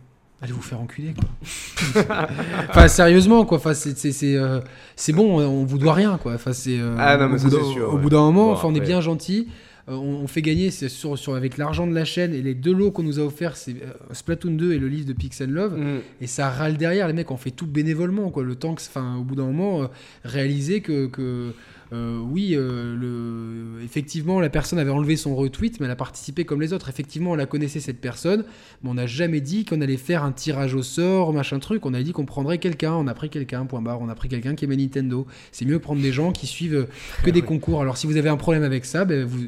allez 0.42 0.52
vous 0.52 0.62
faire 0.62 0.80
enculer, 0.80 1.14
quoi. 1.14 2.04
enfin, 2.68 2.88
sérieusement, 2.88 3.44
quoi. 3.44 3.58
Enfin, 3.58 3.74
c'est, 3.74 3.96
c'est, 3.96 4.12
c'est, 4.12 4.36
euh, 4.36 4.60
c'est 4.96 5.12
bon, 5.12 5.40
on 5.40 5.64
vous 5.64 5.78
doit 5.78 5.94
rien, 5.94 6.18
quoi. 6.18 6.34
Enfin, 6.34 6.52
c'est, 6.52 6.78
euh, 6.78 6.96
Ah, 6.98 7.16
non, 7.16 7.28
mais 7.28 7.34
au, 7.36 7.38
ça, 7.38 7.44
bout 7.44 7.50
c'est 7.50 7.56
d'un- 7.62 7.72
sûr, 7.72 7.88
au 7.92 7.96
ouais. 7.96 8.02
bout 8.02 8.10
d'un 8.10 8.20
moment, 8.20 8.46
Bon, 8.46 8.52
enfin, 8.52 8.68
on 8.68 8.74
est 8.74 8.80
bien 8.80 9.00
gentil. 9.00 9.48
Euh, 9.88 9.92
on, 9.94 10.22
on 10.22 10.26
fait 10.26 10.42
gagner 10.42 10.72
c'est 10.72 10.88
sur, 10.88 11.16
sur, 11.16 11.36
avec 11.36 11.58
l'argent 11.58 11.86
de 11.86 11.94
la 11.94 12.04
chaîne 12.04 12.34
et 12.34 12.42
les 12.42 12.54
deux 12.54 12.72
lots 12.74 12.90
qu'on 12.90 13.04
nous 13.04 13.20
a 13.20 13.22
offerts, 13.22 13.56
c'est 13.56 13.70
euh, 13.70 13.92
Splatoon 14.12 14.50
2 14.56 14.72
et 14.72 14.78
le 14.80 14.88
livre 14.88 15.06
de 15.06 15.12
Pix 15.12 15.40
and 15.40 15.50
Love. 15.50 15.78
Mm. 15.78 16.00
Et 16.20 16.26
ça 16.26 16.50
râle 16.50 16.76
derrière, 16.76 17.06
les 17.06 17.12
mecs, 17.12 17.30
on 17.30 17.36
fait 17.36 17.52
tout 17.52 17.66
bénévolement, 17.68 18.30
quoi. 18.30 18.42
Le 18.42 18.56
temps 18.56 18.74
que, 18.74 18.82
enfin, 18.82 19.16
au 19.16 19.22
bout 19.22 19.36
d'un 19.36 19.44
moment, 19.44 19.82
euh, 19.82 19.86
réaliser 20.24 20.80
que, 20.80 21.06
que 21.06 21.52
euh, 21.92 22.18
oui, 22.18 22.54
euh, 22.54 22.96
le, 22.96 23.82
effectivement, 23.84 24.40
la 24.40 24.48
personne 24.48 24.78
avait 24.78 24.90
enlevé 24.90 25.16
son 25.16 25.36
retweet, 25.36 25.78
mais 25.78 25.86
elle 25.86 25.92
a 25.92 25.96
participé 25.96 26.44
comme 26.44 26.60
les 26.60 26.72
autres. 26.72 26.88
Effectivement, 26.88 27.32
on 27.32 27.34
la 27.34 27.46
connaissait 27.46 27.80
cette 27.80 28.00
personne, 28.00 28.44
mais 28.82 28.90
on 28.90 28.94
n'a 28.94 29.06
jamais 29.06 29.40
dit 29.40 29.64
qu'on 29.64 29.80
allait 29.80 29.96
faire 29.96 30.24
un 30.24 30.32
tirage 30.32 30.74
au 30.74 30.82
sort, 30.82 31.32
machin 31.32 31.58
truc. 31.58 31.86
On 31.86 31.94
a 31.94 32.02
dit 32.02 32.12
qu'on 32.12 32.24
prendrait 32.24 32.58
quelqu'un, 32.58 32.94
on 32.94 33.06
a 33.06 33.14
pris 33.14 33.30
quelqu'un, 33.30 33.66
point 33.66 33.82
barre. 33.82 34.00
On 34.00 34.08
a 34.08 34.14
pris 34.14 34.28
quelqu'un 34.28 34.54
qui 34.54 34.64
aimait 34.64 34.76
Nintendo. 34.76 35.26
C'est 35.52 35.64
mieux 35.64 35.78
prendre 35.78 36.02
des 36.02 36.12
gens 36.12 36.32
qui 36.32 36.46
suivent 36.46 36.74
euh, 36.74 36.88
que 37.22 37.30
des 37.30 37.42
concours. 37.42 37.80
Alors, 37.80 37.96
si 37.96 38.06
vous 38.06 38.16
avez 38.16 38.28
un 38.28 38.36
problème 38.36 38.64
avec 38.64 38.84
ça, 38.84 39.04
ben, 39.04 39.24
vous, 39.24 39.46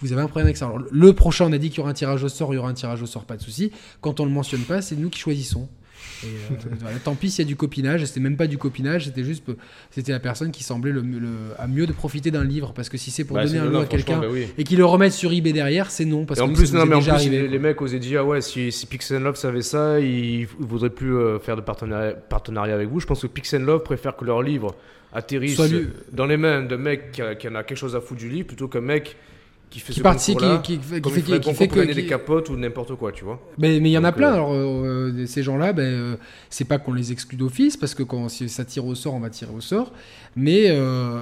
vous 0.00 0.12
avez 0.12 0.22
un 0.22 0.28
problème 0.28 0.46
avec 0.46 0.56
ça. 0.56 0.66
Alors, 0.66 0.80
le 0.90 1.12
prochain, 1.12 1.46
on 1.46 1.52
a 1.52 1.58
dit 1.58 1.70
qu'il 1.70 1.78
y 1.78 1.80
aura 1.80 1.90
un 1.90 1.94
tirage 1.94 2.24
au 2.24 2.28
sort, 2.28 2.52
il 2.52 2.56
y 2.56 2.58
aura 2.58 2.68
un 2.68 2.74
tirage 2.74 3.02
au 3.02 3.06
sort, 3.06 3.24
pas 3.24 3.36
de 3.36 3.42
souci. 3.42 3.70
Quand 4.00 4.18
on 4.20 4.24
le 4.24 4.32
mentionne 4.32 4.62
pas, 4.62 4.82
c'est 4.82 4.96
nous 4.96 5.08
qui 5.08 5.20
choisissons. 5.20 5.68
Et, 6.24 6.26
euh, 6.26 6.54
voilà, 6.80 6.96
tant 6.98 7.14
pis 7.14 7.30
s'il 7.30 7.44
y 7.44 7.46
a 7.46 7.48
du 7.48 7.56
copinage, 7.56 8.04
c'était 8.04 8.20
même 8.20 8.36
pas 8.36 8.46
du 8.46 8.58
copinage, 8.58 9.06
c'était 9.06 9.24
juste, 9.24 9.44
c'était 9.90 10.12
la 10.12 10.20
personne 10.20 10.50
qui 10.50 10.62
semblait 10.62 10.92
le, 10.92 11.00
le- 11.02 11.28
à 11.58 11.66
mieux 11.66 11.86
de 11.86 11.92
profiter 11.92 12.30
d'un 12.30 12.44
livre, 12.44 12.72
parce 12.74 12.88
que 12.88 12.96
si 12.96 13.10
c'est 13.10 13.24
pour 13.24 13.36
Bah, 13.36 13.44
donner 13.44 13.58
un 13.58 13.66
non, 13.70 13.80
à 13.80 13.86
quelqu'un 13.86 14.18
bah 14.20 14.26
oui. 14.30 14.46
et 14.56 14.64
qu'il 14.64 14.78
le 14.78 14.84
remette 14.84 15.12
sur 15.12 15.32
eBay 15.32 15.52
derrière, 15.52 15.90
c'est 15.90 16.04
non, 16.04 16.24
parce 16.24 16.40
Et 16.40 16.42
que 16.44 16.48
en 16.48 16.52
plus, 16.52 16.66
ça 16.66 16.72
nous 16.72 16.78
non, 16.80 16.84
est 16.86 16.88
mais 16.88 16.94
en 16.96 16.98
déjà 17.00 17.14
plus, 17.14 17.26
arrivé, 17.28 17.48
les, 17.48 17.58
mecs 17.58 17.80
osaient 17.82 17.98
dire, 17.98 18.20
ah 18.20 18.24
ouais, 18.24 18.40
si, 18.40 18.72
si 18.72 18.86
Pix 18.86 19.10
and 19.12 19.20
Love 19.20 19.36
savait 19.36 19.62
ça, 19.62 20.00
ils, 20.00 20.46
voudraient 20.58 20.90
plus 20.90 21.14
euh, 21.16 21.38
faire 21.38 21.56
de 21.56 21.60
partenariat, 21.60 22.12
partenariat 22.12 22.74
avec 22.74 22.88
vous. 22.88 23.00
Je 23.00 23.06
pense 23.06 23.22
que 23.22 23.26
Pix 23.26 23.52
and 23.54 23.58
Love 23.60 23.82
préfère 23.82 24.16
que 24.16 24.24
leur 24.24 24.42
livre 24.42 24.74
atterrisse 25.12 25.60
dans 26.12 26.26
les 26.26 26.36
mains 26.36 26.62
d'un 26.62 26.76
mec 26.76 27.12
qui, 27.12 27.22
a- 27.22 27.34
qui 27.34 27.48
en 27.48 27.54
a 27.54 27.62
quelque 27.62 27.78
chose 27.78 27.94
à 27.96 28.00
foutre 28.00 28.20
du 28.20 28.28
livre 28.28 28.46
plutôt 28.48 28.68
qu'un 28.68 28.80
mec 28.80 29.16
qui 29.76 29.80
fait 29.82 29.92
qui 29.92 29.98
ce 29.98 30.02
participe, 30.02 30.38
qui, 30.38 30.78
qui, 30.78 30.78
qui 30.78 31.00
Comme 31.02 31.12
fait, 31.12 31.20
il 31.20 31.40
qui 31.40 31.52
fait 31.54 31.68
que. 31.68 31.80
gagner 31.80 31.92
des 31.94 32.06
capotes 32.06 32.48
ou 32.48 32.56
n'importe 32.56 32.94
quoi, 32.94 33.12
tu 33.12 33.24
vois. 33.24 33.38
Mais 33.58 33.78
mais 33.78 33.90
il 33.90 33.92
y 33.92 33.98
en 33.98 34.04
a 34.04 34.12
plein. 34.12 34.30
euh, 34.30 34.34
Alors, 34.34 34.52
euh, 34.54 35.12
euh, 35.18 35.26
ces 35.26 35.42
gens-là, 35.42 35.74
ben, 35.74 35.82
euh, 35.82 36.16
c'est 36.48 36.64
pas 36.64 36.78
qu'on 36.78 36.94
les 36.94 37.12
exclut 37.12 37.36
d'office, 37.36 37.76
parce 37.76 37.94
que 37.94 38.02
quand 38.02 38.28
si 38.30 38.48
ça 38.48 38.64
tire 38.64 38.86
au 38.86 38.94
sort, 38.94 39.12
on 39.14 39.20
va 39.20 39.28
tirer 39.28 39.52
au 39.54 39.60
sort. 39.60 39.92
Mais 40.36 40.66
euh, 40.68 41.18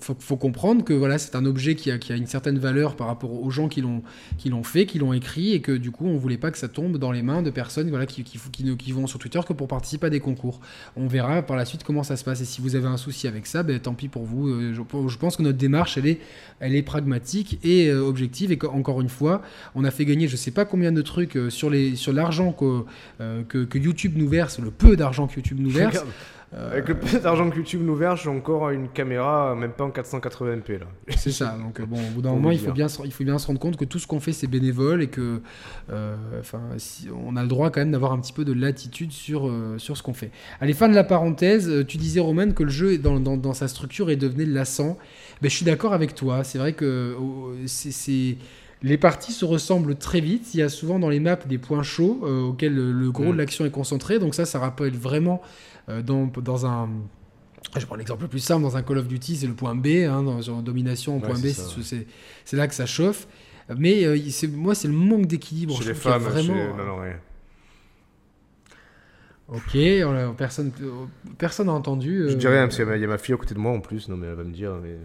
faut, 0.00 0.16
faut 0.18 0.36
comprendre 0.36 0.84
que 0.84 0.92
voilà, 0.92 1.18
c'est 1.18 1.36
un 1.36 1.46
objet 1.46 1.76
qui 1.76 1.90
a, 1.92 1.98
qui 1.98 2.12
a 2.12 2.16
une 2.16 2.26
certaine 2.26 2.58
valeur 2.58 2.96
par 2.96 3.06
rapport 3.06 3.32
aux 3.32 3.50
gens 3.50 3.68
qui 3.68 3.80
l'ont 3.80 4.02
qui 4.38 4.48
l'ont 4.48 4.64
fait, 4.64 4.86
qui 4.86 4.98
l'ont 4.98 5.12
écrit, 5.12 5.52
et 5.52 5.60
que 5.60 5.70
du 5.70 5.92
coup, 5.92 6.06
on 6.06 6.16
voulait 6.16 6.36
pas 6.36 6.50
que 6.50 6.58
ça 6.58 6.66
tombe 6.68 6.98
dans 6.98 7.12
les 7.12 7.22
mains 7.22 7.42
de 7.42 7.50
personnes 7.50 7.88
voilà, 7.90 8.06
qui, 8.06 8.24
qui, 8.24 8.38
qui, 8.50 8.76
qui 8.76 8.92
vont 8.92 9.06
sur 9.06 9.20
Twitter 9.20 9.40
que 9.46 9.52
pour 9.52 9.68
participer 9.68 10.08
à 10.08 10.10
des 10.10 10.20
concours. 10.20 10.60
On 10.96 11.06
verra 11.06 11.42
par 11.42 11.56
la 11.56 11.64
suite 11.64 11.84
comment 11.84 12.02
ça 12.02 12.16
se 12.16 12.24
passe. 12.24 12.40
Et 12.40 12.44
si 12.44 12.60
vous 12.60 12.74
avez 12.74 12.88
un 12.88 12.96
souci 12.96 13.28
avec 13.28 13.46
ça, 13.46 13.62
ben, 13.62 13.78
tant 13.78 13.94
pis 13.94 14.08
pour 14.08 14.24
vous. 14.24 14.48
Euh, 14.48 14.74
Je, 14.74 14.82
je 15.08 15.18
pense 15.18 15.36
que 15.36 15.42
notre 15.42 15.58
démarche, 15.58 15.96
elle 15.96 16.06
est, 16.06 16.20
elle 16.58 16.74
est 16.74 16.82
pragmatique 16.82 17.60
et 17.62 17.88
euh, 17.88 18.00
objective. 18.00 18.50
Et 18.50 18.58
qu'encore 18.58 19.00
une 19.00 19.08
fois, 19.08 19.42
on 19.76 19.84
a 19.84 19.92
fait 19.92 20.04
gagner 20.04 20.26
je 20.26 20.36
sais 20.36 20.50
pas 20.50 20.64
combien 20.64 20.90
de 20.90 21.02
trucs 21.02 21.36
euh, 21.36 21.50
sur 21.50 21.70
les 21.70 21.94
sur 21.94 22.12
l'argent 22.12 22.52
que, 22.52 22.84
euh, 23.20 23.42
que, 23.44 23.64
que 23.64 23.78
YouTube 23.78 24.14
nous 24.16 24.28
verse, 24.28 24.58
le 24.58 24.70
peu 24.72 24.96
d'argent 24.96 25.28
que 25.28 25.36
YouTube 25.36 25.60
nous 25.60 25.70
verse. 25.70 26.04
Euh, 26.56 26.70
Avec 26.70 26.88
le 26.88 26.94
peu 26.96 27.18
d'argent 27.18 27.50
que 27.50 27.56
YouTube 27.56 27.82
nous 27.84 27.96
verse, 27.96 28.22
j'ai 28.22 28.28
encore 28.30 28.70
une 28.70 28.88
caméra, 28.88 29.56
même 29.56 29.72
pas 29.72 29.82
en 29.84 29.90
480p 29.90 30.78
là. 30.78 30.86
C'est 31.16 31.32
ça. 31.32 31.56
Donc 31.60 31.80
euh, 31.80 31.86
bon, 31.86 31.96
au 31.96 32.10
bout 32.14 32.22
d'un 32.22 32.30
moment, 32.32 32.52
il 32.52 32.60
faut 32.60 32.70
bien, 32.70 32.86
se- 32.86 33.02
il 33.04 33.12
faut 33.12 33.24
bien 33.24 33.38
se 33.38 33.46
rendre 33.48 33.58
compte 33.58 33.76
que 33.76 33.84
tout 33.84 33.98
ce 33.98 34.06
qu'on 34.06 34.20
fait, 34.20 34.32
c'est 34.32 34.46
bénévole 34.46 35.02
et 35.02 35.08
que, 35.08 35.40
euh, 35.90 36.14
enfin, 36.38 36.60
si, 36.76 37.08
on 37.26 37.34
a 37.36 37.42
le 37.42 37.48
droit 37.48 37.70
quand 37.70 37.80
même 37.80 37.90
d'avoir 37.90 38.12
un 38.12 38.20
petit 38.20 38.32
peu 38.32 38.44
de 38.44 38.52
latitude 38.52 39.10
sur 39.10 39.48
euh, 39.48 39.78
sur 39.78 39.96
ce 39.96 40.02
qu'on 40.04 40.14
fait. 40.14 40.30
Allez, 40.60 40.74
fin 40.74 40.88
de 40.88 40.94
la 40.94 41.02
parenthèse. 41.04 41.84
Tu 41.88 41.96
disais 41.96 42.20
Roman 42.20 42.52
que 42.52 42.62
le 42.62 42.70
jeu 42.70 42.92
est 42.92 42.98
dans, 42.98 43.18
dans, 43.18 43.36
dans 43.36 43.54
sa 43.54 43.66
structure 43.66 44.08
est 44.10 44.16
devenu 44.16 44.44
lassant. 44.44 44.96
Ben, 45.42 45.50
je 45.50 45.56
suis 45.56 45.64
d'accord 45.64 45.92
avec 45.92 46.14
toi. 46.14 46.44
C'est 46.44 46.58
vrai 46.58 46.74
que 46.74 47.16
oh, 47.20 47.52
c'est- 47.66 48.36
les 48.82 48.98
parties 48.98 49.32
se 49.32 49.46
ressemblent 49.46 49.96
très 49.96 50.20
vite. 50.20 50.52
Il 50.54 50.60
y 50.60 50.62
a 50.62 50.68
souvent 50.68 50.98
dans 50.98 51.08
les 51.08 51.18
maps 51.20 51.38
des 51.48 51.56
points 51.58 51.82
chauds 51.82 52.20
euh, 52.24 52.42
auxquels 52.42 52.74
le, 52.74 52.92
le 52.92 53.10
gros 53.10 53.24
Mm. 53.24 53.32
de 53.32 53.38
l'action 53.38 53.64
est 53.64 53.70
concentré. 53.70 54.18
Donc 54.18 54.34
ça, 54.34 54.44
ça 54.44 54.58
rappelle 54.58 54.92
vraiment 54.94 55.40
euh, 55.42 55.73
dans, 56.02 56.26
dans 56.26 56.66
un 56.66 56.88
je 57.78 57.86
prends 57.86 57.96
l'exemple 57.96 58.22
le 58.22 58.28
plus 58.28 58.40
simple, 58.40 58.62
dans 58.62 58.76
un 58.76 58.82
Call 58.82 58.98
of 58.98 59.08
Duty, 59.08 59.36
c'est 59.36 59.46
le 59.46 59.54
point 59.54 59.74
B, 59.74 59.86
hein, 60.08 60.22
dans 60.22 60.48
en 60.50 60.62
domination, 60.62 61.16
Ouais, 61.16 61.22
point 61.22 61.38
B, 61.38 61.46
c'est- 61.46 62.56
là 62.56 62.68
que 62.68 62.74
ça 62.74 62.86
chauffe. 62.86 63.26
Mais 63.76 64.04
euh, 64.04 64.18
moi, 64.52 64.74
c'est 64.74 64.88
le 64.88 64.94
manque 64.94 65.26
d'équilibre. 65.26 65.74
chez 65.78 65.84
Je 65.84 65.88
les 65.88 65.94
femmes, 65.94 66.22
vraiment. 66.22 66.54
chez- 66.54 66.68
non, 66.76 66.84
non, 66.84 67.00
ouais. 67.00 67.16
Ok, 69.48 69.76
on 69.76 70.14
a- 70.14 70.32
personne, 70.34 70.72
euh, 70.82 71.04
personne 71.36 71.66
n'a 71.66 71.72
entendu. 71.72 72.24
Je 72.28 72.34
euh, 72.34 72.36
dis 72.36 72.46
rien 72.48 72.62
parce 72.66 72.76
qu'il 72.76 72.86
y 73.00 73.04
a 73.04 73.06
ma- 73.06 73.18
fille 73.18 73.34
à 73.34 73.38
côté 73.38 73.54
de 73.54 73.58
moi 73.60 73.72
en 73.72 73.80
plus. 73.80 74.08
Non, 74.08 74.16
mais 74.16 74.26
elle 74.26 74.34
va 74.34 74.44
me 74.44 74.52
dire, 74.52 74.72
mais. 74.82 74.96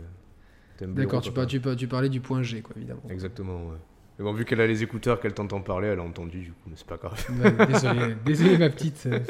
D'accord, 0.87 1.21
tu, 1.21 1.31
par- 1.31 1.45
tu, 1.45 1.59
par- 1.59 1.75
tu 1.75 1.87
parlais 1.87 2.07
du 2.07 2.21
point 2.21 2.41
G, 2.41 2.61
quoi, 2.61 2.73
évidemment. 2.77 3.01
Exactement, 3.09 3.67
ouais. 3.67 3.77
Mais 4.19 4.25
bon, 4.25 4.33
vu 4.33 4.43
qu'elle 4.43 4.59
a 4.59 4.67
les 4.67 4.83
écouteurs, 4.83 5.21
qu'elle 5.21 5.33
t'entend 5.33 5.61
parler, 5.61 5.87
elle 5.87 5.99
a 5.99 6.03
entendu, 6.03 6.39
du 6.39 6.51
coup, 6.51 6.67
mais 6.67 6.73
c'est 6.75 6.85
pas 6.85 6.97
grave. 6.97 7.25
Ouais, 7.41 7.65
désolé, 7.67 8.15
désolé 8.25 8.57
ma 8.57 8.69
petite. 8.69 8.97
c'est- 8.97 9.21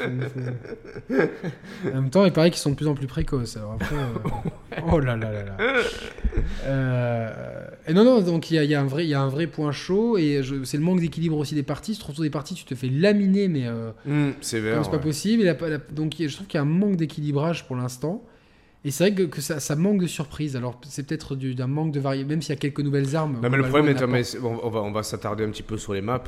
En 1.88 1.94
même 1.94 2.10
temps, 2.10 2.24
il 2.24 2.32
paraît 2.32 2.50
qu'ils 2.50 2.58
sont 2.58 2.70
de 2.70 2.74
plus 2.74 2.88
en 2.88 2.94
plus 2.94 3.06
précoces. 3.06 3.56
Alors 3.56 3.74
après, 3.74 3.94
euh, 3.94 4.80
Oh 4.90 4.98
là 4.98 5.16
là 5.16 5.30
là 5.30 5.42
là. 5.44 5.56
Euh, 6.64 7.66
Et 7.86 7.94
non, 7.94 8.04
non, 8.04 8.20
donc 8.20 8.50
il 8.50 8.54
y 8.54 8.58
a, 8.58 8.64
y 8.64 8.74
a 8.74 8.80
un 8.80 8.84
vrai, 8.86 9.04
il 9.04 9.08
y 9.10 9.14
a 9.14 9.20
un 9.20 9.28
vrai 9.28 9.46
point 9.46 9.72
chaud 9.72 10.18
et 10.18 10.42
je- 10.42 10.64
c'est 10.64 10.76
le 10.76 10.82
manque 10.82 11.00
d'équilibre 11.00 11.36
aussi 11.36 11.54
des 11.54 11.62
parties. 11.62 11.92
Tu 11.94 12.00
te 12.00 12.06
retrouves 12.06 12.24
des 12.24 12.30
parties, 12.30 12.54
tu 12.54 12.64
te 12.64 12.74
fais 12.74 12.88
laminer, 12.88 13.48
mais 13.48 13.66
euh, 13.66 13.90
Hum, 14.08 14.32
c'est 14.40 14.60
pas 14.90 14.98
possible. 14.98 15.42
Et 15.42 15.46
la- 15.46 15.68
la- 15.68 15.78
donc 15.78 16.14
je 16.18 16.32
trouve 16.34 16.46
qu'il 16.46 16.58
y 16.58 16.60
a 16.60 16.62
un 16.62 16.66
manque 16.66 16.96
d'équilibrage 16.96 17.66
pour 17.66 17.76
l'instant. 17.76 18.24
Et 18.84 18.90
c'est 18.90 19.04
vrai 19.10 19.14
que, 19.14 19.22
que 19.24 19.40
ça, 19.42 19.60
ça 19.60 19.76
manque 19.76 20.00
de 20.00 20.06
surprise. 20.06 20.56
Alors 20.56 20.80
c'est 20.84 21.06
peut-être 21.06 21.36
du- 21.36 21.54
d'un 21.54 21.66
manque 21.66 21.92
de 21.92 22.00
variété, 22.00 22.28
même 22.28 22.40
s'il 22.42 22.50
y 22.54 22.56
a 22.56 22.60
quelques 22.60 22.80
nouvelles 22.80 23.14
armes. 23.14 23.38
Non, 23.42 23.50
mais 23.50 23.56
le 23.58 23.64
problème, 23.64 23.94
est, 23.96 24.06
mais 24.06 24.24
c'est- 24.24 24.38
on, 24.40 24.70
va, 24.70 24.80
on 24.80 24.90
va 24.92 25.02
s'attarder 25.02 25.44
un 25.44 25.50
petit 25.50 25.62
peu 25.62 25.76
sur 25.76 25.92
les 25.92 26.00
maps. 26.00 26.22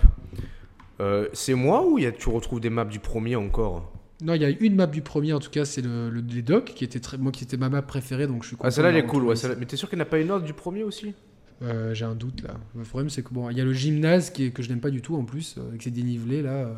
Euh, 1.01 1.29
c'est 1.33 1.55
moi 1.55 1.87
ou 1.87 1.99
il 1.99 2.05
y 2.05 2.07
a, 2.07 2.13
tu 2.13 2.29
retrouves 2.29 2.61
des 2.61 2.71
maps 2.71 2.85
du 2.85 2.99
premier 2.99 3.37
encore? 3.37 3.91
Non, 4.23 4.35
il 4.35 4.43
y 4.43 4.45
a 4.45 4.51
une 4.51 4.77
map 4.77 4.87
du 4.87 5.01
premier, 5.03 5.33
en 5.33 5.41
tout 5.41 5.51
cas, 5.51 5.65
c'est 5.65 5.83
le, 5.83 6.11
le- 6.11 6.21
les 6.21 6.43
docks, 6.43 6.67
qui 6.75 6.85
était 6.85 7.01
très, 7.01 7.19
moi 7.19 7.33
qui 7.33 7.43
était 7.43 7.57
ma 7.57 7.69
map 7.71 7.83
préférée, 7.83 8.27
donc 8.27 8.43
je 8.43 8.49
suis 8.49 8.57
content. 8.57 8.69
Ah, 8.69 8.71
celle-là, 8.71 8.91
elle 8.91 8.97
est 8.99 9.07
cool. 9.07 9.25
Ouais, 9.25 9.35
mais 9.59 9.67
t'es 9.67 9.77
sûr 9.77 9.89
qu'il 9.89 9.97
n'y 9.99 10.03
en 10.03 10.07
a 10.07 10.09
pas 10.09 10.19
une 10.19 10.31
autre 10.31 10.45
du 10.45 10.53
premier 10.53 10.85
aussi? 10.85 11.15
Euh, 11.63 11.95
J'ai 11.95 12.05
un 12.05 12.15
doute 12.15 12.43
là. 12.43 12.55
Le 12.77 12.83
problème, 12.85 13.09
c'est 13.09 13.23
que 13.23 13.33
bon, 13.33 13.49
il 13.51 13.57
y 13.57 13.61
a 13.61 13.65
le 13.65 13.73
gymnase 13.73 14.31
qui 14.31 14.45
est- 14.45 14.51
que 14.51 14.63
je 14.63 14.69
n'aime 14.69 14.81
pas 14.81 14.91
du 14.91 15.01
tout 15.01 15.17
en 15.17 15.25
plus, 15.25 15.57
euh, 15.59 15.69
avec 15.71 15.83
ses 15.83 15.91
dénivelés 15.91 16.43
là. 16.43 16.51
euh. 16.51 16.75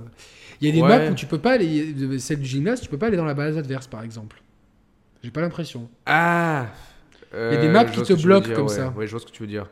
Il 0.60 0.68
y 0.68 0.70
a 0.70 0.74
des 0.74 0.82
Ouais. 0.82 0.88
maps 0.88 1.10
où 1.10 1.14
tu 1.14 1.26
peux 1.26 1.38
pas 1.38 1.52
aller, 1.52 1.94
celle 2.18 2.38
du 2.38 2.46
gymnase, 2.46 2.80
tu 2.80 2.88
peux 2.88 2.98
pas 2.98 3.06
aller 3.08 3.16
dans 3.16 3.24
la 3.24 3.34
base 3.34 3.58
adverse 3.58 3.88
par 3.88 4.02
exemple. 4.02 4.40
J'ai 5.24 5.30
pas 5.30 5.40
l'impression. 5.40 5.88
Ah 6.04 6.66
Il 7.32 7.38
y 7.38 7.56
a 7.56 7.56
des 7.56 7.68
maps 7.68 7.86
je 7.86 8.02
qui 8.02 8.02
te 8.02 8.22
bloquent 8.22 8.46
dire, 8.46 8.56
comme 8.56 8.66
ouais. 8.66 8.74
ça. 8.74 8.90
Ouais, 8.90 9.06
je 9.06 9.10
vois 9.12 9.20
ce 9.20 9.24
que 9.24 9.30
tu 9.30 9.40
veux 9.40 9.48
dire. 9.48 9.66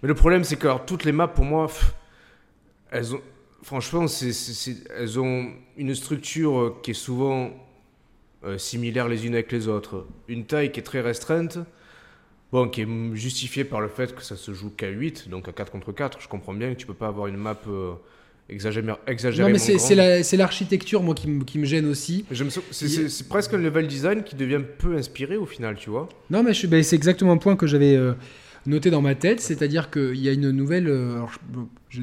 Mais 0.00 0.06
le 0.08 0.14
problème, 0.14 0.44
c'est 0.44 0.54
que 0.54 0.68
alors, 0.68 0.86
toutes 0.86 1.02
les 1.02 1.10
maps, 1.10 1.26
pour 1.26 1.44
moi, 1.44 1.66
pff, 1.66 1.92
elles 2.92 3.12
ont. 3.12 3.20
Franchement, 3.64 4.06
elles 4.96 5.18
ont 5.18 5.48
une 5.76 5.94
structure 5.96 6.60
euh, 6.60 6.76
qui 6.82 6.92
est 6.92 6.94
souvent 6.94 7.50
euh, 8.44 8.56
similaire 8.56 9.08
les 9.08 9.26
unes 9.26 9.34
avec 9.34 9.50
les 9.50 9.66
autres. 9.66 10.06
Une 10.28 10.44
taille 10.44 10.70
qui 10.70 10.78
est 10.78 10.84
très 10.84 11.00
restreinte, 11.00 11.58
bon, 12.52 12.68
qui 12.68 12.82
est 12.82 13.14
justifiée 13.14 13.64
par 13.64 13.80
le 13.80 13.88
fait 13.88 14.14
que 14.14 14.22
ça 14.22 14.36
se 14.36 14.52
joue 14.52 14.70
qu'à 14.70 14.90
8, 14.90 15.28
donc 15.28 15.48
à 15.48 15.52
4 15.52 15.72
contre 15.72 15.90
4. 15.90 16.20
Je 16.20 16.28
comprends 16.28 16.54
bien 16.54 16.72
que 16.72 16.78
tu 16.78 16.86
peux 16.86 16.94
pas 16.94 17.08
avoir 17.08 17.26
une 17.26 17.38
map 17.38 17.58
euh, 17.66 17.94
exagéré- 18.48 18.86
Non, 18.86 18.96
exagérément 19.06 19.50
mais 19.50 19.58
c'est 19.58 19.94
la- 19.94 20.22
l'architecture 20.36 21.02
moi 21.02 21.14
qui, 21.14 21.28
me- 21.28 21.44
qui 21.44 21.58
me 21.58 21.64
gêne 21.64 21.86
aussi. 21.86 22.24
C'est, 22.70 23.28
presque 23.28 23.54
un 23.54 23.58
level 23.58 23.86
design 23.86 24.22
qui 24.22 24.36
devient 24.36 24.60
peu 24.78 24.96
inspiré 24.96 25.36
au 25.36 25.46
final, 25.46 25.76
tu 25.76 25.90
vois. 25.90 26.08
Non, 26.30 26.42
mais 26.42 26.52
ben, 26.68 26.82
c'est 26.82 26.96
exactement 26.96 27.32
un 27.32 27.38
point 27.38 27.56
que 27.56 27.66
j'avais 27.66 27.96
euh, 27.96 28.12
noté 28.66 28.90
dans 28.90 29.02
ma 29.02 29.14
tête, 29.14 29.40
c'est-à-dire 29.40 29.90
qu'il 29.90 30.16
y 30.16 30.28
a 30.28 30.32
une 30.32 30.50
nouvelle, 30.50 30.88
euh, 30.88 31.16
alors, 31.16 31.30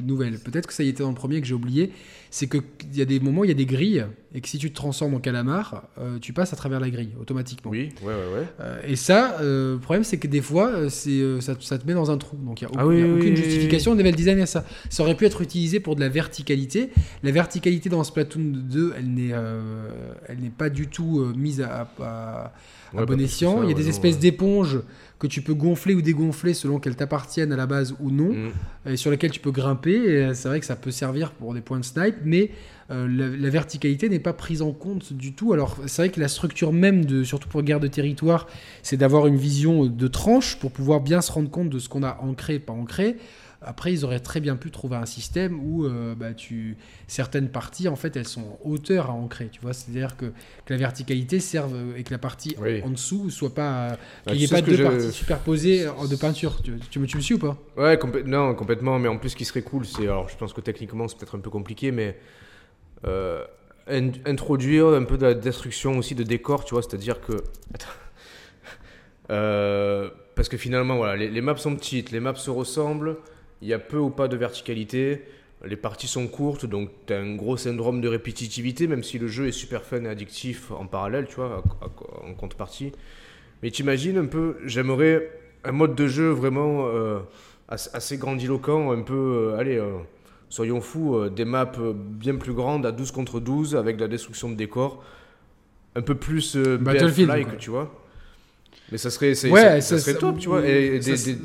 nouvelle, 0.00 0.38
peut-être 0.38 0.66
que 0.66 0.72
ça 0.72 0.82
y 0.82 0.88
était 0.88 1.02
dans 1.02 1.08
le 1.10 1.14
premier 1.14 1.40
que 1.40 1.46
j'ai 1.46 1.54
oublié, 1.54 1.92
c'est 2.30 2.48
qu'il 2.48 2.62
y 2.94 3.02
a 3.02 3.04
des 3.04 3.20
moments, 3.20 3.44
il 3.44 3.48
y 3.48 3.50
a 3.50 3.54
des 3.54 3.66
grilles, 3.66 4.06
et 4.34 4.40
que 4.40 4.48
si 4.48 4.56
tu 4.56 4.70
te 4.70 4.74
transformes 4.74 5.12
en 5.14 5.18
calamar, 5.20 5.88
euh, 5.98 6.18
tu 6.18 6.32
passes 6.32 6.52
à 6.54 6.56
travers 6.56 6.80
la 6.80 6.88
grille, 6.88 7.10
automatiquement. 7.20 7.70
Oui, 7.70 7.90
ouais, 8.02 8.06
ouais, 8.08 8.14
ouais. 8.14 8.46
Euh, 8.60 8.80
et 8.86 8.96
ça, 8.96 9.36
euh, 9.42 9.74
le 9.74 9.78
problème, 9.80 10.02
c'est 10.04 10.16
que 10.16 10.26
des 10.28 10.40
fois, 10.40 10.88
c'est, 10.88 11.40
ça, 11.42 11.54
ça 11.60 11.76
te 11.78 11.86
met 11.86 11.92
dans 11.92 12.10
un 12.10 12.16
trou. 12.16 12.38
Donc, 12.38 12.62
il 12.62 12.66
n'y 12.68 12.72
a, 12.72 12.76
Ah 12.78 12.86
oui, 12.86 12.96
il 12.96 13.00
y 13.00 13.02
a 13.02 13.06
oui, 13.06 13.12
aucune 13.20 13.30
oui, 13.34 13.36
justification. 13.36 13.94
Level 13.94 14.14
design 14.14 14.40
à 14.40 14.46
ça. 14.46 14.64
Ça 14.88 15.02
aurait 15.02 15.16
pu 15.16 15.26
être 15.26 15.42
utilisé 15.42 15.78
pour 15.80 15.94
de 15.94 16.00
la 16.00 16.08
verticalité. 16.08 16.88
La 17.22 17.32
verticalité 17.32 17.90
dans 17.90 18.02
Splatoon 18.02 18.40
2, 18.54 18.94
elle 18.96 19.12
n'est, 19.12 19.32
elle 20.28 20.38
n'est 20.40 20.48
pas 20.50 20.70
du 20.70 20.86
tout 20.88 21.24
mise 21.36 21.60
à, 21.60 21.88
à- 22.00 22.04
à 22.04 22.52
Ouais, 22.94 23.06
bon 23.06 23.16
que 23.16 23.22
escient. 23.22 23.58
ça, 23.58 23.64
il 23.64 23.70
y 23.70 23.72
a 23.72 23.76
des 23.76 23.88
espèces 23.88 24.18
d'éponges 24.18 24.80
que 25.22 25.28
tu 25.28 25.40
peux 25.40 25.54
gonfler 25.54 25.94
ou 25.94 26.02
dégonfler 26.02 26.52
selon 26.52 26.80
qu'elles 26.80 26.96
t'appartiennent 26.96 27.52
à 27.52 27.56
la 27.56 27.66
base 27.66 27.94
ou 28.00 28.10
non, 28.10 28.32
Mm. 28.32 28.50
et 28.90 28.96
sur 28.96 29.10
lesquelles 29.12 29.30
tu 29.30 29.38
peux 29.38 29.52
grimper. 29.52 29.96
Euh, 29.96 30.34
c'est 30.34 30.48
vrai 30.48 30.58
que 30.58 30.66
ça 30.66 30.74
peut 30.74 30.90
servir 30.90 31.30
pour 31.30 31.54
des 31.54 31.60
points 31.60 31.78
de 31.78 31.84
snipe, 31.84 32.16
mais 32.24 32.50
euh, 32.90 33.06
la, 33.08 33.28
la 33.28 33.48
verticalité 33.50 34.08
n'est 34.08 34.18
pas 34.18 34.32
prise 34.32 34.62
en 34.62 34.72
compte 34.72 35.12
du 35.12 35.32
tout. 35.32 35.52
Alors 35.52 35.76
c'est 35.86 36.02
vrai 36.02 36.08
que 36.10 36.18
la 36.18 36.26
structure 36.26 36.72
même, 36.72 37.04
de, 37.04 37.22
surtout 37.22 37.48
pour 37.48 37.62
guerre 37.62 37.78
de 37.78 37.86
territoire, 37.86 38.48
c'est 38.82 38.96
d'avoir 38.96 39.28
une 39.28 39.36
vision 39.36 39.86
de 39.86 40.08
tranche 40.08 40.56
pour 40.58 40.72
pouvoir 40.72 41.00
bien 41.00 41.20
se 41.20 41.30
rendre 41.30 41.50
compte 41.50 41.70
de 41.70 41.78
ce 41.78 41.88
qu'on 41.88 42.02
a 42.02 42.18
ancré, 42.20 42.58
pas 42.58 42.72
ancré. 42.72 43.16
Après, 43.64 43.92
ils 43.92 44.04
auraient 44.04 44.20
très 44.20 44.40
bien 44.40 44.56
pu 44.56 44.70
trouver 44.70 44.96
un 44.96 45.06
système 45.06 45.60
où 45.60 45.84
euh, 45.84 46.14
bah, 46.14 46.34
tu... 46.34 46.76
certaines 47.06 47.48
parties, 47.48 47.88
en 47.88 47.96
fait, 47.96 48.16
elles 48.16 48.26
sont 48.26 48.40
en 48.42 48.58
hauteur 48.70 49.10
à 49.10 49.12
ancrer. 49.12 49.48
Tu 49.50 49.60
vois, 49.60 49.72
c'est-à-dire 49.72 50.16
que, 50.16 50.26
que 50.66 50.72
la 50.74 50.76
verticalité 50.76 51.40
serve 51.40 51.74
euh, 51.74 51.96
et 51.96 52.02
que 52.02 52.10
la 52.10 52.18
partie 52.18 52.56
Oui. 52.60 52.82
en 52.82 52.90
dessous 52.90 53.30
soit 53.30 53.54
pas, 53.54 53.88
Bah, 53.90 53.96
qu'il 54.32 54.38
n'y 54.38 54.44
ait 54.44 54.48
pas 54.48 54.62
deux 54.62 54.74
je- 54.76 54.82
parties 54.82 55.12
superposées 55.12 55.88
en- 55.88 56.06
de 56.06 56.16
peinture. 56.16 56.62
Tu, 56.62 56.72
tu, 56.90 56.98
me- 56.98 57.06
tu 57.06 57.16
me 57.16 57.22
suis 57.22 57.34
ou 57.34 57.38
pas? 57.38 57.56
Ouais, 57.76 57.98
non, 58.26 58.54
complètement. 58.54 58.98
Mais 58.98 59.08
en 59.08 59.18
plus, 59.18 59.30
ce 59.30 59.36
qui 59.36 59.44
serait 59.44 59.62
cool, 59.62 59.86
c'est. 59.86 60.02
Alors, 60.02 60.28
je 60.28 60.36
pense 60.36 60.52
que 60.52 60.60
techniquement, 60.60 61.08
c'est 61.08 61.16
peut-être 61.18 61.36
un 61.36 61.40
peu 61.40 61.50
compliqué, 61.50 61.90
mais. 61.92 62.18
euh, 63.04 63.44
in- 63.88 64.12
introduire 64.26 64.86
un 64.88 65.04
peu 65.04 65.18
de 65.18 65.26
la 65.26 65.34
destruction 65.34 65.98
aussi 65.98 66.14
de 66.14 66.22
décor, 66.22 66.64
tu 66.64 66.74
vois. 66.74 66.82
C'est-à-dire 66.82 67.20
que. 67.20 67.32
Attends. 67.74 67.86
Parce 70.34 70.48
que 70.48 70.56
finalement, 70.56 70.96
voilà, 70.96 71.16
les, 71.16 71.28
les 71.30 71.40
maps 71.40 71.56
sont 71.56 71.74
petites, 71.76 72.10
les 72.10 72.20
maps 72.20 72.34
se 72.34 72.50
ressemblent, 72.50 73.16
il 73.62 73.68
y 73.68 73.72
a 73.72 73.78
peu 73.78 73.98
ou 73.98 74.10
pas 74.10 74.28
de 74.28 74.36
verticalité, 74.36 75.22
les 75.64 75.76
parties 75.76 76.08
sont 76.08 76.26
courtes, 76.26 76.66
donc 76.66 76.90
tu 77.06 77.12
as 77.12 77.18
un 77.18 77.36
gros 77.36 77.56
syndrome 77.56 78.00
de 78.00 78.08
répétitivité, 78.08 78.88
même 78.88 79.04
si 79.04 79.18
le 79.18 79.28
jeu 79.28 79.46
est 79.46 79.52
super 79.52 79.84
fun 79.84 80.04
et 80.04 80.08
addictif 80.08 80.72
en 80.72 80.86
parallèle, 80.86 81.26
tu 81.28 81.36
vois, 81.36 81.62
en 82.26 82.34
contrepartie. 82.34 82.92
Mais 83.62 83.70
t'imagines 83.70 84.18
un 84.18 84.26
peu, 84.26 84.56
j'aimerais 84.64 85.30
un 85.64 85.72
mode 85.72 85.94
de 85.94 86.08
jeu 86.08 86.30
vraiment 86.30 86.88
euh, 86.88 87.20
assez, 87.68 88.18
grandiloquent, 88.18 88.90
un 88.90 89.02
peu, 89.02 89.14
euh, 89.52 89.58
allez, 89.58 89.76
euh, 89.76 89.98
soyons 90.48 90.80
fous, 90.80 91.28
des 91.28 91.44
maps 91.44 91.72
bien 91.94 92.34
plus 92.34 92.52
grandes 92.52 92.84
à 92.84 92.90
12 92.90 93.12
contre 93.12 93.38
12 93.38 93.76
avec 93.76 93.96
de 93.96 94.02
la 94.02 94.08
destruction 94.08 94.50
de 94.50 94.56
décors, 94.56 95.04
un 95.94 96.02
peu 96.02 96.16
plus 96.16 96.56
Battlefield, 96.56 97.44
quoi. 97.44 97.56
tu 97.56 97.70
vois. 97.70 98.01
Mais 98.92 98.98
ça 98.98 99.10
serait, 99.10 99.32
Ouais, 99.50 99.80
ça, 99.80 99.98
serait 99.98 100.14
top, 100.18 100.38
tu 100.38 100.48
vois. 100.48 100.64
Et, 100.66 100.98
des- 101.00 101.16
des- 101.16 101.36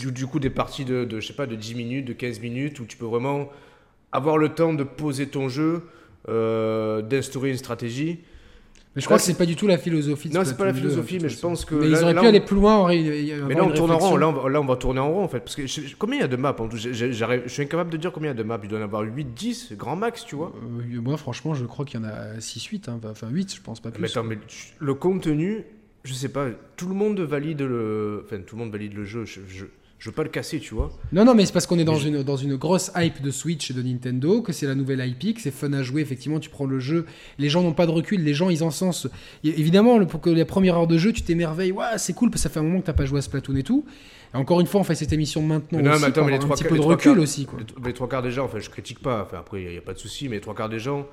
du, 0.00 0.12
du 0.12 0.26
coup, 0.26 0.40
des 0.40 0.50
parties 0.50 0.84
de, 0.84 1.04
de, 1.04 1.20
je 1.20 1.26
sais 1.28 1.32
pas, 1.34 1.46
de 1.46 1.54
10 1.56 1.74
minutes, 1.76 2.04
de 2.04 2.12
15 2.12 2.40
minutes, 2.40 2.80
où 2.80 2.84
tu 2.84 2.96
peux 2.96 3.06
vraiment 3.06 3.48
avoir 4.12 4.36
le 4.38 4.50
temps 4.50 4.74
de 4.74 4.82
poser 4.82 5.28
ton 5.28 5.48
jeu, 5.48 5.82
euh, 6.28 7.02
d'instaurer 7.02 7.50
une 7.50 7.56
stratégie. 7.58 8.18
Mais 8.96 9.02
je 9.02 9.06
crois 9.06 9.18
Là, 9.18 9.20
que 9.20 9.26
c'est 9.26 9.36
pas 9.36 9.44
du 9.44 9.56
tout 9.56 9.66
la 9.66 9.76
philosophie. 9.76 10.30
Non, 10.30 10.40
c'est 10.42 10.56
pas 10.56 10.64
la 10.64 10.70
Splatoon 10.72 10.72
2, 10.72 10.78
philosophie, 11.02 11.18
mais 11.22 11.28
je 11.28 11.38
pense 11.38 11.64
que 11.66 11.74
Mais 11.74 11.86
là- 11.88 11.98
ils 11.98 12.02
auraient 12.02 12.14
là, 12.14 12.20
pu 12.22 12.26
on- 12.26 12.28
aller 12.30 12.40
plus 12.40 12.56
loin. 12.56 12.88
Mais 12.88 13.54
là, 13.54 13.64
on 13.64 13.70
tourne 13.70 13.90
en 13.90 13.98
rond. 13.98 14.16
Là, 14.16 14.28
on 14.28 14.32
va, 14.32 14.48
là, 14.48 14.60
on 14.60 14.64
va 14.64 14.76
tourner 14.76 15.00
en 15.00 15.12
rond, 15.12 15.22
en 15.22 15.28
fait. 15.28 15.40
Parce 15.40 15.54
que 15.54 15.66
je- 15.66 15.94
combien 15.98 16.16
il 16.16 16.20
y 16.22 16.24
a 16.24 16.28
de 16.28 16.36
maps 16.36 16.56
en 16.58 16.66
tout 16.66 16.78
Je 16.78 17.46
suis 17.46 17.62
incapable 17.62 17.90
de 17.90 17.98
dire 17.98 18.10
combien 18.10 18.30
il 18.30 18.36
y 18.36 18.40
a 18.40 18.42
de 18.42 18.48
maps. 18.48 18.58
Il 18.62 18.68
doit 18.70 18.78
y 18.78 18.82
en 18.82 18.84
avoir 18.86 19.02
8, 19.02 19.34
10, 19.34 19.74
grand 19.76 19.96
max, 19.96 20.24
tu 20.24 20.34
vois. 20.34 20.50
Euh, 20.56 21.00
moi, 21.02 21.18
franchement, 21.18 21.52
je 21.54 21.66
crois 21.66 21.84
qu'il 21.84 22.00
y 22.00 22.02
en 22.02 22.06
a 22.08 22.40
6-8, 22.40 22.88
hein, 22.88 22.98
enfin 23.08 23.28
8, 23.30 23.54
je 23.54 23.60
pense 23.60 23.80
pas 23.80 23.90
plus. 23.90 24.00
Mais 24.00 24.08
attends, 24.10 24.24
mais 24.24 24.38
le 24.78 24.94
contenu, 24.94 25.66
je 26.06 26.14
sais 26.14 26.28
pas, 26.30 26.46
tout 26.76 26.88
le 26.88 26.94
monde 26.94 27.20
valide 27.20 27.60
le. 27.62 28.22
Enfin, 28.24 28.38
tout 28.46 28.56
le 28.56 28.62
monde 28.62 28.72
valide 28.72 28.94
le 28.94 29.04
jeu. 29.04 29.24
Je, 29.24 29.40
je, 29.48 29.64
je 29.98 30.10
veux 30.10 30.14
pas 30.14 30.22
le 30.24 30.28
casser, 30.28 30.60
tu 30.60 30.74
vois. 30.74 30.92
Non, 31.12 31.24
non, 31.24 31.34
mais 31.34 31.46
c'est 31.46 31.52
parce 31.52 31.66
qu'on 31.66 31.78
est 31.78 31.84
dans 31.84 31.94
Mais 31.96 32.02
une, 32.08 32.22
dans 32.22 32.36
une 32.36 32.56
grosse 32.56 32.90
hype 32.96 33.22
de 33.22 33.30
Switch 33.30 33.70
et 33.70 33.74
de 33.74 33.82
Nintendo, 33.82 34.42
que 34.42 34.52
c'est 34.52 34.66
la 34.66 34.74
nouvelle 34.74 35.00
IP, 35.06 35.36
que 35.36 35.40
c'est 35.40 35.50
fun 35.50 35.72
à 35.72 35.82
jouer. 35.82 36.02
Effectivement, 36.02 36.38
tu 36.38 36.50
prends 36.50 36.66
le 36.66 36.78
jeu, 36.78 37.06
les 37.38 37.48
gens 37.48 37.62
n'ont 37.62 37.72
pas 37.72 37.86
de 37.86 37.90
recul, 37.92 38.22
les 38.22 38.34
gens 38.34 38.50
ils 38.50 38.62
encensent. 38.62 39.08
Et 39.42 39.48
évidemment, 39.58 40.04
pour 40.04 40.20
que 40.20 40.28
la 40.30 40.44
première 40.44 40.76
heure 40.76 40.86
de 40.86 40.98
jeu, 40.98 41.12
tu 41.12 41.22
t'émerveilles, 41.22 41.72
ouais, 41.72 41.96
c'est 41.96 42.12
cool, 42.12 42.28
parce 42.30 42.42
que 42.42 42.48
ça 42.48 42.50
fait 42.50 42.60
un 42.60 42.64
moment 42.64 42.80
que 42.80 42.86
t'as 42.86 42.92
pas 42.92 43.06
joué 43.06 43.18
à 43.18 43.22
Splatoon 43.22 43.56
et 43.56 43.62
tout. 43.62 43.84
Et 44.34 44.36
encore 44.36 44.60
une 44.60 44.66
fois, 44.66 44.80
on 44.82 44.84
fait 44.84 44.94
cette 44.94 45.12
émission 45.14 45.40
maintenant 45.40 45.78
Mais 45.78 45.84
non, 45.84 45.92
aussi 45.92 46.00
mais 46.02 46.06
attends, 46.08 46.20
pour 46.20 46.26
mais 46.26 46.32
les 46.32 46.36
un 46.36 46.40
trois 46.40 46.56
petit 46.56 46.62
quarts- 46.64 46.70
peu 46.72 46.76
de 46.76 46.82
les 46.82 46.86
recul 46.88 47.12
quarts- 47.14 47.22
aussi. 47.22 47.46
Quoi. 47.46 47.58
Les, 47.60 47.86
les 47.88 47.92
trois 47.94 48.08
quarts 48.08 48.22
des 48.22 48.30
gens, 48.32 48.44
enfin, 48.44 48.58
je 48.58 48.68
critique 48.68 48.98
pas. 49.00 49.22
Enfin, 49.22 49.38
après, 49.38 49.62
il 49.62 49.70
n'y 49.70 49.78
a, 49.78 49.80
pas 49.80 49.94
de 49.94 49.98
souci, 49.98 50.28
mais 50.28 50.34
les 50.36 50.40
trois 50.42 50.54
quarts 50.54 50.68
des 50.68 50.78
gens 50.78 51.06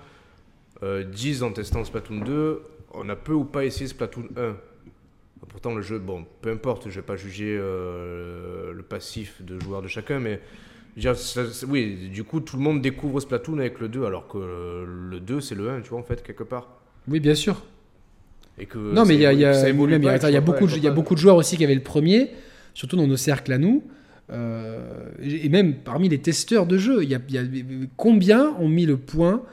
euh, 0.83 1.03
disent 1.05 1.41
en 1.41 1.51
testant 1.53 1.85
Splatoon 1.85 2.19
2, 2.25 2.61
on 2.95 3.07
a 3.07 3.15
peu 3.15 3.31
ou 3.33 3.45
pas 3.45 3.63
essayé 3.63 3.87
Splatoon 3.87 4.25
1. 4.35 4.55
Pourtant, 5.49 5.75
le 5.75 5.81
jeu, 5.81 5.99
bon, 5.99 6.25
peu 6.41 6.51
importe, 6.51 6.89
je 6.89 6.95
vais 6.95 7.01
pas 7.05 7.15
juger 7.15 7.57
euh, 7.59 8.71
le 8.73 8.83
passif 8.83 9.41
de 9.41 9.59
joueur 9.59 9.81
de 9.81 9.87
chacun, 9.87 10.19
mais 10.19 10.39
dire, 10.95 11.15
ça- 11.17 11.43
oui, 11.67 12.09
du 12.13 12.23
coup, 12.23 12.39
tout 12.39 12.55
le 12.57 12.63
monde 12.63 12.81
découvre 12.81 13.19
Splatoon 13.19 13.57
avec 13.59 13.79
le 13.79 13.87
2, 13.89 14.05
alors 14.05 14.27
que 14.27 14.37
euh, 14.37 14.85
le 14.87 15.19
2, 15.19 15.41
c'est 15.41 15.55
le 15.55 15.69
1, 15.69 15.81
tu 15.81 15.89
vois, 15.89 15.99
en 15.99 16.03
fait, 16.03 16.23
quelque 16.23 16.43
part. 16.43 16.69
Oui, 17.07 17.19
bien 17.19 17.35
sûr. 17.35 17.61
Et 18.59 18.65
que 18.67 18.77
Non, 18.77 19.03
mais 19.05 19.15
il 19.15 19.21
y 19.21 19.25
a, 19.25 19.33
y 19.33 19.45
même, 19.91 20.01
pas, 20.03 20.11
attends, 20.11 20.27
y 20.27 20.39
beaucoup, 20.41 20.67
il 20.67 20.83
y 20.83 20.87
a 20.87 20.91
beaucoup 20.91 21.15
de 21.15 21.19
joueurs 21.19 21.35
aussi 21.35 21.57
qui 21.57 21.63
avaient 21.63 21.75
le 21.75 21.81
premier, 21.83 22.31
surtout 22.73 22.95
dans 22.95 23.07
nos 23.07 23.17
cercles 23.17 23.51
à 23.53 23.57
nous. 23.57 23.83
euh, 24.31 25.09
et 25.21 25.49
même 25.49 25.75
parmi 25.83 26.07
les 26.07 26.19
testeurs 26.21 26.65
de 26.65 26.77
jeux, 26.77 27.03
il 27.03 27.09
y 27.09 27.15
a, 27.15 27.19
il 27.27 27.35
y 27.35 27.37
a- 27.37 27.43
combien 27.97 28.51
ont 28.59 28.69
mis 28.69 28.85
le 28.85 28.95
point 28.97 29.43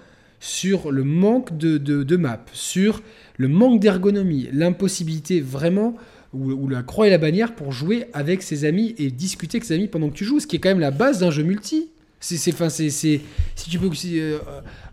sur 0.41 0.91
le 0.91 1.05
manque 1.05 1.57
de, 1.57 1.79
de, 1.79 2.03
de 2.03 2.17
maps, 2.17 2.45
sur 2.53 3.03
le 3.37 3.49
manque 3.49 3.81
d'ergonomie, 3.81 4.49
l'impossibilité 4.53 5.41
vraiment, 5.41 5.95
ou, 6.33 6.69
la 6.69 6.83
croix 6.83 7.07
et 7.07 7.11
la 7.11 7.19
bannière 7.19 7.55
pour 7.55 7.73
jouer 7.73 8.07
avec 8.13 8.43
ses 8.43 8.65
amis 8.65 8.95
et 8.99 9.11
discuter 9.11 9.57
avec 9.57 9.65
ses 9.65 9.75
amis 9.75 9.89
pendant 9.89 10.09
que 10.09 10.15
tu 10.15 10.25
joues, 10.25 10.41
ce 10.41 10.47
qui 10.47 10.57
est 10.57 10.59
quand 10.59 10.69
même 10.69 10.81
la 10.81 10.91
base 10.91 11.19
d'un 11.19 11.31
jeu 11.31 11.43
multi. 11.43 11.91
C'est, 12.23 12.37
c'est, 12.37 12.91
si 12.91 13.71
tu 13.71 13.79
peux, 13.79 13.91
euh, 14.15 14.39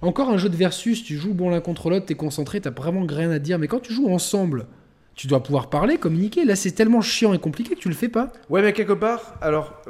encore 0.01 0.29
un 0.29 0.37
jeu 0.37 0.47
de 0.47 0.55
versus, 0.55 1.03
tu 1.03 1.17
joues 1.17 1.33
bon 1.33 1.49
l'un 1.49 1.59
contre 1.59 1.89
l'autre, 1.89 2.05
t'es 2.05 2.15
concentré, 2.15 2.61
t'as 2.61 2.69
vraiment 2.69 3.05
rien 3.05 3.31
à 3.31 3.39
dire. 3.39 3.59
Mais 3.59 3.67
quand 3.67 3.81
tu 3.81 3.93
joues 3.93 4.07
ensemble, 4.07 4.65
tu 5.13 5.27
dois 5.27 5.43
pouvoir 5.43 5.69
parler, 5.69 5.97
communiquer. 5.97 6.45
Là, 6.45 6.55
c'est 6.55 6.71
tellement 6.71 7.01
chiant 7.01 7.33
et 7.33 7.39
compliqué 7.39 7.75
que 7.75 7.79
tu 7.79 7.89
le 7.89 7.95
fais 7.95 8.07
pas. 8.07 8.31
Ouais, 8.49 8.61
mais 8.61 8.71
quelque 8.71 8.93
part, 8.93 9.35
alors, 9.41 9.81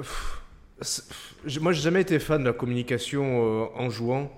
moi, 1.62 1.74
j'ai 1.74 1.82
jamais 1.82 2.02
été 2.02 2.18
fan 2.18 2.42
de 2.42 2.48
la 2.48 2.54
communication 2.54 3.24
euh, 3.24 3.66
en 3.76 3.92
jouant. 3.92 4.32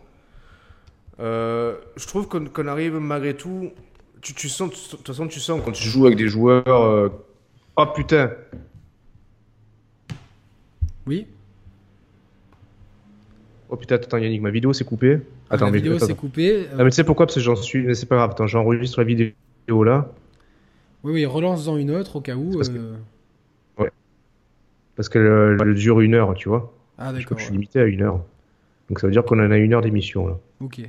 Euh, 1.19 1.75
je 1.97 2.07
trouve 2.07 2.27
qu'on 2.27 2.67
arrive 2.67 2.95
malgré 2.95 3.35
tout. 3.35 3.71
Tu, 4.21 4.33
tu 4.33 4.49
sens, 4.49 4.69
de 4.69 4.97
toute 4.97 5.07
façon, 5.07 5.27
tu 5.27 5.39
sens 5.39 5.61
quand 5.63 5.71
tu 5.71 5.83
joues 5.87 6.05
avec 6.05 6.17
des 6.17 6.27
joueurs. 6.27 6.67
euh, 6.67 7.09
Oh 7.77 7.85
putain! 7.95 8.31
Oui. 11.07 11.25
Oh 13.69 13.75
putain, 13.77 13.95
attends, 13.95 14.17
Yannick, 14.17 14.41
ma 14.41 14.49
vidéo 14.49 14.73
s'est 14.73 14.83
coupée. 14.83 15.21
Attends, 15.49 15.65
la 15.65 15.71
mais, 15.71 15.77
vidéo 15.77 15.93
attends, 15.95 16.05
s'est 16.05 16.11
attends. 16.11 16.19
coupée. 16.21 16.67
Ah, 16.77 16.83
mais 16.83 16.89
tu 16.89 16.95
sais 16.95 17.03
pourquoi? 17.03 17.25
Parce 17.27 17.35
que 17.35 17.41
j'en 17.41 17.55
suis. 17.55 17.83
Mais 17.83 17.93
c'est 17.95 18.05
pas 18.07 18.15
grave, 18.17 18.31
attends, 18.31 18.47
j'enregistre 18.47 18.99
la 18.99 19.05
vidéo 19.05 19.83
là. 19.83 20.11
Oui, 21.03 21.13
oui, 21.13 21.25
relance-en 21.25 21.77
une 21.77 21.91
autre 21.91 22.17
au 22.17 22.21
cas 22.21 22.35
où. 22.35 22.51
Parce 22.55 22.69
que- 22.69 22.77
euh, 22.77 23.85
Parce 24.95 25.07
qu'elle 25.07 25.57
elle 25.61 25.73
dure 25.75 26.01
une 26.01 26.13
heure, 26.13 26.33
tu 26.33 26.49
vois. 26.49 26.73
Ah, 26.97 27.13
Je 27.13 27.19
d'accord. 27.21 27.37
que 27.37 27.41
je 27.41 27.45
suis 27.45 27.53
limité 27.53 27.79
à 27.79 27.85
une 27.85 28.01
heure. 28.01 28.19
Donc 28.89 28.99
ça 28.99 29.07
veut 29.07 29.13
dire 29.13 29.23
qu'on 29.23 29.39
en 29.39 29.49
a 29.51 29.57
une 29.57 29.73
heure 29.73 29.81
d'émission 29.81 30.27
là. 30.27 30.37
Ok. 30.59 30.81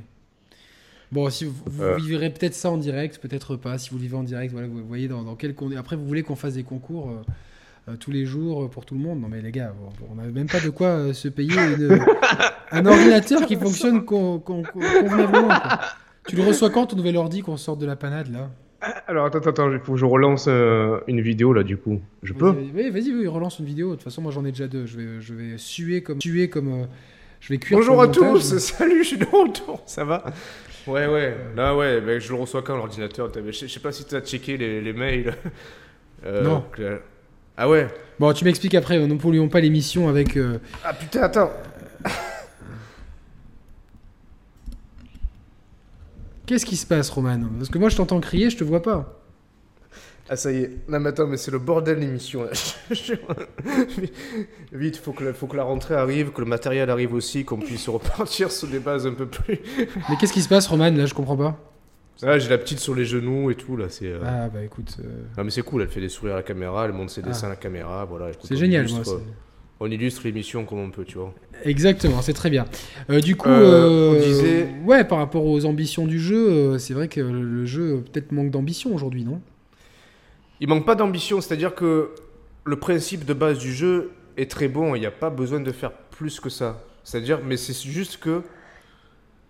Bon, 1.11 1.29
si 1.29 1.45
vous, 1.45 1.53
vous 1.65 1.83
Euh. 1.83 1.97
vivrez 1.97 2.29
peut-être 2.29 2.53
ça 2.53 2.69
en 2.71 2.77
direct, 2.77 3.19
peut-être 3.19 3.55
pas. 3.57 3.77
Si 3.77 3.89
vous 3.89 3.97
vivez 3.97 4.15
en 4.15 4.23
direct, 4.23 4.51
voilà, 4.53 4.67
vous 4.67 4.83
voyez 4.87 5.07
dans, 5.07 5.23
dans 5.23 5.35
quel 5.35 5.53
con- 5.55 5.69
Après, 5.77 5.95
vous 5.95 6.05
voulez 6.07 6.23
qu'on 6.23 6.35
fasse 6.37 6.53
des 6.53 6.63
concours 6.63 7.09
euh, 7.09 7.91
euh, 7.91 7.95
tous 7.99 8.11
les 8.11 8.25
jours 8.25 8.69
pour 8.69 8.85
tout 8.85 8.93
le 8.95 9.01
monde. 9.01 9.19
Non, 9.19 9.27
mais 9.27 9.41
les 9.41 9.51
gars, 9.51 9.73
on 10.09 10.15
n'a 10.15 10.23
même 10.23 10.47
pas 10.47 10.61
de 10.61 10.69
quoi 10.69 10.87
euh, 10.87 11.13
se 11.13 11.27
payer 11.27 11.51
une- 11.53 11.99
un 12.71 12.85
ordinateur 12.85 13.45
qui 13.45 13.55
fonctionne 13.57 14.05
con- 14.05 14.39
con- 14.39 14.63
con- 14.63 14.79
convenablement. 14.79 15.47
quoi. 15.47 15.79
Tu 16.27 16.35
le 16.37 16.43
reçois 16.43 16.69
quand 16.69 16.85
ton 16.87 16.95
nouvel 16.95 17.17
ordi 17.17 17.41
qu'on 17.41 17.57
sorte 17.57 17.79
de 17.79 17.85
la 17.85 17.95
panade 17.97 18.31
là? 18.31 18.49
Alors 19.07 19.25
attends, 19.25 19.39
attends, 19.39 19.71
il 19.71 19.79
faut 19.79 19.93
que 19.93 19.99
je 19.99 20.05
relance 20.05 20.45
euh, 20.47 20.99
une 21.07 21.19
vidéo 21.21 21.51
là 21.53 21.63
du 21.63 21.77
coup. 21.77 21.99
Je 22.23 22.33
peux? 22.33 22.51
Vas-y, 22.51 22.71
vas-y, 22.71 22.89
vas-y, 22.89 23.13
oui, 23.13 23.27
relance 23.27 23.59
une 23.59 23.65
vidéo. 23.65 23.89
De 23.91 23.95
toute 23.95 24.03
façon, 24.05 24.21
moi 24.21 24.31
j'en 24.31 24.45
ai 24.45 24.51
déjà 24.51 24.67
deux. 24.67 24.85
Je 24.85 24.97
vais, 24.97 25.21
je 25.21 25.33
vais 25.33 25.57
suer 25.57 26.01
comme, 26.03 26.21
suer 26.21 26.49
comme, 26.49 26.67
euh, 26.83 26.85
je 27.41 27.49
vais 27.49 27.57
cuire. 27.59 27.77
Bonjour 27.79 28.01
à 28.01 28.05
montage. 28.07 28.21
tous, 28.33 28.57
salut, 28.59 29.03
je 29.03 29.07
suis 29.09 29.17
de 29.17 29.25
retour, 29.25 29.81
ça 29.85 30.03
va? 30.05 30.23
Ouais, 30.87 31.05
ouais, 31.07 31.37
là 31.55 31.75
ouais, 31.75 32.01
ben, 32.01 32.19
je 32.19 32.29
le 32.33 32.39
reçois 32.39 32.61
quand 32.63 32.75
l'ordinateur? 32.75 33.31
T'avais- 33.31 33.51
Je 33.53 33.67
sais 33.67 33.79
pas 33.79 33.91
si 33.91 34.03
tu 34.05 34.15
as 34.15 34.21
checké 34.21 34.57
les, 34.57 34.81
les 34.81 34.93
mails. 34.93 35.33
Euh, 36.23 36.43
Non. 36.43 36.63
que- 36.71 37.01
Ah 37.57 37.67
ouais 37.67 37.87
Bon, 38.19 38.31
tu 38.31 38.45
m'expliques 38.45 38.75
après. 38.75 38.99
Ne 38.99 39.15
polluons 39.15 39.49
pas 39.49 39.59
l'émission 39.59 40.07
avec. 40.07 40.37
euh, 40.37 40.59
Ah 40.83 40.93
putain, 40.93 41.23
attends 41.23 41.51
Qu'est-ce 46.45 46.65
qui 46.65 46.75
se 46.75 46.85
passe, 46.85 47.09
Roman? 47.09 47.39
Parce 47.57 47.69
que 47.69 47.77
moi, 47.77 47.89
je 47.89 47.95
t'entends 47.97 48.19
crier, 48.19 48.49
je 48.49 48.57
te 48.57 48.63
vois 48.63 48.81
pas. 48.83 49.20
Ah 50.33 50.37
ça 50.37 50.49
y 50.53 50.59
est, 50.59 50.69
non 50.87 51.01
mais 51.01 51.09
attends, 51.09 51.27
mais 51.27 51.35
c'est 51.35 51.51
le 51.51 51.59
bordel 51.59 51.99
l'émission. 51.99 52.45
Vite, 54.71 54.95
faut 54.97 55.11
que, 55.11 55.25
la, 55.25 55.33
faut 55.33 55.47
que 55.47 55.57
la 55.57 55.63
rentrée 55.63 55.95
arrive, 55.95 56.31
que 56.31 56.39
le 56.39 56.47
matériel 56.47 56.89
arrive 56.89 57.13
aussi, 57.13 57.43
qu'on 57.43 57.57
puisse 57.57 57.89
repartir 57.89 58.49
sur 58.49 58.69
des 58.69 58.79
bases 58.79 59.05
un 59.05 59.13
peu 59.13 59.25
plus... 59.25 59.59
Mais 60.09 60.15
qu'est-ce 60.17 60.31
qui 60.31 60.41
se 60.41 60.47
passe, 60.47 60.67
Roman 60.67 60.89
Là, 60.91 61.05
je 61.05 61.13
comprends 61.13 61.35
pas. 61.35 61.59
Ah, 62.23 62.39
j'ai 62.39 62.49
la 62.49 62.57
petite 62.57 62.79
sur 62.79 62.95
les 62.95 63.03
genoux 63.03 63.51
et 63.51 63.55
tout 63.55 63.75
là, 63.75 63.87
c'est... 63.89 64.05
euh, 64.07 64.19
Ah, 64.25 64.47
bah 64.47 64.63
écoute, 64.63 64.95
euh, 65.03 65.23
Non 65.37 65.43
mais 65.43 65.49
c'est 65.49 65.63
cool, 65.63 65.81
elle 65.81 65.89
fait 65.89 65.99
des 66.01 66.07
sourires 66.09 66.35
à 66.35 66.37
la 66.37 66.43
caméra, 66.43 66.85
elle 66.85 66.93
montre 66.93 67.11
ses 67.11 67.21
Ah. 67.25 67.27
dessins 67.27 67.47
à 67.47 67.49
la 67.49 67.55
caméra, 67.57 68.05
voilà. 68.05 68.27
c'est 68.43 68.55
génial, 68.55 68.87
illustre, 68.87 69.11
moi. 69.11 69.19
euh, 69.21 69.31
On 69.79 69.89
illustre 69.91 70.21
l'émission 70.23 70.63
comme 70.63 70.79
on 70.79 70.91
peut, 70.91 71.03
tu 71.03 71.17
vois. 71.17 71.33
Exactement, 71.65 72.21
c'est 72.21 72.33
très 72.33 72.51
bien. 72.51 72.65
Euh, 73.09 73.19
du 73.21 73.35
coup, 73.35 73.49
on 73.49 74.13
disait- 74.13 74.67
ouais, 74.85 75.03
par 75.03 75.17
rapport 75.17 75.45
aux 75.45 75.65
ambitions 75.65 76.05
du 76.05 76.19
jeu, 76.19 76.77
c'est 76.77 76.93
vrai 76.93 77.07
que 77.07 77.19
le, 77.21 77.65
jeu 77.65 78.03
peut-être 78.13 78.31
manque 78.31 78.51
d'ambition 78.51 78.93
aujourd'hui, 78.93 79.25
non? 79.25 79.41
Il 80.61 80.67
manque 80.69 80.85
pas 80.85 80.95
d'ambition, 80.95 81.41
c'est-à-dire 81.41 81.75
que 81.75 82.11
le 82.63 82.75
principe 82.77 83.25
de 83.25 83.33
base 83.33 83.57
du 83.57 83.73
jeu 83.73 84.11
est 84.37 84.49
très 84.49 84.67
bon, 84.67 84.95
il 84.95 84.99
n'y 84.99 85.05
a 85.07 85.11
pas 85.11 85.29
besoin 85.29 85.59
de 85.59 85.71
faire 85.71 85.91
plus 85.91 86.39
que 86.39 86.49
ça. 86.49 86.81
C'est-à-dire, 87.03 87.39
mais 87.43 87.57
c'est 87.57 87.73
juste 87.73 88.17
que 88.17 88.43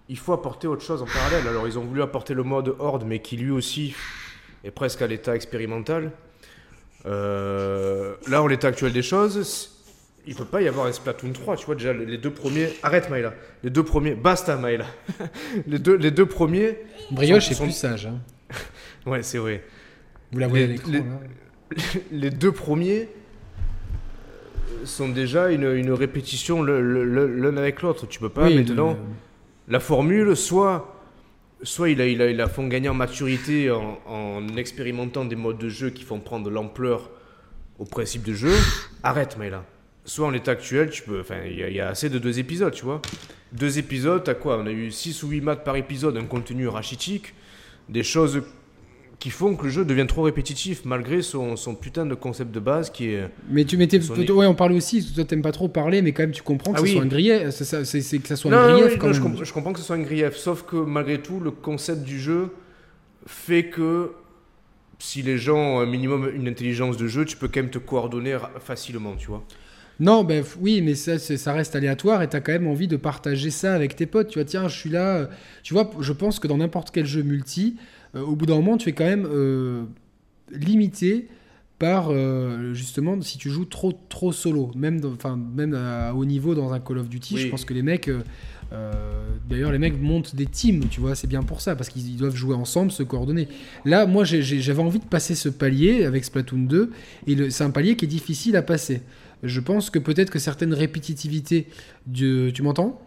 il 0.10 0.18
faut 0.18 0.34
apporter 0.34 0.68
autre 0.68 0.82
chose 0.84 1.02
en 1.02 1.06
parallèle. 1.06 1.48
Alors 1.48 1.68
ils 1.68 1.78
ont 1.78 1.84
voulu 1.84 2.02
apporter 2.02 2.34
le 2.34 2.44
mode 2.44 2.76
horde, 2.80 3.04
mais 3.06 3.20
qui 3.20 3.38
lui 3.38 3.52
aussi 3.52 3.94
est 4.64 4.72
presque 4.72 5.02
à 5.02 5.08
l'état 5.08 5.36
expérimental. 5.36 6.12
Euh, 7.06 8.16
là, 8.28 8.42
en 8.42 8.48
l'état 8.48 8.70
actuel 8.70 8.94
des 8.94 9.02
choses, 9.02 9.70
il 10.28 10.36
peut 10.36 10.46
pas 10.46 10.62
y 10.62 10.68
avoir 10.68 10.86
un 10.86 10.92
Splatoon 10.92 11.32
3, 11.34 11.58
tu 11.58 11.66
vois 11.66 11.76
déjà 11.76 11.94
les 11.94 12.18
deux 12.18 12.32
premiers. 12.32 12.70
Arrête 12.84 13.10
Maïla. 13.10 13.34
Les 13.64 13.70
deux 13.70 13.84
premiers. 13.84 14.16
Basta 14.16 14.56
Maïla. 14.58 14.86
les 15.68 15.80
deux, 15.80 15.96
les 15.96 16.12
deux 16.12 16.26
premiers. 16.26 16.78
Brioche 17.12 17.46
Sont- 17.46 17.52
est 17.52 17.56
sont- 17.56 17.64
plus 17.66 17.74
sage. 17.74 18.06
hein. 18.08 18.20
Ouais, 19.06 19.24
c'est 19.24 19.40
vrai. 19.40 19.64
Vous 20.32 20.40
la 20.40 20.48
voyez 20.48 20.64
à 20.66 20.68
Les- 20.68 20.74
l'écran, 20.74 20.92
les- 20.92 21.00
là 21.00 21.06
les 22.12 22.30
deux 22.30 22.52
premiers 22.52 23.08
euh, 23.08 24.86
sont 24.86 25.10
déjà 25.10 25.52
une, 25.52 25.64
une 25.64 25.92
répétition 25.92 26.62
l'un 26.64 27.58
avec 27.58 27.82
l'autre. 27.82 28.08
Tu 28.08 28.20
peux 28.20 28.30
pas 28.30 28.46
Oui, 28.48 28.56
maintenant. 28.56 28.98
La 29.68 29.80
formule, 29.80 30.36
soit, 30.36 31.02
soit 31.64 31.90
il, 31.90 32.02
a, 32.02 32.08
il, 32.08 32.22
a, 32.22 32.30
il 32.30 32.42
a 32.42 32.48
font 32.50 32.68
gagner 32.68 32.90
en 32.90 32.94
maturité 32.94 33.72
en, 33.72 34.00
en 34.06 34.48
expérimentant 34.58 35.24
des 35.26 35.36
modes 35.38 35.60
de 35.60 35.70
jeu 35.70 35.92
qui 35.92 36.04
font 36.04 36.20
prendre 36.20 36.50
l'ampleur 36.50 37.10
au 37.80 37.86
principe 37.86 38.24
de 38.24 38.34
jeu. 38.34 38.54
Arrête, 39.04 39.38
Maïla. 39.38 39.64
Soit 40.04 40.28
en 40.28 40.32
l'état 40.32 40.52
actuel, 40.52 40.90
tu 40.90 41.04
peux. 41.04 41.22
Enfin, 41.22 41.38
il 41.46 41.54
y, 41.54 41.74
y 41.76 41.80
a 41.80 41.88
assez 41.90 42.10
de 42.10 42.20
deux 42.20 42.40
épisodes, 42.40 42.74
tu 42.74 42.84
vois. 42.84 43.02
Deux 43.54 43.78
épisodes, 43.80 44.24
t'as 44.24 44.34
quoi? 44.34 44.58
On 44.58 44.66
a 44.66 44.72
eu 44.72 44.92
6 44.92 45.24
ou 45.24 45.30
8 45.30 45.42
maths 45.42 45.64
par 45.64 45.76
épisode, 45.76 46.18
un 46.18 46.26
contenu 46.26 46.68
rachitique, 46.68 47.34
des 47.88 48.04
choses 48.04 48.42
qui 49.22 49.30
font 49.30 49.56
que 49.56 49.66
le 49.66 49.70
jeu 49.70 49.86
devient 49.86 50.08
trop 50.08 50.24
répétitif 50.24 50.84
malgré 50.84 51.22
son, 51.22 51.56
son 51.56 51.76
putain 51.76 52.06
de 52.08 52.16
concept 52.16 52.52
de 52.52 52.60
base 52.60 52.90
qui 52.90 53.10
est. 53.14 53.30
Mais 53.50 53.64
tu 53.66 53.78
mettais 53.78 54.02
Son 54.02 54.16
ouais, 54.16 54.48
on 54.48 54.56
parlait 54.56 54.76
aussi. 54.76 55.14
Toi, 55.14 55.24
t'aimes 55.26 55.44
pas 55.44 55.52
trop 55.52 55.68
parler, 55.70 56.02
mais 56.02 56.12
quand 56.12 56.24
même, 56.24 56.32
tu 56.32 56.42
comprends 56.42 56.72
que 56.74 56.78
Ah 56.78 56.80
ça 56.80 56.84
oui. 56.86 56.94
soit 56.94 57.04
un 57.04 57.06
grief. 57.06 57.50
C'est 57.52 57.64
ça- 57.64 57.86
c'est- 57.86 58.02
c'est 58.02 58.18
que 58.18 58.28
ça 58.28 58.36
soit 58.36 58.50
Non, 58.50 58.58
un 58.58 58.72
non, 58.72 58.80
grief 58.80 58.94
oui, 58.94 58.98
quand 59.00 59.08
non, 59.08 59.14
je, 59.14 59.22
même. 59.22 59.34
comp- 59.36 59.44
je 59.46 59.54
comprends 59.54 59.74
que 59.74 59.80
ce 59.80 59.86
soit 59.86 59.96
un 59.96 60.02
grief, 60.02 60.36
sauf 60.36 60.64
que 60.64 60.76
malgré 60.76 61.22
tout, 61.22 61.40
le 61.40 61.52
concept 61.52 62.02
du 62.04 62.20
jeu 62.20 62.50
fait 63.28 63.66
que 63.66 64.12
si 64.98 65.22
les 65.22 65.38
gens 65.38 65.58
ont 65.58 65.80
un 65.82 65.86
minimum 65.86 66.30
une 66.36 66.48
intelligence 66.48 66.98
de 66.98 67.06
jeu, 67.08 67.24
tu 67.24 67.38
peux 67.38 67.48
quand 67.48 67.62
même 67.62 67.70
te 67.70 67.78
coordonner 67.78 68.38
facilement, 68.60 69.16
tu 69.16 69.28
vois. 69.28 69.44
Non, 70.00 70.24
ben 70.24 70.44
oui, 70.60 70.82
mais 70.82 70.96
ça, 70.96 71.20
c'est- 71.20 71.38
ça 71.38 71.54
reste 71.54 71.76
aléatoire 71.76 72.24
et 72.24 72.28
t'as 72.28 72.40
quand 72.40 72.54
même 72.54 72.66
envie 72.66 72.88
de 72.88 72.98
partager 72.98 73.52
ça 73.52 73.76
avec 73.76 73.96
tes 73.96 74.08
potes. 74.08 74.30
Tu 74.30 74.40
vois, 74.40 74.46
tiens, 74.46 74.68
je 74.68 74.76
suis 74.76 74.90
là. 74.90 75.18
euh, 75.18 75.26
Tu 75.62 75.76
vois, 75.76 75.92
je 76.00 76.12
pense 76.12 76.40
que 76.40 76.48
dans 76.48 76.58
n'importe 76.58 76.90
quel 76.92 77.06
jeu 77.06 77.22
multi, 77.22 77.76
au 78.14 78.36
bout 78.36 78.46
d'un 78.46 78.56
moment, 78.56 78.78
tu 78.78 78.90
es 78.90 78.94
quand 78.94 79.06
même 79.06 79.28
euh, 79.30 79.84
limité 80.52 81.28
par 81.82 82.10
euh, 82.12 82.76
justement 82.76 83.20
si 83.22 83.40
tu 83.40 83.50
joues 83.50 83.66
trop 83.66 83.92
trop 84.08 84.32
solo, 84.32 84.70
même 84.76 85.02
enfin 85.04 85.36
même 85.36 85.74
à 85.74 86.14
haut 86.14 86.26
niveau 86.26 86.54
dans 86.54 86.74
un 86.74 86.80
Call 86.80 87.00
of 87.00 87.10
Duty. 87.10 87.40
Je 87.40 87.48
pense 87.48 87.66
que 87.66 87.74
les 87.74 87.82
mecs, 87.82 88.08
euh, 88.08 88.22
euh, 88.72 88.92
d'ailleurs, 89.50 89.72
les 89.72 89.80
mecs 89.80 90.00
montent 90.00 90.36
des 90.36 90.46
teams. 90.46 90.84
Tu 90.92 91.02
vois, 91.02 91.16
c'est 91.16 91.26
bien 91.26 91.42
pour 91.42 91.60
ça 91.60 91.76
parce 91.76 91.90
qu'ils 91.90 92.08
ils 92.08 92.18
doivent 92.18 92.36
jouer 92.36 92.54
ensemble, 92.54 92.92
se 92.92 93.02
coordonner. 93.02 93.48
Là, 93.84 94.06
moi, 94.06 94.26
j'avais 94.26 94.82
envie 94.82 95.00
de 95.00 95.06
passer 95.06 95.34
ce 95.34 95.50
palier 95.50 96.06
avec 96.06 96.24
Splatoon 96.24 96.60
2 96.60 96.92
et 97.26 97.50
c'est 97.50 97.64
un 97.64 97.72
palier 97.72 97.96
qui 97.96 98.06
est 98.06 98.08
difficile 98.08 98.56
à 98.58 98.62
passer. 98.62 99.02
Je 99.42 99.60
pense 99.60 99.90
que 99.90 99.98
peut-être 99.98 100.30
que 100.30 100.38
certaines 100.38 100.76
répétitivités 100.76 101.68
du... 102.06 102.52
Tu 102.54 102.62
m'entends? 102.62 103.02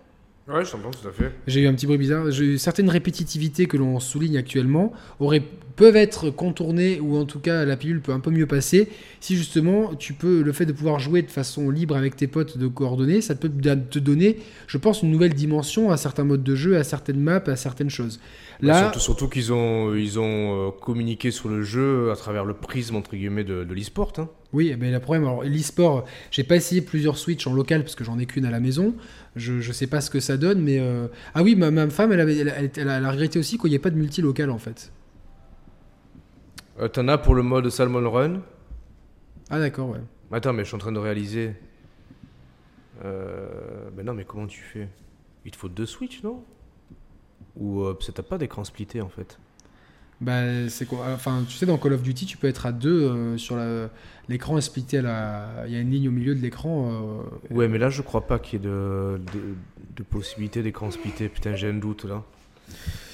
Ouais, 0.47 0.63
je 0.63 0.73
t'entends 0.73 0.91
tout 0.91 1.09
à 1.09 1.11
fait. 1.11 1.33
J'ai 1.47 1.63
eu 1.63 1.67
un 1.67 1.73
petit 1.73 1.87
bruit 1.87 1.97
bizarre. 1.97 2.27
Certaines 2.59 2.91
répétitivités 2.91 3.65
que 3.67 3.79
l'on 3.79 3.99
souligne 3.99 4.37
actuellement 4.37 4.93
auraient, 5.19 5.43
peuvent 5.77 5.97
être 5.97 6.29
contournées 6.31 7.01
ou 7.01 7.17
en 7.17 7.25
tout 7.25 7.41
cas 7.41 7.65
la 7.65 7.77
pilule 7.77 8.01
peut 8.01 8.13
un 8.13 8.21
peu 8.21 8.31
mieux 8.31 8.47
passer 8.47 8.89
si 9.21 9.37
justement 9.37 9.95
tu 9.95 10.13
peux 10.13 10.43
le 10.43 10.53
fait 10.53 10.67
de 10.67 10.73
pouvoir 10.73 10.99
jouer 11.01 11.23
de 11.23 11.31
façon 11.31 11.71
libre 11.71 11.97
avec 11.97 12.15
tes 12.15 12.27
potes 12.27 12.59
de 12.59 12.67
coordonnées, 12.67 13.23
ça 13.23 13.35
peut 13.35 13.49
te 13.49 13.99
donner, 13.99 14.39
je 14.67 14.77
pense, 14.77 15.03
une 15.03 15.11
nouvelle 15.11 15.35
dimension 15.35 15.91
à 15.91 15.97
certains 15.97 16.25
modes 16.25 16.45
de 16.45 16.55
jeu, 16.55 16.77
à 16.77 16.85
certaines 16.85 17.21
maps, 17.21 17.43
à 17.47 17.57
certaines 17.57 17.91
choses. 17.91 18.21
Là, 18.61 18.79
Surtout, 18.83 19.01
surtout 19.01 19.29
qu'ils 19.29 19.53
ont, 19.53 19.95
ils 19.95 20.19
ont 20.21 20.69
euh, 20.69 20.71
communiqué 20.71 21.31
sur 21.31 21.49
le 21.49 21.63
jeu 21.63 22.11
à 22.13 22.17
travers 22.17 22.45
le 22.45 22.55
prisme 22.55 22.95
entre 22.97 23.17
guillemets 23.17 23.45
de, 23.45 23.65
de 23.65 23.75
l'e-sport. 23.75 24.13
hein. 24.19 24.29
Oui, 24.53 24.75
mais 24.79 24.93
le 24.93 25.01
problème, 25.01 25.25
alors 25.25 25.43
l'e-sport, 25.43 26.05
j'ai 26.31 26.45
pas 26.45 26.55
essayé 26.57 26.81
plusieurs 26.81 27.17
Switch 27.19 27.47
en 27.47 27.53
local 27.53 27.83
parce 27.83 27.97
que 27.97 28.05
j'en 28.05 28.19
ai 28.19 28.27
qu'une 28.27 28.45
à 28.47 28.51
la 28.51 28.61
maison. 28.61 28.95
Je, 29.35 29.61
je 29.61 29.73
sais 29.73 29.89
pas 29.89 30.01
ce 30.01 30.11
que 30.11 30.21
ça 30.21 30.37
donne, 30.37 30.61
mais 30.63 30.79
euh, 30.79 31.09
ah 31.35 31.43
oui, 31.43 31.57
ma, 31.57 31.71
ma 31.73 31.89
femme, 31.91 32.13
elle, 32.13 32.21
avait, 32.21 32.37
elle, 32.39 32.55
elle- 32.57 32.71
elle 32.77 32.89
a, 32.89 33.11
regretté 33.11 33.39
aussi 33.41 33.59
qu'il 33.59 33.71
n'y 33.71 33.77
ait 33.77 33.81
pas 33.81 33.91
de 33.91 33.97
multi 33.97 34.23
local 34.23 34.51
en 34.51 34.59
fait. 34.59 34.93
Euh, 36.81 36.89
T'en 36.89 37.09
as 37.09 37.19
pour 37.19 37.35
le 37.35 37.43
mode 37.43 37.69
Salmon 37.71 38.09
Run. 38.11 38.41
Ah 39.51 39.59
d'accord, 39.59 39.91
ouais. 39.91 40.01
Attends, 40.33 40.53
mais 40.53 40.63
je 40.63 40.69
suis 40.69 40.77
en 40.77 40.79
train 40.79 40.93
de 40.93 40.99
réaliser. 40.99 41.53
Euh... 43.05 43.89
Mais 43.97 44.03
non, 44.03 44.15
mais 44.15 44.25
comment 44.25 44.47
tu 44.47 44.61
fais? 44.63 44.89
Il 45.45 45.51
te 45.51 45.57
faut 45.57 45.69
deux 45.69 45.87
Switch, 45.87 46.23
non? 46.23 46.43
Ou 47.57 47.83
euh, 47.83 47.97
t'as 48.15 48.23
pas 48.23 48.39
d'écran 48.39 48.65
splitté 48.65 49.01
en 49.01 49.09
fait 49.09 49.39
Bah 50.21 50.69
c'est 50.69 50.87
quoi 50.87 51.07
Enfin, 51.15 51.45
tu 51.49 51.55
sais, 51.57 51.67
dans 51.67 51.79
Call 51.79 51.93
of 51.93 52.03
Duty, 52.03 52.27
tu 52.27 52.37
peux 52.37 52.49
être 52.49 52.67
à 52.67 52.73
deux 52.73 53.03
euh, 53.03 53.37
sur 53.39 53.57
la- 53.57 53.91
l'écran 54.29 54.59
est 54.59 54.63
splitté 54.63 54.99
à 54.99 55.03
la. 55.03 55.49
Il 55.67 55.73
y 55.73 55.77
a 55.77 55.81
une 55.81 55.91
ligne 55.91 56.09
au 56.09 56.13
milieu 56.13 56.35
de 56.35 56.41
l'écran. 56.41 56.91
euh, 56.93 57.55
Ouais, 57.55 57.69
mais 57.69 57.79
là, 57.79 57.91
je 57.91 58.03
crois 58.03 58.27
pas 58.27 58.39
qu'il 58.39 58.61
y 58.61 58.63
ait 58.63 58.67
de, 58.67 59.21
de, 59.33 59.41
de 59.97 60.03
possibilité 60.03 60.63
d'écran 60.63 60.91
splitté. 60.91 61.29
Putain, 61.29 61.55
j'ai 61.55 61.69
un 61.69 61.75
doute 61.75 62.05
là. 62.05 62.23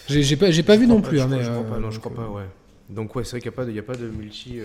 J'ai 0.09 0.23
j'ai 0.23 0.37
pas, 0.37 0.51
j'ai 0.51 0.63
pas 0.63 0.75
Je 0.77 0.81
vu 0.81 0.87
non 0.87 1.01
pas, 1.01 1.09
plus. 1.09 1.19
Je, 1.19 1.23
hein, 1.23 1.27
crois, 1.27 1.39
mais, 1.39 1.45
je 1.45 1.51
crois 1.51 1.63
euh, 1.65 1.71
pas, 1.71 1.79
non, 1.79 1.91
je 1.91 2.01
crois 2.01 2.15
pas, 2.15 2.29
ouais. 2.29 2.47
Donc, 2.89 3.15
ouais, 3.17 3.25
c'est 3.25 3.33
vrai 3.33 3.41
qu'il 3.41 3.51
n'y 3.51 3.55
a, 3.55 3.57
pas 3.57 3.65
de- 3.67 3.71
il 3.71 3.77
y 3.77 3.79
a 3.79 3.83
pas 3.83 3.95
de 3.97 4.09
multi. 4.09 4.59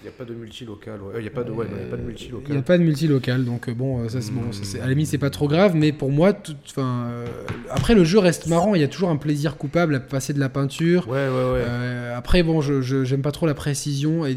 Euh. 0.00 0.02
Il 0.02 0.06
n'y 0.06 0.08
a 0.08 0.12
pas 0.16 0.24
de 0.24 0.34
multi-local, 0.34 1.00
ouais. 1.02 1.12
Il 1.18 1.22
n'y 1.22 1.26
a 1.26 1.30
pas 1.30 1.44
de, 1.44 1.50
ouais, 1.50 1.66
y 1.66 1.68
a 1.68 1.72
pas 1.72 1.76
de 1.78 1.84
Il 1.84 1.88
n'y 1.90 2.02
a 2.02 2.06
multi-local. 2.06 2.62
pas 2.62 2.78
de 2.78 2.82
multi-local, 2.82 3.44
donc 3.44 3.68
euh, 3.68 3.74
bon, 3.74 4.02
euh, 4.04 4.08
ça, 4.08 4.20
c'est 4.20 4.32
bon, 4.32 4.50
ça, 4.52 4.60
c'est- 4.64 4.78
à 4.80 4.84
la 4.84 4.90
limite, 4.90 5.06
c'est 5.08 5.18
pas 5.18 5.30
trop 5.30 5.46
grave, 5.48 5.74
mais 5.76 5.92
pour 5.92 6.10
moi, 6.10 6.32
tout- 6.32 6.54
euh, 6.78 7.26
après, 7.70 7.94
le 7.94 8.04
jeu 8.04 8.18
reste 8.18 8.46
marrant, 8.46 8.74
il 8.74 8.80
y 8.80 8.84
a 8.84 8.88
toujours 8.88 9.10
un 9.10 9.16
plaisir 9.16 9.56
coupable 9.56 9.94
à 9.94 10.00
passer 10.00 10.32
de 10.32 10.40
la 10.40 10.48
peinture. 10.48 11.06
Ouais, 11.08 11.14
ouais, 11.28 11.28
ouais. 11.28 11.62
Euh, 11.66 12.16
après, 12.16 12.42
bon, 12.42 12.60
je 12.60 12.80
j'aime 13.04 13.22
pas 13.22 13.32
trop 13.32 13.46
la 13.46 13.54
précision, 13.54 14.24
et 14.26 14.36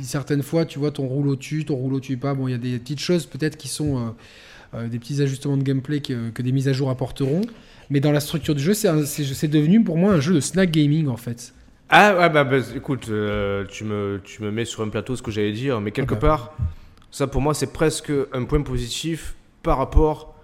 certaines 0.00 0.42
fois, 0.42 0.64
tu 0.64 0.78
vois, 0.78 0.90
ton 0.90 1.06
rouleau 1.06 1.36
tue, 1.36 1.64
ton 1.64 1.76
rouleau 1.76 2.00
tue 2.00 2.16
pas. 2.16 2.34
Bon, 2.34 2.48
il 2.48 2.52
y 2.52 2.54
a 2.54 2.58
des 2.58 2.78
petites 2.78 3.00
choses 3.00 3.26
peut-être 3.26 3.56
qui 3.56 3.68
sont 3.68 3.96
euh, 3.98 4.00
euh, 4.74 4.88
des 4.88 4.98
petits 4.98 5.22
ajustements 5.22 5.56
de 5.56 5.62
gameplay 5.62 6.00
que, 6.00 6.30
que 6.30 6.42
des 6.42 6.50
mises 6.50 6.66
à 6.68 6.72
jour 6.72 6.90
apporteront, 6.90 7.42
mais 7.90 8.00
dans 8.00 8.10
la 8.12 8.18
structure 8.20 8.54
du 8.56 8.62
jeu, 8.62 8.74
c'est 8.74 8.88
c'est 9.06 9.48
devenu 9.48 9.84
pour 9.84 9.96
moi 9.96 10.12
un 10.14 10.20
jeu 10.20 10.34
de 10.34 10.40
snack 10.40 10.70
gaming 10.72 11.06
en 11.06 11.16
fait. 11.16 11.54
Ah, 11.90 12.16
ouais, 12.16 12.30
bah, 12.30 12.44
bah, 12.44 12.56
écoute, 12.74 13.08
euh, 13.10 13.64
tu, 13.68 13.84
me, 13.84 14.20
tu 14.24 14.42
me 14.42 14.50
mets 14.50 14.64
sur 14.64 14.82
un 14.82 14.88
plateau 14.88 15.16
ce 15.16 15.22
que 15.22 15.30
j'allais 15.30 15.52
dire, 15.52 15.80
mais 15.80 15.90
quelque 15.90 16.14
Ah 16.14 16.18
bah. 16.20 16.28
part, 16.28 16.52
ça 17.10 17.26
pour 17.26 17.40
moi, 17.40 17.54
c'est 17.54 17.72
presque 17.72 18.10
un 18.32 18.44
point 18.44 18.62
positif 18.62 19.34
par 19.62 19.78
rapport 19.78 20.34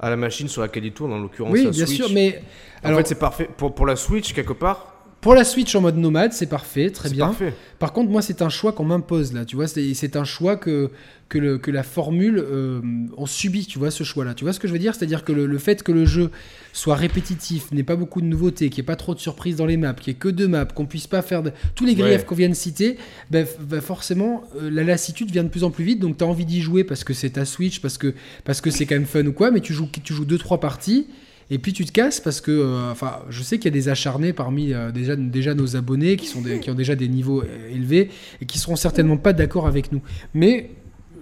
à 0.00 0.08
la 0.10 0.16
machine 0.16 0.48
sur 0.48 0.62
laquelle 0.62 0.84
il 0.86 0.92
tourne, 0.92 1.12
en 1.12 1.18
l'occurrence 1.18 1.52
Oui, 1.52 1.64
la 1.64 1.70
bien 1.70 1.86
Switch. 1.86 1.98
sûr, 1.98 2.08
mais 2.12 2.42
En 2.82 2.88
alors 2.88 2.98
fait, 3.00 3.08
c'est 3.08 3.18
parfait. 3.18 3.48
Pour, 3.56 3.74
pour 3.74 3.86
la 3.86 3.96
Switch, 3.96 4.32
quelque 4.32 4.54
part, 4.54 4.89
pour 5.20 5.34
la 5.34 5.44
Switch 5.44 5.74
en 5.74 5.80
mode 5.82 5.96
nomade, 5.98 6.32
c'est 6.32 6.46
parfait, 6.48 6.90
très 6.90 7.08
c'est 7.08 7.14
bien. 7.14 7.26
parfait. 7.26 7.52
Par 7.78 7.92
contre, 7.92 8.10
moi, 8.10 8.22
c'est 8.22 8.40
un 8.42 8.48
choix 8.48 8.72
qu'on 8.72 8.84
m'impose 8.84 9.32
là, 9.32 9.44
tu 9.44 9.56
vois. 9.56 9.66
C'est 9.68 9.92
c'est 9.94 10.16
un 10.16 10.24
choix 10.24 10.56
que, 10.56 10.90
que, 11.28 11.38
le- 11.38 11.58
que 11.58 11.70
la 11.70 11.82
formule, 11.82 12.38
euh, 12.38 12.80
on 13.16 13.26
subit, 13.26 13.66
tu 13.66 13.78
vois, 13.78 13.90
ce 13.90 14.02
choix-là. 14.02 14.34
Tu 14.34 14.44
vois 14.44 14.52
ce 14.54 14.60
que 14.60 14.66
je 14.66 14.72
veux 14.72 14.78
dire? 14.78 14.94
C'est-à-dire 14.94 15.22
que 15.24 15.32
le, 15.32 15.46
le 15.46 15.58
fait 15.58 15.82
que 15.82 15.92
le 15.92 16.04
jeu 16.06 16.30
soit 16.72 16.94
répétitif, 16.94 17.70
n'ait 17.72 17.82
pas 17.82 17.96
beaucoup 17.96 18.20
de 18.20 18.26
nouveautés, 18.26 18.70
qu'il 18.70 18.80
n'y 18.82 18.84
ait 18.84 18.92
pas 18.92 18.96
trop 18.96 19.14
de 19.14 19.20
surprises 19.20 19.56
dans 19.56 19.66
les 19.66 19.76
maps, 19.76 19.92
qu'il 19.94 20.12
n'y 20.12 20.16
ait 20.16 20.18
que 20.20 20.28
deux 20.28 20.48
maps, 20.48 20.64
qu'on 20.64 20.86
puisse 20.86 21.06
pas 21.06 21.20
faire 21.22 21.42
de... 21.42 21.52
tous 21.74 21.84
les 21.84 21.94
griefs 21.94 22.20
Ouais. 22.20 22.24
qu'on 22.24 22.34
vient 22.34 22.48
de 22.48 22.54
citer, 22.54 22.96
ben, 23.30 23.46
ben, 23.60 23.80
forcément, 23.80 24.42
euh, 24.60 24.70
la 24.70 24.84
lassitude 24.84 25.30
vient 25.30 25.44
de 25.44 25.48
plus 25.48 25.64
en 25.64 25.70
plus 25.70 25.84
vite. 25.84 26.00
Donc, 26.00 26.16
tu 26.16 26.24
as 26.24 26.26
envie 26.26 26.46
d'y 26.46 26.60
jouer 26.62 26.82
parce 26.84 27.04
que 27.04 27.12
c'est 27.12 27.30
ta 27.30 27.44
Switch, 27.44 27.80
parce 27.80 27.98
que 27.98 28.14
parce 28.44 28.60
que 28.60 28.70
c'est 28.70 28.86
quand 28.86 28.94
même 28.94 29.04
fun 29.06 29.26
ou 29.26 29.32
quoi, 29.32 29.50
mais 29.50 29.60
tu 29.60 29.74
joues, 29.74 29.88
tu 30.02 30.14
joues 30.14 30.24
deux, 30.24 30.38
trois 30.38 30.60
parties. 30.60 31.06
Et 31.50 31.58
puis 31.58 31.72
tu 31.72 31.84
te 31.84 31.90
casses 31.90 32.20
parce 32.20 32.40
que, 32.40 32.50
euh, 32.52 32.94
je 33.28 33.42
sais 33.42 33.58
qu'il 33.58 33.66
y 33.66 33.68
a 33.68 33.78
des 33.78 33.88
acharnés 33.88 34.32
parmi 34.32 34.72
euh, 34.72 34.92
déjà, 34.92 35.16
déjà 35.16 35.54
nos 35.54 35.76
abonnés 35.76 36.16
qui, 36.16 36.26
sont 36.26 36.42
qui 36.42 36.70
ont 36.70 36.74
déjà 36.74 36.94
des 36.94 37.08
niveaux 37.08 37.42
euh, 37.42 37.74
élevés 37.74 38.10
et 38.40 38.46
qui 38.46 38.58
seront 38.58 38.76
certainement 38.76 39.16
pas 39.16 39.32
d'accord 39.32 39.66
avec 39.66 39.90
nous. 39.90 40.00
Mais 40.32 40.70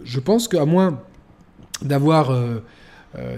je 0.04 0.20
pense 0.20 0.46
qu'à 0.46 0.66
moins 0.66 1.02
d'avoir, 1.82 2.36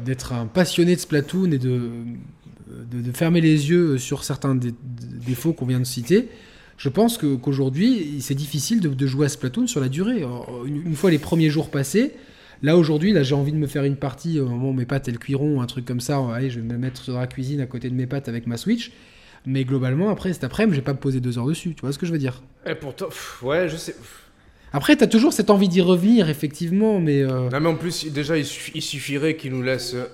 d'être 0.05 0.32
un 0.32 0.47
passionné 0.47 0.95
de 0.95 1.01
Splatoon 1.01 1.53
et 1.53 1.59
de, 1.59 1.80
fermer 3.12 3.41
les 3.41 3.70
yeux 3.70 3.99
sur 3.99 4.24
certains 4.24 4.55
des 4.55 4.72
défauts 5.26 5.53
qu'on 5.53 5.66
vient 5.66 5.80
de 5.80 5.84
citer, 5.84 6.28
je 6.76 6.88
pense 6.88 7.18
qu'aujourd'hui, 7.18 8.18
c'est 8.20 8.34
difficile 8.34 8.80
de, 8.80 9.07
jouer 9.07 9.26
à 9.26 9.28
Splatoon 9.28 9.66
sur 9.66 9.80
la 9.80 9.88
durée. 9.88 10.24
Une 10.64 10.95
fois 10.95 11.11
les 11.11 11.18
premiers 11.18 11.51
jours 11.51 11.70
passés, 11.70 12.12
là 12.62 12.76
aujourd'hui, 12.76 13.12
là 13.12 13.22
j'ai 13.22 13.34
envie 13.34 13.52
de 13.52 13.56
me 13.58 13.66
faire 13.66 13.84
une 13.84 13.96
partie 13.96 14.40
au 14.40 14.46
moment 14.48 14.70
où 14.70 14.72
mes 14.72 14.86
pâtes 14.86 15.08
elles 15.08 15.18
cuiront, 15.18 15.56
ou 15.58 15.61
un 15.61 15.66
truc 15.66 15.84
comme 15.84 16.00
ça. 16.00 16.18
Allez, 16.34 16.50
je 16.50 16.61
vais 16.61 16.66
me 16.66 16.76
mettre 16.78 17.11
dans 17.11 17.18
la 17.20 17.26
cuisine 17.26 17.61
à 17.61 17.66
côté 17.66 17.88
de 17.90 17.94
mes 17.94 18.06
pâtes 18.06 18.28
avec 18.28 18.46
ma 18.46 18.56
Switch. 18.56 18.92
Mais 19.46 19.64
globalement, 19.64 20.11
après 20.11 20.32
cet 20.34 20.44
après-midi, 20.44 20.74
je 20.76 20.80
vais 20.80 20.84
pas 20.84 20.92
me 20.92 20.98
poser 20.98 21.20
deux 21.20 21.38
heures 21.38 21.46
dessus. 21.46 21.74
Tu 21.74 21.80
vois 21.80 21.92
ce 21.92 21.98
que 21.98 22.04
je 22.04 22.12
veux 22.12 22.18
dire? 22.18 22.42
Et 22.66 22.74
pourtant, 22.74 23.06
pff, 23.06 23.42
ouais, 23.42 23.68
je 23.70 23.76
sais. 23.76 23.92
pff. 23.92 24.26
Après, 24.72 24.94
t'as 24.96 25.06
toujours 25.06 25.32
cette 25.32 25.48
envie 25.50 25.68
d'y 25.68 25.80
revenir, 25.80 26.28
effectivement, 26.28 27.00
mais 27.00 27.22
euh, 27.22 27.48
Non, 27.48 27.58
mais 27.61 27.68
en 27.70 27.74
plus, 27.76 28.06
déjà, 28.12 28.36
il, 28.36 28.44
suffi- 28.44 28.72
il 28.74 28.82
suffirait 28.82 29.36
qu'il 29.36 29.52
nous 29.52 29.62
laisse 29.62 29.94
euh, 29.94 30.04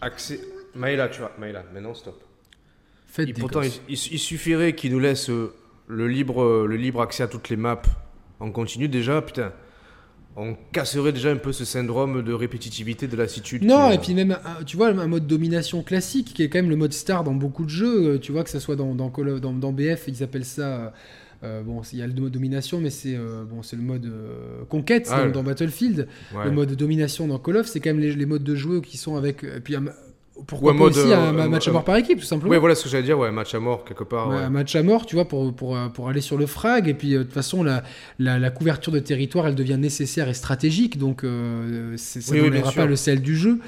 accès. 0.00 0.40
Maïla, 0.74 1.08
tu 1.08 1.20
vois, 1.20 1.32
Maïla, 1.38 1.64
maintenant 1.72 1.94
stop. 1.94 2.20
faites 3.06 3.28
Et 3.28 3.32
des 3.32 3.40
pourtant, 3.40 3.60
il, 3.88 3.96
suffirait 3.96 4.74
qu'il 4.74 4.90
nous 4.92 4.98
laisse 4.98 5.30
euh, 5.30 5.54
le 5.86 6.08
libre, 6.08 6.42
euh, 6.42 6.66
le 6.66 6.74
libre 6.76 7.00
accès 7.02 7.22
à 7.22 7.28
toutes 7.28 7.48
les 7.50 7.56
maps 7.56 7.80
en 8.40 8.50
continu. 8.50 8.88
Déjà, 8.88 9.22
putain, 9.22 9.52
on 10.36 10.56
casserait 10.72 11.12
déjà 11.12 11.30
un 11.30 11.36
peu 11.36 11.52
ce 11.52 11.64
syndrome 11.64 12.22
de 12.22 12.32
répétitivité, 12.32 13.06
de 13.06 13.16
lassitude. 13.16 13.64
Non, 13.64 13.90
et 13.90 13.94
euh, 13.94 13.98
puis 14.00 14.14
même, 14.14 14.32
un- 14.44 14.64
tu 14.64 14.76
vois, 14.76 14.88
un 14.88 15.06
mode 15.06 15.26
domination 15.26 15.82
classique, 15.82 16.32
qui 16.34 16.42
est 16.42 16.48
quand 16.48 16.58
même 16.58 16.70
le 16.70 16.76
mode 16.76 16.92
star 16.92 17.22
dans 17.24 17.34
beaucoup 17.34 17.64
de 17.64 17.70
jeux, 17.70 18.14
euh, 18.14 18.18
tu 18.18 18.32
vois, 18.32 18.42
que 18.44 18.50
ça 18.50 18.60
soit 18.60 18.76
dans, 18.76 18.94
dans, 18.94 19.10
Call 19.10 19.28
of- 19.28 19.40
dans, 19.40 19.52
dans 19.52 19.72
BF, 19.72 20.04
ils 20.08 20.22
appellent 20.22 20.44
ça... 20.44 20.62
euh, 20.86 20.90
euh, 21.44 21.62
bon, 21.62 21.82
il 21.92 21.98
y 21.98 22.02
a 22.02 22.06
le 22.06 22.14
mode 22.14 22.30
domination, 22.30 22.80
mais 22.80 22.90
c'est 22.90 23.16
euh, 23.16 23.42
bon, 23.44 23.62
c'est 23.64 23.74
le 23.74 23.82
mode 23.82 24.06
euh, 24.06 24.64
conquête 24.68 25.08
Ah, 25.10 25.26
dans, 25.28 25.42
Battlefield. 25.42 26.06
ouais. 26.36 26.44
Le 26.44 26.52
mode 26.52 26.72
domination 26.76 27.26
dans 27.26 27.40
Call 27.40 27.56
of, 27.56 27.66
c'est 27.66 27.80
quand 27.80 27.90
même 27.90 27.98
les, 27.98 28.14
les 28.14 28.26
modes 28.26 28.44
de 28.44 28.54
jeu 28.54 28.80
qui 28.80 28.96
sont 28.96 29.16
avec. 29.16 29.42
Et 29.42 29.58
puis, 29.58 29.74
pourquoi 30.46 30.72
Ouais, 30.72 30.78
pas 30.78 30.84
mode, 30.84 30.96
aussi 30.96 31.12
un, 31.12 31.36
euh, 31.38 31.48
match 31.48 31.68
à 31.68 31.72
mort 31.72 31.84
par 31.84 31.96
équipe, 31.96 32.18
tout 32.20 32.24
simplement. 32.24 32.50
Ouais, 32.50 32.58
voilà 32.58 32.74
ce 32.74 32.84
que 32.84 32.88
j'allais 32.88 33.02
dire, 33.04 33.18
ouais, 33.18 33.30
match 33.30 33.54
à 33.54 33.60
mort, 33.60 33.84
quelque 33.84 34.04
part. 34.04 34.28
Ouais, 34.28 34.36
ouais. 34.36 34.42
Un 34.42 34.50
match 34.50 34.74
à 34.76 34.82
mort, 34.82 35.06
tu 35.06 35.14
vois, 35.16 35.26
pour, 35.26 35.52
pour, 35.54 35.76
euh, 35.76 35.88
pour 35.88 36.08
aller 36.08 36.20
sur 36.20 36.36
le 36.36 36.46
frag. 36.46 36.88
Et 36.88 36.94
puis, 36.94 37.14
euh, 37.14 37.18
de 37.18 37.22
toute 37.24 37.32
façon, 37.32 37.62
la, 37.62 37.82
la, 38.18 38.38
la 38.38 38.50
couverture 38.50 38.92
de 38.92 38.98
territoire, 38.98 39.46
elle 39.46 39.54
devient 39.54 39.78
nécessaire 39.78 40.28
et 40.28 40.34
stratégique. 40.34 40.98
Donc, 40.98 41.24
euh, 41.24 41.94
ça 41.96 42.20
Oui, 42.32 42.38
ne 42.42 42.50
oui, 42.50 42.60
pas 42.74 42.86
le 42.86 42.96
sel 42.96 43.20
du 43.22 43.36
jeu. 43.36 43.58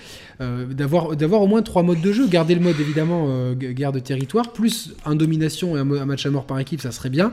Euh, 0.40 0.66
D'avoir 0.66 1.14
d'avoir 1.16 1.42
au 1.42 1.46
moins 1.46 1.62
trois 1.62 1.82
modes 1.82 2.00
de 2.00 2.12
jeu. 2.12 2.26
Garder 2.28 2.54
le 2.54 2.60
mode, 2.60 2.78
évidemment, 2.80 3.52
gu- 3.54 3.72
guerre 3.74 3.92
de 3.92 4.00
territoire, 4.00 4.52
plus 4.52 4.94
un 5.04 5.14
domination 5.14 5.76
et 5.76 5.80
un 5.80 5.84
match 6.06 6.26
à 6.26 6.30
mort 6.30 6.46
par 6.46 6.58
équipe, 6.58 6.80
ça 6.80 6.90
serait 6.92 7.10
bien. 7.10 7.32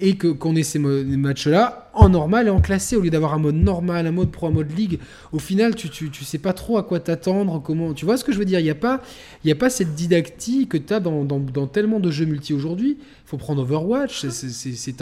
Et 0.00 0.16
que- 0.16 0.28
qu'on 0.28 0.56
ait 0.56 0.62
ces 0.62 0.78
matchs-là 0.78 1.90
en 1.94 2.08
normal 2.08 2.46
et 2.46 2.50
en 2.50 2.60
classé, 2.60 2.96
au 2.96 3.00
lieu 3.02 3.10
d'avoir 3.10 3.34
un 3.34 3.38
mode 3.38 3.54
normal, 3.54 4.06
un 4.06 4.12
mode 4.12 4.30
pro, 4.30 4.46
un 4.48 4.50
mode 4.50 4.76
ligue. 4.76 4.98
Au 5.32 5.38
final, 5.38 5.74
tu, 5.76 5.88
tu, 5.90 6.10
tu 6.10 6.24
sais 6.24 6.38
pas 6.38 6.52
trop 6.52 6.76
à 6.78 6.82
quoi 6.82 6.98
t'attendre, 7.00 7.60
comment. 7.64 7.92
Tu 7.94 8.04
vois 8.04 8.16
ce 8.16 8.24
que 8.24 8.32
je 8.32 8.38
veux 8.38 8.44
dire? 8.44 8.58
Il 8.58 8.64
n'y 8.64 8.70
a, 8.70 8.74
pas- 8.74 9.00
il 9.44 9.48
y 9.48 9.52
a 9.52 9.54
pas 9.56 9.70
cette 9.70 9.94
didactique 9.94 10.70
que 10.70 10.76
tu 10.78 10.92
as 10.92 11.00
dans, 11.00 11.24
dans, 11.24 11.38
tellement 11.66 12.00
de 12.00 12.10
jeux 12.10 12.24
multi 12.24 12.52
aujourd'hui. 12.52 12.96
Il 13.00 13.26
faut 13.28 13.36
prendre 13.36 13.62
Overwatch, 13.62 14.26
c'est- 14.26 14.30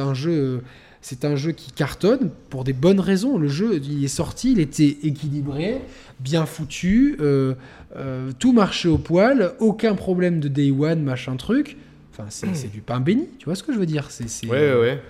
un 0.01 0.13
jeu. 0.15 0.63
C'est 1.03 1.25
un 1.25 1.35
jeu 1.35 1.53
qui 1.53 1.73
cartonne 1.73 2.29
pour 2.51 2.63
des 2.63 2.75
bonnes 2.75 3.01
raisons. 3.01 3.39
Le 3.39 3.49
jeu, 3.49 3.81
il 3.83 4.05
est 4.05 4.09
sorti, 4.09 4.53
il 4.53 4.61
était 4.61 4.99
équilibré, 5.03 5.79
bien 6.21 6.45
foutu, 6.45 7.17
euh, 7.21 7.55
euh, 7.97 8.33
tout 8.39 8.53
marchait 8.53 8.89
au 8.91 8.99
poil, 8.99 9.53
aucun 9.61 9.95
problème 9.95 10.41
de 10.41 10.49
day 10.49 10.71
one, 10.71 11.03
machin 11.03 11.37
truc. 11.37 11.79
Enfin, 12.13 12.27
c'est 12.29 12.71
du 12.71 12.81
pain 12.81 13.01
béni, 13.01 13.29
tu 13.39 13.45
vois 13.47 13.55
ce 13.55 13.63
que 13.63 13.73
je 13.73 13.79
veux 13.79 13.87
dire 13.87 14.11
C'est 14.11 14.25
Ouais, 14.47 14.73
ouais, 14.75 14.81
ouais. 14.81 15.03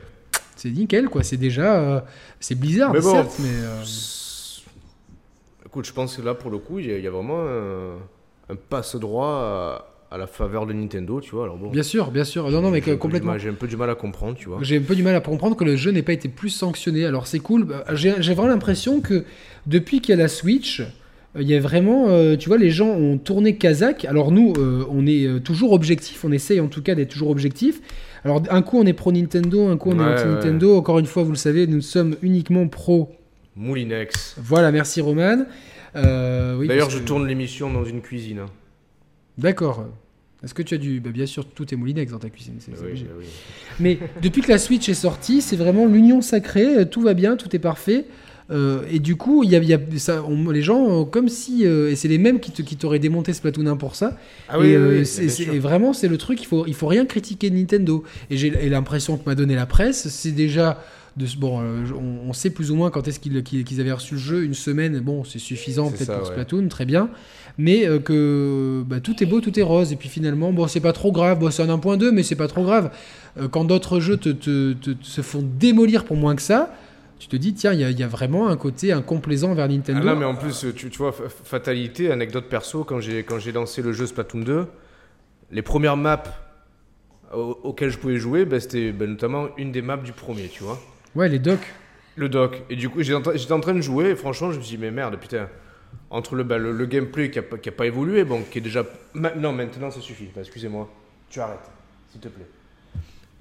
c'est 0.57 0.71
nickel, 0.71 1.09
quoi. 1.09 1.23
C'est 1.23 1.37
déjà. 1.39 1.81
euh, 1.81 2.01
c'est 2.39 2.55
Blizzard, 2.55 2.93
Mais 2.93 3.01
bon, 3.01 3.13
certes, 3.13 3.37
mais. 3.41 3.49
euh, 3.51 3.83
Écoute, 5.67 5.87
je 5.87 5.93
pense 5.93 6.17
que 6.17 6.23
là, 6.23 6.35
pour 6.35 6.51
le 6.51 6.59
coup, 6.59 6.79
il 6.81 6.87
y, 6.87 6.93
a- 6.93 6.99
il 6.99 7.05
y 7.05 7.07
a 7.07 7.11
vraiment 7.11 7.43
un, 7.47 8.53
un 8.53 8.57
passe-droit 8.57 9.29
à, 10.11 10.15
à 10.15 10.19
la 10.19 10.27
faveur 10.27 10.67
de 10.67 10.73
Nintendo, 10.73 11.21
tu 11.21 11.31
vois. 11.31 11.45
Alors 11.45 11.57
bon, 11.57 11.71
Bien 11.71 11.83
sûr, 11.85 12.11
bien 12.11 12.25
sûr. 12.25 12.51
Non, 12.51 12.61
non, 12.61 12.71
mais 12.71 12.79
j'ai 12.79 12.83
un 12.83 12.85
peu 12.87 12.93
du 12.95 12.99
complètement. 12.99 13.31
mal- 13.33 13.41
J'ai 13.41 13.51
un 13.51 13.55
peu 13.55 13.69
du 13.69 13.77
mal 13.77 13.89
à 13.89 13.95
comprendre, 13.95 14.37
tu 14.37 14.49
vois. 14.49 14.59
J'ai 14.63 14.79
un 14.79 14.83
peu 14.83 14.97
du 14.97 15.03
mal 15.05 15.15
à 15.15 15.21
comprendre 15.21 15.57
que 15.57 15.63
le 15.65 15.77
jeu 15.77 15.93
n'ait 15.93 16.03
pas 16.03 16.13
été 16.13 16.29
plus 16.29 16.51
sanctionné. 16.51 17.05
Alors 17.07 17.27
c'est 17.29 17.39
cool. 17.39 17.65
Bah, 17.65 17.85
J'ai 17.95 18.11
vraiment 18.35 18.49
l'impression 18.49 19.01
que 19.01 19.25
depuis 19.67 20.01
qu'il 20.01 20.11
y 20.17 20.19
a 20.19 20.23
la 20.23 20.29
Switch, 20.29 20.83
il 21.39 21.49
y 21.49 21.55
a 21.55 21.61
vraiment, 21.61 22.09
euh, 22.09 22.37
tu 22.37 22.49
vois, 22.49 22.59
les 22.59 22.71
gens 22.71 22.89
ont 22.89 23.19
tourné 23.19 23.57
Kazakh. 23.57 24.05
Alors 24.05 24.33
nous, 24.33 24.53
euh, 24.59 24.85
on 24.91 25.07
est 25.07 25.27
euh, 25.27 25.39
toujours 25.41 25.73
objectif. 25.73 26.25
On 26.25 26.33
essaye 26.33 26.59
en 26.61 26.69
tout 26.69 26.83
cas 26.83 26.95
d'être 26.95 27.11
toujours 27.11 27.31
objectif. 27.31 27.81
Alors 28.25 28.43
un 28.51 28.63
coup 28.63 28.79
on 28.79 28.85
est 28.85 28.93
pro 28.93 29.13
Nintendo, 29.13 29.69
un 29.69 29.77
coup 29.77 29.91
on 29.91 29.99
Ouais, 29.99 30.05
est 30.05 30.15
anti 30.21 30.27
Nintendo. 30.27 30.77
Encore 30.77 30.99
une 30.99 31.07
fois, 31.07 31.23
vous 31.23 31.31
le 31.31 31.37
savez, 31.37 31.67
nous 31.67 31.81
sommes 31.81 32.17
uniquement 32.23 32.67
pro. 32.69 33.13
Moulinex. 33.57 34.37
Voilà, 34.43 34.73
merci 34.73 35.01
Roman. 35.01 35.45
Euh, 35.97 36.57
oui, 36.57 36.69
D'ailleurs, 36.69 36.91
je 36.91 36.99
que- 36.99 37.05
tourne 37.05 37.27
l'émission 37.27 37.73
dans 37.73 37.85
une 37.85 38.01
cuisine. 38.01 38.41
hein. 38.41 38.47
D'accord. 39.39 39.87
Est-ce 40.43 40.55
que 40.55 40.63
tu 40.63 40.75
as 40.75 40.79
du. 40.79 41.01
Bah, 41.01 41.11
bien 41.11 41.27
sûr, 41.27 41.45
tout 41.47 41.73
est 41.73 41.77
Moulinex 41.77 42.13
dans 42.13 42.19
ta 42.19 42.31
cuisine. 42.31 42.55
c'est- 42.59 42.73
c'est 42.75 42.81
Oui, 42.83 42.89
obligé. 42.89 43.07
oui. 43.19 43.25
Mais 43.79 43.99
depuis 44.23 44.41
que 44.43 44.49
la 44.51 44.59
Switch 44.59 44.89
est 44.89 44.95
sortie, 44.95 45.41
c'est 45.43 45.57
vraiment 45.57 45.87
l'union 45.87 46.21
sacrée, 46.23 46.89
tout 46.89 47.03
va 47.03 47.15
bien, 47.15 47.37
tout 47.37 47.55
est 47.55 47.59
parfait. 47.61 48.07
Euh, 48.51 48.83
et 48.91 48.99
du 48.99 49.15
coup, 49.17 49.45
il 49.45 49.51
y 49.51 49.57
a, 49.57 49.59
il 49.59 49.69
y 49.69 49.75
a- 49.75 49.79
ça, 49.99 50.25
on- 50.29 50.51
les 50.51 50.63
gens, 50.63 51.03
euh, 51.03 51.05
comme 51.05 51.29
si. 51.29 51.65
euh, 51.67 51.91
et 51.91 51.97
c'est 51.97 52.09
les 52.09 52.19
mêmes 52.19 52.41
qui 52.41 52.51
te- 52.51 52.63
qui 52.63 52.77
t'auraient 52.77 52.99
démonté 52.99 53.33
Splatoon 53.33 53.67
1 53.67 53.77
pour 53.77 53.95
ça. 53.95 54.17
Ah 54.49 54.57
et, 54.57 54.61
oui, 54.61 54.75
euh, 54.75 54.89
oui, 54.93 54.99
oui, 55.01 55.07
c'est- 55.07 55.21
bien 55.23 55.31
c'est- 55.31 55.45
sûr. 55.45 55.55
et 55.55 55.59
vraiment, 55.61 55.93
c'est 55.93 56.09
le 56.09 56.19
truc, 56.19 56.43
il 56.43 56.47
faut, 56.47 56.65
il 56.67 56.75
faut 56.75 56.89
rien 56.89 57.07
critiquer 57.07 57.51
de 57.51 57.57
Nintendo. 57.57 58.03
Et 58.31 58.37
j'ai 58.37 58.49
et 58.49 58.69
l'impression 58.69 59.17
que 59.17 59.23
m'a 59.25 59.35
donné 59.37 59.55
la 59.55 59.67
presse, 59.67 60.09
c'est 60.09 60.33
déjà. 60.33 60.83
De, 61.17 61.27
bon, 61.39 61.61
euh, 61.61 61.85
on, 61.93 62.31
on 62.31 62.33
sait 62.33 62.51
plus 62.51 62.71
ou 62.71 62.77
moins 62.77 62.89
quand 62.91 63.09
est-ce 63.09 63.19
qu'ils 63.19 63.43
qu'ils- 63.43 63.65
qu'ils 63.65 63.81
avaient 63.81 63.91
reçu 63.93 64.15
le 64.15 64.21
jeu, 64.21 64.45
une 64.45 64.55
semaine, 64.55 65.01
bon, 65.01 65.25
c'est 65.25 65.41
suffisant 65.41 65.87
C'est 65.91 65.97
peut-être 65.97 66.07
ça, 66.07 66.15
pour 66.19 66.29
ouais. 66.29 66.33
Splatoon, 66.35 66.69
très 66.69 66.85
bien. 66.87 67.11
Mais 67.59 67.85
euh, 67.87 67.99
que 67.99 68.83
bah, 68.87 69.01
tout 69.01 69.21
est 69.23 69.27
beau, 69.27 69.41
tout 69.41 69.59
est 69.59 69.63
rose. 69.63 69.93
Et 69.93 69.97
puis 69.97 70.09
finalement, 70.09 70.53
bon, 70.53 70.69
c'est 70.69 70.79
pas 70.81 70.93
trop 70.93 71.11
grave. 71.11 71.41
Bon, 71.41 71.51
c'est 71.51 71.63
un 71.65 71.69
1.2, 71.69 72.13
mais 72.13 72.23
c'est 72.23 72.37
pas 72.37 72.47
trop 72.49 72.63
grave. 72.63 72.91
Euh, 73.41 73.49
quand 73.49 73.65
d'autres 73.65 73.99
jeux 73.99 74.17
te, 74.19 74.29
te- 74.29 74.73
te- 74.75 74.91
te- 74.91 75.05
se 75.05 75.21
font 75.21 75.45
démolir 75.59 76.05
pour 76.05 76.17
moins 76.17 76.37
que 76.37 76.43
ça, 76.43 76.73
tu 77.21 77.29
te 77.29 77.37
dis, 77.37 77.55
tiens, 77.55 77.73
il 77.73 77.81
y, 77.81 77.85
a- 77.85 77.91
il 77.91 77.99
y 77.99 78.03
a 78.03 78.09
vraiment 78.09 78.49
un 78.49 78.57
côté 78.57 78.91
incomplaisant 78.93 79.55
vers 79.55 79.69
Nintendo. 79.69 80.01
Ah 80.03 80.15
non, 80.15 80.17
mais 80.19 80.25
en 80.25 80.35
plus, 80.35 80.67
tu, 80.75 80.91
tu 80.91 80.99
vois, 80.99 81.13
fa- 81.13 81.29
fatalité, 81.29 82.11
anecdote 82.11 82.47
perso, 82.49 82.83
quand 82.83 82.99
j'ai, 83.01 83.23
quand 83.23 83.39
j'ai 83.39 83.53
lancé 83.53 83.83
le 83.83 83.93
jeu 83.93 84.07
Splatoon 84.07 84.41
2, 84.41 84.67
les 85.53 85.63
premières 85.63 85.97
maps 85.97 86.23
au- 87.35 87.59
auxquelles 87.63 87.91
je 87.91 87.99
pouvais 87.99 88.17
jouer, 88.17 88.45
ben, 88.45 88.59
c'était 88.59 88.91
ben, 88.93 89.09
notamment 89.11 89.49
une 89.57 89.71
des 89.71 89.83
maps 89.83 89.97
du 89.99 90.13
premier, 90.13 90.49
tu 90.49 90.63
vois. 90.65 90.81
Ouais, 91.15 91.29
les 91.29 91.39
docs. 91.39 91.59
Le 92.17 92.29
doc. 92.29 92.63
Et 92.71 92.77
du 92.77 92.89
coup, 92.89 93.03
j'étais 93.03 93.15
en, 93.17 93.23
train- 93.23 93.37
j'étais 93.37 93.53
en 93.53 93.61
train 93.61 93.75
de 93.75 93.81
jouer, 93.81 94.11
et 94.11 94.17
franchement, 94.17 94.51
je 94.53 94.59
me 94.59 94.63
suis 94.63 94.77
dit, 94.77 94.83
mais 94.83 94.91
merde, 94.91 95.17
putain. 95.21 95.49
Entre 96.11 96.35
le, 96.37 96.43
bah, 96.45 96.59
le, 96.59 96.73
le 96.73 96.87
gameplay 96.87 97.31
qui 97.31 97.39
a, 97.39 97.43
pas- 97.43 97.59
qui 97.59 97.69
a 97.69 97.73
pas 97.73 97.87
évolué, 97.87 98.25
bon, 98.25 98.43
qui 98.51 98.59
est 98.59 98.61
déjà. 98.61 98.85
Non, 99.15 99.53
maintenant 99.53 99.91
ça 99.91 100.01
suffit. 100.01 100.29
Excusez-moi. 100.39 100.89
Tu 101.29 101.39
arrêtes, 101.41 101.71
s'il 102.11 102.21
te 102.21 102.29
plaît. 102.29 102.47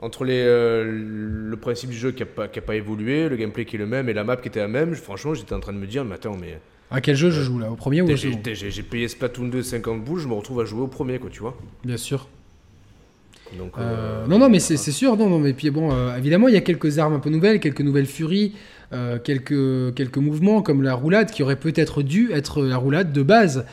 Entre 0.01 0.23
les, 0.23 0.41
euh, 0.45 0.83
le 0.85 1.57
principe 1.57 1.89
du 1.89 1.97
jeu 1.97 2.11
qui 2.11 2.21
n'a 2.21 2.25
pas, 2.25 2.47
qui 2.47 2.59
a 2.59 2.61
pas 2.61 2.75
évolué, 2.75 3.27
le 3.29 3.35
gameplay 3.35 3.65
qui 3.65 3.75
est 3.75 3.79
le 3.79 3.85
même 3.85 4.07
et 4.09 4.13
la 4.13 4.23
map 4.23 4.37
qui 4.37 4.47
était 4.47 4.59
la 4.61 4.67
même, 4.67 4.95
franchement, 4.95 5.33
j'étais 5.33 5.53
en 5.53 5.59
train 5.59 5.73
de 5.73 5.77
me 5.77 5.87
dire, 5.87 6.05
mais 6.05 6.15
attends, 6.15 6.37
mais 6.39 6.59
À 6.91 7.01
quel 7.01 7.15
jeu 7.15 7.29
je 7.31 7.41
joue 7.41 7.59
là 7.59 7.69
Au 7.71 7.75
premier 7.75 8.01
ou 8.01 8.05
au 8.09 8.15
second 8.17 8.39
j'ai- 8.53 8.83
payé 8.83 9.07
Splatoon 9.07 9.47
2 9.49 9.61
50 9.61 10.03
boules, 10.03 10.19
je 10.21 10.27
me 10.27 10.33
retrouve 10.33 10.61
à 10.61 10.65
jouer 10.65 10.81
au 10.81 10.87
premier, 10.87 11.19
quoi, 11.19 11.29
tu 11.29 11.39
vois. 11.41 11.57
Bien 11.83 11.97
sûr. 11.97 12.27
Donc, 13.57 13.73
Euh, 13.77 13.81
euh, 13.81 14.27
non, 14.27 14.37
non, 14.39 14.47
mais 14.49 14.59
c'est 14.59 14.77
sûr. 14.77 15.17
Non, 15.17 15.27
non, 15.29 15.39
mais 15.39 15.53
puis 15.53 15.69
bon, 15.71 15.91
euh, 15.91 16.15
évidemment, 16.15 16.47
il 16.47 16.53
y 16.53 16.57
a 16.57 16.61
quelques 16.61 16.99
armes 16.99 17.13
un 17.15 17.19
peu 17.19 17.29
nouvelles, 17.31 17.59
quelques 17.59 17.81
nouvelles 17.81 18.05
furies, 18.05 18.53
euh, 18.93 19.17
quelques, 19.19 19.93
quelques 19.95 20.17
mouvements 20.17 20.61
comme 20.61 20.81
la 20.83 20.93
roulade 20.93 21.31
qui 21.31 21.41
aurait 21.43 21.55
peut-être 21.55 22.03
dû 22.03 22.31
être 22.31 22.61
la 22.63 22.77
roulade 22.77 23.11
de 23.11 23.23
base. 23.23 23.65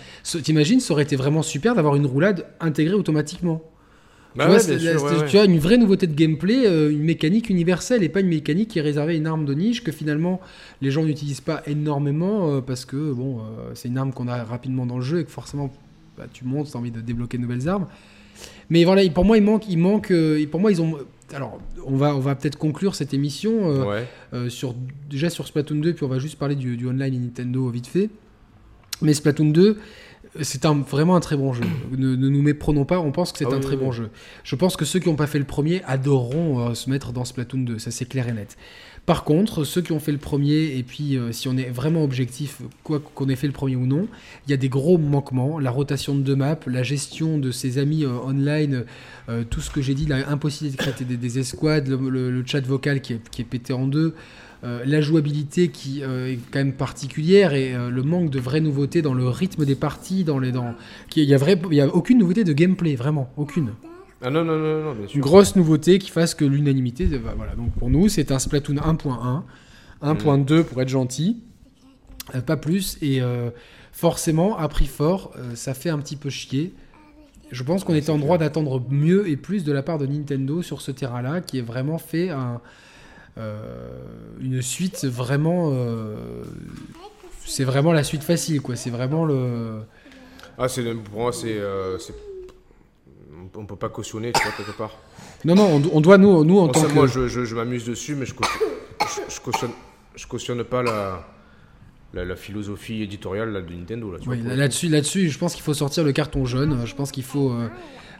T'imagines, 0.42 0.80
ça 0.80 0.92
aurait 0.94 1.02
été 1.02 1.14
vraiment 1.16 1.42
super 1.42 1.74
d'avoir 1.74 1.94
une 1.96 2.06
roulade 2.06 2.46
intégrée 2.60 2.94
automatiquement. 2.94 3.62
Bah 4.36 4.46
tu, 4.46 4.50
ouais, 4.52 4.58
c'est- 4.60 4.78
une 5.46 5.58
vraie 5.58 5.78
nouveauté 5.78 6.06
de 6.06 6.14
gameplay, 6.14 6.66
euh, 6.66 6.90
une 6.90 7.02
mécanique 7.02 7.48
universelle 7.50 8.02
et 8.02 8.08
pas 8.08 8.20
une 8.20 8.28
mécanique 8.28 8.68
qui 8.68 8.78
est 8.78 8.82
réservée 8.82 9.14
à 9.14 9.16
une 9.16 9.26
arme 9.26 9.44
de 9.44 9.54
niche 9.54 9.82
que 9.82 9.92
finalement 9.92 10.40
les 10.82 10.90
gens 10.90 11.04
n'utilisent 11.04 11.40
pas 11.40 11.62
énormément 11.66 12.50
euh, 12.50 12.60
parce 12.60 12.84
que 12.84 13.12
bon, 13.12 13.38
euh, 13.38 13.70
c'est 13.74 13.88
une 13.88 13.98
arme 13.98 14.12
qu'on 14.12 14.28
a 14.28 14.44
rapidement 14.44 14.86
dans 14.86 14.96
le 14.98 15.04
jeu 15.04 15.20
et 15.20 15.24
que 15.24 15.30
forcément 15.30 15.72
bah, 16.18 16.26
tu 16.32 16.44
montes, 16.44 16.70
tu 16.70 16.76
as 16.76 16.80
envie 16.80 16.90
de 16.90 17.00
débloquer 17.00 17.36
de 17.38 17.42
nouvelles 17.42 17.68
armes. 17.68 17.86
Mais 18.68 18.84
voilà, 18.84 19.08
pour 19.10 19.24
moi, 19.24 19.36
il 19.38 19.42
manque, 19.44 19.68
il 19.68 19.78
manque, 19.78 20.10
et 20.10 20.46
pour 20.46 20.60
moi, 20.60 20.70
ils 20.70 20.82
ont. 20.82 20.98
Alors, 21.32 21.58
on 21.86 21.96
va, 21.96 22.14
on 22.14 22.20
va 22.20 22.34
peut-être 22.34 22.56
conclure 22.58 22.94
cette 22.94 23.14
émission 23.14 23.70
sur 24.50 24.74
déjà 25.08 25.30
sur 25.30 25.46
Splatoon 25.46 25.76
2, 25.80 25.94
puis 25.94 26.04
on 26.04 26.08
va 26.08 26.18
juste 26.18 26.38
parler 26.38 26.54
du, 26.56 26.76
du 26.76 26.86
online 26.86 27.14
et 27.14 27.18
Nintendo 27.18 27.68
vite 27.70 27.86
fait. 27.86 28.10
Mais 29.02 29.12
Splatoon 29.14 29.50
2, 29.50 29.62
euh, 29.68 29.74
c'est 30.42 30.64
un, 30.66 30.74
vraiment 30.80 31.16
un 31.16 31.20
très 31.20 31.36
bon 31.36 31.52
jeu. 31.52 31.64
Ne, 31.96 32.14
ne 32.16 32.28
nous 32.28 32.42
méprenons 32.42 32.84
pas, 32.84 32.98
on 33.00 33.12
pense 33.12 33.32
que 33.32 33.38
c'est 33.38 33.46
Ah 33.46 33.54
un 33.54 33.56
oui, 33.58 33.62
très 33.62 33.76
oui, 33.76 33.80
bon 33.82 33.90
oui. 33.90 33.96
jeu. 33.96 34.10
Je 34.44 34.54
pense 34.56 34.76
que 34.76 34.84
ceux 34.84 34.98
qui 34.98 35.08
n'ont 35.08 35.14
pas 35.16 35.26
fait 35.26 35.38
le 35.38 35.44
premier 35.44 35.82
adoreront 35.84 36.60
euh, 36.70 36.74
se 36.74 36.90
mettre 36.90 37.12
dans 37.12 37.24
Splatoon 37.24 37.60
2, 37.60 37.78
ça 37.78 37.90
c'est 37.90 38.04
clair 38.06 38.28
et 38.28 38.32
net. 38.32 38.56
Par 39.06 39.22
contre, 39.22 39.62
ceux 39.62 39.82
qui 39.82 39.92
ont 39.92 40.00
fait 40.00 40.10
le 40.10 40.18
premier, 40.18 40.76
et 40.76 40.82
puis 40.82 41.16
euh, 41.16 41.30
si 41.30 41.46
on 41.48 41.56
est 41.56 41.70
vraiment 41.70 42.02
objectif, 42.02 42.60
quoi 42.82 42.98
qu'on 43.00 43.28
ait 43.28 43.36
fait 43.36 43.46
le 43.46 43.52
premier 43.52 43.76
ou 43.76 43.86
non, 43.86 44.08
il 44.46 44.50
y 44.50 44.54
a 44.54 44.56
des 44.56 44.68
gros 44.68 44.98
manquements. 44.98 45.58
La 45.60 45.70
rotation 45.70 46.14
de 46.16 46.20
deux 46.22 46.34
maps, 46.36 46.58
la 46.66 46.82
gestion 46.82 47.38
de 47.38 47.50
ses 47.52 47.78
amis 47.78 48.04
euh, 48.04 48.10
online, 48.24 48.84
tout 49.50 49.60
ce 49.60 49.70
que 49.70 49.80
j'ai 49.82 49.94
dit, 49.94 50.06
l'impossibilité 50.06 50.76
de 50.84 50.90
créer 50.92 51.04
des, 51.06 51.16
des 51.16 51.38
escouades, 51.40 51.88
le, 51.88 52.08
le- 52.10 52.30
le 52.30 52.42
chat 52.46 52.60
vocal 52.64 53.00
qui 53.00 53.14
est, 53.14 53.28
qui 53.30 53.42
est 53.42 53.44
pété 53.44 53.72
en 53.72 53.86
deux, 53.88 54.14
euh, 54.64 54.82
la 54.86 55.02
jouabilité 55.02 55.68
qui 55.68 56.02
euh, 56.02 56.32
est 56.32 56.38
quand 56.50 56.58
même 56.58 56.72
particulière 56.72 57.52
et 57.52 57.74
euh, 57.74 57.90
le 57.90 58.02
manque 58.02 58.30
de 58.30 58.40
vraies 58.40 58.62
nouveautés 58.62 59.02
dans 59.02 59.12
le 59.12 59.28
rythme 59.28 59.66
des 59.66 59.74
parties, 59.74 60.24
dans 60.24 60.38
les, 60.38 60.50
dans, 60.50 60.74
il 61.14 61.24
y 61.24 61.34
a 61.34 61.36
vrai, 61.36 61.60
il 61.70 61.76
y 61.76 61.80
a 61.80 61.88
aucune 61.88 62.18
nouveauté 62.18 62.42
de 62.42 62.54
gameplay, 62.54 62.94
vraiment 62.94 63.30
aucune. 63.36 63.72
Ah 64.22 64.30
non, 64.30 64.44
non, 64.44 64.58
non, 64.58 64.82
non, 64.82 64.94
bien 64.94 65.06
sûr. 65.06 65.16
Une 65.16 65.22
grosse 65.22 65.56
nouveauté 65.56 65.98
qui 65.98 66.10
fasse 66.10 66.34
que 66.34 66.46
l'unanimité, 66.46 67.06
bah, 67.06 67.34
voilà. 67.36 67.54
Donc 67.54 67.72
pour 67.74 67.90
nous, 67.90 68.08
c'est 68.08 68.32
un 68.32 68.38
Splatoon 68.38 68.76
1.1, 68.76 69.42
1.2 70.02 70.64
pour 70.64 70.80
être 70.80 70.88
gentil, 70.88 71.42
pas 72.46 72.56
plus. 72.56 72.96
Et 73.02 73.20
forcément, 73.92 74.56
à 74.56 74.68
prix 74.68 74.86
fort, 74.86 75.34
ça 75.54 75.74
fait 75.74 75.90
un 75.90 75.98
petit 75.98 76.16
peu 76.16 76.30
chier. 76.30 76.74
Je 77.50 77.62
pense 77.62 77.84
qu'on 77.84 77.94
était 77.94 78.10
en 78.10 78.18
droit 78.18 78.38
d'attendre 78.38 78.82
mieux 78.88 79.28
et 79.28 79.36
plus 79.36 79.64
de 79.64 79.72
la 79.72 79.82
part 79.82 79.98
de 79.98 80.06
Nintendo 80.06 80.62
sur 80.62 80.80
ce 80.80 80.90
terrain-là, 80.90 81.42
qui 81.42 81.58
est 81.58 81.62
vraiment 81.62 81.98
fait 81.98 82.30
un, 82.30 82.62
une 83.36 84.62
suite 84.62 85.04
vraiment. 85.04 85.70
euh, 85.72 86.14
c'est 87.44 87.64
vraiment 87.64 87.92
la 87.92 88.02
suite 88.02 88.22
facile, 88.24 88.60
quoi. 88.60 88.76
C'est 88.76 88.90
vraiment 88.90 89.24
le. 89.24 89.80
Ah, 90.58 90.68
c'est, 90.68 90.82
pour 90.94 91.20
moi, 91.20 91.32
c'est, 91.32 91.58
euh, 91.58 91.98
c'est- 91.98 92.14
On 93.54 93.64
peut 93.64 93.76
pas 93.76 93.88
cautionner, 93.88 94.32
tu 94.32 94.42
vois, 94.42 94.52
quelque 94.52 94.76
part. 94.76 94.98
Non, 95.44 95.54
non, 95.54 95.76
on, 95.76 95.96
on 95.96 96.00
doit, 96.00 96.18
nous, 96.18 96.44
nous 96.44 96.58
en 96.58 96.68
tant 96.68 96.82
que. 96.82 96.92
Moi, 96.92 97.06
je, 97.06 97.28
je, 97.28 97.44
je 97.44 97.54
m'amuse 97.54 97.84
dessus, 97.84 98.14
mais 98.14 98.26
je 98.26 98.34
cautionne, 98.34 98.68
je, 99.30 99.40
cautionne, 99.40 99.70
je 100.14 100.26
cautionne 100.26 100.64
pas 100.64 100.82
la, 100.82 101.24
la, 102.12 102.24
la 102.24 102.36
philosophie 102.36 103.02
éditoriale 103.02 103.50
là, 103.52 103.60
de 103.62 103.72
Nintendo. 103.72 104.10
Là, 104.12 104.18
Oui, 104.26 104.42
là-dessus, 104.42 104.88
là-dessus, 104.88 105.28
je 105.30 105.38
pense 105.38 105.54
qu'il 105.54 105.62
faut 105.62 105.74
sortir 105.74 106.04
le 106.04 106.12
carton 106.12 106.44
jaune. 106.44 106.84
Je 106.84 106.94
pense 106.94 107.12
qu'il 107.12 107.22
faut. 107.24 107.50
euh, 107.52 107.68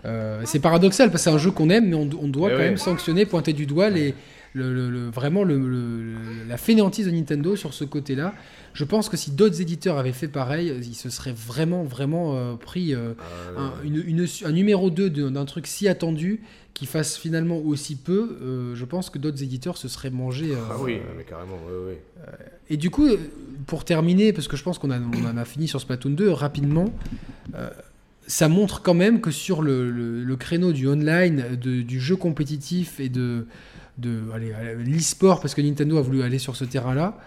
euh, 0.05 0.40
c'est 0.44 0.60
paradoxal 0.60 1.10
parce 1.10 1.24
que 1.24 1.30
c'est 1.30 1.34
un 1.34 1.38
jeu 1.38 1.51
qu'on 1.51 1.68
aime, 1.70 1.88
mais 1.88 1.97
on, 1.97 2.09
on 2.22 2.28
doit 2.28 2.48
Eh 2.51 2.52
quand 2.52 2.59
ouais. 2.59 2.64
même 2.68 2.76
sanctionner, 2.76 3.26
pointer 3.26 3.52
du 3.52 3.66
doigt 3.66 3.90
les, 3.90 4.14
le, 4.56 4.74
le- 4.74 4.90
le- 4.90 5.08
vraiment 5.10 5.44
la 5.44 6.56
fainéantise 6.56 7.06
de 7.06 7.10
Nintendo 7.12 7.54
sur 7.56 7.72
ce 7.74 7.84
côté-là. 7.84 8.34
Je 8.74 8.84
pense 8.84 9.08
que 9.08 9.16
si 9.16 9.30
d'autres 9.30 9.60
éditeurs 9.60 9.98
avaient 9.98 10.12
fait 10.12 10.28
pareil, 10.28 10.72
ils 10.82 10.94
se 10.94 11.08
seraient 11.10 11.32
vraiment, 11.36 11.84
vraiment 11.84 12.36
euh, 12.36 12.54
pris 12.54 12.94
euh, 12.94 13.12
Euh, 13.56 13.58
un, 13.58 13.72
une- 13.84 14.02
une- 14.06 14.26
un 14.44 14.52
numéro 14.52 14.90
2 14.90 15.08
de- 15.10 15.28
d'un 15.28 15.44
truc 15.44 15.66
si 15.66 15.88
attendu 15.88 16.40
qui 16.74 16.84
fasse 16.86 17.16
finalement 17.16 17.58
aussi 17.58 17.96
peu. 17.96 18.36
euh, 18.42 18.74
je 18.74 18.84
pense 18.84 19.08
que 19.08 19.18
d'autres 19.18 19.42
éditeurs 19.42 19.76
se 19.78 19.88
seraient 19.88 20.10
mangés. 20.10 20.52
Ah 20.70 20.76
oui, 20.80 20.98
mais 21.16 21.24
carrément, 21.24 21.58
oui, 21.66 21.94
oui. 21.94 22.24
et 22.68 22.76
du 22.76 22.90
coup, 22.90 23.08
pour 23.66 23.84
terminer, 23.84 24.32
parce 24.34 24.46
que 24.48 24.56
je 24.58 24.62
pense 24.62 24.78
qu'on 24.78 24.90
en 24.90 25.36
a 25.38 25.44
fini 25.46 25.68
sur 25.68 25.80
Splatoon 25.80 26.10
2 26.10 26.28
rapidement, 26.30 26.92
ça 28.26 28.48
montre 28.48 28.82
quand 28.82 28.94
même 28.94 29.20
que 29.20 29.30
sur 29.30 29.62
le, 29.62 29.90
le- 29.90 30.22
le 30.24 30.36
créneau 30.36 30.72
du 30.72 30.88
online, 30.88 31.56
de- 31.60 31.80
du 31.82 32.00
jeu 32.00 32.16
compétitif 32.16 32.98
et 33.00 33.08
de, 33.08 33.46
de 33.98 34.20
l'e-sport, 34.78 35.40
parce 35.40 35.55
que 35.55 35.62
Nintendo 35.62 35.98
a 35.98 36.02
voulu 36.02 36.23
aller 36.23 36.39
sur 36.39 36.56
ce 36.56 36.64
terrain-là, 36.64 37.18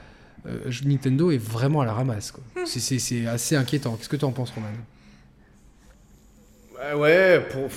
euh, 0.48 0.72
Nintendo 0.86 1.32
est 1.32 1.38
vraiment 1.38 1.82
à 1.82 1.86
la 1.86 1.94
ramasse. 1.94 2.32
quoi. 2.32 2.44
C'est- 2.66 2.80
C'est 2.80 3.00
c'est 3.00 3.26
assez 3.28 3.56
inquiétant. 3.56 3.96
Qu'est-ce 3.98 4.10
que 4.10 4.16
tu 4.18 4.26
en 4.26 4.32
penses, 4.32 4.52
Roman? 4.52 4.68
Ouais, 6.76 6.94
ouais, 6.94 7.48
pour. 7.52 7.70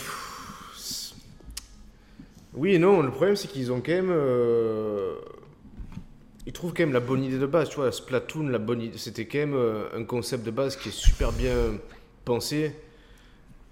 Oui 2.55 2.75
et 2.75 2.79
non, 2.79 3.03
le 3.03 3.11
problème 3.11 3.37
c'est 3.37 3.49
qu'ils 3.49 3.73
ont 3.73 3.81
quand 3.81 3.93
même. 3.93 4.11
euh, 4.11 5.15
Ils 6.47 6.53
trouvent 6.53 6.73
quand 6.75 6.83
même 6.83 6.93
la 6.93 7.01
bonne 7.01 7.23
idée 7.23 7.39
de 7.39 7.47
base, 7.47 7.69
tu 7.69 7.77
vois. 7.77 7.93
Splatoon, 7.93 8.49
la 8.49 8.59
bonne 8.59 8.83
idée, 8.83 8.99
c'était 8.99 9.27
quand 9.27 9.39
même 9.39 9.55
euh, 9.55 9.85
un 9.97 10.05
concept 10.05 10.45
de 10.45 10.51
base 10.51 10.77
qui 10.77 10.89
est 10.89 10.93
super 10.93 11.33
bien 11.33 11.79
pensé. 12.25 12.75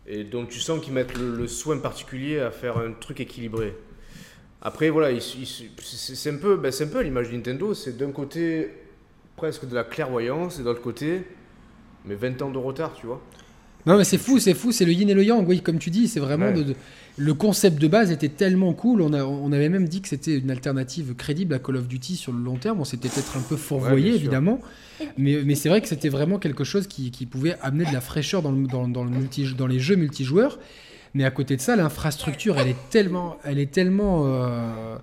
Et 0.07 0.25
donc 0.25 0.49
tu 0.49 0.61
sens 0.61 0.81
qu'ils 0.81 0.93
mettent 0.93 1.17
le, 1.17 1.37
le 1.37 1.47
soin 1.49 1.79
particulier 1.79 2.41
à 2.41 2.51
faire 2.51 2.79
un 2.79 2.93
truc 2.93 3.21
équilibré. 3.21 3.77
Après, 4.63 4.91
voilà, 4.91 5.09
c'est 5.21 6.31
un 6.31 6.37
peu, 6.37 6.57
ben, 6.57 6.71
c'est 6.71 6.85
un 6.85 6.89
peu 6.89 7.01
l'image 7.03 7.31
de 7.31 7.37
Nintendo. 7.37 7.73
C'est 7.75 7.97
d'un 7.97 8.11
côté 8.11 8.69
presque 9.37 9.67
de 9.69 9.75
la 9.75 9.85
clairvoyance 9.85 10.59
et 10.59 10.63
de 10.63 10.67
l'autre 10.67 10.83
côté, 10.83 11.23
mais 12.05 12.15
20 12.15 12.43
ans 12.43 12.51
de 12.51 12.59
retard, 12.59 12.95
tu 12.95 13.07
vois. 13.07 13.23
Non, 13.87 13.97
mais 13.97 14.05
c'est 14.05 14.19
fou, 14.19 14.39
c'est 14.39 14.53
fou, 14.53 14.73
c'est 14.73 14.85
le 14.85 14.93
yin 14.93 15.09
et 15.09 15.15
le 15.15 15.25
yang. 15.25 15.49
Oui, 15.49 15.63
comme 15.63 15.79
tu 15.79 15.89
dis, 15.89 16.07
c'est 16.09 16.21
vraiment 16.21 16.49
Ouais. 16.49 16.53
de, 16.53 16.63
de- 16.63 16.75
le 17.17 17.33
concept 17.35 17.81
de 17.81 17.89
base 17.89 18.11
était 18.13 18.29
tellement 18.29 18.75
cool. 18.75 19.01
On, 19.01 19.15
a, 19.15 19.25
on 19.25 19.51
avait 19.53 19.71
même 19.71 19.89
dit 19.89 20.03
que 20.03 20.09
c'était 20.09 20.37
une 20.37 20.51
alternative 20.51 21.15
crédible 21.15 21.55
à 21.55 21.59
Call 21.59 21.77
of 21.77 21.89
Duty 21.89 22.17
sur 22.17 22.33
le 22.33 22.41
long 22.43 22.57
terme. 22.57 22.81
On 22.81 22.85
s'était 22.85 23.09
peut-être 23.09 23.39
un 23.39 23.41
peu 23.41 23.57
fourvoyé, 23.57 24.11
Ouais, 24.11 24.17
évidemment, 24.17 24.61
mais, 25.17 25.43
mais 25.45 25.55
c'est 25.55 25.71
vrai 25.71 25.81
que 25.81 25.89
c'était 25.89 26.11
vraiment 26.11 26.39
quelque 26.39 26.65
chose 26.65 26.87
qui, 26.87 27.11
qui 27.11 27.25
pouvait 27.25 27.57
amener 27.63 27.87
de 27.87 27.93
la 27.95 28.03
fraîcheur 28.03 28.43
dans, 28.43 28.53
le, 28.53 28.67
dans, 28.67 28.87
dans 28.87 29.05
le 29.05 29.11
multi, 29.11 29.47
dans 29.57 29.67
les 29.67 29.81
jeux 29.81 29.97
multijoueurs. 29.97 30.59
Mais 31.15 31.25
à 31.25 31.31
côté 31.31 31.57
de 31.57 31.61
ça, 31.61 31.75
l'infrastructure, 31.77 32.59
elle 32.59 32.69
est 32.69 32.91
tellement, 32.91 33.39
elle 33.45 33.59
est 33.59 33.71
tellement 33.73 34.27
euh, 34.27 34.97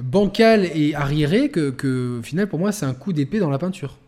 bancale 0.00 0.64
et 0.74 0.94
arriérée 0.94 1.50
que, 1.50 1.70
que, 1.70 2.18
au 2.18 2.22
final, 2.22 2.48
pour 2.48 2.58
moi, 2.58 2.72
c'est 2.72 2.86
un 2.86 2.94
coup 2.94 3.12
d'épée 3.12 3.38
dans 3.38 3.50
la 3.50 3.58
peinture. 3.58 3.96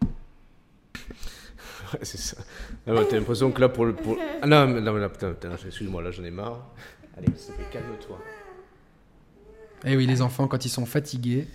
Ouais, 1.95 2.01
c'est 2.03 2.19
ça. 2.19 2.37
Ah 2.87 2.93
T'as 3.09 3.17
l'impression 3.17 3.51
que 3.51 3.63
là, 3.63 3.71
pour 3.71 3.87
le. 3.87 3.95
Pour... 3.95 4.19
Ah 4.43 4.47
non, 4.47 4.67
mais, 4.69 4.83
non, 4.83 4.93
mais 4.93 5.01
là, 5.01 5.09
putain, 5.09 5.31
putain, 5.31 5.53
excuse-moi, 5.53 6.03
là, 6.03 6.11
j'en 6.11 6.23
ai 6.25 6.31
marre. 6.31 6.67
Allez, 7.17 7.29
calme-toi. 7.73 8.19
Et 9.87 9.93
Eh 9.93 9.97
oui, 9.97 10.07
les 10.07 10.21
enfants, 10.21 10.49
quand 10.49 10.67
ils 10.67 10.69
sont 10.71 10.85
fatigués. 10.85 11.47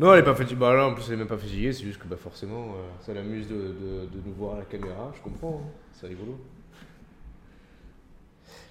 Non, 0.00 0.12
elle 0.12 0.20
est 0.20 0.24
pas 0.24 0.34
fatiguée. 0.34 0.58
Bah 0.58 0.74
là, 0.74 0.86
en 0.86 0.94
plus, 0.94 1.04
elle 1.06 1.14
est 1.14 1.16
même 1.18 1.28
pas 1.28 1.36
fatiguée. 1.36 1.72
C'est 1.72 1.84
juste 1.84 2.00
que, 2.00 2.08
bah, 2.08 2.16
forcément, 2.20 2.70
euh, 2.70 2.88
ça 3.06 3.14
l'amuse 3.14 3.46
de, 3.46 3.54
de, 3.54 4.06
de 4.12 4.22
nous 4.26 4.32
voir 4.32 4.56
à 4.56 4.58
la 4.58 4.64
caméra. 4.64 5.12
Je 5.16 5.20
comprends. 5.22 5.62
hein. 5.64 5.70
C'est 5.92 6.08
rigolo. 6.08 6.40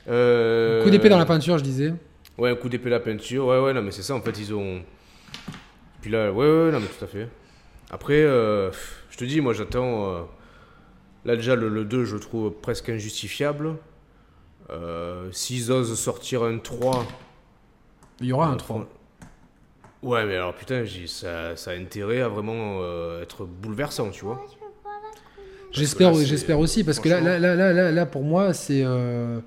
Euh... 0.07 0.83
Coup 0.83 0.89
d'épée 0.89 1.09
dans 1.09 1.17
la 1.19 1.25
peinture, 1.25 1.57
je 1.57 1.63
disais. 1.63 1.93
Ouais, 2.37 2.49
un 2.51 2.55
coup 2.55 2.69
d'épée 2.69 2.87
à 2.87 2.91
la 2.91 2.99
peinture. 2.99 3.45
Ouais, 3.47 3.59
ouais, 3.59 3.73
non, 3.73 3.81
mais 3.81 3.91
c'est 3.91 4.01
ça. 4.03 4.15
En 4.15 4.21
fait, 4.21 4.37
ils 4.39 4.53
ont. 4.53 4.81
Puis 6.01 6.09
là, 6.11 6.31
ouais, 6.31 6.45
ouais, 6.45 6.71
non, 6.71 6.79
mais 6.79 6.87
tout 6.87 7.03
à 7.03 7.07
fait. 7.07 7.27
Après, 7.91 8.21
euh, 8.23 8.71
je 9.09 9.17
te 9.17 9.25
dis, 9.25 9.41
moi, 9.41 9.53
j'attends. 9.53 10.09
euh, 10.11 10.21
Là, 11.23 11.35
déjà, 11.35 11.55
le, 11.55 11.69
le 11.69 11.85
2, 11.85 12.03
je 12.05 12.15
le 12.15 12.19
trouve 12.19 12.51
presque 12.51 12.89
injustifiable. 12.89 13.75
Euh, 14.71 15.27
S'ils 15.31 15.71
osent 15.71 15.93
sortir 15.99 16.41
un 16.43 16.57
3. 16.57 17.05
Il 18.21 18.27
y 18.27 18.33
aura 18.33 18.47
un 18.47 18.53
euh, 18.53 18.57
3. 18.57 18.87
Ouais, 20.01 20.25
mais 20.25 20.35
alors, 20.37 20.55
putain, 20.55 20.83
ça, 21.05 21.55
ça 21.55 21.71
a 21.71 21.73
intérêt 21.75 22.21
à 22.21 22.27
vraiment 22.27 22.79
euh, 22.81 23.21
être 23.21 23.45
bouleversant, 23.45 24.09
tu 24.09 24.25
vois. 24.25 24.43
J'espère, 25.71 26.13
j'espère 26.15 26.57
aussi, 26.59 26.83
parce 26.83 26.99
que 26.99 27.07
là, 27.07 27.21
là, 27.21 27.37
là, 27.37 27.55
là, 27.55 27.71
là, 27.71 27.91
là, 27.91 28.05
pour 28.07 28.23
moi, 28.23 28.53
c'est. 28.53 28.81
euh, 28.83 29.39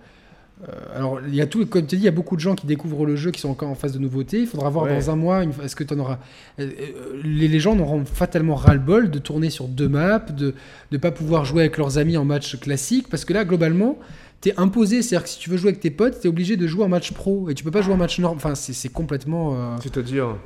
alors, 0.95 1.21
il 1.27 1.35
y 1.35 1.41
a 1.43 1.47
tout, 1.47 1.67
comme 1.67 1.83
tu 1.87 1.97
dis, 1.97 2.03
il 2.03 2.05
y 2.05 2.09
a 2.09 2.13
beaucoup 2.13 2.37
de 2.37 2.41
gens 2.41 2.55
qui 2.55 2.67
découvrent 2.67 3.05
le 3.05 3.17
jeu, 3.17 3.31
qui 3.31 3.41
sont 3.41 3.51
encore 3.51 3.69
en 3.69 3.75
phase 3.75 3.93
de 3.93 3.99
nouveauté. 3.99 4.41
Il 4.41 4.47
faudra 4.47 4.71
voir 4.71 4.87
Ouais. 4.87 4.95
dans 4.95 5.11
un 5.11 5.17
mois, 5.17 5.43
une- 5.43 5.53
est-ce 5.63 5.77
que 5.77 5.85
tu 5.85 5.93
en 5.95 5.99
auras. 5.99 6.19
euh, 6.59 6.63
euh, 6.81 7.21
les, 7.23 7.49
les 7.49 7.61
gens 7.61 7.79
auront 7.79 8.05
fatalement 8.05 8.55
ras-le-bol 8.55 9.11
de 9.11 9.19
tourner 9.19 9.51
sur 9.51 9.69
deux 9.69 9.89
maps, 9.89 10.21
de 10.21 10.55
ne 10.93 10.97
pas 10.99 11.11
pouvoir 11.11 11.45
jouer 11.45 11.63
avec 11.63 11.77
leurs 11.77 11.99
amis 11.99 12.17
en 12.17 12.25
match 12.25 12.57
classique, 12.61 13.09
parce 13.11 13.25
que 13.25 13.33
là, 13.35 13.45
globalement, 13.45 13.99
t'es 14.41 14.55
imposé. 14.57 15.03
C'est-à-dire 15.03 15.25
que 15.25 15.29
si 15.31 15.39
tu 15.39 15.51
veux 15.51 15.57
jouer 15.57 15.71
avec 15.71 15.81
tes 15.81 15.91
potes, 15.91 16.21
t'es 16.21 16.29
obligé 16.29 16.57
de 16.57 16.67
jouer 16.67 16.85
en 16.85 16.89
match 16.89 17.13
pro 17.13 17.51
et 17.51 17.55
tu 17.55 17.65
peux 17.65 17.71
pas 17.73 17.83
jouer 17.83 17.95
en 17.95 17.99
match 17.99 18.19
normal. 18.19 18.37
Enfin, 18.37 18.55
c'est 18.55 18.89
complètement. 18.93 19.55
euh, 19.55 19.77
C'est-à-dire 19.83 20.37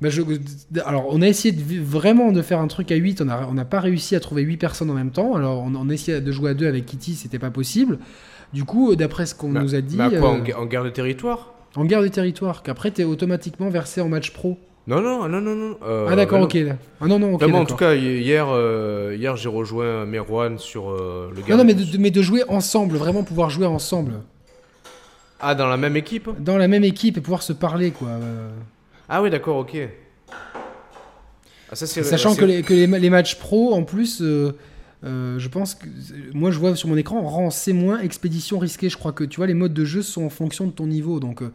bah, 0.00 0.08
je- 0.10 0.22
Alors, 0.86 1.06
on 1.10 1.20
a 1.22 1.26
essayé 1.28 1.52
de, 1.54 1.80
vraiment 1.82 2.32
de 2.32 2.40
faire 2.42 2.60
un 2.60 2.68
truc 2.68 2.90
à 2.90 2.94
8. 2.96 3.20
On 3.20 3.24
n'a 3.26 3.48
on 3.48 3.54
pas 3.64 3.80
réussi 3.80 4.14
à 4.16 4.20
trouver 4.20 4.42
8 4.42 4.56
personnes 4.56 4.90
en 4.90 4.94
même 4.94 5.10
temps. 5.10 5.34
Alors, 5.34 5.62
on, 5.62 5.74
on 5.74 5.88
a 5.90 5.92
essayé 5.92 6.20
de 6.20 6.32
jouer 6.32 6.50
à 6.50 6.54
2 6.54 6.66
avec 6.66 6.86
Kitty, 6.86 7.14
c'était 7.14 7.38
pas 7.40 7.50
possible. 7.50 7.98
Du 8.52 8.64
coup, 8.64 8.94
d'après 8.96 9.26
ce 9.26 9.34
qu'on 9.34 9.48
Mais- 9.50 9.60
nous 9.60 9.74
a 9.74 9.80
dit, 9.80 10.00
à 10.00 10.08
quoi, 10.10 10.30
euh, 10.34 10.54
en, 10.56 10.62
en 10.62 10.66
guerre 10.66 10.84
de 10.84 10.90
territoire? 10.90 11.52
en 11.76 11.84
guerre 11.84 12.02
de 12.02 12.08
territoire, 12.08 12.62
qu'après, 12.62 12.90
t'es 12.90 13.04
automatiquement 13.04 13.68
versé 13.68 14.00
en 14.00 14.08
match 14.08 14.30
pro. 14.32 14.58
Non, 14.86 15.02
non, 15.02 15.28
non, 15.28 15.40
non, 15.42 15.54
non. 15.54 15.76
euh, 15.86 16.06
ah, 16.08 16.16
d'accord, 16.16 16.38
non. 16.38 16.44
ok. 16.46 16.54
là. 16.54 16.76
Ah, 17.00 17.06
non, 17.06 17.18
non, 17.18 17.34
ok. 17.34 17.40
Vraiment, 17.42 17.60
en 17.60 17.66
tout 17.66 17.76
cas, 17.76 17.94
hi- 17.94 18.20
hier, 18.22 18.46
euh, 18.48 19.14
hier 19.18 19.36
j'ai 19.36 19.50
rejoint 19.50 20.06
Merwan 20.06 20.58
sur 20.58 20.88
euh, 20.90 21.28
le 21.34 21.40
Non, 21.40 21.46
guerre 21.46 21.56
non, 21.58 21.64
mais 21.64 21.74
de- 21.74 21.84
de, 21.84 21.98
mais 21.98 22.10
de 22.10 22.22
jouer 22.22 22.42
ensemble, 22.48 22.96
vraiment 22.96 23.22
pouvoir 23.22 23.50
jouer 23.50 23.66
ensemble. 23.66 24.14
Ah, 25.40 25.54
dans 25.54 25.66
la 25.66 25.76
même 25.76 25.96
équipe? 25.96 26.30
Dans 26.40 26.56
la 26.56 26.68
même 26.68 26.84
équipe 26.84 27.18
et 27.18 27.20
pouvoir 27.20 27.42
se 27.42 27.52
parler, 27.52 27.90
quoi. 27.90 28.08
euh. 28.08 28.48
Ah 29.10 29.20
oui, 29.22 29.28
d'accord, 29.28 29.58
ok. 29.58 29.76
Ah, 31.70 31.74
ça, 31.76 31.86
Sachant 31.86 32.34
que, 32.34 32.46
les, 32.46 32.62
que 32.62 32.72
les, 32.72 32.86
les 32.86 33.10
matchs 33.10 33.34
pro, 33.36 33.74
en 33.74 33.82
plus, 33.82 34.22
euh, 35.04 35.38
je 35.38 35.48
pense 35.48 35.74
que. 35.76 35.86
Moi, 36.34 36.50
je 36.50 36.58
vois 36.58 36.74
sur 36.74 36.88
mon 36.88 36.96
écran, 36.96 37.22
rang 37.22 37.50
C-, 37.50 37.72
expédition 38.02 38.58
risquée. 38.58 38.88
Je 38.88 38.96
crois 38.96 39.12
que 39.12 39.24
tu 39.24 39.36
vois, 39.36 39.46
les 39.46 39.54
modes 39.54 39.74
de 39.74 39.84
jeu 39.84 40.02
sont 40.02 40.24
en 40.24 40.30
fonction 40.30 40.66
de 40.66 40.72
ton 40.72 40.86
niveau. 40.86 41.20
Donc, 41.20 41.42
euh, 41.42 41.52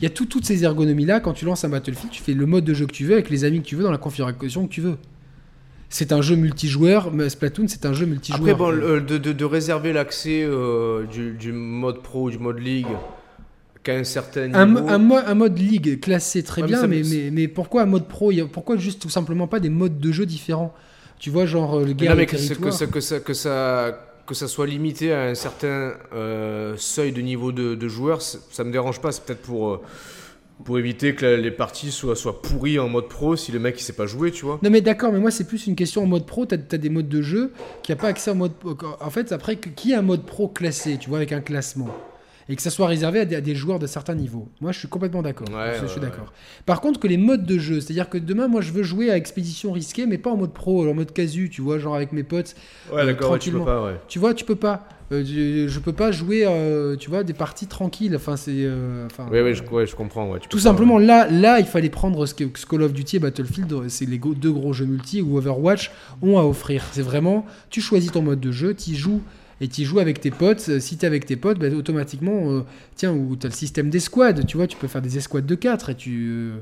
il 0.00 0.04
y 0.04 0.06
a 0.06 0.10
tout- 0.10 0.26
toutes 0.26 0.44
ces 0.46 0.62
ergonomies-là. 0.64 1.20
Quand 1.20 1.32
tu 1.32 1.44
lances 1.44 1.64
un 1.64 1.68
Battlefield, 1.70 2.12
tu 2.12 2.22
fais 2.22 2.34
le 2.34 2.46
mode 2.46 2.64
de 2.64 2.72
jeu 2.74 2.86
que 2.86 2.92
tu 2.92 3.04
veux 3.04 3.14
avec 3.14 3.30
les 3.30 3.44
amis 3.44 3.60
que 3.60 3.66
tu 3.66 3.76
veux 3.76 3.82
dans 3.82 3.90
la 3.90 3.98
configuration 3.98 4.66
que 4.66 4.72
tu 4.72 4.80
veux. 4.80 4.96
C'est 5.88 6.12
un 6.12 6.22
jeu 6.22 6.34
multijoueur, 6.36 7.12
mais 7.12 7.28
Splatoon, 7.28 7.68
c'est 7.68 7.86
un 7.86 7.92
jeu 7.92 8.06
multijoueur. 8.06 8.40
Après, 8.40 8.54
bon, 8.54 8.72
de, 9.00 9.18
de- 9.18 9.32
de 9.32 9.44
réserver 9.44 9.92
l'accès 9.92 10.42
euh, 10.44 11.04
du, 11.06 11.32
du 11.32 11.52
mode 11.52 12.00
pro 12.02 12.24
ou 12.24 12.30
du 12.30 12.38
mode 12.38 12.60
qu'à 13.82 13.94
un 13.96 14.04
certain 14.04 14.46
niveau. 14.46 14.58
Un, 14.58 14.76
un 14.88 14.98
mo- 14.98 15.16
un 15.24 15.34
mode 15.34 15.58
ligue 15.58 16.00
classé 16.00 16.42
très 16.42 16.62
Ouais, 16.62 16.68
bien, 16.68 16.86
mais, 16.86 17.02
mais, 17.08 17.30
mais 17.30 17.48
pourquoi 17.48 17.82
un 17.82 17.86
mode 17.86 18.08
pro? 18.08 18.32
Pourquoi 18.52 18.76
juste 18.76 19.00
tout 19.02 19.10
simplement 19.10 19.46
pas 19.46 19.60
des 19.60 19.68
modes 19.68 19.98
de 19.98 20.10
jeu 20.10 20.26
différents? 20.26 20.74
Tu 21.24 21.30
vois, 21.30 21.46
genre 21.46 21.76
euh, 21.78 21.80
le 21.80 21.86
Mais 21.86 21.94
guerre 21.94 22.10
non, 22.10 22.16
mais 22.18 22.26
que, 22.26 22.36
ça- 22.36 22.54
que, 22.54 22.70
ça, 22.70 22.86
que, 22.86 23.00
ça, 23.00 23.18
que, 23.18 23.32
ça, 23.32 23.98
que 24.26 24.34
ça 24.34 24.46
soit 24.46 24.66
limité 24.66 25.14
à 25.14 25.22
un 25.22 25.34
certain 25.34 25.94
euh, 26.12 26.74
seuil 26.76 27.12
de 27.12 27.22
niveau 27.22 27.50
de, 27.50 27.74
de 27.74 27.88
joueurs, 27.88 28.20
ça 28.20 28.62
me 28.62 28.70
dérange 28.70 29.00
pas. 29.00 29.10
C'est 29.10 29.24
peut-être 29.24 29.40
pour, 29.40 29.70
euh, 29.70 29.80
pour 30.66 30.78
éviter 30.78 31.14
que 31.14 31.24
les 31.24 31.50
parties 31.50 31.92
soient, 31.92 32.14
soient 32.14 32.42
pourries 32.42 32.78
en 32.78 32.90
mode 32.90 33.08
pro 33.08 33.36
si 33.36 33.52
le 33.52 33.58
mec 33.58 33.80
il 33.80 33.82
sait 33.82 33.94
pas 33.94 34.04
jouer, 34.04 34.32
tu 34.32 34.44
vois. 34.44 34.60
Non 34.62 34.68
mais 34.68 34.82
d'accord, 34.82 35.12
mais 35.12 35.18
moi 35.18 35.30
c'est 35.30 35.48
plus 35.48 35.66
une 35.66 35.76
question 35.76 36.02
en 36.02 36.06
mode 36.06 36.26
pro, 36.26 36.44
t'as 36.44 36.56
as 36.56 36.76
des 36.76 36.90
modes 36.90 37.08
de 37.08 37.22
jeu 37.22 37.52
qui 37.82 37.92
a 37.92 37.96
pas 37.96 38.08
accès 38.08 38.30
en 38.30 38.34
mode... 38.34 38.52
En 39.00 39.08
fait, 39.08 39.32
après, 39.32 39.56
qui 39.56 39.94
a 39.94 40.00
un 40.00 40.02
mode 40.02 40.26
pro 40.26 40.48
classé, 40.48 40.98
tu 40.98 41.08
vois, 41.08 41.16
avec 41.16 41.32
un 41.32 41.40
classement? 41.40 41.88
Et 42.48 42.56
que 42.56 42.62
ça 42.62 42.70
soit 42.70 42.86
réservé 42.86 43.20
à 43.20 43.24
des, 43.24 43.36
à 43.36 43.40
des 43.40 43.54
joueurs 43.54 43.78
de 43.78 43.86
certains 43.86 44.14
niveaux. 44.14 44.48
Moi, 44.60 44.72
je 44.72 44.78
suis 44.78 44.88
complètement 44.88 45.22
d'accord. 45.22 45.48
Ouais, 45.48 45.74
je, 45.80 45.86
suis 45.86 46.00
ouais, 46.00 46.06
d'accord. 46.06 46.32
Par 46.66 46.80
contre, 46.80 47.00
que 47.00 47.08
les 47.08 47.16
modes 47.16 47.46
de 47.46 47.58
jeu, 47.58 47.80
c'est-à-dire 47.80 48.08
que 48.10 48.18
demain, 48.18 48.48
moi, 48.48 48.60
je 48.60 48.72
veux 48.72 48.82
jouer 48.82 49.10
à 49.10 49.16
expédition 49.16 49.72
risquée, 49.72 50.06
mais 50.06 50.18
pas 50.18 50.30
en 50.30 50.36
mode 50.36 50.52
pro, 50.52 50.88
en 50.88 50.94
mode 50.94 51.12
casu, 51.12 51.48
tu 51.50 51.62
vois, 51.62 51.78
genre 51.78 51.94
avec 51.94 52.12
mes 52.12 52.22
potes. 52.22 52.54
Ouais, 52.92 53.00
Euh, 53.02 53.06
d'accord, 53.06 53.32
ouais, 53.32 53.38
tu 53.38 53.50
peux 53.50 53.58
tranquillement. 53.58 53.64
pas, 53.64 53.84
ouais. 53.86 54.00
Tu 54.08 54.18
vois, 54.18 54.34
tu 54.34 54.44
peux 54.44 54.56
pas. 54.56 54.88
Euh, 55.12 55.22
je, 55.22 55.68
je 55.68 55.78
peux 55.80 55.92
pas 55.92 56.12
jouer, 56.12 56.44
euh, 56.46 56.96
tu 56.96 57.10
vois, 57.10 57.24
des 57.24 57.34
parties 57.34 57.66
tranquilles. 57.66 58.16
Enfin, 58.16 58.36
c'est. 58.36 58.52
euh, 58.54 59.04
enfin, 59.06 59.26
Ouais, 59.30 59.42
ouais, 59.42 59.54
je, 59.54 59.62
comprends. 59.94 60.34
Tu 60.38 60.48
tout 60.48 60.56
pas, 60.56 60.62
simplement, 60.62 60.98
là, 60.98 61.28
là, 61.30 61.60
il 61.60 61.66
fallait 61.66 61.90
prendre 61.90 62.24
ce 62.24 62.34
que, 62.34 62.44
ce 62.54 62.64
Call 62.64 62.82
of 62.82 62.92
Duty 62.94 63.16
et 63.16 63.18
Battlefield, 63.18 63.88
c'est 63.88 64.06
les 64.06 64.18
go- 64.18 64.34
deux 64.34 64.50
gros 64.52 64.72
jeux 64.72 64.86
multi 64.86 65.20
où 65.20 65.36
Overwatch 65.36 65.90
ont 66.22 66.38
à 66.38 66.42
offrir. 66.42 66.84
C'est 66.92 67.02
vraiment, 67.02 67.44
tu 67.68 67.82
choisis 67.82 68.12
ton 68.12 68.22
mode 68.22 68.40
de 68.40 68.50
jeu, 68.50 68.74
tu 68.74 68.94
joues 68.94 69.20
et 69.64 69.68
tu 69.68 69.84
joues 69.84 69.98
avec 70.00 70.20
tes 70.20 70.30
potes. 70.30 70.66
Euh, 70.68 70.80
Si 70.80 70.96
tu 70.98 71.04
es 71.04 71.06
avec 71.06 71.24
tes 71.26 71.36
potes, 71.36 71.58
bah, 71.58 71.68
automatiquement, 71.70 72.50
euh, 72.52 72.60
tiens, 72.96 73.12
ou 73.12 73.34
tu 73.36 73.46
as 73.46 73.50
le 73.50 73.54
système 73.54 73.90
d'escouade, 73.90 74.46
tu 74.46 74.56
vois, 74.56 74.66
tu 74.66 74.76
peux 74.76 74.88
faire 74.88 75.02
des 75.02 75.16
escouades 75.18 75.46
de 75.46 75.54
4 75.54 75.90
et 75.90 75.94
tu. 75.94 76.28
euh, 76.30 76.56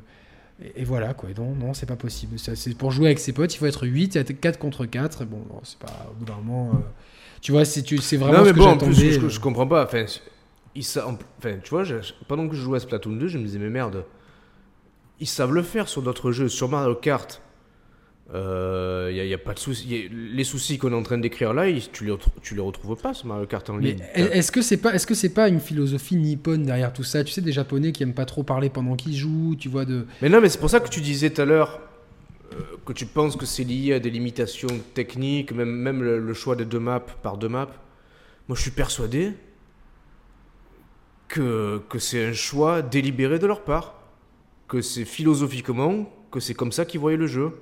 et, 0.62 0.82
et 0.82 0.84
voilà, 0.84 1.14
quoi. 1.14 1.28
Non, 1.36 1.54
non, 1.54 1.74
c'est 1.74 1.86
pas 1.86 1.96
possible. 1.96 2.38
C'est 2.38 2.76
pour 2.76 2.90
jouer 2.92 3.06
avec 3.06 3.18
ses 3.18 3.32
potes, 3.32 3.54
il 3.54 3.58
faut 3.58 3.66
être 3.66 3.86
8, 3.86 4.16
être 4.16 4.32
4 4.32 4.58
contre 4.58 4.86
4. 4.86 5.22
Et 5.22 5.24
bon, 5.24 5.38
non, 5.48 5.60
c'est 5.64 5.78
pas. 5.78 6.06
Au 6.10 6.14
bout 6.14 6.24
d'un 6.24 6.36
moment. 6.36 6.70
euh, 6.74 6.78
tu 7.40 7.50
vois, 7.52 7.64
c'est 7.64 7.82
tu- 7.82 7.98
c'est 7.98 8.16
vraiment 8.16 8.38
non, 8.38 8.44
mais 8.44 8.48
ce 8.50 8.54
que 8.54 8.58
bon, 8.60 8.64
en 8.66 8.76
plus, 8.86 8.94
je, 9.20 9.28
je 9.28 9.40
comprends 9.40 9.66
pas. 9.66 9.84
Enfin, 9.84 10.04
ils 10.76 10.84
enfin, 11.00 11.56
tu 11.62 11.70
vois, 11.70 11.82
je- 11.84 11.96
pendant 12.28 12.48
que 12.48 12.54
je 12.54 12.62
jouais 12.62 12.76
à 12.76 12.80
Splatoon 12.80 13.16
2, 13.16 13.26
je 13.28 13.38
me 13.38 13.44
disais, 13.44 13.58
mais 13.58 13.68
merde, 13.70 14.04
ils 15.20 15.26
savent 15.26 15.52
le 15.52 15.62
faire 15.62 15.88
sur 15.88 16.02
d'autres 16.02 16.32
jeux. 16.32 16.48
Sur 16.48 16.68
Mario 16.68 16.94
Kart, 16.94 17.40
il 18.34 19.14
n'y 19.14 19.20
a, 19.20 19.24
y 19.26 19.34
a 19.34 19.38
pas 19.38 19.52
de 19.54 19.58
souci. 19.58 20.08
les 20.10 20.44
soucis 20.44 20.78
qu'on 20.78 20.92
est 20.92 20.96
en 20.96 21.02
train 21.02 21.18
décrire 21.18 21.52
là, 21.52 21.68
ils- 21.68 21.90
tu 21.90 22.04
les, 22.06 22.14
tu 22.42 22.54
les 22.54 22.60
retrouves 22.62 22.96
pas 22.96 23.12
sur 23.12 23.26
Mario 23.26 23.46
Kart 23.46 23.68
en 23.68 23.76
ligne. 23.76 23.98
est-ce 24.14 24.50
que 24.50 24.62
c'est 24.62 24.78
pas 24.78 24.94
est-ce 24.94 25.06
que 25.06 25.14
c'est 25.14 25.34
pas 25.34 25.48
une 25.48 25.60
philosophie 25.60 26.16
nippone 26.16 26.62
derrière 26.62 26.92
tout 26.92 27.02
ça? 27.04 27.22
Tu 27.24 27.32
sais 27.32 27.42
des 27.42 27.52
japonais 27.52 27.92
qui 27.92 28.02
aiment 28.02 28.14
pas 28.14 28.24
trop 28.24 28.42
parler 28.42 28.70
pendant 28.70 28.96
qu'ils 28.96 29.16
jouent, 29.16 29.54
tu 29.58 29.68
vois 29.68 29.84
de 29.84 30.06
Mais 30.22 30.28
non, 30.30 30.40
mais 30.40 30.48
c'est 30.48 30.58
pour 30.60 30.70
ça 30.70 30.80
que 30.80 30.88
tu 30.88 31.00
disais 31.02 31.28
tout 31.30 31.42
à 31.42 31.44
l'heure 31.44 31.80
euh, 32.54 32.56
que 32.86 32.92
tu 32.94 33.04
penses 33.06 33.36
que 33.36 33.44
c'est 33.46 33.64
lié 33.64 33.94
à 33.94 33.98
des 34.00 34.10
limitations 34.10 34.68
techniques, 34.94 35.52
même, 35.52 35.70
même 35.70 36.02
le, 36.02 36.18
le 36.18 36.34
choix 36.34 36.56
des 36.56 36.64
deux 36.64 36.80
maps 36.80 37.00
par 37.22 37.36
deux 37.36 37.48
maps. 37.48 37.70
Moi, 38.48 38.56
je 38.56 38.62
suis 38.62 38.70
persuadé 38.70 39.32
que, 41.28 41.80
que 41.88 41.98
c'est 41.98 42.26
un 42.26 42.32
choix 42.32 42.82
délibéré 42.82 43.38
de 43.38 43.46
leur 43.46 43.62
part. 43.62 43.94
Que 44.68 44.80
c'est 44.80 45.04
philosophiquement, 45.04 46.10
que 46.30 46.40
c'est 46.40 46.54
comme 46.54 46.72
ça 46.72 46.84
qu'ils 46.84 47.00
voyaient 47.00 47.16
le 47.18 47.26
jeu. 47.26 47.52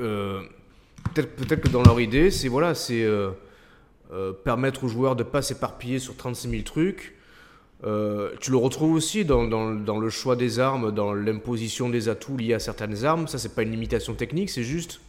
Euh, 0.00 0.40
peut-être, 1.14 1.60
que 1.60 1.68
dans 1.68 1.82
leur 1.82 2.00
idée, 2.00 2.30
c'est 2.30 2.48
voilà, 2.48 2.74
c'est 2.74 3.02
euh, 3.04 3.30
euh, 4.12 4.32
permettre 4.32 4.84
aux 4.84 4.88
joueurs 4.88 5.16
de 5.16 5.22
pas 5.22 5.42
s'éparpiller 5.42 5.98
sur 5.98 6.16
36 6.16 6.48
000 6.50 6.62
trucs. 6.62 7.14
Tu 7.82 8.50
le 8.50 8.56
retrouves 8.56 8.92
aussi 8.94 9.24
dans, 9.24 9.44
dans- 9.48 9.74
dans 9.74 9.98
le 9.98 10.10
choix 10.10 10.36
des 10.36 10.58
armes, 10.58 10.92
dans 10.92 11.14
l'imposition 11.14 11.88
des 11.88 12.08
atouts 12.10 12.36
liés 12.36 12.52
à 12.54 12.58
certaines 12.58 13.04
armes. 13.04 13.26
Ça, 13.26 13.38
c'est 13.38 13.54
pas 13.54 13.62
une 13.62 13.70
limitation 13.70 14.14
technique, 14.14 14.50
c'est 14.50 14.64
juste. 14.64 15.00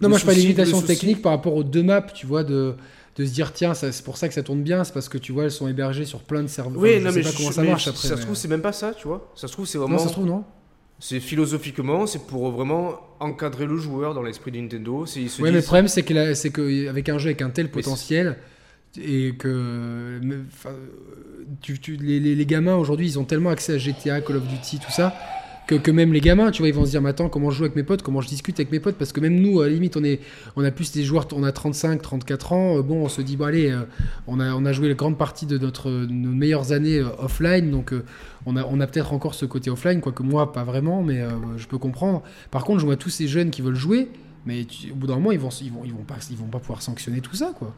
Non, 0.00 0.08
moi 0.08 0.18
je 0.18 0.24
parle 0.24 0.34
souci- 0.34 0.48
limitation 0.48 0.82
technique 0.82 1.22
par 1.22 1.32
rapport 1.32 1.54
aux 1.54 1.62
deux 1.64 1.82
maps, 1.82 2.02
tu 2.02 2.26
vois 2.26 2.44
de 2.44 2.74
de 3.16 3.24
se 3.24 3.30
dire 3.30 3.54
tiens, 3.54 3.72
c'est 3.72 4.04
pour 4.04 4.18
ça 4.18 4.28
que 4.28 4.34
ça 4.34 4.42
tourne 4.42 4.60
bien, 4.62 4.84
c'est 4.84 4.92
parce 4.92 5.08
que 5.08 5.16
tu 5.16 5.32
vois 5.32 5.44
elles 5.44 5.50
sont 5.50 5.68
hébergées 5.68 6.04
sur 6.04 6.20
plein 6.20 6.42
de 6.42 6.48
serveurs. 6.48 6.82
Oui, 6.82 6.90
Enfin, 6.90 6.98
je 6.98 7.04
non, 7.04 7.10
sais 7.12 7.16
mais 7.16 7.22
pas 7.24 7.30
je- 7.30 7.36
comment 7.38 7.50
ça 7.52 7.62
mais 7.62 7.68
marche 7.68 7.88
après. 7.88 8.08
Ça 8.08 8.14
mais- 8.14 8.20
se 8.20 8.22
trouve, 8.26 8.36
c'est 8.36 8.48
même 8.48 8.60
pas 8.60 8.72
ça, 8.72 8.92
tu 8.92 9.08
vois. 9.08 9.32
Ça 9.34 9.46
se 9.48 9.52
trouve, 9.54 9.64
c'est 9.64 9.78
vraiment. 9.78 9.94
Non, 9.96 10.02
ça 10.02 10.08
se 10.08 10.12
trouve 10.12 10.26
non. 10.26 10.44
C'est 10.98 11.20
philosophiquement, 11.20 12.06
c'est 12.06 12.26
pour 12.26 12.50
vraiment 12.50 12.94
encadrer 13.20 13.66
le 13.66 13.76
joueur 13.76 14.14
dans 14.14 14.22
l'esprit 14.22 14.50
de 14.50 14.58
Nintendo. 14.58 15.04
Ouais, 15.42 15.50
mais 15.50 15.58
le 15.58 15.62
problème 15.66 15.88
c'est 15.88 16.02
que 16.02 16.14
la- 16.14 16.34
c'est 16.34 16.50
que 16.50 16.88
avec 16.88 17.08
un 17.10 17.18
jeu 17.18 17.26
avec 17.28 17.42
un 17.42 17.50
tel 17.50 17.70
potentiel 17.70 18.36
et 18.98 19.34
que 19.38 20.18
mais, 20.22 20.36
enfin, 20.50 20.70
tu, 21.60 21.78
tu- 21.78 21.96
les, 21.96 22.18
les- 22.18 22.34
les 22.34 22.46
gamins 22.46 22.76
aujourd'hui 22.76 23.06
ils 23.06 23.18
ont 23.18 23.24
tellement 23.24 23.50
accès 23.50 23.74
à 23.74 23.78
GTA, 23.78 24.22
Call 24.22 24.36
of 24.36 24.46
Duty, 24.48 24.78
tout 24.78 24.90
ça. 24.90 25.14
Que, 25.66 25.90
même 25.90 26.12
les 26.12 26.20
gamins, 26.20 26.52
tu 26.52 26.62
vois, 26.62 26.68
ils 26.68 26.74
vont 26.74 26.84
se 26.84 26.90
dire, 26.90 27.02
mais 27.02 27.10
attends, 27.10 27.28
comment 27.28 27.50
je 27.50 27.58
joue 27.58 27.64
avec 27.64 27.74
mes 27.74 27.82
potes, 27.82 28.02
comment 28.02 28.20
je 28.20 28.28
discute 28.28 28.60
avec 28.60 28.70
mes 28.70 28.78
potes, 28.78 28.94
parce 28.94 29.12
que 29.12 29.18
même 29.18 29.34
nous, 29.34 29.60
à 29.60 29.66
la 29.66 29.72
limite, 29.72 29.96
on 29.96 30.04
est, 30.04 30.20
on 30.54 30.62
a 30.62 30.70
plus 30.70 30.92
des 30.92 31.02
joueurs, 31.02 31.26
on 31.32 31.42
a 31.42 31.50
35, 31.50 32.00
34 32.00 32.52
ans, 32.52 32.78
euh, 32.78 32.82
bon, 32.82 33.02
on 33.02 33.08
se 33.08 33.20
dit, 33.20 33.36
bon, 33.36 33.46
allez, 33.46 33.72
euh, 33.72 33.80
on 34.28 34.38
a, 34.38 34.54
on 34.54 34.64
a 34.64 34.72
joué 34.72 34.86
la 34.86 34.94
grande 34.94 35.18
partie 35.18 35.44
de 35.44 35.58
notre, 35.58 35.90
nos 35.90 36.30
meilleures 36.30 36.70
années 36.70 36.98
euh, 36.98 37.08
offline, 37.18 37.72
donc 37.72 37.92
on 38.46 38.56
a, 38.56 38.64
on 38.64 38.78
a 38.78 38.86
peut-être 38.86 39.12
encore 39.12 39.34
ce 39.34 39.44
côté 39.44 39.68
offline, 39.68 40.00
quoique 40.00 40.22
moi, 40.22 40.52
pas 40.52 40.62
vraiment, 40.62 41.02
mais 41.02 41.24
je 41.56 41.66
peux 41.66 41.78
comprendre. 41.78 42.22
Par 42.52 42.64
contre, 42.64 42.78
je 42.78 42.86
vois 42.86 42.96
tous 42.96 43.10
ces 43.10 43.26
jeunes 43.26 43.50
qui 43.50 43.60
veulent 43.60 43.74
jouer, 43.74 44.08
mais 44.44 44.64
au 44.92 44.94
bout 44.94 45.08
d'un 45.08 45.16
moment, 45.16 45.32
ils 45.32 45.40
vont, 45.40 45.48
ils 45.48 45.72
vont, 45.72 45.82
ils 45.84 45.92
vont 45.92 46.04
pas, 46.04 46.18
ils 46.30 46.36
vont 46.36 46.46
pas 46.46 46.60
pouvoir 46.60 46.80
sanctionner 46.80 47.20
tout 47.20 47.34
ça, 47.34 47.52
quoi. 47.58 47.74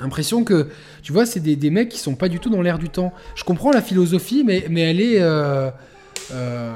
Impression 0.00 0.42
que, 0.42 0.68
tu 1.02 1.12
vois, 1.12 1.24
c'est 1.24 1.40
des, 1.40 1.54
des 1.54 1.70
mecs 1.70 1.88
qui 1.88 1.98
sont 1.98 2.16
pas 2.16 2.28
du 2.28 2.40
tout 2.40 2.50
dans 2.50 2.62
l'air 2.62 2.78
du 2.78 2.88
temps. 2.88 3.12
Je 3.36 3.44
comprends 3.44 3.70
la 3.70 3.82
philosophie, 3.82 4.42
mais, 4.44 4.66
mais 4.68 4.80
elle 4.80 5.00
est. 5.00 5.20
euh, 6.32 6.74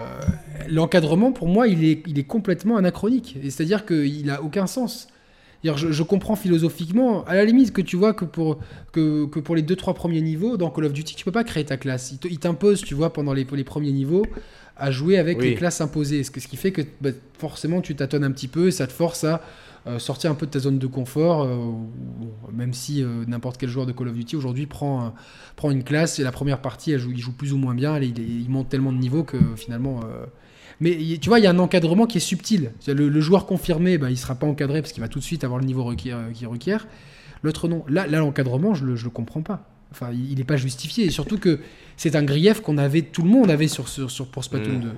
L'encadrement, 0.69 1.32
pour 1.32 1.48
moi, 1.48 1.69
il 1.69 1.85
est, 1.85 2.02
il 2.06 2.19
est 2.19 2.24
complètement 2.24 2.77
anachronique. 2.77 3.36
C'est-à-dire 3.43 3.85
qu'il 3.85 4.31
a 4.31 4.43
aucun 4.43 4.66
sens. 4.66 5.09
Je, 5.64 5.93
je 5.93 6.02
comprends 6.02 6.35
philosophiquement, 6.35 7.24
à 7.24 7.35
la 7.35 7.44
limite, 7.44 7.73
que 7.73 7.82
tu 7.82 7.97
vois 7.97 8.14
que 8.14 8.24
pour, 8.24 8.59
que, 8.90 9.27
que 9.27 9.39
pour 9.39 9.55
les 9.55 9.62
2-3 9.62 9.94
premiers 9.94 10.20
niveaux, 10.20 10.56
dans 10.56 10.70
Call 10.70 10.86
of 10.86 10.93
Duty, 10.93 11.14
tu 11.14 11.24
peux 11.24 11.31
pas 11.32 11.44
créer 11.44 11.64
ta 11.64 11.77
classe. 11.77 12.12
Il 12.24 12.39
t'impose, 12.39 12.82
tu 12.82 12.94
vois, 12.94 13.12
pendant 13.12 13.32
les, 13.32 13.47
les 13.52 13.64
premiers 13.64 13.93
niveaux, 13.93 14.27
à 14.77 14.90
jouer 14.90 15.19
avec 15.19 15.39
Oui. 15.39 15.51
les 15.51 15.55
classes 15.55 15.81
imposées. 15.81 16.24
Ce, 16.24 16.31
qui 16.31 16.56
fait 16.56 16.73
que 16.73 16.82
bah, 17.01 17.10
forcément, 17.39 17.81
tu 17.81 17.94
tâtonnes 17.94 18.24
un 18.24 18.32
petit 18.32 18.48
peu 18.48 18.69
et 18.69 18.70
ça 18.73 18.86
te 18.89 18.93
force 18.93 19.23
à 19.24 19.40
sortir 19.98 20.30
un 20.30 20.34
peu 20.34 20.46
de 20.46 20.50
ta 20.52 20.59
zone 20.59 20.78
de 20.78 20.86
confort, 20.86 21.42
euh, 21.42 21.56
même 22.52 22.72
si 22.72 23.02
euh, 23.02 23.24
n'importe 23.26 23.59
quel 23.59 23.68
joueur 23.68 23.86
de 23.86 23.92
Call 23.92 24.09
of 24.09 24.14
Duty 24.14 24.36
aujourd'hui 24.36 24.66
prend, 24.66 25.06
euh, 25.06 25.09
prend 25.56 25.70
une 25.70 25.82
classe 25.84 26.18
et 26.18 26.22
la 26.22 26.32
première 26.32 26.60
partie, 26.60 26.92
elle 26.92 27.00
joue, 27.00 27.10
il 27.10 27.18
joue 27.20 27.32
plus 27.32 27.52
ou 27.52 27.56
moins 27.56 27.74
bien, 27.74 27.98
il, 27.98 28.18
il 28.18 28.48
monte 28.48 28.68
tellement 28.68 28.92
de 28.92 28.98
niveau 28.98 29.24
que 29.24 29.36
finalement... 29.56 30.00
euh, 30.04 30.24
Mais 30.80 30.96
tu 31.20 31.28
vois, 31.28 31.38
il 31.38 31.42
y 31.42 31.46
a 31.46 31.50
un 31.50 31.59
encadrement 31.59 32.06
qui 32.06 32.18
est 32.18 32.20
subtil. 32.20 32.72
Le, 32.86 33.09
le 33.09 33.20
joueur 33.20 33.46
confirmé, 33.46 33.98
bah, 33.98 34.10
il 34.10 34.16
sera 34.18 34.34
pas 34.36 34.46
encadré 34.46 34.82
parce 34.82 34.92
qu'il 34.92 35.00
va 35.02 35.09
tout 35.09 35.18
de 35.18 35.24
suite 35.24 35.42
avoir 35.44 35.59
le 35.60 35.66
niveau 35.66 35.82
requiert- 35.84 36.16
euh, 36.16 36.30
qu'il 36.32 36.46
requiert. 36.46 36.86
L'autre 37.42 37.66
non. 37.68 37.84
Là, 37.88 38.06
là 38.06 38.18
l'encadrement, 38.20 38.74
je 38.74 38.84
le, 38.84 38.94
je 38.96 39.04
le 39.04 39.10
comprends 39.10 39.42
pas. 39.42 39.68
Enfin, 39.90 40.10
il 40.12 40.36
n'est 40.38 40.44
pas 40.44 40.56
justifié. 40.56 41.04
Et 41.06 41.10
surtout 41.10 41.38
que 41.38 41.59
c'est 41.96 42.14
un 42.16 42.22
grief 42.22 42.60
qu'on 42.60 42.78
avait, 42.78 43.02
tout 43.02 43.22
le 43.22 43.28
monde 43.30 43.50
avait 43.50 43.68
sur, 43.68 43.88
sur, 43.88 44.10
sur- 44.10 44.28
pour 44.28 44.44
Splatoon 44.44 44.78
Mm. 44.78 44.80
2. 44.82 44.88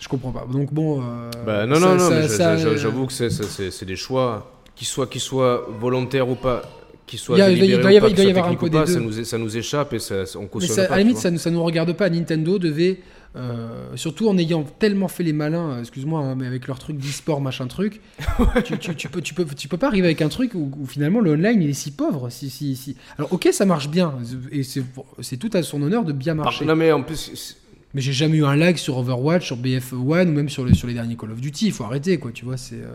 Je 0.00 0.08
comprends 0.08 0.32
pas. 0.32 0.46
Donc 0.50 0.72
bon. 0.72 1.00
euh, 1.02 1.30
Bah, 1.46 1.66
non, 1.66 1.76
ça- 1.76 1.80
non, 1.80 1.94
non, 1.96 2.10
j'a- 2.28 2.50
euh, 2.50 2.76
j'avoue 2.76 3.06
que 3.06 3.12
c'est, 3.12 3.84
des 3.84 3.96
choix, 3.96 4.50
qu'ils 4.74 4.86
soient, 4.86 5.06
qu'ils 5.06 5.20
soient 5.20 5.66
volontaires 5.78 6.28
ou 6.28 6.34
pas, 6.34 6.62
qu'il 7.06 7.18
soit 7.18 7.36
Il 7.36 7.40
y 7.40 7.42
a- 7.42 7.50
il 7.50 7.58
doit 7.58 7.66
y- 7.66 7.72
avoir- 7.74 7.82
pas, 7.84 7.90
il 7.92 8.00
doit 8.00 8.08
y 8.08 8.14
qu'il 8.14 8.22
soit 8.24 8.30
avoir 8.30 8.46
un 8.52 8.54
peu 8.56 8.70
pas, 8.70 8.86
ça 8.86 8.98
nous, 9.00 9.24
ça 9.24 9.36
nous 9.38 9.56
échappe 9.56 9.92
et 9.92 9.98
ça, 9.98 10.22
on 10.36 10.42
Mais 10.42 10.48
cautionne 10.48 10.76
ça, 10.76 10.84
pas. 10.86 10.94
à 10.94 10.96
la 10.96 11.02
limite, 11.02 11.18
ça, 11.18 11.30
nous- 11.30 11.38
ça 11.38 11.50
nous 11.50 11.62
regarde 11.62 11.92
pas. 11.92 12.08
Nintendo 12.08 12.58
devait, 12.58 13.00
euh, 13.36 13.68
surtout 13.96 14.28
en 14.28 14.38
ayant 14.38 14.62
tellement 14.62 15.08
fait 15.08 15.22
les 15.22 15.32
malins, 15.32 15.80
excuse-moi, 15.80 16.20
hein, 16.20 16.34
mais 16.34 16.46
avec 16.46 16.66
leur 16.66 16.78
truc 16.78 16.96
d'e-sport, 16.96 17.40
machin 17.40 17.66
truc, 17.66 18.00
tu, 18.64 18.78
tu, 18.78 18.94
tu 18.96 19.08
peux, 19.08 19.20
tu, 19.20 19.34
peux, 19.34 19.44
tu 19.44 19.68
peux 19.68 19.76
pas 19.76 19.88
arriver 19.88 20.06
avec 20.06 20.22
un 20.22 20.28
truc 20.28 20.54
où, 20.54 20.70
où 20.80 20.86
finalement 20.86 21.20
le 21.20 21.32
online 21.32 21.60
il 21.62 21.70
est 21.70 21.74
si 21.74 21.90
pauvre. 21.90 22.30
Si, 22.30 22.48
si, 22.48 22.74
si. 22.74 22.96
Alors, 23.18 23.32
ok, 23.32 23.48
ça 23.52 23.66
marche 23.66 23.88
bien, 23.88 24.14
et 24.50 24.62
c'est 24.62 25.36
tout 25.36 25.50
à 25.52 25.62
son 25.62 25.82
honneur 25.82 26.04
de 26.04 26.12
bien 26.12 26.34
marcher. 26.34 26.64
Par- 26.64 26.74
non, 26.74 26.78
mais 26.80 26.90
en 26.92 27.02
plus, 27.02 27.56
Mais 27.94 28.00
j'ai 28.00 28.12
jamais 28.12 28.36
eu 28.38 28.44
un 28.44 28.56
lag 28.56 28.76
sur 28.76 28.98
Overwatch, 28.98 29.46
sur 29.46 29.56
BF1 29.56 29.94
ou 30.28 30.32
même 30.32 30.48
sur, 30.48 30.64
le, 30.64 30.74
sur 30.74 30.86
les 30.86 30.94
derniers 30.94 31.16
Call 31.16 31.32
of 31.32 31.40
Duty. 31.40 31.66
Il 31.66 31.72
faut 31.72 31.84
arrêter, 31.84 32.18
quoi, 32.18 32.30
tu 32.32 32.44
vois. 32.44 32.56
C'est. 32.56 32.76
euh, 32.82 32.88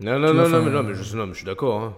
non, 0.00 0.18
non, 0.18 0.30
Tu 0.30 0.34
non, 0.36 0.48
vois, 0.48 0.58
non, 0.58 0.64
mais, 0.64 0.70
non, 0.70 0.82
mais 0.82 0.94
je, 0.94 1.16
non, 1.16 1.26
mais 1.26 1.32
je 1.32 1.38
suis 1.38 1.46
d'accord. 1.46 1.80
Hein. 1.82 1.94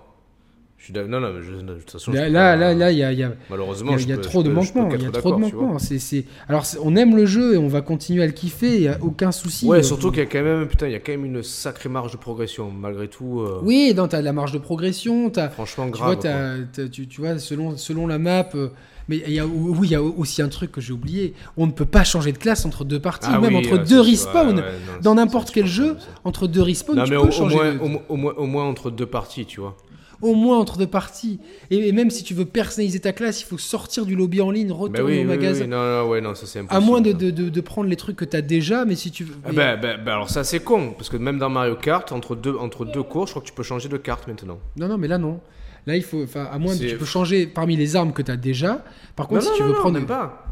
Je 0.76 0.84
suis 0.84 0.92
non, 0.94 1.08
non, 1.20 1.32
mais 1.32 1.42
je, 1.42 1.50
de 1.54 1.74
toute 1.74 1.90
façon, 1.90 2.12
je 2.12 2.16
Là, 2.16 2.26
peux 2.26 2.32
là, 2.32 2.52
pas- 2.52 2.56
là, 2.56 2.74
là, 2.74 2.92
il 2.92 2.98
y 2.98 3.02
a, 3.02 3.12
y 3.12 3.24
a- 3.24 3.32
malheureusement, 3.50 3.96
Il 3.98 4.08
y 4.08 4.12
a, 4.12 4.14
je 4.14 4.20
y 4.20 4.22
trop 4.22 4.40
je 4.42 4.44
de 4.46 4.50
je 4.50 4.54
manquements. 4.54 4.88
Il 4.94 5.02
y 5.02 5.06
a 5.06 5.10
trop 5.10 5.30
de 5.32 5.44
tu 5.44 5.52
vois. 5.56 5.66
manquements. 5.66 5.78
C'est, 5.80 6.24
Alors, 6.48 6.64
on 6.84 6.94
aime 6.94 7.16
le 7.16 7.26
jeu 7.26 7.54
et 7.54 7.58
on 7.58 7.66
va 7.66 7.80
continuer 7.80 8.22
à 8.22 8.26
le 8.26 8.32
kiffer. 8.32 8.76
Il 8.76 8.80
n'y 8.82 8.88
a 8.88 8.98
aucun 9.02 9.32
souci. 9.32 9.66
Ouais, 9.66 9.78
Euh, 9.78 9.82
surtout 9.82 10.10
qu'il 10.10 10.20
y 10.20 10.22
a 10.22 10.26
quand 10.26 10.42
même, 10.42 10.68
putain, 10.68 10.86
il 10.86 10.92
y 10.92 10.94
a 10.94 11.00
quand 11.00 11.10
même 11.10 11.24
une 11.24 11.42
sacrée 11.42 11.88
marge 11.88 12.12
de 12.12 12.16
progression, 12.16 12.70
malgré 12.70 13.08
tout. 13.08 13.40
euh, 13.40 13.58
Oui, 13.64 13.92
tu 13.92 14.14
as 14.16 14.22
la 14.22 14.32
marge 14.32 14.52
de 14.52 14.58
progression. 14.58 15.30
T'as, 15.30 15.48
Franchement, 15.48 15.86
tu 15.86 15.90
grave. 15.90 16.06
vois, 16.14 16.16
t'as- 16.16 16.58
t'as- 16.72 16.88
tu, 16.88 17.08
tu 17.08 17.20
vois, 17.22 17.38
selon, 17.40 17.76
selon 17.76 18.06
la 18.06 18.18
map. 18.18 18.48
euh, 18.54 18.68
mais 19.08 19.22
il 19.26 19.32
y 19.32 19.38
a, 19.38 19.46
oui, 19.46 19.88
il 19.88 19.90
y 19.90 19.94
a 19.94 20.02
aussi 20.02 20.42
un 20.42 20.48
truc 20.48 20.70
que 20.72 20.80
j'ai 20.80 20.92
oublié. 20.92 21.34
On 21.56 21.66
ne 21.66 21.72
peut 21.72 21.84
pas 21.86 22.04
changer 22.04 22.32
de 22.32 22.38
classe 22.38 22.64
entre 22.66 22.84
deux 22.84 23.00
parties, 23.00 23.28
Ah 23.32 23.38
même 23.40 23.54
oui, 23.54 23.66
entre 23.66 23.78
ouais, 23.78 23.84
deux 23.84 24.00
respawns. 24.00 24.56
ouais, 24.56 24.62
ouais, 24.62 25.00
Dans 25.02 25.14
n'importe 25.14 25.50
quel 25.50 25.66
jeu, 25.66 25.96
entre 26.24 26.46
deux 26.46 26.62
respawns, 26.62 26.96
Non, 26.96 27.04
tu 27.04 27.10
mais 27.10 27.16
peux 27.16 27.28
au, 27.28 27.30
changer. 27.30 27.56
moins, 27.56 27.74
de- 27.74 27.78
au, 27.80 28.02
au 28.08 28.16
moins, 28.16 28.34
au 28.36 28.46
moins 28.46 28.64
entre 28.66 28.90
deux 28.90 29.06
parties, 29.06 29.46
tu 29.46 29.60
vois. 29.60 29.76
au 30.20 30.34
moins 30.34 30.58
entre 30.58 30.78
deux 30.78 30.86
parties. 30.88 31.38
Et, 31.70 31.92
même 31.92 32.10
si 32.10 32.24
tu 32.24 32.34
veux 32.34 32.44
personnaliser 32.44 32.98
ta 32.98 33.12
classe, 33.12 33.40
il 33.40 33.44
faut 33.44 33.56
sortir 33.56 34.04
du 34.04 34.16
lobby 34.16 34.40
en 34.40 34.50
ligne, 34.50 34.66
Mais 34.66 34.72
retourner 34.72 34.98
Bah 35.00 35.04
oui, 35.06 35.18
au 35.18 35.20
oui, 35.20 35.24
magasin. 35.24 35.62
oui, 35.62 35.68
non, 35.70 35.76
non, 36.02 36.08
ouais, 36.10 36.20
non, 36.20 36.34
ça 36.34 36.46
c'est 36.46 36.58
À 36.58 36.62
impossible. 36.62 36.86
moins 36.86 37.00
de, 37.00 37.12
de, 37.12 37.30
de- 37.30 37.48
de 37.48 37.60
prendre 37.60 37.88
les 37.88 37.94
trucs 37.96 38.16
que 38.16 38.24
tu 38.24 38.36
as 38.36 38.42
déjà, 38.42 38.84
mais 38.84 38.96
si 38.96 39.10
tu 39.12 39.22
veux. 39.24 39.34
Ah 39.44 39.52
ben, 39.52 39.78
ben, 39.80 39.96
ben, 40.04 40.12
alors 40.12 40.28
ça 40.28 40.42
c'est 40.42 40.58
con, 40.60 40.92
parce 40.98 41.08
que 41.08 41.16
même 41.16 41.38
dans 41.38 41.48
Mario 41.50 41.76
Kart, 41.76 42.10
entre 42.10 42.34
deux, 42.34 42.56
entre 42.56 42.84
deux 42.84 43.04
courses, 43.04 43.28
je 43.30 43.34
crois 43.34 43.42
que 43.42 43.46
tu 43.46 43.54
peux 43.54 43.62
changer 43.62 43.88
de 43.88 43.96
carte 43.96 44.26
maintenant. 44.26 44.58
Non, 44.76 44.88
non, 44.88 44.98
mais 44.98 45.06
là, 45.08 45.18
non. 45.18 45.38
Là, 45.88 45.96
il 45.96 46.02
faut. 46.02 46.22
À 46.36 46.58
moins. 46.58 46.74
C'est- 46.74 46.86
Tu 46.86 46.96
peux 46.98 47.06
changer 47.06 47.46
parmi 47.46 47.74
les 47.74 47.96
armes 47.96 48.12
que 48.12 48.20
tu 48.20 48.30
as 48.30 48.36
déjà. 48.36 48.84
Par 49.16 49.26
contre, 49.26 49.44
non, 49.46 49.50
si 49.52 49.56
tu 49.56 49.62
veux 49.62 49.70
non, 49.70 49.74
prendre. 49.76 49.94
même 49.98 50.06
pas. 50.06 50.44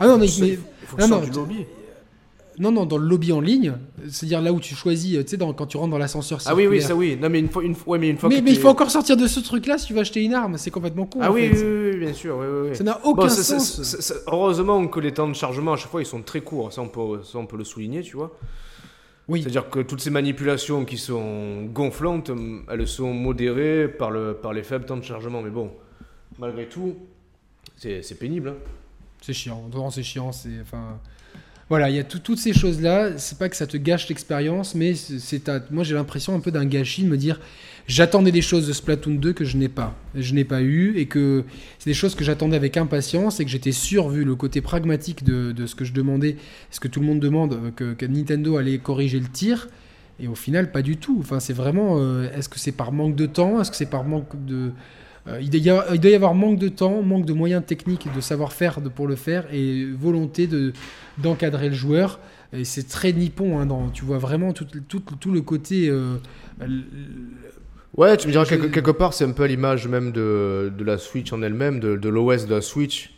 Ah 0.00 0.08
non, 0.08 0.18
mais. 0.18 0.26
Mais- 0.40 0.58
faut 0.82 0.96
non, 1.06 1.20
que 1.20 1.26
du 1.26 1.30
lobby. 1.30 1.64
Non, 2.58 2.72
non, 2.72 2.84
dans 2.84 2.98
le 2.98 3.06
lobby 3.06 3.32
en 3.32 3.40
ligne, 3.40 3.74
c'est-à-dire 4.10 4.40
là 4.42 4.52
où 4.52 4.58
tu 4.60 4.74
choisis, 4.74 5.16
euh, 5.16 5.22
tu 5.22 5.30
sais, 5.30 5.36
dans- 5.36 5.52
quand 5.52 5.66
tu 5.66 5.76
rentres 5.76 5.90
dans 5.92 5.98
l'ascenseur. 5.98 6.40
Ah 6.46 6.54
oui, 6.54 6.66
oui, 6.66 6.82
ça 6.82 6.94
oui. 6.96 7.16
Non, 7.20 7.28
mais 7.28 7.38
une 7.40 7.48
fois, 7.48 7.62
une 7.64 7.74
fois, 7.76 7.92
ouais, 7.92 7.98
mais 7.98 8.08
une 8.10 8.16
fois 8.18 8.28
Mais, 8.28 8.40
que 8.40 8.44
mais 8.44 8.50
il 8.52 8.58
faut 8.58 8.68
encore 8.68 8.90
sortir 8.90 9.16
de 9.16 9.26
ce 9.28 9.38
truc-là 9.40 9.78
si 9.78 9.86
tu 9.86 9.92
veux 9.94 10.00
acheter 10.00 10.22
une 10.22 10.34
arme, 10.34 10.56
c'est 10.58 10.70
complètement 10.72 11.06
con. 11.06 11.20
Ah 11.22 11.30
oui, 11.32 11.50
oui, 11.52 11.60
oui, 11.92 11.96
bien 11.96 12.12
sûr, 12.12 12.36
oui, 12.38 12.46
oui, 12.48 12.68
oui. 12.70 12.76
Ça 12.76 12.82
n'a 12.84 13.00
aucun 13.04 13.22
Bon, 13.22 13.28
ça- 13.28 13.42
ça- 13.42 13.58
sens. 13.60 13.82
ça- 13.82 14.00
ça- 14.02 14.14
heureusement 14.28 14.84
que 14.88 14.98
les 15.00 15.12
temps 15.12 15.28
de 15.28 15.34
chargement 15.34 15.72
à 15.72 15.76
chaque 15.76 15.90
fois 15.90 16.02
ils 16.02 16.06
sont 16.06 16.22
très 16.22 16.40
courts, 16.42 16.72
ça 16.72 16.80
on 16.82 16.88
peut, 16.88 17.20
ça, 17.24 17.38
on 17.38 17.46
peut 17.46 17.56
le 17.56 17.64
souligner, 17.64 18.02
tu 18.02 18.16
vois. 18.16 18.36
Oui. 19.28 19.40
C'est-à-dire 19.42 19.70
que 19.70 19.80
toutes 19.80 20.00
ces 20.00 20.10
manipulations 20.10 20.84
qui 20.84 20.98
sont 20.98 21.64
gonflantes, 21.64 22.30
hum, 22.30 22.64
elles 22.70 22.86
sont 22.86 23.12
modérées 23.14 23.88
par, 23.88 24.10
le, 24.10 24.34
par 24.34 24.52
les 24.52 24.62
faibles 24.62 24.84
temps 24.84 24.96
de 24.98 25.02
chargement. 25.04 25.40
Mais 25.42 25.50
bon, 25.50 25.72
malgré 26.38 26.68
tout, 26.68 26.96
c'est 27.76 28.02
c'est 28.02 28.16
pénible. 28.18 28.48
hein. 28.50 28.56
C'est 29.22 29.32
chiant, 29.32 29.70
c'est 29.90 30.02
chiant, 30.02 30.32
c'est 30.32 30.60
enfin 30.60 31.00
voilà, 31.70 31.88
il 31.90 31.96
y 31.96 31.98
a 31.98 32.04
tout- 32.04 32.18
toutes 32.18 32.38
ces 32.38 32.52
choses 32.52 32.80
là, 32.80 33.16
c'est 33.16 33.38
pas 33.38 33.48
que 33.48 33.56
ça 33.56 33.66
te 33.66 33.76
gâche 33.76 34.08
l'expérience 34.08 34.74
mais 34.74 34.94
c'est 34.94 35.50
moi 35.70 35.84
j'ai 35.84 35.94
l'impression 35.94 36.34
un 36.34 36.40
peu 36.40 36.50
d'un 36.50 36.66
gâchis 36.66 37.02
de 37.04 37.08
me 37.08 37.16
dire 37.16 37.40
j'attendais 37.86 38.32
des 38.32 38.42
choses 38.42 38.66
de 38.66 38.72
Splatoon 38.72 39.14
2 39.16 39.32
que 39.32 39.44
je 39.44 39.56
n'ai 39.56 39.68
pas, 39.68 39.94
je 40.14 40.34
n'ai 40.34 40.44
pas 40.44 40.62
eu 40.62 40.96
et 40.96 41.06
que 41.06 41.44
c'est 41.78 41.90
des 41.90 41.94
choses 41.94 42.14
que 42.14 42.24
j'attendais 42.24 42.56
avec 42.56 42.76
impatience 42.76 43.40
et 43.40 43.44
que 43.44 43.50
j'étais 43.50 43.72
sûr 43.72 44.08
vu 44.08 44.24
le 44.24 44.34
côté 44.36 44.60
pragmatique 44.60 45.24
de, 45.24 45.52
de 45.52 45.66
ce 45.66 45.74
que 45.74 45.84
je 45.84 45.92
demandais, 45.92 46.36
ce 46.70 46.80
que 46.80 46.88
tout 46.88 47.00
le 47.00 47.06
monde 47.06 47.20
demande 47.20 47.72
que, 47.76 47.94
que 47.94 48.06
Nintendo 48.06 48.56
allait 48.56 48.78
corriger 48.78 49.20
le 49.20 49.28
tir 49.28 49.68
et 50.20 50.28
au 50.28 50.34
final 50.34 50.70
pas 50.70 50.80
du 50.82 50.96
tout. 50.96 51.16
Enfin 51.20 51.40
c'est 51.40 51.52
vraiment 51.52 51.96
euh, 51.98 52.30
est-ce 52.36 52.48
que 52.48 52.58
c'est 52.58 52.72
par 52.72 52.92
manque 52.92 53.16
de 53.16 53.26
temps, 53.26 53.60
est-ce 53.60 53.70
que 53.70 53.76
c'est 53.76 53.90
par 53.90 54.04
manque 54.04 54.28
de 54.46 54.70
euh, 55.26 55.40
il, 55.40 55.50
doit 55.50 55.60
y 55.60 55.70
avoir, 55.70 55.94
il 55.94 56.00
doit 56.00 56.10
y 56.10 56.14
avoir 56.14 56.34
manque 56.34 56.58
de 56.58 56.68
temps, 56.68 57.02
manque 57.02 57.24
de 57.26 57.32
moyens 57.32 57.62
techniques, 57.66 58.06
de 58.14 58.20
savoir-faire 58.20 58.80
pour 58.80 59.06
le 59.06 59.16
faire 59.16 59.46
et 59.52 59.84
volonté 59.86 60.46
de, 60.46 60.72
d'encadrer 61.18 61.68
le 61.68 61.74
joueur. 61.74 62.20
Et 62.52 62.64
c'est 62.64 62.86
très 62.88 63.12
nippon, 63.12 63.58
hein, 63.58 63.66
dans, 63.66 63.88
tu 63.88 64.04
vois 64.04 64.18
vraiment 64.18 64.52
tout, 64.52 64.66
tout, 64.88 65.00
tout 65.20 65.32
le 65.32 65.40
côté. 65.42 65.88
euh, 65.88 66.16
Ouais, 67.96 68.16
tu 68.16 68.26
me 68.26 68.32
diras 68.32 68.44
quelque, 68.44 68.66
quelque 68.66 68.90
part, 68.90 69.14
c'est 69.14 69.24
un 69.24 69.30
peu 69.30 69.44
l'image 69.46 69.86
même 69.86 70.10
de, 70.10 70.72
de 70.76 70.84
la 70.84 70.98
Switch 70.98 71.32
en 71.32 71.42
elle-même, 71.42 71.78
de, 71.78 71.96
de 71.96 72.08
l'OS 72.08 72.46
de 72.46 72.54
la 72.54 72.60
Switch, 72.60 73.14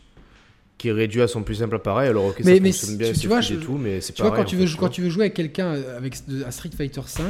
qui 0.76 0.88
est 0.88 0.92
réduit 0.92 1.22
à 1.22 1.28
son 1.28 1.42
plus 1.42 1.56
simple 1.56 1.76
appareil. 1.76 2.10
Alors, 2.10 2.26
ok, 2.26 2.40
Mais- 2.44 2.56
ça 2.56 2.60
mais 2.62 2.72
fonctionne 2.72 2.96
bien, 2.98 3.12
tu- 3.12 3.26
vois, 3.28 3.40
et 3.40 3.56
tout, 3.56 3.78
mais 3.78 4.00
c'est 4.02 4.12
tu 4.12 4.20
vois, 4.22 4.32
quand 4.32 4.44
tu, 4.44 4.56
veux, 4.56 4.66
fait, 4.66 4.76
quand 4.76 4.88
tu 4.90 5.00
veux 5.02 5.08
jouer 5.08 5.24
avec 5.24 5.34
quelqu'un 5.34 5.76
avec 5.96 6.16
à 6.46 6.50
Street 6.50 6.70
Fighter 6.76 7.00
5, 7.06 7.24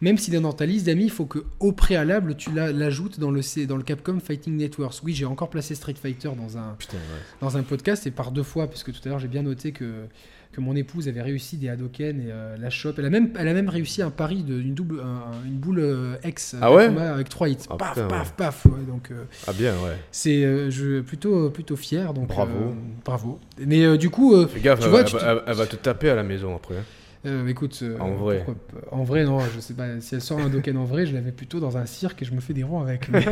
même 0.00 0.16
est 0.16 0.40
dans 0.40 0.52
ta 0.52 0.64
liste 0.66 0.86
d'amis, 0.86 1.04
il 1.04 1.10
faut 1.10 1.26
que 1.26 1.40
au 1.60 1.72
préalable 1.72 2.36
tu 2.36 2.52
la- 2.52 2.72
l'ajoutes 2.72 3.18
dans 3.18 3.30
le, 3.30 3.42
C- 3.42 3.66
dans 3.66 3.76
le 3.76 3.82
Capcom 3.82 4.18
Fighting 4.20 4.56
Networks. 4.56 4.96
Oui, 5.02 5.14
j'ai 5.14 5.24
encore 5.24 5.50
placé 5.50 5.74
Street 5.74 5.94
Fighter 6.00 6.30
dans 6.36 6.56
un, 6.58 6.74
Putain, 6.78 6.96
ouais. 6.98 7.22
dans 7.40 7.56
un 7.56 7.62
podcast 7.62 8.06
et 8.06 8.10
par 8.10 8.30
deux 8.30 8.42
fois, 8.44 8.68
puisque 8.68 8.92
tout 8.92 9.00
à 9.04 9.08
l'heure 9.08 9.18
j'ai 9.18 9.28
bien 9.28 9.42
noté 9.42 9.72
que, 9.72 10.04
que 10.52 10.60
mon 10.60 10.74
épouse 10.76 11.08
avait 11.08 11.20
réussi 11.22 11.56
des 11.56 11.68
Hadoken 11.68 12.20
et 12.20 12.30
euh, 12.30 12.56
la 12.56 12.70
shop. 12.70 12.92
Elle 12.98 13.04
a, 13.06 13.10
même, 13.10 13.30
elle 13.38 13.48
a 13.48 13.52
même 13.54 13.68
réussi 13.68 14.00
un 14.00 14.10
pari 14.10 14.42
d'une 14.44 14.72
double, 14.74 15.00
un- 15.00 15.44
une 15.46 15.56
boule 15.58 15.80
euh, 15.80 16.16
X 16.24 16.54
Ah 16.60 16.72
ouais 16.72 16.84
avec 16.86 17.28
3 17.28 17.48
hits. 17.48 17.56
Ah, 17.68 17.76
paf, 17.76 17.94
putain, 17.94 18.06
paf, 18.08 18.26
ouais. 18.28 18.34
paf. 18.36 18.64
ouais, 18.66 18.84
donc 18.86 19.10
euh, 19.10 19.24
Ah 19.46 19.52
bien, 19.52 19.72
ouais. 19.84 19.96
c'est 20.12 20.44
euh, 20.44 20.70
je, 20.70 21.00
plutôt, 21.00 21.50
plutôt 21.50 21.76
fier. 21.76 22.14
Donc, 22.14 22.28
Bravo. 22.28 22.52
euh, 22.56 22.72
bravo. 23.04 23.38
Mais 23.58 23.84
euh, 23.84 23.96
du 23.98 24.10
coup, 24.10 24.34
euh, 24.34 24.46
Fais 24.46 24.60
gaffe, 24.60 24.78
Tu 24.78 24.84
elle, 24.86 24.90
vois, 24.90 25.02
va- 25.02 25.08
tu 25.08 25.16
elle 25.16 25.34
va- 25.34 25.42
elle 25.46 25.54
va 25.56 25.66
te 25.66 25.76
taper 25.76 26.08
à 26.10 26.14
la 26.14 26.22
maison 26.22 26.54
après. 26.56 26.76
hein. 26.76 26.84
Euh, 27.26 27.46
écoute. 27.48 27.80
euh, 27.82 27.98
En 27.98 28.14
vrai. 28.14 28.44
pourquoi. 28.44 28.92
En 28.98 29.02
vrai, 29.04 29.24
non, 29.24 29.40
je 29.54 29.60
sais 29.60 29.74
pas. 29.74 30.00
Si 30.00 30.14
elle 30.14 30.20
sort 30.20 30.38
un 30.38 30.46
Hadoken 30.46 30.76
en 30.76 30.84
vrai, 30.84 31.04
je 31.06 31.14
l'avais 31.14 31.32
plutôt 31.32 31.60
dans 31.60 31.76
un 31.76 31.86
cirque 31.86 32.22
et 32.22 32.24
je 32.24 32.32
me 32.34 32.40
fais 32.40 32.54
des 32.54 32.62
ronds 32.62 32.80
avec. 32.80 33.08
mais- 33.10 33.24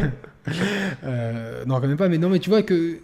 Euh, 1.04 1.64
non, 1.66 1.80
quand 1.80 1.88
même 1.88 1.96
pas. 1.96 2.08
Mais 2.08 2.18
non, 2.18 2.28
mais 2.28 2.38
tu 2.38 2.50
vois 2.50 2.62
que 2.62 2.98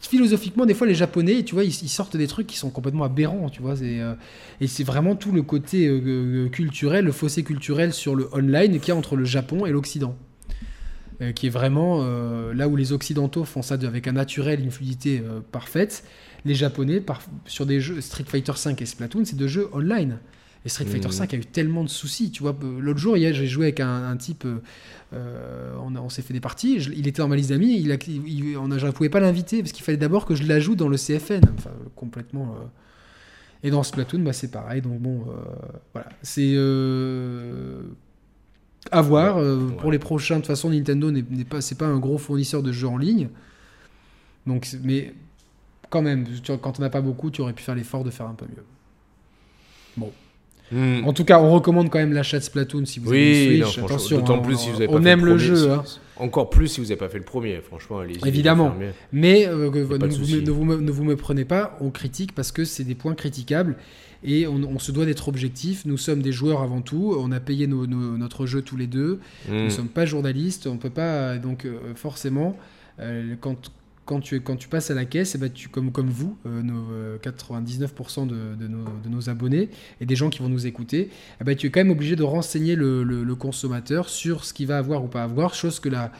philosophiquement, 0.00 0.66
des 0.66 0.74
fois, 0.74 0.86
les 0.86 0.94
Japonais, 0.94 1.42
tu 1.44 1.54
vois, 1.54 1.64
ils, 1.64 1.68
ils 1.82 1.88
sortent 1.88 2.16
des 2.16 2.26
trucs 2.26 2.46
qui 2.46 2.56
sont 2.56 2.70
complètement 2.70 3.04
aberrants, 3.04 3.48
tu 3.48 3.62
vois. 3.62 3.74
et 3.80 4.66
c'est 4.66 4.84
vraiment 4.84 5.14
tout 5.16 5.30
le 5.32 5.42
côté 5.42 5.88
culturel, 6.50 7.04
le 7.04 7.12
fossé 7.12 7.42
culturel 7.44 7.92
sur 7.92 8.14
le 8.16 8.28
online 8.34 8.80
qu'il 8.80 8.88
y 8.88 8.90
a 8.90 8.96
entre 8.96 9.16
le 9.16 9.24
Japon 9.24 9.66
et 9.66 9.70
l'Occident. 9.70 10.16
Euh, 11.20 11.32
qui 11.32 11.46
est 11.48 11.50
vraiment 11.50 11.98
euh, 12.02 12.54
là 12.54 12.68
où 12.68 12.76
les 12.76 12.92
Occidentaux 12.92 13.44
font 13.44 13.60
ça 13.60 13.76
de- 13.76 13.88
avec 13.88 14.06
un 14.06 14.12
naturel, 14.12 14.60
une 14.60 14.70
fluidité 14.70 15.20
euh, 15.24 15.40
parfaite. 15.50 16.04
Les 16.44 16.54
Japonais, 16.54 17.00
par- 17.00 17.22
sur 17.44 17.66
des 17.66 17.80
jeux 17.80 18.00
Street 18.00 18.24
Fighter 18.24 18.52
5 18.54 18.80
et 18.80 18.86
Splatoon, 18.86 19.24
c'est 19.24 19.34
deux 19.34 19.48
jeux 19.48 19.68
online. 19.72 20.18
Et 20.64 20.68
Street 20.68 20.84
Fighter 20.84 21.08
Mhm. 21.08 21.12
5 21.12 21.34
a 21.34 21.36
eu 21.36 21.44
tellement 21.44 21.82
de 21.82 21.88
soucis. 21.88 22.30
Tu 22.30 22.42
vois, 22.44 22.56
l'autre 22.80 23.00
jour, 23.00 23.16
hier, 23.16 23.34
j'ai 23.34 23.48
joué 23.48 23.66
avec 23.66 23.80
un, 23.80 24.04
un 24.08 24.16
type. 24.16 24.46
euh, 25.14 25.74
on, 25.80 26.08
s'est 26.08 26.22
fait 26.22 26.34
des 26.34 26.40
parties. 26.40 26.80
je- 26.80 26.92
il 26.92 27.08
était 27.08 27.22
dans 27.22 27.28
ma 27.28 27.34
liste 27.36 27.50
d'amis. 27.50 27.80
Il 27.80 27.90
a, 27.90 27.96
il- 28.06 28.56
on 28.58 28.70
a- 28.70 28.78
je 28.78 28.86
ne 28.86 28.90
pouvais 28.92 29.08
pas 29.08 29.20
l'inviter 29.20 29.60
parce 29.62 29.72
qu'il 29.72 29.84
fallait 29.84 29.98
d'abord 29.98 30.24
que 30.26 30.34
je 30.36 30.44
l'ajoute 30.44 30.78
dans 30.78 30.88
le 30.88 30.96
CFN. 30.98 31.40
Enfin, 31.58 31.70
complètement. 31.96 32.54
euh. 32.60 32.64
Et 33.64 33.70
dans 33.70 33.82
Splatoon, 33.82 34.20
bah, 34.20 34.32
c'est 34.32 34.50
pareil. 34.52 34.82
Donc 34.82 35.00
bon, 35.00 35.22
euh, 35.28 35.32
voilà. 35.94 36.08
C'est 36.22 36.54
à 38.92 39.00
voir. 39.00 39.36
Ouais, 39.36 39.42
euh, 39.42 39.66
ouais. 39.66 39.76
Pour 39.76 39.90
les 39.92 39.98
prochains, 39.98 40.36
de 40.36 40.40
toute 40.40 40.46
façon, 40.48 40.70
Nintendo 40.70 41.10
n'est 41.10 41.22
pas, 41.44 41.60
c'est 41.60 41.76
pas 41.78 41.86
un 41.86 41.98
gros 41.98 42.18
fournisseur 42.18 42.62
de 42.62 42.72
jeux 42.72 42.88
en 42.88 42.98
ligne. 42.98 43.28
Donc, 44.46 44.66
mais 44.82 45.12
quand 45.90 46.02
même, 46.02 46.26
tu 46.42 46.52
quand 46.58 46.78
on 46.78 46.82
n'a 46.82 46.90
pas 46.90 47.00
beaucoup, 47.00 47.30
tu 47.30 47.40
aurais 47.40 47.52
pu 47.52 47.62
faire 47.62 47.74
l'effort 47.74 48.04
de 48.04 48.10
faire 48.10 48.26
un 48.26 48.34
peu 48.34 48.46
mieux. 48.46 48.64
Hmm. 50.70 51.02
En 51.06 51.14
tout 51.14 51.24
cas, 51.24 51.40
on 51.40 51.50
recommande 51.50 51.88
quand 51.88 51.98
même 51.98 52.12
l'achat 52.12 52.38
de 52.38 52.44
Splatoon 52.44 52.84
si 52.84 53.00
vous 53.00 53.08
avez 53.10 53.48
Oui, 53.48 53.54
une 53.54 53.60
non, 53.60 53.66
Switch. 53.66 53.78
franchement, 53.78 53.96
Attention, 53.96 54.18
d'autant 54.18 54.36
hein, 54.36 54.42
plus 54.42 54.54
on- 54.54 54.58
si 54.58 54.70
vous 54.70 54.76
avez 54.76 54.88
on 54.90 55.02
aime 55.04 55.24
le 55.24 55.32
premier, 55.36 55.44
jeu. 55.46 55.70
hein. 55.72 55.82
Encore 56.18 56.50
plus 56.50 56.68
si 56.68 56.80
vous 56.80 56.86
n'avez 56.88 56.96
pas 56.96 57.08
fait 57.08 57.16
le 57.18 57.24
premier, 57.24 57.60
franchement, 57.62 58.00
allez-y. 58.00 58.28
Évidemment. 58.28 58.74
Mais 59.10 59.46
euh, 59.48 59.70
ne, 59.70 59.80
vous, 59.80 59.96
ne 59.96 60.50
vous 60.50 60.64
me- 60.64 60.76
ne 60.76 60.90
vous 60.90 61.04
me 61.04 61.16
prenez 61.16 61.46
pas, 61.46 61.76
on 61.80 61.88
critique 61.90 62.34
parce 62.34 62.52
que 62.52 62.66
c'est 62.66 62.84
des 62.84 62.94
points 62.96 63.14
critiquables 63.14 63.76
et 64.24 64.46
on, 64.46 64.56
on 64.64 64.78
se 64.78 64.90
doit 64.92 65.06
d'être 65.06 65.28
objectif. 65.28 65.84
Nous 65.86 65.96
sommes 65.96 66.22
des 66.22 66.32
joueurs 66.32 66.62
avant 66.62 66.80
tout. 66.82 67.14
On 67.18 67.30
a 67.32 67.40
payé 67.40 67.66
nos- 67.66 67.86
nos- 67.86 68.16
notre 68.18 68.46
jeu 68.46 68.62
tous 68.62 68.76
les 68.76 68.86
deux. 68.86 69.20
Nous 69.48 69.54
Hmm. 69.54 69.64
ne 69.64 69.68
sommes 69.70 69.88
pas 69.88 70.06
journalistes. 70.06 70.66
On 70.66 70.76
peut 70.76 70.90
pas 70.90 71.38
donc 71.38 71.64
euh, 71.64 71.78
forcément 71.94 72.56
euh, 73.00 73.34
quand 73.40 73.70
quand 74.04 74.20
tu, 74.20 74.40
quand 74.40 74.56
tu 74.56 74.68
passes 74.68 74.90
à 74.90 74.94
la 74.94 75.04
caisse, 75.04 75.34
eh 75.34 75.38
ben, 75.38 75.52
tu, 75.52 75.68
comme, 75.68 75.92
comme 75.92 76.08
vous, 76.08 76.34
euh, 76.46 76.62
nos, 76.62 76.90
euh, 76.92 77.18
99% 77.18 78.26
de, 78.26 78.54
de 78.58 78.66
nos, 78.66 78.84
de 79.04 79.08
nos 79.10 79.28
abonnés 79.28 79.68
et 80.00 80.06
des 80.06 80.16
gens 80.16 80.30
qui 80.30 80.38
vont 80.38 80.48
nous 80.48 80.66
écouter, 80.66 81.10
eh 81.42 81.44
ben, 81.44 81.54
tu 81.54 81.66
es 81.66 81.70
quand 81.70 81.80
même 81.80 81.90
obligé 81.90 82.16
de 82.16 82.22
renseigner 82.22 82.74
le, 82.74 83.02
le- 83.02 83.22
le 83.22 83.34
consommateur 83.34 84.08
sur 84.08 84.46
ce 84.46 84.54
qu'il 84.54 84.66
va 84.66 84.78
avoir 84.78 85.04
ou 85.04 85.08
pas 85.08 85.24
avoir, 85.24 85.52
chose 85.54 85.78
que 85.78 85.90
la 85.90 86.10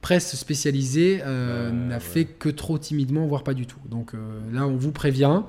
presse 0.00 0.34
spécialisée 0.34 1.20
euh, 1.22 1.70
n'a 1.70 1.94
ouais. 1.94 2.00
fait 2.00 2.24
que 2.24 2.48
trop 2.48 2.78
timidement, 2.78 3.24
voire 3.28 3.44
pas 3.44 3.54
du 3.54 3.66
tout. 3.66 3.78
Donc 3.88 4.14
euh, 4.14 4.18
là, 4.52 4.66
on 4.66 4.74
vous 4.76 4.90
prévient, 4.90 5.42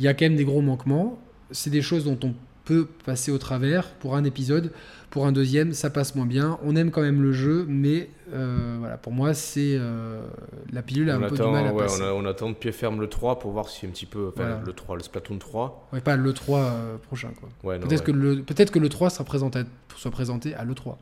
il 0.00 0.04
y 0.04 0.08
a 0.08 0.14
quand 0.14 0.24
même 0.24 0.34
des 0.36 0.44
gros 0.44 0.62
manquements. 0.62 1.16
C'est 1.50 1.70
des 1.70 1.82
choses 1.82 2.04
dont 2.04 2.18
on 2.22 2.34
peut 2.64 2.86
passer 3.04 3.30
au 3.30 3.38
travers 3.38 3.88
pour 3.94 4.16
un 4.16 4.24
épisode. 4.24 4.72
Pour 5.10 5.24
un 5.26 5.32
deuxième, 5.32 5.72
ça 5.72 5.88
passe 5.88 6.14
moins 6.16 6.26
bien. 6.26 6.58
On 6.64 6.74
aime 6.76 6.90
quand 6.90 7.00
même 7.00 7.22
le 7.22 7.32
jeu, 7.32 7.64
mais 7.68 8.10
euh, 8.34 8.76
voilà, 8.80 8.96
pour 8.98 9.12
moi, 9.12 9.32
c'est 9.34 9.76
euh, 9.78 10.26
la 10.72 10.82
pilule 10.82 11.08
a 11.10 11.18
On 11.18 11.22
un 11.22 11.28
peu 11.28 11.36
du 11.36 11.42
mal 11.42 11.66
à 11.68 11.72
ouais, 11.72 11.84
passer. 11.84 12.02
on, 12.02 12.06
a- 12.06 12.12
on 12.12 12.24
attend 12.26 12.50
de 12.50 12.54
pied 12.54 12.72
ferme 12.72 13.00
le 13.00 13.08
3 13.08 13.38
pour 13.38 13.52
voir 13.52 13.68
si 13.68 13.86
un 13.86 13.90
petit 13.90 14.04
peu. 14.04 14.28
Enfin, 14.34 14.42
Voilà. 14.42 14.62
le 14.66 14.72
3, 14.72 14.96
le 14.96 15.02
Splatoon 15.04 15.38
3. 15.38 15.88
Ouais, 15.92 16.00
pas 16.00 16.16
le 16.16 16.32
3 16.32 16.58
euh, 16.58 16.96
prochain. 16.98 17.30
quoi. 17.38 17.48
Ouais, 17.62 17.78
non, 17.78 17.86
Peut-être 17.86 18.00
ouais. 18.00 18.06
que 18.06 18.10
le 18.12 18.42
peut-être 18.42 18.72
que 18.72 18.80
le 18.80 18.88
3 18.88 19.10
sera 19.10 19.24
présenté 19.24 19.60
soit 19.96 20.10
présenté 20.10 20.54
à 20.54 20.64
le 20.64 20.74
3. 20.74 20.98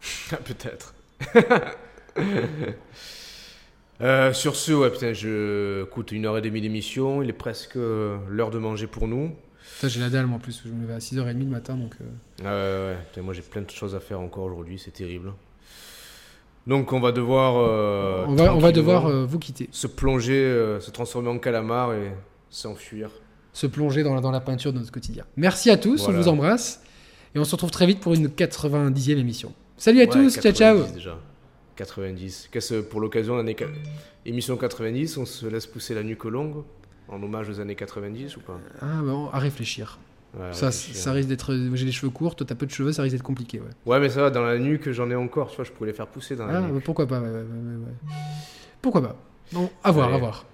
Peut-être. 0.44 0.94
Euh, 4.00 4.32
sur 4.32 4.56
ce, 4.56 4.72
ouais, 4.72 4.90
putain, 4.90 5.12
je 5.12 5.84
coûte 5.84 6.10
une 6.10 6.26
heure 6.26 6.36
et 6.36 6.40
demie 6.42 6.60
d'émission. 6.60 7.22
Il 7.22 7.30
est 7.30 7.32
presque 7.32 7.76
l'heure 7.76 8.50
de 8.50 8.58
manger 8.58 8.86
pour 8.88 9.06
nous. 9.06 9.34
Ça 9.84 9.88
j'ai 9.88 10.00
la 10.00 10.08
dalle 10.08 10.24
moi, 10.26 10.36
en 10.36 10.40
plus, 10.40 10.62
je 10.64 10.70
me 10.70 10.80
levais 10.80 10.94
à 10.94 10.98
6h30 10.98 11.38
le 11.40 11.44
matin 11.44 11.74
donc 11.74 11.94
euh, 12.00 12.04
Ah 12.42 12.88
ouais, 12.94 12.96
ouais. 13.16 13.22
Moi 13.22 13.34
j'ai 13.34 13.42
plein 13.42 13.60
de 13.60 13.68
choses 13.70 13.94
à 13.94 14.00
faire 14.00 14.18
encore 14.18 14.44
aujourd'hui, 14.44 14.78
c'est 14.82 14.92
terrible. 14.92 15.32
Donc 16.66 16.90
on 16.94 17.00
va 17.00 17.12
devoir. 17.12 17.56
euh, 17.58 18.24
on 18.26 18.34
va 18.34 18.54
on 18.54 18.58
va 18.58 18.72
devoir 18.72 19.06
euh, 19.06 19.26
vous 19.26 19.38
quitter, 19.38 19.68
se 19.70 19.86
plonger, 19.86 20.78
se 20.80 20.90
transformer 20.90 21.28
en 21.28 21.38
calamar 21.38 21.92
et 21.92 22.12
s'enfuir. 22.48 23.10
se 23.52 23.66
plonger 23.66 24.02
dans 24.02 24.14
la, 24.14 24.22
dans 24.22 24.30
la 24.30 24.40
peinture 24.40 24.72
de 24.72 24.78
notre 24.78 24.90
quotidien. 24.92 25.24
Merci 25.36 25.68
à 25.70 25.76
tous, 25.76 26.02
Voilà. 26.04 26.18
on 26.18 26.22
vous 26.22 26.28
embrasse 26.28 26.82
et 27.34 27.38
on 27.38 27.44
se 27.44 27.52
retrouve 27.52 27.70
très 27.70 27.86
vite 27.86 28.00
pour 28.00 28.14
une 28.14 28.28
90e 28.28 29.18
émission. 29.18 29.52
Salut 29.76 29.98
à 30.00 30.04
Ouais, 30.04 30.08
tous, 30.08 30.40
ciao 30.40 30.52
ciao. 30.52 30.76
90 30.78 30.94
déjà. 30.94 31.18
90. 31.76 32.48
Qu'est-ce 32.50 32.74
pour 32.80 33.00
l'occasion, 33.00 33.36
l'année 33.36 33.56
émission 34.24 34.56
90, 34.56 35.18
on 35.18 35.26
se 35.26 35.44
laisse 35.46 35.66
pousser 35.66 35.94
la 35.94 36.02
nuque 36.02 36.24
longue 36.24 36.62
en 37.08 37.22
hommage 37.22 37.48
aux 37.48 37.60
années 37.60 37.74
90 37.74 38.36
ou 38.36 38.40
pas? 38.40 38.58
Ah 38.80 39.00
bon, 39.02 39.28
à 39.30 39.38
réfléchir. 39.38 39.98
Ouais, 40.38 40.52
ça, 40.52 41.12
risque 41.12 41.28
d'être. 41.28 41.54
J'ai 41.74 41.84
les 41.86 41.92
cheveux 41.92 42.10
courts, 42.10 42.34
toi 42.34 42.44
t'as 42.46 42.56
peu 42.56 42.66
de 42.66 42.70
cheveux, 42.72 42.92
ça 42.92 43.02
risque 43.02 43.14
d'être 43.14 43.22
compliqué. 43.22 43.60
Ouais. 43.60 43.66
Ouais, 43.86 44.00
mais 44.00 44.08
ça 44.08 44.20
va, 44.22 44.30
dans 44.30 44.42
la 44.42 44.58
nuque, 44.58 44.90
j'en 44.90 45.08
ai 45.10 45.14
encore, 45.14 45.48
tu 45.50 45.56
vois, 45.56 45.64
je 45.64 45.70
pourrais 45.70 45.86
les 45.90 45.92
faire 45.94 46.08
pousser 46.08 46.34
dans 46.34 46.46
la 46.46 46.58
Ah, 46.58 46.60
nuque. 46.60 46.74
bah, 46.74 46.80
pourquoi 46.84 47.06
pas, 47.06 47.20
ouais, 47.20 47.28
ouais, 47.28 47.32
ouais, 47.34 47.42
ouais, 47.42 47.76
ouais. 47.86 48.14
Pourquoi 48.82 49.00
pas 49.02 49.16
Bon, 49.52 49.70
à 49.84 49.92
voir, 49.92 50.06
Allez. 50.08 50.16
à 50.16 50.18
voir. 50.18 50.44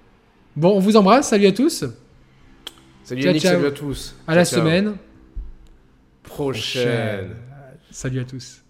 Bon, 0.55 0.77
on 0.77 0.81
vous 0.81 0.97
embrasse, 0.97 1.29
salut 1.29 1.47
à 1.47 1.53
tous, 1.53 1.85
Salut 3.05 3.23
Yannick, 3.23 3.43
ciao. 3.43 3.55
salut 3.55 3.67
à 3.67 3.71
tous. 3.71 4.15
à 4.27 4.35
la 4.35 4.45
Ciao, 4.45 4.61
semaine 4.61 4.97
prochaine. 6.23 7.31
Salut 7.91 8.21
à 8.21 8.25
tous. 8.25 8.63